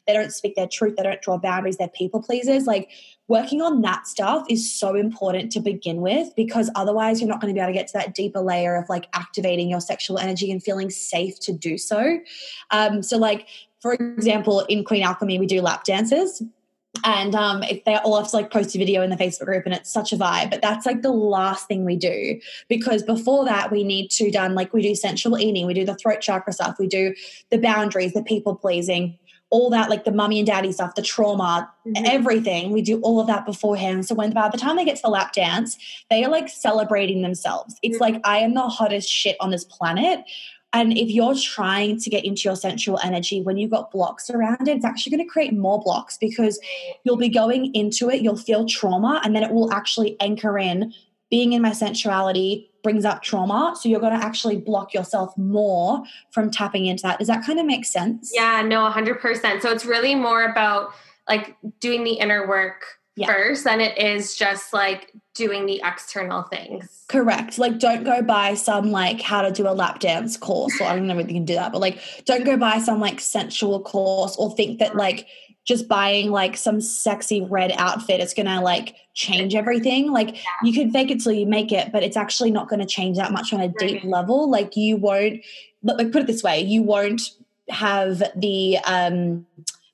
they 0.06 0.12
don't 0.12 0.32
speak 0.32 0.54
their 0.56 0.68
truth, 0.68 0.96
they 0.96 1.02
don't 1.02 1.20
draw 1.22 1.38
boundaries, 1.38 1.76
they're 1.76 1.88
people 1.88 2.22
pleasers. 2.22 2.66
Like 2.66 2.90
working 3.28 3.62
on 3.62 3.82
that 3.82 4.06
stuff 4.06 4.44
is 4.48 4.72
so 4.72 4.94
important 4.94 5.52
to 5.52 5.60
begin 5.60 6.00
with 6.00 6.34
because 6.36 6.70
otherwise 6.74 7.20
you're 7.20 7.28
not 7.28 7.40
going 7.40 7.52
to 7.52 7.58
be 7.58 7.60
able 7.60 7.72
to 7.72 7.78
get 7.78 7.86
to 7.88 7.92
that 7.94 8.14
deeper 8.14 8.40
layer 8.40 8.76
of 8.76 8.88
like 8.88 9.08
activating 9.12 9.68
your 9.68 9.80
sexual 9.80 10.18
energy 10.18 10.50
and 10.50 10.62
feeling 10.62 10.90
safe 10.90 11.38
to 11.40 11.52
do 11.52 11.78
so. 11.78 12.18
Um, 12.70 13.02
so 13.02 13.16
like 13.18 13.46
for 13.80 13.94
example, 13.94 14.60
in 14.68 14.84
Queen 14.84 15.02
Alchemy, 15.02 15.40
we 15.40 15.46
do 15.46 15.60
lap 15.60 15.82
dances 15.82 16.40
and 17.05 17.34
um, 17.34 17.62
if 17.62 17.84
they 17.84 17.97
all 17.97 18.18
have 18.18 18.30
to 18.30 18.36
like 18.36 18.51
post 18.51 18.74
a 18.74 18.78
video 18.78 19.03
in 19.03 19.11
the 19.11 19.16
Facebook 19.16 19.47
group, 19.47 19.64
and 19.64 19.74
it's 19.74 19.90
such 19.90 20.12
a 20.12 20.16
vibe. 20.16 20.51
But 20.51 20.61
that's 20.61 20.84
like 20.84 21.03
the 21.03 21.11
last 21.12 21.66
thing 21.66 21.84
we 21.84 21.97
do 21.97 22.38
because 22.68 23.03
before 23.03 23.45
that, 23.47 23.72
we 23.72 23.82
need 23.82 24.11
to 24.12 24.30
done 24.30 24.55
like 24.55 24.72
we 24.72 24.82
do 24.82 24.95
sensual 24.95 25.38
eating, 25.38 25.66
we 25.66 25.74
do 25.74 25.84
the 25.84 25.95
throat 25.95 26.20
chakra 26.20 26.53
stuff, 26.53 26.76
we 26.78 26.86
do 26.86 27.14
the 27.51 27.59
boundaries, 27.59 28.12
the 28.12 28.22
people 28.22 28.55
pleasing, 28.55 29.18
all 29.53 29.68
that 29.70 29.90
like 29.90 30.05
the 30.05 30.12
mummy 30.12 30.38
and 30.38 30.47
daddy 30.47 30.72
stuff, 30.72 30.95
the 30.95 31.03
trauma, 31.03 31.70
mm-hmm. 31.86 32.05
everything. 32.07 32.72
We 32.72 32.82
do 32.82 33.01
all 33.01 33.20
of 33.20 33.26
that 33.26 33.47
beforehand. 33.47 34.07
So 34.07 34.14
when 34.14 34.32
by 34.32 34.49
the 34.49 34.59
time 34.59 34.76
they 34.76 34.84
get 34.84 34.97
to 34.97 35.03
the 35.03 35.11
lap 35.11 35.32
dance, 35.32 35.76
they 36.11 36.24
are 36.24 36.30
like 36.30 36.49
celebrating 36.49 37.22
themselves. 37.22 37.76
It's 37.82 37.97
mm-hmm. 37.97 38.14
like 38.14 38.20
I 38.24 38.38
am 38.38 38.55
the 38.55 38.62
hottest 38.62 39.09
shit 39.09 39.36
on 39.40 39.51
this 39.51 39.64
planet. 39.64 40.20
And 40.72 40.96
if 40.96 41.10
you're 41.10 41.34
trying 41.34 41.98
to 41.98 42.10
get 42.10 42.24
into 42.24 42.42
your 42.44 42.56
sensual 42.56 42.98
energy, 43.04 43.42
when 43.42 43.58
you've 43.58 43.70
got 43.70 43.90
blocks 43.90 44.30
around 44.30 44.68
it, 44.68 44.76
it's 44.76 44.84
actually 44.84 45.16
going 45.16 45.26
to 45.26 45.30
create 45.30 45.52
more 45.52 45.80
blocks 45.80 46.16
because 46.16 46.58
you'll 47.04 47.16
be 47.16 47.28
going 47.28 47.74
into 47.74 48.08
it, 48.08 48.22
you'll 48.22 48.36
feel 48.36 48.66
trauma, 48.66 49.20
and 49.24 49.36
then 49.36 49.42
it 49.42 49.52
will 49.52 49.72
actually 49.72 50.16
anchor 50.20 50.58
in. 50.58 50.94
Being 51.30 51.52
in 51.52 51.62
my 51.62 51.70
sensuality 51.70 52.70
brings 52.82 53.04
up 53.04 53.22
trauma. 53.22 53.74
So 53.78 53.88
you're 53.88 54.00
going 54.00 54.18
to 54.18 54.24
actually 54.24 54.58
block 54.58 54.92
yourself 54.92 55.36
more 55.38 56.02
from 56.30 56.50
tapping 56.50 56.86
into 56.86 57.02
that. 57.02 57.18
Does 57.18 57.28
that 57.28 57.44
kind 57.44 57.58
of 57.58 57.66
make 57.66 57.84
sense? 57.84 58.32
Yeah, 58.34 58.62
no, 58.62 58.90
100%. 58.90 59.62
So 59.62 59.70
it's 59.70 59.86
really 59.86 60.14
more 60.14 60.44
about 60.44 60.90
like 61.28 61.56
doing 61.80 62.04
the 62.04 62.14
inner 62.14 62.46
work 62.46 62.84
yeah. 63.16 63.26
first 63.26 63.64
than 63.64 63.80
it 63.80 63.96
is 63.98 64.36
just 64.36 64.72
like 64.72 65.12
doing 65.34 65.66
the 65.66 65.80
external 65.84 66.42
things. 66.42 67.04
Correct. 67.08 67.58
Like 67.58 67.78
don't 67.78 68.04
go 68.04 68.22
buy 68.22 68.54
some 68.54 68.90
like 68.90 69.20
how 69.20 69.42
to 69.42 69.50
do 69.50 69.66
a 69.66 69.70
lap 69.70 70.00
dance 70.00 70.36
course 70.36 70.80
or 70.80 70.84
I 70.84 70.94
don't 70.94 71.06
know 71.06 71.18
if 71.18 71.28
you 71.28 71.34
can 71.34 71.44
do 71.44 71.54
that, 71.54 71.72
but 71.72 71.80
like 71.80 72.00
don't 72.24 72.44
go 72.44 72.56
buy 72.56 72.78
some 72.78 73.00
like 73.00 73.20
sensual 73.20 73.80
course 73.80 74.36
or 74.36 74.54
think 74.54 74.78
that 74.78 74.96
like 74.96 75.26
just 75.64 75.88
buying 75.88 76.30
like 76.30 76.56
some 76.56 76.80
sexy 76.80 77.40
red 77.42 77.72
outfit 77.76 78.20
is 78.20 78.34
gonna 78.34 78.60
like 78.60 78.96
change 79.14 79.54
everything. 79.54 80.10
Like 80.10 80.34
yeah. 80.34 80.50
you 80.64 80.72
can 80.72 80.90
fake 80.90 81.10
it 81.10 81.22
till 81.22 81.32
you 81.32 81.46
make 81.46 81.72
it, 81.72 81.92
but 81.92 82.02
it's 82.02 82.16
actually 82.16 82.50
not 82.50 82.68
gonna 82.68 82.86
change 82.86 83.16
that 83.16 83.32
much 83.32 83.52
on 83.52 83.60
a 83.60 83.68
deep 83.68 84.02
right. 84.02 84.04
level. 84.04 84.50
Like 84.50 84.76
you 84.76 84.96
won't 84.96 85.40
like 85.82 86.12
put 86.12 86.22
it 86.22 86.26
this 86.26 86.42
way, 86.42 86.60
you 86.60 86.82
won't 86.82 87.22
have 87.68 88.22
the 88.36 88.78
um 88.84 89.46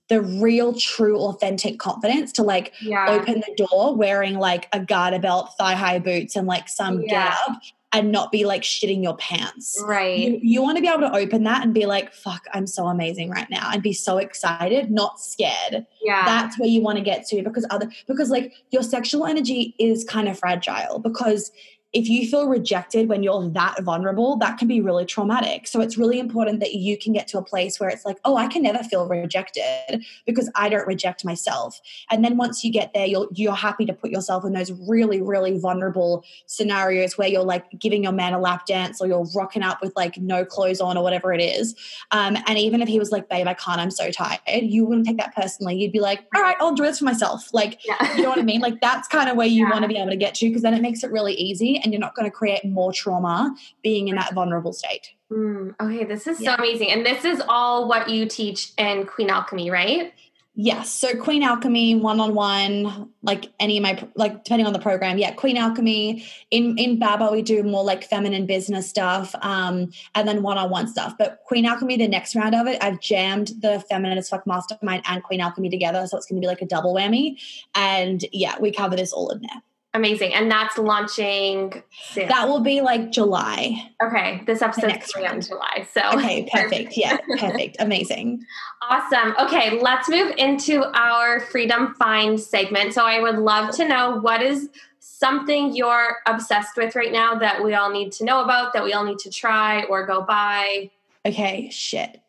the 0.09 0.23
real, 0.23 0.75
true, 0.75 1.19
authentic 1.19 1.79
confidence 1.79 2.33
to 2.33 2.43
like 2.43 2.73
yeah. 2.81 3.07
open 3.09 3.43
the 3.47 3.67
door 3.67 3.95
wearing 3.95 4.39
like 4.39 4.69
a 4.73 4.81
garter 4.81 5.19
belt, 5.19 5.51
thigh 5.59 5.75
high 5.75 5.99
boots, 5.99 6.35
and 6.35 6.47
like 6.47 6.69
some 6.69 7.03
yeah. 7.03 7.09
get 7.09 7.39
up 7.49 7.61
and 7.93 8.13
not 8.13 8.31
be 8.31 8.45
like 8.45 8.63
shitting 8.63 9.03
your 9.03 9.17
pants. 9.17 9.83
Right. 9.87 10.19
You, 10.19 10.39
you 10.43 10.63
want 10.63 10.77
to 10.77 10.83
be 10.83 10.89
able 10.89 11.01
to 11.01 11.17
open 11.17 11.45
that 11.45 11.63
and 11.63 11.73
be 11.73 11.87
like, 11.87 12.13
fuck, 12.13 12.45
I'm 12.53 12.67
so 12.67 12.87
amazing 12.87 13.31
right 13.31 13.49
now 13.51 13.71
and 13.73 13.83
be 13.83 13.95
so 13.95 14.19
excited, 14.19 14.91
not 14.91 15.21
scared. 15.21 15.87
Yeah. 16.03 16.25
That's 16.25 16.59
where 16.59 16.69
you 16.69 16.83
want 16.83 16.99
to 16.99 17.05
get 17.05 17.27
to 17.29 17.43
because 17.43 17.67
other, 17.71 17.91
because 18.07 18.29
like 18.29 18.53
your 18.71 18.83
sexual 18.83 19.25
energy 19.25 19.75
is 19.79 20.05
kind 20.05 20.29
of 20.29 20.39
fragile 20.39 20.99
because 20.99 21.51
if 21.93 22.09
you 22.09 22.29
feel 22.29 22.49
rejected 22.49 23.09
when 23.09 23.23
you're 23.23 23.49
that 23.51 23.83
vulnerable, 23.83 24.37
that 24.37 24.59
can 24.59 24.69
be 24.69 24.81
really 24.81 25.07
traumatic. 25.07 25.67
So 25.67 25.81
it's 25.81 25.97
really 25.97 26.19
important 26.19 26.61
that 26.61 26.75
you 26.75 26.99
can 26.99 27.15
get 27.15 27.27
to 27.29 27.39
a 27.39 27.43
place 27.43 27.81
where 27.81 27.89
it's 27.89 28.05
like, 28.05 28.19
oh, 28.27 28.37
I 28.37 28.47
can 28.47 28.63
never 28.63 28.85
feel 28.85 29.09
rejected 29.09 30.05
because 30.27 30.51
I 30.55 30.69
don't 30.69 30.87
reject 30.87 31.25
myself. 31.25 31.81
And 32.11 32.23
then 32.23 32.37
once 32.37 32.63
you 32.63 32.71
get 32.71 32.93
there, 32.93 33.07
you're 33.07 33.29
you're 33.33 33.55
happy 33.55 33.87
to 33.87 33.95
put 33.95 34.11
yourself 34.11 34.45
in 34.45 34.53
those 34.53 34.71
really, 34.87 35.23
really 35.23 35.59
vulnerable 35.59 36.25
scenarios 36.45 37.17
where 37.17 37.29
you're 37.29 37.43
like 37.43 37.65
giving 37.79 38.03
your 38.03 38.13
man 38.13 38.35
a 38.35 38.39
lap 38.39 38.67
dance 38.67 39.01
or 39.01 39.07
you're 39.07 39.27
rocking 39.35 39.63
up 39.63 39.81
with 39.81 39.95
like 39.97 40.19
no 40.19 40.45
clothes 40.45 40.83
on 40.83 40.99
or 40.99 41.03
whatever 41.03 41.33
it 41.33 41.41
is. 41.41 41.75
Um, 42.11 42.37
and 42.47 42.59
even 42.59 42.83
if 42.83 42.89
he 42.89 42.99
was 42.99 43.11
like, 43.11 43.31
babe, 43.31 43.47
I 43.47 43.55
can't, 43.55 43.81
I'm 43.81 43.91
so 43.91 44.11
tired, 44.11 44.41
you 44.47 44.85
wouldn't 44.85 45.07
take 45.07 45.17
that 45.17 45.35
personally. 45.35 45.77
You'd 45.77 45.93
be 45.93 46.01
like, 46.01 46.25
all 46.35 46.43
right, 46.43 46.57
I'll 46.61 46.75
do 46.75 46.83
this 46.83 46.99
for 46.99 47.07
myself. 47.07 47.49
Like, 47.55 47.81
yeah. 47.87 48.15
you 48.15 48.25
know 48.25 48.29
what 48.29 48.39
I 48.39 48.43
mean? 48.43 48.61
Like 48.61 48.81
that's 48.83 49.09
kind 49.09 49.31
of 49.31 49.37
where 49.37 49.47
you 49.47 49.65
yeah. 49.65 49.71
want 49.71 49.83
to 49.83 49.89
be 49.89 49.97
able 49.97 50.11
to 50.11 50.17
get 50.17 50.35
to 50.37 50.49
because 50.49 50.61
then 50.63 50.75
it 50.75 50.83
makes 50.83 51.03
it 51.03 51.11
really 51.11 51.33
easy 51.33 51.78
and 51.83 51.93
you're 51.93 52.01
not 52.01 52.15
going 52.15 52.27
to 52.27 52.31
create 52.31 52.65
more 52.65 52.93
trauma 52.93 53.55
being 53.83 54.09
in 54.09 54.17
that 54.17 54.35
vulnerable 54.35 54.73
state. 54.73 55.15
Mm, 55.31 55.75
okay, 55.81 56.05
this 56.05 56.27
is 56.27 56.41
yeah. 56.41 56.57
so 56.57 56.63
amazing. 56.63 56.91
And 56.91 57.05
this 57.05 57.25
is 57.25 57.43
all 57.49 57.89
what 57.89 58.09
you 58.09 58.27
teach 58.27 58.73
in 58.79 59.07
Queen 59.07 59.31
Alchemy, 59.31 59.71
right? 59.71 60.13
Yes. 60.61 60.91
So 60.91 61.15
Queen 61.15 61.45
Alchemy, 61.45 61.95
one 61.95 62.19
on 62.19 62.35
one, 62.35 63.11
like 63.23 63.45
any 63.61 63.77
of 63.77 63.83
my 63.85 64.09
like 64.17 64.43
depending 64.43 64.67
on 64.67 64.73
the 64.73 64.81
program. 64.81 65.17
Yeah, 65.17 65.31
Queen 65.31 65.57
Alchemy. 65.57 66.27
In 66.51 66.77
in 66.77 66.99
Baba, 66.99 67.31
we 67.31 67.43
do 67.43 67.63
more 67.63 67.85
like 67.85 68.03
feminine 68.03 68.45
business 68.45 68.89
stuff, 68.89 69.37
um, 69.43 69.93
and 70.17 70.27
then 70.27 70.43
one 70.43 70.59
on 70.59 70.69
one 70.69 70.89
stuff. 70.89 71.15
But 71.17 71.43
Queen 71.47 71.65
Alchemy, 71.65 71.99
the 71.99 72.09
next 72.09 72.35
round 72.35 72.57
of 72.57 72.67
it, 72.67 72.83
I've 72.83 72.99
jammed 72.99 73.53
the 73.61 73.85
Feminine 73.89 74.19
as 74.19 74.29
Fuck 74.31 74.49
Mastermind 74.49 75.05
and 75.07 75.23
Queen 75.23 75.41
Alchemy 75.41 75.71
together, 75.71 76.05
so 76.09 76.17
it's 76.17 76.27
going 76.27 76.43
to 76.43 76.45
be 76.45 76.49
like 76.49 76.61
a 76.61 76.67
double 76.67 76.93
whammy. 76.93 77.41
And 77.77 78.25
yeah, 78.33 78.59
we 78.59 78.73
cover 78.73 78.97
this 78.97 79.13
all 79.13 79.31
in 79.31 79.43
there. 79.43 79.63
Amazing. 79.95 80.35
And 80.35 80.51
that's 80.51 80.77
launching 80.77 81.83
soon. 82.11 82.29
That 82.29 82.47
will 82.47 82.61
be 82.61 82.83
like 82.83 83.11
July. 83.11 83.91
Okay. 84.03 84.43
This 84.47 84.61
episode 84.61 84.89
next 84.89 85.17
in 85.17 85.41
July. 85.41 85.89
So 85.93 86.03
Okay, 86.13 86.47
perfect. 86.53 86.97
yeah, 86.97 87.17
perfect. 87.39 87.77
Amazing. 87.81 88.45
Awesome. 88.83 89.35
Okay, 89.41 89.81
let's 89.81 90.09
move 90.09 90.35
into 90.37 90.85
our 90.97 91.41
freedom 91.41 91.95
find 91.95 92.39
segment. 92.39 92.93
So 92.93 93.05
I 93.07 93.21
would 93.21 93.39
love 93.39 93.75
to 93.77 93.89
know 93.89 94.19
what 94.21 94.43
is 94.43 94.69
something 95.01 95.75
you're 95.75 96.19
obsessed 96.27 96.77
with 96.77 96.95
right 96.95 97.13
now 97.13 97.35
that 97.37 97.65
we 97.65 97.75
all 97.75 97.91
need 97.91 98.13
to 98.13 98.25
know 98.25 98.45
about, 98.45 98.75
that 98.75 98.85
we 98.85 98.93
all 98.93 99.05
need 99.05 99.19
to 99.21 99.31
try 99.31 99.85
or 99.85 100.07
go 100.07 100.21
buy. 100.23 100.91
Okay, 101.27 101.71
shit 101.71 102.21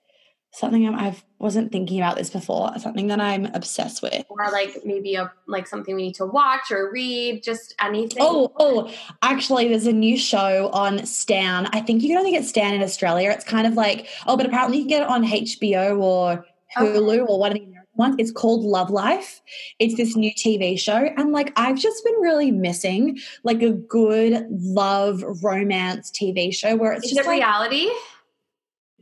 something 0.60 0.86
I'm, 0.86 0.96
I 0.96 1.16
wasn't 1.40 1.72
thinking 1.72 2.00
about 2.00 2.18
this 2.18 2.30
before. 2.30 2.78
Something 2.78 3.08
that 3.08 3.20
I'm 3.20 3.46
obsessed 3.48 4.02
with, 4.02 4.26
or 4.30 4.52
like 4.52 4.78
maybe 4.86 5.16
a 5.16 5.32
like 5.48 5.68
something 5.68 5.96
we 5.96 6.04
need 6.04 6.16
to 6.16 6.26
watch 6.26 6.72
or 6.72 6.92
read, 6.92 7.44
just 7.44 7.74
anything. 7.80 8.18
Oh, 8.22 8.52
oh, 8.60 8.94
actually, 9.22 9.70
there's 9.70 9.88
a 9.88 9.94
new 9.94 10.18
show 10.18 10.70
on 10.74 11.06
Stan. 11.06 11.68
I 11.68 11.82
think 11.82 12.04
you 12.04 12.10
can 12.10 12.18
only 12.18 12.32
get 12.32 12.46
Stan 12.46 12.74
in 12.74 12.84
Australia. 12.84 13.32
It's 13.32 13.46
kind 13.46 13.66
of 13.66 13.74
like 13.74 14.08
oh, 14.28 14.38
but 14.38 14.46
apparently 14.46 14.78
you 14.78 14.84
can 14.84 14.90
get 14.90 15.02
it 15.04 15.10
on 15.10 15.24
HBO 15.24 16.00
or 16.00 16.46
Hulu 16.78 17.10
okay. 17.10 17.20
or 17.20 17.40
one 17.40 17.52
of 17.52 17.58
the 17.58 17.80
ones. 18.00 18.16
It's 18.18 18.32
called 18.32 18.64
Love 18.64 18.90
Life. 18.90 19.42
It's 19.78 19.96
this 19.96 20.16
new 20.16 20.32
TV 20.32 20.80
show. 20.80 21.10
And 21.18 21.32
like, 21.32 21.54
I've 21.56 21.78
just 21.78 22.04
been 22.04 22.16
really 22.16 22.50
missing 22.50 23.20
like 23.44 23.62
a 23.62 23.72
good 23.72 24.48
love 24.50 25.24
romance 25.44 26.10
TV 26.10 26.54
show 26.54 26.76
where 26.76 26.94
it's 26.94 27.06
Is 27.06 27.12
just 27.12 27.22
it 27.22 27.28
like, 27.28 27.40
reality. 27.40 27.90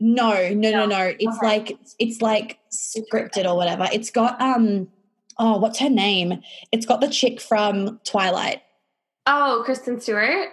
No, 0.00 0.52
no, 0.52 0.70
no, 0.70 0.86
no. 0.86 1.14
It's 1.18 1.38
okay. 1.38 1.46
like 1.46 1.78
it's 1.98 2.22
like 2.22 2.58
scripted 2.70 3.44
or 3.44 3.56
whatever. 3.56 3.88
It's 3.92 4.10
got 4.10 4.40
um 4.40 4.88
oh, 5.38 5.58
what's 5.58 5.78
her 5.78 5.90
name? 5.90 6.40
It's 6.72 6.86
got 6.86 7.00
the 7.00 7.08
chick 7.08 7.40
from 7.40 8.00
Twilight. 8.04 8.62
Oh, 9.26 9.62
Kristen 9.64 10.00
Stewart? 10.00 10.48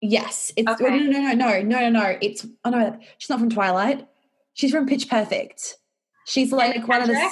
Yes. 0.00 0.52
It's 0.56 0.70
okay. 0.70 0.84
no, 0.84 0.96
no, 0.96 1.20
no, 1.20 1.32
no, 1.34 1.62
no, 1.62 1.80
no, 1.80 1.90
no. 1.90 2.18
It's 2.20 2.46
oh 2.64 2.70
no, 2.70 2.98
she's 3.18 3.30
not 3.30 3.38
from 3.38 3.50
Twilight. 3.50 4.06
She's 4.54 4.72
from 4.72 4.86
Pitch 4.86 5.08
Perfect. 5.08 5.76
She's 6.26 6.52
like 6.52 6.86
one 6.86 7.02
of 7.02 7.08
the 7.08 7.30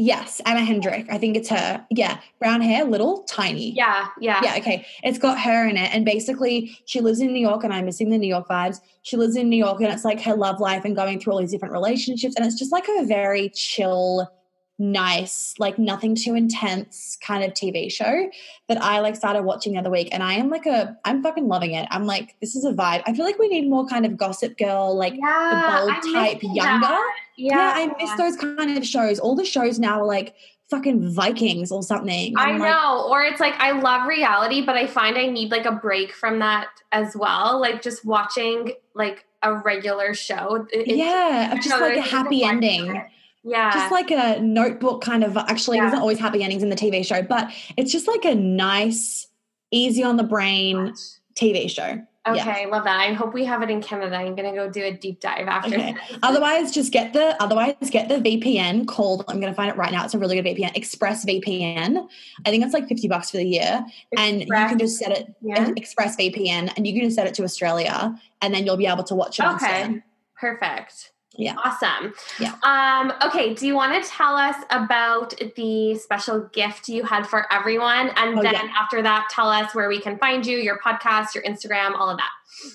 Yes, 0.00 0.40
Anna 0.46 0.64
Kendrick. 0.64 1.06
I 1.10 1.18
think 1.18 1.36
it's 1.36 1.48
her. 1.48 1.84
Yeah, 1.90 2.20
brown 2.38 2.60
hair, 2.60 2.84
little, 2.84 3.24
tiny. 3.24 3.72
Yeah, 3.72 4.06
yeah. 4.20 4.40
Yeah, 4.44 4.54
okay. 4.58 4.86
It's 5.02 5.18
got 5.18 5.40
her 5.40 5.66
in 5.66 5.76
it. 5.76 5.92
And 5.92 6.04
basically, 6.04 6.78
she 6.84 7.00
lives 7.00 7.18
in 7.18 7.32
New 7.32 7.40
York, 7.40 7.64
and 7.64 7.72
I'm 7.72 7.84
missing 7.84 8.10
the 8.10 8.16
New 8.16 8.28
York 8.28 8.46
vibes. 8.48 8.78
She 9.02 9.16
lives 9.16 9.34
in 9.34 9.48
New 9.48 9.56
York, 9.56 9.80
and 9.80 9.92
it's 9.92 10.04
like 10.04 10.20
her 10.20 10.36
love 10.36 10.60
life 10.60 10.84
and 10.84 10.94
going 10.94 11.18
through 11.18 11.32
all 11.32 11.40
these 11.40 11.50
different 11.50 11.72
relationships. 11.72 12.36
And 12.36 12.46
it's 12.46 12.56
just 12.56 12.70
like 12.70 12.86
a 12.88 13.06
very 13.06 13.48
chill, 13.48 14.30
nice, 14.78 15.54
like 15.58 15.78
nothing 15.78 16.14
too 16.14 16.34
intense 16.34 17.18
kind 17.20 17.42
of 17.42 17.52
TV 17.52 17.90
show 17.90 18.30
that 18.68 18.80
I 18.82 19.00
like 19.00 19.16
started 19.16 19.42
watching 19.42 19.72
the 19.72 19.80
other 19.80 19.90
week. 19.90 20.08
And 20.12 20.22
I 20.22 20.34
am 20.34 20.50
like 20.50 20.66
a, 20.66 20.96
I'm 21.04 21.22
fucking 21.22 21.48
loving 21.48 21.72
it. 21.74 21.86
I'm 21.90 22.06
like, 22.06 22.36
this 22.40 22.54
is 22.54 22.64
a 22.64 22.72
vibe. 22.72 23.02
I 23.06 23.12
feel 23.14 23.24
like 23.24 23.38
we 23.38 23.48
need 23.48 23.68
more 23.68 23.86
kind 23.86 24.06
of 24.06 24.16
gossip 24.16 24.56
girl, 24.56 24.96
like 24.96 25.14
Yeah, 25.16 25.82
the 25.84 25.92
bold 26.04 26.14
type, 26.14 26.38
younger. 26.42 26.86
that. 26.86 27.14
Yeah. 27.36 27.72
I 27.74 27.92
miss 28.00 28.12
those 28.14 28.36
kind 28.36 28.76
of 28.76 28.86
shows. 28.86 29.18
All 29.18 29.34
the 29.34 29.44
shows 29.44 29.78
now 29.78 30.00
are 30.00 30.06
like 30.06 30.34
fucking 30.70 31.12
Vikings 31.12 31.72
or 31.72 31.82
something. 31.82 32.34
I 32.36 32.52
like, 32.52 32.60
know. 32.60 33.08
Or 33.10 33.22
it's 33.22 33.40
like 33.40 33.54
I 33.58 33.72
love 33.72 34.06
reality, 34.06 34.64
but 34.64 34.76
I 34.76 34.86
find 34.86 35.16
I 35.16 35.26
need 35.26 35.50
like 35.50 35.66
a 35.66 35.72
break 35.72 36.12
from 36.12 36.38
that 36.38 36.68
as 36.92 37.16
well. 37.16 37.60
Like 37.60 37.82
just 37.82 38.04
watching 38.04 38.72
like 38.94 39.24
a 39.42 39.54
regular 39.54 40.14
show. 40.14 40.66
It- 40.72 40.86
yeah, 40.94 41.54
just 41.56 41.70
like 41.80 41.96
a 41.96 42.00
happy 42.02 42.44
ending. 42.44 42.94
it. 42.94 43.06
Yeah. 43.44 43.70
Just 43.72 43.90
like 43.92 44.10
a 44.10 44.40
notebook 44.40 45.02
kind 45.02 45.24
of 45.24 45.36
actually 45.36 45.78
it 45.78 45.82
Yeah. 45.82 45.88
isn't 45.88 45.98
always 46.00 46.18
happy 46.18 46.42
endings 46.42 46.62
in 46.62 46.70
the 46.70 46.76
TV 46.76 47.04
show, 47.04 47.22
but 47.22 47.50
it's 47.76 47.92
just 47.92 48.06
like 48.08 48.24
a 48.24 48.34
nice, 48.34 49.26
easy 49.70 50.02
on 50.02 50.16
the 50.16 50.24
brain 50.24 50.92
TV 51.34 51.68
show. 51.68 52.00
Okay, 52.26 52.62
Yeah. 52.62 52.68
love 52.68 52.84
that. 52.84 53.00
I 53.00 53.14
hope 53.14 53.32
we 53.32 53.44
have 53.46 53.62
it 53.62 53.70
in 53.70 53.80
Canada. 53.80 54.14
I'm 54.16 54.34
gonna 54.34 54.52
go 54.54 54.68
do 54.68 54.82
a 54.84 54.92
deep 54.92 55.20
dive 55.20 55.46
after. 55.48 55.76
Okay. 55.76 55.94
Otherwise, 56.22 56.72
just 56.72 56.92
get 56.92 57.14
the 57.14 57.40
otherwise 57.42 57.74
get 57.90 58.08
the 58.10 58.16
VPN 58.16 58.86
called. 58.86 59.24
I'm 59.28 59.40
going 59.40 59.50
to 59.50 59.56
find 59.56 59.70
it 59.70 59.76
right 59.78 59.90
now. 59.90 60.04
It's 60.04 60.12
a 60.12 60.18
really 60.18 60.38
good 60.38 60.44
VPN, 60.44 60.76
Express 60.76 61.24
VPN. 61.24 62.06
I 62.44 62.50
think 62.50 62.64
it's 62.64 62.74
like 62.74 62.86
50 62.86 63.08
bucks 63.08 63.30
for 63.30 63.38
the 63.38 63.46
year, 63.46 63.82
and 64.18 64.40
you 64.40 64.46
can 64.46 64.78
just 64.78 64.98
set 64.98 65.10
it 65.12 65.32
Yeah. 65.40 65.70
Express 65.76 66.16
VPN, 66.16 66.70
and 66.76 66.86
you 66.86 66.92
can 66.92 67.02
just 67.04 67.16
set 67.16 67.26
it 67.26 67.32
to 67.34 67.44
Australia, 67.44 68.14
and 68.42 68.52
then 68.52 68.66
you'll 68.66 68.76
be 68.76 68.86
able 68.86 69.04
to 69.04 69.14
watch 69.14 69.38
it. 69.40 69.46
Okay. 69.46 70.02
Perfect. 70.38 71.12
Yeah. 71.38 71.54
Awesome. 71.64 72.12
Yeah. 72.40 72.54
Um, 72.64 73.12
okay. 73.22 73.54
Do 73.54 73.66
you 73.66 73.74
want 73.76 74.02
to 74.02 74.10
tell 74.10 74.34
us 74.36 74.56
about 74.70 75.32
the 75.56 75.94
special 75.94 76.40
gift 76.52 76.88
you 76.88 77.04
had 77.04 77.26
for 77.28 77.46
everyone? 77.52 78.10
And 78.16 78.38
Oh, 78.38 78.42
then 78.42 78.54
yeah. 78.54 78.68
after 78.78 79.00
that, 79.02 79.28
tell 79.30 79.48
us 79.48 79.72
where 79.74 79.88
we 79.88 80.00
can 80.00 80.18
find 80.18 80.44
you, 80.44 80.58
your 80.58 80.78
podcast, 80.80 81.34
your 81.36 81.44
Instagram, 81.44 81.94
all 81.96 82.10
of 82.10 82.16
that. 82.18 82.30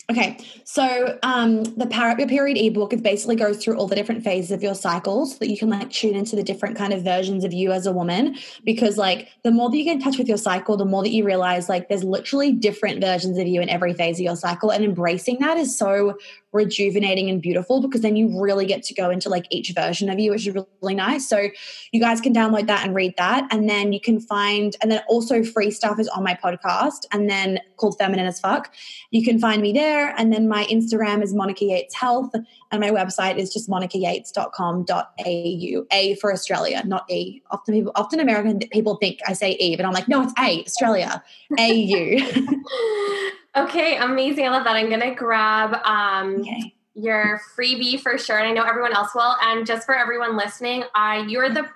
Okay, 0.09 0.37
so 0.63 1.17
um, 1.23 1.63
the 1.63 1.87
Power 1.87 2.09
Up 2.09 2.19
Your 2.19 2.27
Period 2.27 2.57
ebook 2.57 2.93
it 2.93 3.03
basically 3.03 3.35
goes 3.35 3.61
through 3.61 3.75
all 3.75 3.87
the 3.87 3.95
different 3.95 4.23
phases 4.23 4.51
of 4.51 4.61
your 4.61 4.75
cycle 4.75 5.25
so 5.25 5.37
that 5.39 5.49
you 5.49 5.57
can 5.57 5.69
like 5.69 5.89
tune 5.89 6.15
into 6.15 6.35
the 6.35 6.43
different 6.43 6.77
kind 6.77 6.93
of 6.93 7.03
versions 7.03 7.43
of 7.43 7.53
you 7.53 7.71
as 7.71 7.85
a 7.85 7.91
woman. 7.91 8.35
Because 8.63 8.97
like 8.97 9.29
the 9.43 9.51
more 9.51 9.69
that 9.69 9.77
you 9.77 9.83
get 9.83 9.95
in 9.95 10.01
touch 10.01 10.17
with 10.17 10.27
your 10.27 10.37
cycle, 10.37 10.77
the 10.77 10.85
more 10.85 11.03
that 11.03 11.11
you 11.11 11.25
realize 11.25 11.69
like 11.69 11.89
there's 11.89 12.03
literally 12.03 12.51
different 12.51 13.01
versions 13.01 13.37
of 13.37 13.47
you 13.47 13.61
in 13.61 13.69
every 13.69 13.93
phase 13.93 14.19
of 14.19 14.23
your 14.23 14.35
cycle, 14.35 14.69
and 14.69 14.83
embracing 14.85 15.39
that 15.39 15.57
is 15.57 15.77
so 15.77 16.17
rejuvenating 16.53 17.31
and 17.31 17.41
beautiful 17.41 17.81
because 17.81 18.01
then 18.01 18.15
you 18.15 18.39
really 18.39 18.67
get 18.67 18.83
to 18.83 18.93
go 18.93 19.09
into 19.09 19.27
like 19.27 19.45
each 19.49 19.71
version 19.71 20.07
of 20.07 20.19
you, 20.19 20.31
which 20.31 20.47
is 20.47 20.55
really 20.81 20.93
nice. 20.93 21.27
So 21.27 21.47
you 21.91 21.99
guys 21.99 22.21
can 22.21 22.31
download 22.31 22.67
that 22.67 22.85
and 22.85 22.93
read 22.93 23.15
that, 23.17 23.47
and 23.51 23.67
then 23.67 23.91
you 23.91 23.99
can 23.99 24.19
find, 24.19 24.75
and 24.81 24.91
then 24.91 25.01
also 25.07 25.43
free 25.43 25.71
stuff 25.71 25.99
is 25.99 26.07
on 26.09 26.23
my 26.23 26.37
podcast, 26.41 27.05
and 27.11 27.27
then 27.29 27.59
called 27.77 27.97
Feminine 27.97 28.27
as 28.27 28.39
Fuck. 28.39 28.71
You 29.09 29.23
can 29.23 29.39
find 29.39 29.62
me 29.63 29.73
there. 29.73 30.13
And 30.17 30.31
then 30.31 30.47
my 30.47 30.65
Instagram 30.65 31.23
is 31.23 31.33
Monica 31.33 31.65
Yates 31.65 31.95
Health. 31.95 32.31
And 32.71 32.79
my 32.79 32.91
website 32.91 33.37
is 33.37 33.51
just 33.51 33.67
monicayates.com.au. 33.69 35.85
A 35.91 36.15
for 36.15 36.31
Australia, 36.31 36.83
not 36.85 37.09
E. 37.09 37.41
Often 37.49 37.73
people, 37.73 37.91
often 37.95 38.19
American 38.19 38.59
people 38.71 38.97
think 38.97 39.19
I 39.27 39.33
say 39.33 39.57
E, 39.59 39.75
but 39.75 39.85
I'm 39.85 39.93
like, 39.93 40.07
no, 40.07 40.21
it's 40.21 40.33
A, 40.37 40.63
Australia. 40.63 41.23
AU. 41.57 42.19
Okay, 43.55 43.97
amazing. 43.97 44.47
I 44.47 44.49
love 44.49 44.63
that. 44.63 44.75
I'm 44.75 44.89
gonna 44.89 45.13
grab 45.13 45.75
um 45.85 46.41
okay. 46.41 46.73
your 46.95 47.39
freebie 47.55 47.99
for 47.99 48.17
sure, 48.17 48.39
and 48.39 48.47
I 48.47 48.51
know 48.51 48.63
everyone 48.63 48.93
else 48.93 49.13
will. 49.13 49.35
And 49.41 49.65
just 49.65 49.85
for 49.85 49.95
everyone 49.95 50.35
listening, 50.35 50.83
I 50.95 51.25
you're 51.27 51.49
the 51.49 51.69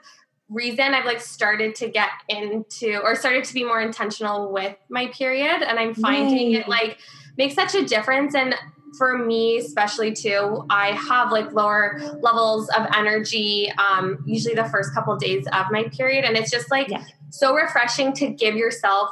reason 0.50 0.94
I've 0.94 1.06
like 1.06 1.22
started 1.22 1.76
to 1.76 1.90
get 1.90 2.10
into 2.30 3.00
or 3.04 3.16
started 3.16 3.44
to 3.44 3.54
be 3.54 3.64
more 3.64 3.80
intentional 3.80 4.52
with 4.52 4.76
my 4.90 5.08
period, 5.08 5.62
and 5.62 5.78
I'm 5.78 5.94
finding 5.94 6.52
Yay. 6.52 6.62
it 6.62 6.68
like 6.68 6.98
makes 7.38 7.56
such 7.56 7.76
a 7.76 7.86
difference. 7.86 8.36
And 8.36 8.56
for 8.98 9.18
me, 9.18 9.58
especially 9.58 10.14
too, 10.14 10.66
I 10.70 10.92
have 10.92 11.32
like 11.32 11.52
lower 11.54 12.00
levels 12.22 12.70
of 12.70 12.88
energy. 12.96 13.72
Um, 13.78 14.24
usually 14.26 14.56
the 14.56 14.66
first 14.66 14.94
couple 14.94 15.16
days 15.18 15.46
of 15.54 15.66
my 15.72 15.84
period, 15.90 16.26
and 16.26 16.36
it's 16.38 16.50
just 16.52 16.72
like 16.72 16.90
Yeah. 16.90 17.04
so 17.30 17.54
refreshing 17.54 18.14
to 18.14 18.28
give 18.28 18.56
yourself 18.56 19.10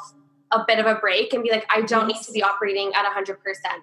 a 0.52 0.64
bit 0.66 0.80
of 0.80 0.86
a 0.86 0.96
break 0.96 1.34
and 1.34 1.44
be 1.44 1.52
like, 1.52 1.66
I 1.70 1.82
don't 1.82 2.08
need 2.08 2.22
to 2.22 2.32
be 2.32 2.42
operating 2.42 2.94
at 2.94 3.04
100%. 3.06 3.36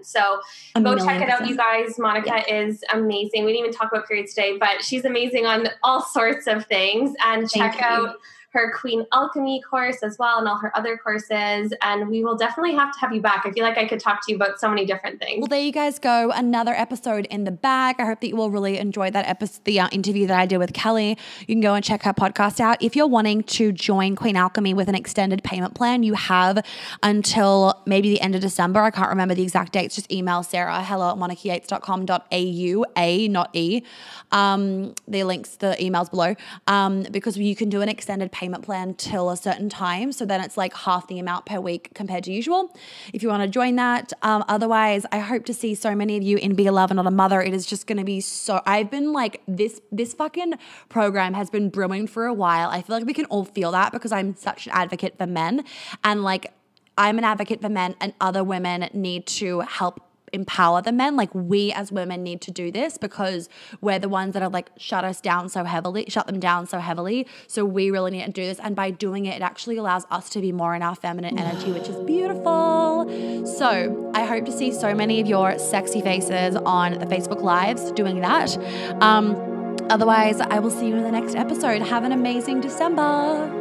So 0.02 0.40
A 0.76 0.80
go 0.80 0.96
check 0.96 1.20
it 1.20 1.28
out, 1.28 1.46
you 1.46 1.56
guys. 1.56 1.98
Monica 1.98 2.42
is 2.52 2.82
amazing. 2.92 3.44
We 3.44 3.52
didn't 3.52 3.66
even 3.66 3.72
talk 3.72 3.92
about 3.92 4.06
periods 4.06 4.32
today, 4.32 4.56
but 4.58 4.82
she's 4.82 5.04
amazing 5.04 5.44
on 5.44 5.68
all 5.82 6.02
sorts 6.02 6.46
of 6.46 6.64
things. 6.66 7.14
And 7.26 7.50
Thank 7.50 7.74
check 7.74 7.80
you. 7.80 7.86
out 7.86 8.16
her 8.52 8.72
Queen 8.72 9.06
Alchemy 9.12 9.62
course 9.62 10.02
as 10.02 10.18
well 10.18 10.38
and 10.38 10.46
all 10.46 10.58
her 10.58 10.76
other 10.76 10.98
courses. 10.98 11.72
And 11.80 12.08
we 12.08 12.22
will 12.22 12.36
definitely 12.36 12.74
have 12.74 12.92
to 12.92 13.00
have 13.00 13.12
you 13.12 13.20
back. 13.22 13.46
I 13.46 13.50
feel 13.50 13.64
like 13.64 13.78
I 13.78 13.88
could 13.88 14.00
talk 14.00 14.24
to 14.26 14.32
you 14.32 14.36
about 14.36 14.60
so 14.60 14.68
many 14.68 14.84
different 14.84 15.20
things. 15.20 15.40
Well, 15.40 15.48
there 15.48 15.60
you 15.60 15.72
guys 15.72 15.98
go. 15.98 16.30
Another 16.30 16.74
episode 16.74 17.26
in 17.26 17.44
the 17.44 17.50
bag. 17.50 17.96
I 17.98 18.04
hope 18.04 18.20
that 18.20 18.28
you 18.28 18.36
will 18.36 18.50
really 18.50 18.76
enjoy 18.76 19.10
that 19.10 19.26
episode, 19.26 19.64
the 19.64 19.80
uh, 19.80 19.88
interview 19.90 20.26
that 20.26 20.38
I 20.38 20.44
did 20.44 20.58
with 20.58 20.74
Kelly. 20.74 21.16
You 21.40 21.46
can 21.46 21.60
go 21.60 21.74
and 21.74 21.82
check 21.82 22.02
her 22.02 22.12
podcast 22.12 22.60
out. 22.60 22.82
If 22.82 22.94
you're 22.94 23.06
wanting 23.06 23.42
to 23.44 23.72
join 23.72 24.16
Queen 24.16 24.36
Alchemy 24.36 24.74
with 24.74 24.88
an 24.88 24.94
extended 24.94 25.42
payment 25.42 25.74
plan, 25.74 26.02
you 26.02 26.12
have 26.14 26.62
until 27.02 27.80
maybe 27.86 28.10
the 28.10 28.20
end 28.20 28.34
of 28.34 28.42
December. 28.42 28.80
I 28.82 28.90
can't 28.90 29.08
remember 29.08 29.34
the 29.34 29.42
exact 29.42 29.72
dates. 29.72 29.94
Just 29.94 30.12
email 30.12 30.42
Sarah, 30.42 30.82
hello 30.82 31.10
at 31.10 31.16
monicayates.com.au, 31.16 32.84
A, 32.98 33.28
not 33.28 33.50
E. 33.54 33.82
Um, 34.30 34.94
the 35.08 35.24
links, 35.24 35.56
the 35.56 35.76
emails 35.80 36.10
below, 36.10 36.34
um, 36.66 37.04
because 37.10 37.36
you 37.38 37.56
can 37.56 37.70
do 37.70 37.80
an 37.80 37.88
extended 37.88 38.30
payment 38.30 38.41
plan 38.62 38.94
till 38.94 39.30
a 39.30 39.36
certain 39.36 39.68
time. 39.68 40.12
So 40.12 40.24
then 40.24 40.40
it's 40.40 40.56
like 40.56 40.74
half 40.74 41.06
the 41.06 41.18
amount 41.18 41.46
per 41.46 41.60
week 41.60 41.90
compared 41.94 42.24
to 42.24 42.32
usual. 42.32 42.74
If 43.12 43.22
you 43.22 43.28
want 43.28 43.42
to 43.42 43.48
join 43.48 43.76
that, 43.76 44.12
um, 44.22 44.44
otherwise, 44.48 45.06
I 45.12 45.18
hope 45.18 45.44
to 45.46 45.54
see 45.54 45.74
so 45.74 45.94
many 45.94 46.16
of 46.16 46.22
you 46.22 46.36
in 46.38 46.54
Be 46.54 46.66
a 46.66 46.72
Lover, 46.72 46.94
Not 46.94 47.06
a 47.06 47.10
Mother. 47.10 47.40
It 47.40 47.54
is 47.54 47.66
just 47.66 47.86
going 47.86 47.98
to 47.98 48.04
be 48.04 48.20
so. 48.20 48.62
I've 48.66 48.90
been 48.90 49.12
like 49.12 49.42
this. 49.46 49.80
This 49.90 50.14
fucking 50.14 50.54
program 50.88 51.34
has 51.34 51.50
been 51.50 51.68
brewing 51.68 52.06
for 52.06 52.26
a 52.26 52.34
while. 52.34 52.68
I 52.68 52.82
feel 52.82 52.96
like 52.96 53.06
we 53.06 53.14
can 53.14 53.26
all 53.26 53.44
feel 53.44 53.72
that 53.72 53.92
because 53.92 54.12
I'm 54.12 54.34
such 54.36 54.66
an 54.66 54.72
advocate 54.74 55.18
for 55.18 55.26
men, 55.26 55.64
and 56.04 56.22
like 56.22 56.52
I'm 56.98 57.18
an 57.18 57.24
advocate 57.24 57.60
for 57.60 57.68
men, 57.68 57.94
and 58.00 58.12
other 58.20 58.44
women 58.44 58.88
need 58.92 59.26
to 59.26 59.60
help 59.60 60.00
empower 60.32 60.82
the 60.82 60.92
men. 60.92 61.16
Like 61.16 61.34
we 61.34 61.72
as 61.72 61.92
women 61.92 62.22
need 62.22 62.40
to 62.42 62.50
do 62.50 62.70
this 62.70 62.98
because 62.98 63.48
we're 63.80 63.98
the 63.98 64.08
ones 64.08 64.34
that 64.34 64.42
have 64.42 64.52
like 64.52 64.70
shut 64.76 65.04
us 65.04 65.20
down 65.20 65.48
so 65.48 65.64
heavily, 65.64 66.06
shut 66.08 66.26
them 66.26 66.40
down 66.40 66.66
so 66.66 66.78
heavily. 66.78 67.26
So 67.46 67.64
we 67.64 67.90
really 67.90 68.10
need 68.12 68.24
to 68.26 68.32
do 68.32 68.44
this. 68.44 68.58
And 68.58 68.74
by 68.74 68.90
doing 68.90 69.26
it, 69.26 69.36
it 69.36 69.42
actually 69.42 69.76
allows 69.76 70.06
us 70.10 70.28
to 70.30 70.40
be 70.40 70.52
more 70.52 70.74
in 70.74 70.82
our 70.82 70.94
feminine 70.94 71.38
energy, 71.38 71.72
which 71.72 71.88
is 71.88 71.96
beautiful. 72.04 73.06
So 73.46 74.10
I 74.14 74.24
hope 74.24 74.44
to 74.46 74.52
see 74.52 74.72
so 74.72 74.94
many 74.94 75.20
of 75.20 75.26
your 75.26 75.58
sexy 75.58 76.00
faces 76.00 76.56
on 76.56 76.98
the 76.98 77.06
Facebook 77.06 77.42
Lives 77.42 77.92
doing 77.92 78.20
that. 78.20 78.56
Um, 79.02 79.76
otherwise, 79.90 80.40
I 80.40 80.58
will 80.58 80.70
see 80.70 80.88
you 80.88 80.96
in 80.96 81.02
the 81.02 81.12
next 81.12 81.34
episode. 81.34 81.82
Have 81.82 82.04
an 82.04 82.12
amazing 82.12 82.60
December. 82.60 83.60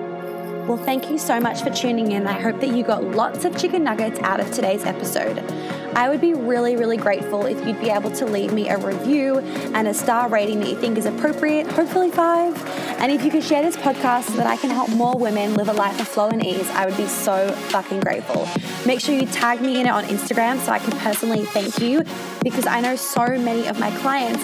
Well, 0.67 0.77
thank 0.77 1.09
you 1.09 1.17
so 1.17 1.39
much 1.39 1.63
for 1.63 1.71
tuning 1.71 2.11
in. 2.11 2.27
I 2.27 2.39
hope 2.39 2.61
that 2.61 2.69
you 2.69 2.83
got 2.83 3.03
lots 3.03 3.45
of 3.45 3.57
chicken 3.57 3.83
nuggets 3.83 4.19
out 4.19 4.39
of 4.39 4.51
today's 4.51 4.85
episode. 4.85 5.37
I 5.95 6.09
would 6.09 6.21
be 6.21 6.33
really, 6.33 6.75
really 6.75 6.97
grateful 6.97 7.45
if 7.45 7.65
you'd 7.65 7.79
be 7.79 7.89
able 7.89 8.11
to 8.11 8.25
leave 8.25 8.53
me 8.53 8.69
a 8.69 8.77
review 8.77 9.39
and 9.39 9.87
a 9.87 9.93
star 9.93 10.29
rating 10.29 10.59
that 10.61 10.69
you 10.69 10.75
think 10.75 10.97
is 10.97 11.05
appropriate, 11.05 11.67
hopefully 11.71 12.09
five. 12.09 12.55
And 12.99 13.11
if 13.11 13.23
you 13.25 13.31
could 13.31 13.43
share 13.43 13.61
this 13.61 13.75
podcast 13.75 14.29
so 14.29 14.37
that 14.37 14.47
I 14.47 14.57
can 14.57 14.69
help 14.69 14.89
more 14.89 15.17
women 15.17 15.55
live 15.55 15.67
a 15.67 15.73
life 15.73 15.99
of 15.99 16.07
flow 16.07 16.29
and 16.29 16.45
ease, 16.45 16.69
I 16.71 16.85
would 16.85 16.97
be 16.97 17.07
so 17.07 17.51
fucking 17.69 17.99
grateful. 17.99 18.47
Make 18.85 18.99
sure 19.01 19.15
you 19.15 19.25
tag 19.25 19.61
me 19.61 19.79
in 19.79 19.87
it 19.87 19.89
on 19.89 20.05
Instagram 20.05 20.59
so 20.59 20.71
I 20.71 20.79
can 20.79 20.97
personally 20.99 21.45
thank 21.45 21.79
you 21.79 22.03
because 22.43 22.65
I 22.67 22.79
know 22.79 22.95
so 22.95 23.27
many 23.37 23.67
of 23.67 23.79
my 23.79 23.91
clients 23.97 24.43